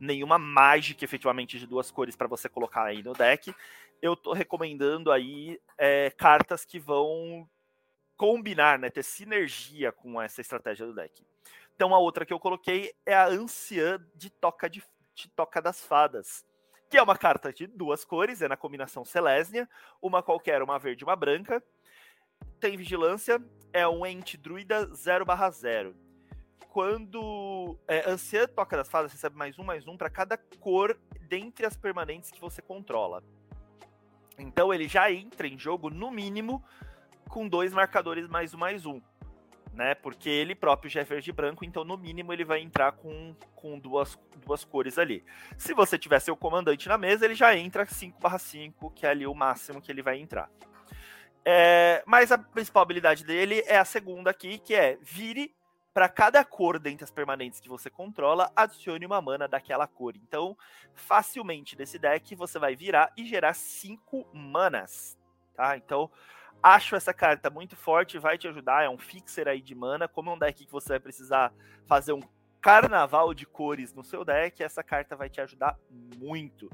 nenhuma 0.00 0.38
mágica 0.38 1.04
efetivamente 1.04 1.58
de 1.58 1.66
duas 1.66 1.90
cores 1.90 2.16
para 2.16 2.26
você 2.26 2.48
colocar 2.48 2.84
aí 2.84 3.02
no 3.02 3.12
deck. 3.12 3.54
Eu 4.00 4.16
tô 4.16 4.32
recomendando 4.32 5.12
aí 5.12 5.60
é, 5.76 6.08
cartas 6.16 6.64
que 6.64 6.78
vão 6.78 7.46
combinar, 8.16 8.78
né, 8.78 8.88
ter 8.88 9.02
sinergia 9.02 9.92
com 9.92 10.20
essa 10.20 10.40
estratégia 10.40 10.86
do 10.86 10.94
deck. 10.94 11.22
Então 11.76 11.94
a 11.94 11.98
outra 11.98 12.24
que 12.24 12.32
eu 12.32 12.40
coloquei 12.40 12.94
é 13.04 13.14
a 13.14 13.26
Anciã 13.26 14.02
de 14.14 14.30
Toca, 14.30 14.70
de, 14.70 14.82
de 15.14 15.28
Toca 15.28 15.60
das 15.60 15.84
Fadas 15.84 16.42
que 16.94 16.98
é 16.98 17.02
uma 17.02 17.18
carta 17.18 17.52
de 17.52 17.66
duas 17.66 18.04
cores, 18.04 18.40
é 18.40 18.46
na 18.46 18.56
combinação 18.56 19.04
Selesnia, 19.04 19.68
uma 20.00 20.22
qualquer, 20.22 20.62
uma 20.62 20.78
verde 20.78 21.02
e 21.02 21.04
uma 21.04 21.16
branca. 21.16 21.60
Tem 22.60 22.76
vigilância, 22.76 23.42
é 23.72 23.84
um 23.88 24.06
ente 24.06 24.36
druida 24.36 24.86
0/0. 24.92 25.92
Quando 26.68 27.76
é, 27.88 28.08
Anciã 28.08 28.46
toca 28.46 28.76
das 28.76 28.88
fadas, 28.88 29.10
recebe 29.10 29.36
mais 29.36 29.58
um, 29.58 29.64
mais 29.64 29.88
um 29.88 29.96
para 29.96 30.08
cada 30.08 30.38
cor 30.60 30.96
dentre 31.22 31.66
as 31.66 31.76
permanentes 31.76 32.30
que 32.30 32.40
você 32.40 32.62
controla. 32.62 33.24
Então 34.38 34.72
ele 34.72 34.86
já 34.86 35.10
entra 35.10 35.48
em 35.48 35.58
jogo, 35.58 35.90
no 35.90 36.12
mínimo, 36.12 36.62
com 37.28 37.48
dois 37.48 37.72
marcadores 37.72 38.28
mais 38.28 38.54
um, 38.54 38.58
mais 38.58 38.86
um 38.86 39.00
né? 39.74 39.94
Porque 39.94 40.28
ele 40.28 40.54
próprio 40.54 40.90
já 40.90 41.00
é 41.00 41.04
verde 41.04 41.30
e 41.30 41.32
branco, 41.32 41.64
então 41.64 41.84
no 41.84 41.96
mínimo 41.96 42.32
ele 42.32 42.44
vai 42.44 42.60
entrar 42.60 42.92
com, 42.92 43.34
com 43.54 43.78
duas, 43.78 44.18
duas 44.44 44.64
cores 44.64 44.98
ali. 44.98 45.24
Se 45.58 45.74
você 45.74 45.98
tiver 45.98 46.20
seu 46.20 46.36
comandante 46.36 46.88
na 46.88 46.96
mesa, 46.96 47.24
ele 47.24 47.34
já 47.34 47.56
entra 47.56 47.84
5/5, 47.84 48.92
que 48.94 49.06
é 49.06 49.10
ali 49.10 49.26
o 49.26 49.34
máximo 49.34 49.82
que 49.82 49.90
ele 49.90 50.02
vai 50.02 50.18
entrar. 50.18 50.48
É, 51.44 52.02
mas 52.06 52.32
a 52.32 52.38
principal 52.38 52.82
habilidade 52.82 53.24
dele 53.24 53.62
é 53.66 53.76
a 53.76 53.84
segunda 53.84 54.30
aqui, 54.30 54.58
que 54.58 54.74
é 54.74 54.96
vire 55.02 55.54
para 55.92 56.08
cada 56.08 56.44
cor 56.44 56.78
dentre 56.78 57.04
as 57.04 57.10
permanentes 57.10 57.60
que 57.60 57.68
você 57.68 57.88
controla, 57.88 58.50
adicione 58.56 59.06
uma 59.06 59.20
mana 59.20 59.46
daquela 59.46 59.86
cor. 59.86 60.16
Então, 60.16 60.56
facilmente 60.94 61.78
nesse 61.78 61.98
deck 61.98 62.34
você 62.34 62.58
vai 62.58 62.74
virar 62.74 63.12
e 63.16 63.24
gerar 63.24 63.54
5 63.54 64.26
manas, 64.32 65.16
tá? 65.54 65.76
Então, 65.76 66.10
Acho 66.64 66.96
essa 66.96 67.12
carta 67.12 67.50
muito 67.50 67.76
forte, 67.76 68.18
vai 68.18 68.38
te 68.38 68.48
ajudar. 68.48 68.84
É 68.84 68.88
um 68.88 68.96
fixer 68.96 69.46
aí 69.46 69.60
de 69.60 69.74
mana. 69.74 70.08
Como 70.08 70.30
é 70.30 70.32
um 70.32 70.38
deck 70.38 70.64
que 70.64 70.72
você 70.72 70.88
vai 70.94 71.00
precisar 71.00 71.52
fazer 71.86 72.14
um 72.14 72.22
carnaval 72.58 73.34
de 73.34 73.44
cores 73.44 73.92
no 73.92 74.02
seu 74.02 74.24
deck, 74.24 74.62
essa 74.62 74.82
carta 74.82 75.14
vai 75.14 75.28
te 75.28 75.38
ajudar 75.42 75.78
muito. 75.90 76.70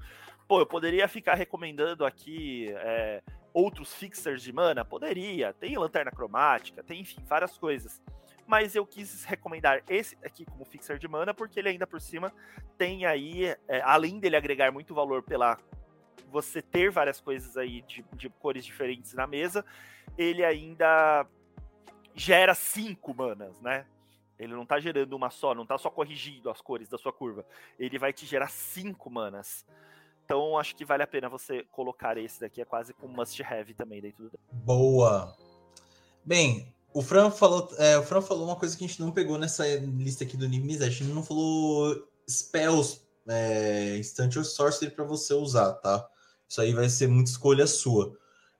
Pô, 0.46 0.60
eu 0.60 0.66
poderia 0.66 1.08
ficar 1.08 1.34
recomendando 1.34 2.06
aqui 2.06 2.68
é, 2.70 3.20
outros 3.52 3.92
fixers 3.92 4.40
de 4.40 4.52
mana? 4.52 4.84
Poderia. 4.84 5.52
Tem 5.54 5.76
lanterna 5.76 6.12
cromática, 6.12 6.84
tem, 6.84 7.00
enfim, 7.00 7.24
várias 7.26 7.58
coisas. 7.58 8.00
Mas 8.46 8.76
eu 8.76 8.86
quis 8.86 9.24
recomendar 9.24 9.82
esse 9.88 10.16
aqui 10.24 10.44
como 10.44 10.64
fixer 10.64 10.98
de 10.98 11.08
mana, 11.08 11.34
porque 11.34 11.58
ele 11.58 11.70
ainda 11.70 11.88
por 11.88 12.00
cima 12.00 12.32
tem 12.78 13.06
aí, 13.06 13.56
é, 13.66 13.80
além 13.82 14.20
dele 14.20 14.36
agregar 14.36 14.70
muito 14.70 14.94
valor 14.94 15.24
pela 15.24 15.58
você 16.30 16.62
ter 16.62 16.90
várias 16.90 17.20
coisas 17.20 17.56
aí 17.56 17.82
de, 17.82 18.04
de 18.14 18.28
cores 18.28 18.64
diferentes 18.64 19.12
na 19.12 19.26
mesa, 19.26 19.64
ele 20.16 20.44
ainda 20.44 21.26
gera 22.14 22.54
cinco 22.54 23.14
manas, 23.14 23.60
né? 23.60 23.86
Ele 24.38 24.54
não 24.54 24.64
tá 24.64 24.80
gerando 24.80 25.14
uma 25.14 25.28
só, 25.28 25.54
não 25.54 25.66
tá 25.66 25.76
só 25.76 25.90
corrigindo 25.90 26.48
as 26.48 26.62
cores 26.62 26.88
da 26.88 26.96
sua 26.96 27.12
curva. 27.12 27.44
Ele 27.78 27.98
vai 27.98 28.12
te 28.12 28.24
gerar 28.24 28.48
cinco 28.48 29.10
manas. 29.10 29.66
Então 30.24 30.58
acho 30.58 30.74
que 30.74 30.84
vale 30.84 31.02
a 31.02 31.06
pena 31.06 31.28
você 31.28 31.64
colocar 31.72 32.16
esse 32.16 32.40
daqui, 32.40 32.62
é 32.62 32.64
quase 32.64 32.94
como 32.94 33.14
must 33.14 33.42
have 33.42 33.74
também 33.74 34.00
dentro 34.00 34.30
do 34.30 34.38
Boa! 34.50 35.36
Bem, 36.24 36.74
o 36.94 37.02
Fran 37.02 37.30
falou, 37.30 37.68
é, 37.78 37.98
o 37.98 38.02
Fran 38.02 38.22
falou 38.22 38.44
uma 38.44 38.56
coisa 38.56 38.76
que 38.76 38.84
a 38.84 38.86
gente 38.86 39.00
não 39.00 39.10
pegou 39.10 39.36
nessa 39.36 39.66
lista 39.76 40.24
aqui 40.24 40.36
do 40.36 40.48
Nimis, 40.48 40.82
a 40.82 40.88
gente 40.88 41.04
não 41.04 41.22
falou 41.22 42.08
spells 42.28 43.02
é, 43.28 43.96
Instant 43.98 44.36
or 44.36 44.44
Sorcery 44.44 44.90
para 44.90 45.04
você 45.04 45.34
usar, 45.34 45.72
tá? 45.74 46.08
Isso 46.50 46.60
aí 46.60 46.74
vai 46.74 46.88
ser 46.88 47.06
muita 47.06 47.30
escolha 47.30 47.64
sua. 47.64 48.12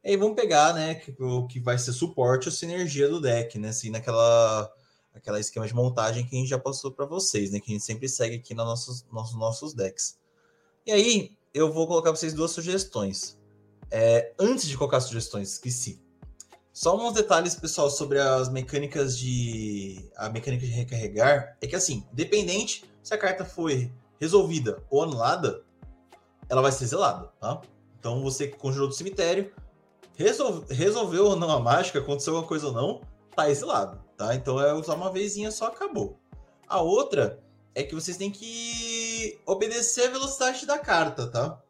E 0.05 0.11
aí 0.11 0.17
vamos 0.17 0.37
pegar, 0.37 0.73
né, 0.73 1.03
o 1.19 1.49
que 1.49 1.59
vai 1.59 1.77
ser 1.77 1.93
suporte 1.93 2.47
ou 2.47 2.53
sinergia 2.53 3.09
do 3.09 3.21
deck, 3.21 3.59
né? 3.59 3.71
Assim, 3.71 3.91
naquela 3.91 4.73
aquela 5.13 5.41
esquema 5.41 5.67
de 5.67 5.75
montagem 5.75 6.25
que 6.25 6.37
a 6.37 6.39
gente 6.39 6.49
já 6.49 6.59
passou 6.59 6.93
para 6.93 7.05
vocês, 7.05 7.51
né? 7.51 7.59
Que 7.59 7.73
a 7.73 7.75
gente 7.75 7.85
sempre 7.85 8.09
segue 8.09 8.37
aqui 8.37 8.55
nos 8.55 8.65
nossos, 8.65 9.05
nos 9.13 9.35
nossos 9.35 9.75
decks. 9.75 10.17
E 10.87 10.93
aí, 10.93 11.37
eu 11.53 11.73
vou 11.73 11.89
colocar 11.89 12.11
para 12.11 12.17
vocês 12.17 12.33
duas 12.33 12.53
sugestões. 12.53 13.37
É, 13.91 14.33
antes 14.39 14.69
de 14.69 14.79
colocar 14.79 15.01
sugestões, 15.01 15.55
esqueci. 15.55 16.01
Só 16.73 16.97
uns 16.97 17.15
detalhes, 17.15 17.57
pessoal, 17.57 17.91
sobre 17.91 18.21
as 18.21 18.49
mecânicas 18.49 19.19
de. 19.19 20.09
A 20.17 20.29
mecânica 20.29 20.65
de 20.65 20.71
recarregar. 20.71 21.59
É 21.61 21.67
que 21.67 21.75
assim, 21.75 22.07
dependente 22.13 22.85
se 23.03 23.13
a 23.13 23.19
carta 23.19 23.45
foi 23.45 23.93
resolvida 24.21 24.81
ou 24.89 25.03
anulada, 25.03 25.65
ela 26.49 26.63
vai 26.63 26.71
ser 26.71 26.87
zelada, 26.87 27.33
tá? 27.41 27.61
Então 28.01 28.23
você 28.23 28.49
conjurou 28.49 28.89
do 28.89 28.95
cemitério, 28.95 29.53
resolve, 30.17 30.75
resolveu 30.75 31.27
ou 31.27 31.37
não 31.37 31.51
a 31.51 31.61
mágica, 31.61 31.99
aconteceu 31.99 32.35
alguma 32.35 32.49
coisa 32.49 32.69
ou 32.69 32.73
não, 32.73 33.03
tá 33.37 33.49
exilado, 33.51 34.03
tá? 34.17 34.35
Então 34.35 34.59
é 34.59 34.73
usar 34.73 34.95
uma 34.95 35.13
vezinha 35.13 35.51
só 35.51 35.67
acabou. 35.67 36.19
A 36.67 36.81
outra 36.81 37.43
é 37.75 37.83
que 37.83 37.95
vocês 37.95 38.17
têm 38.17 38.31
que 38.31 39.39
obedecer 39.47 40.09
a 40.09 40.11
velocidade 40.11 40.67
da 40.67 40.79
carta, 40.79 41.31
tá? 41.31 41.63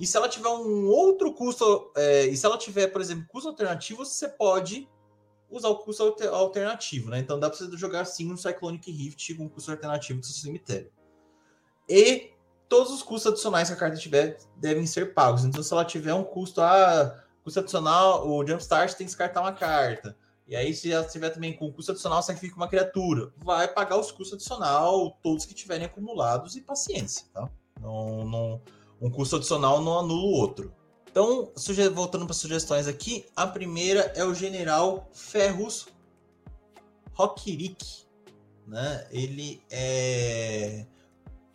E 0.00 0.06
se 0.06 0.16
ela 0.16 0.28
tiver 0.28 0.48
um 0.48 0.88
outro 0.88 1.32
custo, 1.34 1.92
é, 1.94 2.26
e 2.26 2.36
se 2.36 2.44
ela 2.44 2.58
tiver, 2.58 2.88
por 2.88 3.00
exemplo, 3.00 3.26
custo 3.28 3.50
alternativo, 3.50 4.04
você 4.04 4.26
pode 4.26 4.88
usar 5.50 5.68
o 5.68 5.78
custo 5.78 6.02
alternativo, 6.32 7.10
né? 7.10 7.18
Então 7.20 7.38
dá 7.38 7.48
pra 7.48 7.58
você 7.58 7.70
jogar 7.76 8.04
sim 8.06 8.32
um 8.32 8.36
Cyclonic 8.36 8.90
Rift 8.90 9.34
com 9.34 9.48
custo 9.48 9.70
alternativo 9.70 10.18
do 10.18 10.26
seu 10.26 10.34
cemitério. 10.34 10.90
E 11.88 12.33
todos 12.68 12.92
os 12.92 13.02
custos 13.02 13.32
adicionais 13.32 13.68
que 13.68 13.74
a 13.74 13.78
carta 13.78 13.96
tiver 13.96 14.38
devem 14.56 14.86
ser 14.86 15.14
pagos. 15.14 15.44
Então, 15.44 15.62
se 15.62 15.72
ela 15.72 15.84
tiver 15.84 16.14
um 16.14 16.24
custo, 16.24 16.60
ah, 16.60 17.22
custo 17.42 17.60
adicional, 17.60 18.28
o 18.28 18.46
Jumpstart 18.46 18.90
tem 18.90 19.06
que 19.06 19.10
descartar 19.12 19.40
uma 19.40 19.52
carta. 19.52 20.16
E 20.46 20.54
aí, 20.54 20.74
se 20.74 20.92
ela 20.92 21.04
tiver 21.04 21.30
também 21.30 21.56
com 21.56 21.72
custo 21.72 21.92
adicional, 21.92 22.22
sacrifica 22.22 22.56
uma 22.56 22.68
criatura. 22.68 23.32
Vai 23.38 23.66
pagar 23.68 23.98
os 23.98 24.10
custos 24.10 24.34
adicional, 24.34 25.18
todos 25.22 25.46
que 25.46 25.54
tiverem 25.54 25.86
acumulados, 25.86 26.54
e 26.54 26.60
paciência, 26.60 27.26
tá? 27.32 27.48
Não, 27.80 28.24
não, 28.24 28.62
um 29.00 29.10
custo 29.10 29.36
adicional 29.36 29.80
não 29.80 29.98
anula 29.98 30.22
o 30.22 30.32
outro. 30.32 30.72
Então, 31.10 31.52
voltando 31.92 32.26
para 32.26 32.34
sugestões 32.34 32.88
aqui, 32.88 33.24
a 33.36 33.46
primeira 33.46 34.12
é 34.16 34.24
o 34.24 34.34
General 34.34 35.08
Ferrus 35.12 35.86
Rockirick. 37.12 38.04
Né? 38.66 39.06
Ele 39.10 39.62
é 39.70 40.86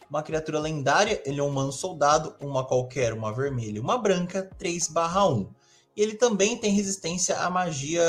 uma 0.10 0.24
criatura 0.24 0.60
lendária, 0.60 1.22
ele 1.26 1.40
é 1.40 1.44
um 1.44 1.48
humano 1.48 1.72
soldado, 1.72 2.36
uma 2.40 2.66
qualquer, 2.66 3.14
uma 3.14 3.32
vermelha, 3.34 3.82
uma 3.82 3.98
branca, 3.98 4.50
3/1. 4.58 5.54
E 5.96 6.02
ele 6.02 6.16
também 6.16 6.58
tem 6.58 6.74
resistência 6.74 7.38
à 7.40 7.50
magia 7.50 8.04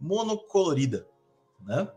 monocolorida, 0.00 1.06
né? 1.60 1.90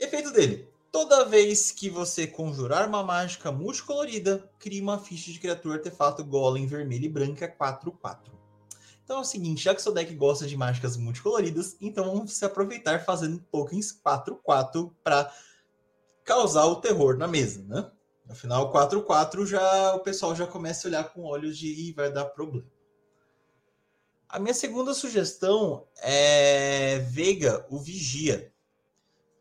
Efeito 0.00 0.32
dele. 0.32 0.68
Toda 0.90 1.24
vez 1.24 1.72
que 1.72 1.90
você 1.90 2.26
conjurar 2.26 2.88
uma 2.88 3.02
mágica 3.02 3.50
multicolorida, 3.50 4.48
crie 4.58 4.80
uma 4.80 4.98
ficha 4.98 5.32
de 5.32 5.40
criatura 5.40 5.76
artefato 5.76 6.24
golem 6.24 6.66
vermelha 6.66 7.06
e 7.06 7.08
branca 7.08 7.48
4/4. 7.48 8.32
Então 9.04 9.18
é 9.18 9.20
o 9.20 9.24
seguinte, 9.24 9.64
já 9.64 9.74
que 9.74 9.82
seu 9.82 9.92
deck 9.92 10.14
gosta 10.14 10.46
de 10.46 10.56
mágicas 10.56 10.96
multicoloridas, 10.96 11.76
então 11.80 12.04
vamos 12.06 12.32
se 12.32 12.44
aproveitar 12.44 13.04
fazendo 13.04 13.38
tokens 13.50 13.92
4/4 13.92 14.94
para 15.02 15.30
causar 16.24 16.64
o 16.66 16.76
terror 16.76 17.16
na 17.16 17.28
mesa, 17.28 17.62
né? 17.64 17.90
Afinal, 18.28 18.72
4-4 18.72 19.46
já 19.46 19.94
o 19.94 20.00
pessoal 20.00 20.34
já 20.34 20.46
começa 20.46 20.86
a 20.86 20.90
olhar 20.90 21.04
com 21.12 21.24
olhos 21.24 21.58
de 21.58 21.68
Ih, 21.68 21.92
vai 21.92 22.10
dar 22.10 22.24
problema. 22.24 22.66
A 24.28 24.38
minha 24.38 24.54
segunda 24.54 24.94
sugestão 24.94 25.86
é 25.98 26.98
Veiga, 27.10 27.64
o 27.70 27.78
Vigia, 27.78 28.52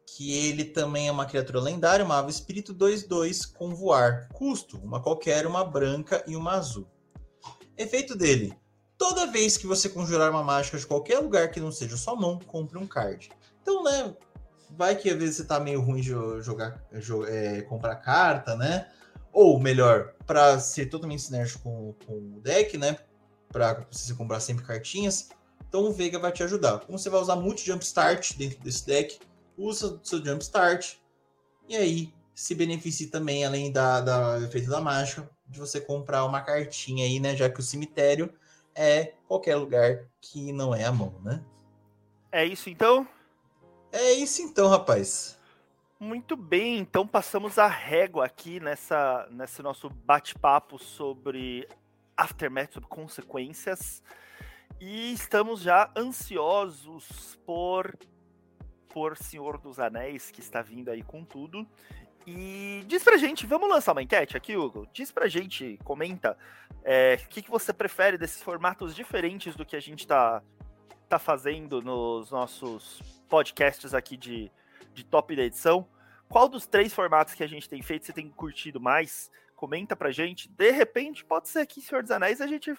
que 0.05 0.31
ele 0.33 0.65
também 0.65 1.07
é 1.07 1.11
uma 1.11 1.25
criatura 1.25 1.59
lendária, 1.59 2.05
uma 2.05 2.19
ave 2.19 2.29
espírito 2.29 2.75
2-2 2.75 3.51
com 3.51 3.73
voar. 3.73 4.29
Custo, 4.33 4.77
uma 4.77 5.01
qualquer, 5.01 5.47
uma 5.47 5.63
branca 5.63 6.23
e 6.27 6.35
uma 6.35 6.51
azul. 6.51 6.87
Efeito 7.75 8.15
dele: 8.15 8.55
toda 8.97 9.31
vez 9.31 9.57
que 9.57 9.65
você 9.65 9.89
conjurar 9.89 10.29
uma 10.29 10.43
mágica 10.43 10.77
de 10.77 10.85
qualquer 10.85 11.19
lugar 11.19 11.49
que 11.49 11.59
não 11.59 11.71
seja 11.71 11.97
sua 11.97 12.15
mão, 12.15 12.37
compre 12.39 12.77
um 12.77 12.85
card. 12.85 13.31
Então, 13.61 13.83
né, 13.83 14.15
vai 14.77 14.95
que 14.95 15.09
às 15.09 15.17
vezes 15.17 15.37
você 15.37 15.45
tá 15.45 15.59
meio 15.59 15.81
ruim 15.81 16.01
de 16.01 16.09
jogar, 16.41 16.83
é, 17.27 17.61
comprar 17.63 17.95
carta, 17.97 18.55
né? 18.55 18.87
Ou 19.31 19.59
melhor, 19.59 20.13
para 20.25 20.59
ser 20.59 20.87
totalmente 20.87 21.23
sinérgico 21.23 21.63
com, 21.63 21.95
com 22.05 22.37
o 22.37 22.41
deck, 22.41 22.77
né? 22.77 22.97
para 23.53 23.85
você 23.89 24.13
comprar 24.15 24.39
sempre 24.39 24.65
cartinhas. 24.65 25.29
Então 25.69 25.85
o 25.85 25.93
Veiga 25.93 26.17
vai 26.17 26.31
te 26.31 26.43
ajudar. 26.43 26.79
Como 26.79 26.97
você 26.97 27.09
vai 27.09 27.21
usar 27.21 27.35
muito 27.35 27.61
Jump 27.61 27.85
Start 27.85 28.35
dentro 28.35 28.59
desse 28.59 28.85
deck, 28.85 29.19
usa 29.55 29.99
seu 30.03 30.25
Jump 30.25 30.41
Start 30.41 30.95
e 31.69 31.75
aí 31.77 32.13
se 32.33 32.55
beneficie 32.55 33.07
também, 33.07 33.45
além 33.45 33.71
da, 33.71 34.01
da 34.01 34.41
efeito 34.41 34.69
da 34.69 34.81
mágica, 34.81 35.29
de 35.47 35.59
você 35.59 35.79
comprar 35.79 36.25
uma 36.25 36.41
cartinha 36.41 37.05
aí, 37.05 37.19
né? 37.19 37.35
Já 37.35 37.47
que 37.47 37.59
o 37.59 37.63
cemitério 37.63 38.33
é 38.75 39.13
qualquer 39.27 39.55
lugar 39.55 40.07
que 40.19 40.51
não 40.51 40.73
é 40.73 40.83
a 40.83 40.91
mão, 40.91 41.21
né? 41.23 41.43
É 42.31 42.43
isso 42.43 42.71
então? 42.71 43.07
É 43.93 44.11
isso 44.13 44.41
então, 44.41 44.67
rapaz. 44.67 45.37
Muito 45.99 46.35
bem, 46.35 46.79
então 46.79 47.07
passamos 47.07 47.59
a 47.59 47.67
régua 47.67 48.25
aqui 48.25 48.59
nessa, 48.59 49.27
nesse 49.29 49.61
nosso 49.61 49.87
bate-papo 49.87 50.79
sobre 50.79 51.67
Aftermath, 52.17 52.73
sobre 52.73 52.89
consequências. 52.89 54.01
E 54.81 55.13
estamos 55.13 55.61
já 55.61 55.91
ansiosos 55.95 57.39
por 57.45 57.95
por 58.89 59.17
Senhor 59.17 59.57
dos 59.57 59.79
Anéis, 59.79 60.29
que 60.29 60.39
está 60.39 60.61
vindo 60.61 60.89
aí 60.89 61.01
com 61.01 61.23
tudo. 61.23 61.67
E 62.25 62.83
diz 62.87 63.03
pra 63.03 63.17
gente, 63.17 63.45
vamos 63.45 63.69
lançar 63.69 63.91
uma 63.91 64.03
enquete 64.03 64.37
aqui, 64.37 64.55
Hugo? 64.55 64.87
Diz 64.93 65.11
pra 65.11 65.27
gente, 65.27 65.79
comenta, 65.83 66.37
é, 66.83 67.19
o 67.25 67.27
que, 67.27 67.41
que 67.41 67.49
você 67.49 67.73
prefere 67.73 68.17
desses 68.17 68.41
formatos 68.41 68.95
diferentes 68.95 69.55
do 69.55 69.65
que 69.65 69.75
a 69.75 69.79
gente 69.79 70.07
tá, 70.07 70.41
tá 71.13 71.19
fazendo 71.19 71.79
nos 71.79 72.31
nossos 72.31 72.99
podcasts 73.29 73.93
aqui 73.93 74.17
de, 74.17 74.51
de 74.95 75.05
top 75.05 75.35
da 75.35 75.43
edição. 75.43 75.87
Qual 76.27 76.49
dos 76.49 76.65
três 76.65 76.91
formatos 76.91 77.35
que 77.35 77.43
a 77.43 77.47
gente 77.47 77.69
tem 77.69 77.83
feito 77.83 78.07
você 78.07 78.11
tem 78.11 78.27
curtido 78.31 78.81
mais? 78.81 79.29
Comenta 79.55 79.95
pra 79.95 80.09
gente. 80.09 80.49
De 80.49 80.71
repente, 80.71 81.23
pode 81.23 81.49
ser 81.49 81.67
que 81.67 81.81
Senhor 81.81 82.01
dos 82.01 82.09
Anéis 82.09 82.41
a 82.41 82.47
gente 82.47 82.75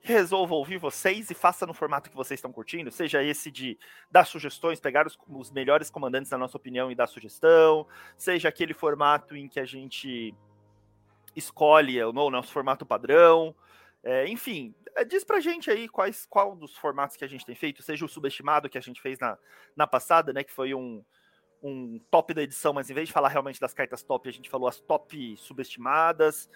resolva 0.00 0.54
ouvir 0.54 0.78
vocês 0.78 1.28
e 1.28 1.34
faça 1.34 1.66
no 1.66 1.74
formato 1.74 2.08
que 2.08 2.14
vocês 2.14 2.38
estão 2.38 2.52
curtindo, 2.52 2.88
seja 2.88 3.20
esse 3.20 3.50
de 3.50 3.76
dar 4.08 4.24
sugestões, 4.24 4.78
pegar 4.78 5.04
os, 5.04 5.18
os 5.28 5.50
melhores 5.50 5.90
comandantes 5.90 6.30
na 6.30 6.38
nossa 6.38 6.56
opinião 6.56 6.88
e 6.88 6.94
dar 6.94 7.08
sugestão, 7.08 7.84
seja 8.16 8.48
aquele 8.48 8.72
formato 8.72 9.34
em 9.34 9.48
que 9.48 9.58
a 9.58 9.64
gente 9.64 10.32
escolhe 11.34 12.00
o 12.00 12.12
nosso 12.12 12.52
formato 12.52 12.86
padrão, 12.86 13.56
é, 14.04 14.28
enfim, 14.28 14.74
é, 14.96 15.04
diz 15.04 15.24
pra 15.24 15.40
gente 15.40 15.70
aí 15.70 15.88
quais, 15.88 16.26
qual 16.26 16.54
dos 16.54 16.76
formatos 16.76 17.16
que 17.16 17.24
a 17.24 17.28
gente 17.28 17.44
tem 17.44 17.54
feito, 17.54 17.82
seja 17.82 18.04
o 18.04 18.08
subestimado 18.08 18.68
que 18.68 18.78
a 18.78 18.80
gente 18.80 19.00
fez 19.00 19.18
na, 19.18 19.36
na 19.76 19.86
passada, 19.86 20.32
né, 20.32 20.44
que 20.44 20.52
foi 20.52 20.74
um, 20.74 21.04
um 21.62 22.00
top 22.10 22.32
da 22.32 22.42
edição, 22.42 22.72
mas 22.72 22.88
em 22.90 22.94
vez 22.94 23.08
de 23.08 23.12
falar 23.12 23.28
realmente 23.28 23.60
das 23.60 23.74
cartas 23.74 24.02
top, 24.02 24.28
a 24.28 24.32
gente 24.32 24.50
falou 24.50 24.68
as 24.68 24.80
top 24.80 25.36
subestimadas. 25.36 26.48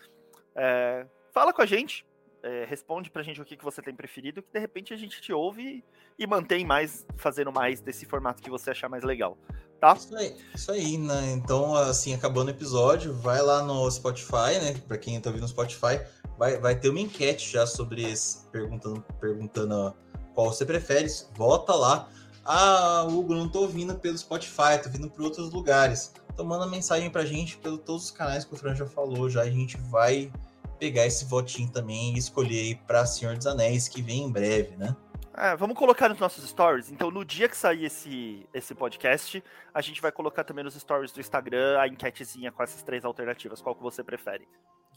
É, 0.55 1.07
fala 1.33 1.53
com 1.53 1.63
a 1.63 1.67
gente, 1.67 2.07
é, 2.43 2.65
responde 2.65 3.11
pra 3.11 3.23
gente 3.23 3.41
o 3.41 3.45
que, 3.45 3.57
que 3.57 3.65
você 3.65 3.81
tem 3.81 3.95
preferido, 3.95 4.43
que 4.43 4.53
de 4.53 4.59
repente 4.59 4.93
a 4.93 4.97
gente 4.97 5.21
te 5.21 5.33
ouve 5.33 5.85
e 6.19 6.27
mantém 6.27 6.65
mais, 6.65 7.07
fazendo 7.17 7.53
mais 7.53 7.81
desse 7.81 8.05
formato 8.05 8.43
que 8.43 8.51
você 8.51 8.71
achar 8.71 8.89
mais 8.89 9.05
legal, 9.05 9.39
tá? 9.81 9.95
Isso 9.95 10.17
aí, 10.17 10.37
isso 10.55 10.73
aí, 10.73 10.99
né? 10.99 11.33
Então, 11.33 11.75
assim, 11.75 12.15
acabando 12.15 12.49
o 12.49 12.51
episódio, 12.51 13.15
vai 13.15 13.41
lá 13.41 13.63
no 13.63 13.91
Spotify, 13.91 14.59
né? 14.61 14.75
Pra 14.87 14.99
quem 14.99 15.21
tá 15.21 15.31
ouvindo 15.31 15.43
no 15.43 15.49
Spotify, 15.49 16.01
vai, 16.39 16.59
vai 16.59 16.75
ter 16.75 16.89
uma 16.89 17.01
enquete 17.01 17.53
já 17.53 17.67
sobre 17.67 18.03
esse, 18.03 18.47
perguntando, 18.51 19.05
perguntando 19.21 19.95
qual 20.35 20.53
você 20.53 20.65
prefere, 20.65 21.09
vota 21.35 21.75
lá. 21.75 22.09
Ah, 22.45 23.07
Hugo, 23.09 23.35
não 23.35 23.49
tô 23.49 23.61
ouvindo 23.61 23.95
pelo 23.95 24.19
Spotify, 24.19 24.83
tô 24.83 24.89
vindo 24.89 25.09
por 25.09 25.23
outros 25.23 25.51
lugares. 25.51 26.13
Então 26.33 26.45
manda 26.45 26.67
mensagem 26.67 27.11
pra 27.11 27.25
gente 27.25 27.57
pelos 27.59 27.81
todos 27.81 28.05
os 28.05 28.11
canais 28.11 28.45
que 28.45 28.55
o 28.55 28.57
Fran 28.57 28.75
já 28.75 28.87
falou, 28.87 29.29
já 29.29 29.43
a 29.43 29.51
gente 29.51 29.77
vai 29.77 30.33
pegar 30.79 31.07
esse 31.07 31.25
votinho 31.25 31.71
também 31.71 32.15
e 32.15 32.19
escolher 32.19 32.59
aí 32.59 32.75
para 32.75 33.07
Senhor 33.07 33.37
dos 33.37 33.47
Anéis, 33.47 33.87
que 33.87 34.03
vem 34.03 34.25
em 34.25 34.33
breve, 34.33 34.77
né? 34.77 34.97
É, 35.35 35.57
vamos 35.57 35.79
colocar 35.79 36.09
nos 36.09 36.19
nossos 36.19 36.47
stories. 36.49 36.91
Então, 36.91 37.11
no 37.11 37.25
dia 37.25 37.49
que 37.49 37.57
sair 37.57 37.85
esse, 37.85 38.47
esse 38.53 38.75
podcast, 38.75 39.43
a 39.73 39.81
gente 39.81 40.03
vai 40.03 40.13
colocar 40.13 40.45
também 40.45 40.63
nos 40.63 40.75
stories 40.75 41.13
do 41.13 41.21
Instagram 41.21 41.79
a 41.79 41.89
enquetezinha 41.89 42.53
com 42.53 42.63
essas 42.63 42.83
três 42.83 43.05
alternativas. 43.05 43.63
Qual 43.63 43.75
que 43.75 43.83
você 43.83 44.05
prefere? 44.05 44.47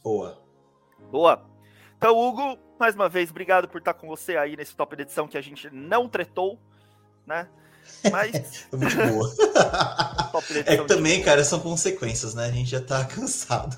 Boa. 0.03 0.43
Boa. 1.11 1.43
Então, 1.97 2.17
Hugo, 2.17 2.57
mais 2.79 2.95
uma 2.95 3.07
vez, 3.07 3.29
obrigado 3.29 3.67
por 3.67 3.79
estar 3.79 3.93
com 3.93 4.07
você 4.07 4.37
aí 4.37 4.55
nesse 4.55 4.75
top 4.75 4.95
de 4.95 5.03
edição 5.03 5.27
que 5.27 5.37
a 5.37 5.41
gente 5.41 5.69
não 5.71 6.07
tretou, 6.07 6.59
né? 7.25 7.47
Mas. 8.11 8.67
é 8.71 8.75
muito 8.75 8.95
boa. 8.95 9.33
é 10.65 10.77
que 10.77 10.85
também, 10.85 11.21
cara, 11.21 11.43
são 11.43 11.59
consequências, 11.59 12.35
né? 12.35 12.45
A 12.45 12.51
gente 12.51 12.69
já 12.69 12.81
tá 12.81 13.05
cansado. 13.05 13.75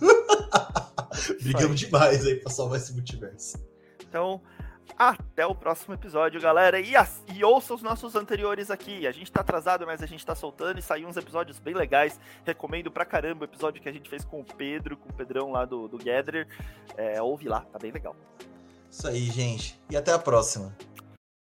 Brigamos 1.41 1.79
demais 1.79 2.25
aí 2.25 2.35
pra 2.35 2.51
salvar 2.51 2.79
esse 2.79 2.93
multiverso. 2.93 3.57
Então, 4.01 4.41
até 4.97 5.45
o 5.45 5.55
próximo 5.55 5.93
episódio, 5.93 6.39
galera. 6.39 6.79
E, 6.79 6.95
as, 6.95 7.23
e 7.33 7.43
ouça 7.43 7.73
os 7.73 7.81
nossos 7.81 8.15
anteriores 8.15 8.69
aqui. 8.69 9.07
A 9.07 9.11
gente 9.11 9.31
tá 9.31 9.41
atrasado, 9.41 9.85
mas 9.85 10.01
a 10.01 10.05
gente 10.05 10.25
tá 10.25 10.35
soltando 10.35 10.79
e 10.79 10.81
saiu 10.81 11.07
uns 11.07 11.17
episódios 11.17 11.59
bem 11.59 11.73
legais. 11.73 12.19
Recomendo 12.45 12.91
pra 12.91 13.05
caramba 13.05 13.41
o 13.41 13.45
episódio 13.45 13.81
que 13.81 13.89
a 13.89 13.93
gente 13.93 14.09
fez 14.09 14.23
com 14.23 14.41
o 14.41 14.45
Pedro, 14.45 14.97
com 14.97 15.09
o 15.09 15.13
Pedrão 15.13 15.51
lá 15.51 15.65
do, 15.65 15.87
do 15.87 15.97
Gatherer. 15.97 16.47
É, 16.95 17.21
ouve 17.21 17.47
lá, 17.47 17.61
tá 17.61 17.79
bem 17.79 17.91
legal. 17.91 18.15
Isso 18.89 19.07
aí, 19.07 19.25
gente. 19.25 19.79
E 19.89 19.97
até 19.97 20.11
a 20.11 20.19
próxima. 20.19 20.75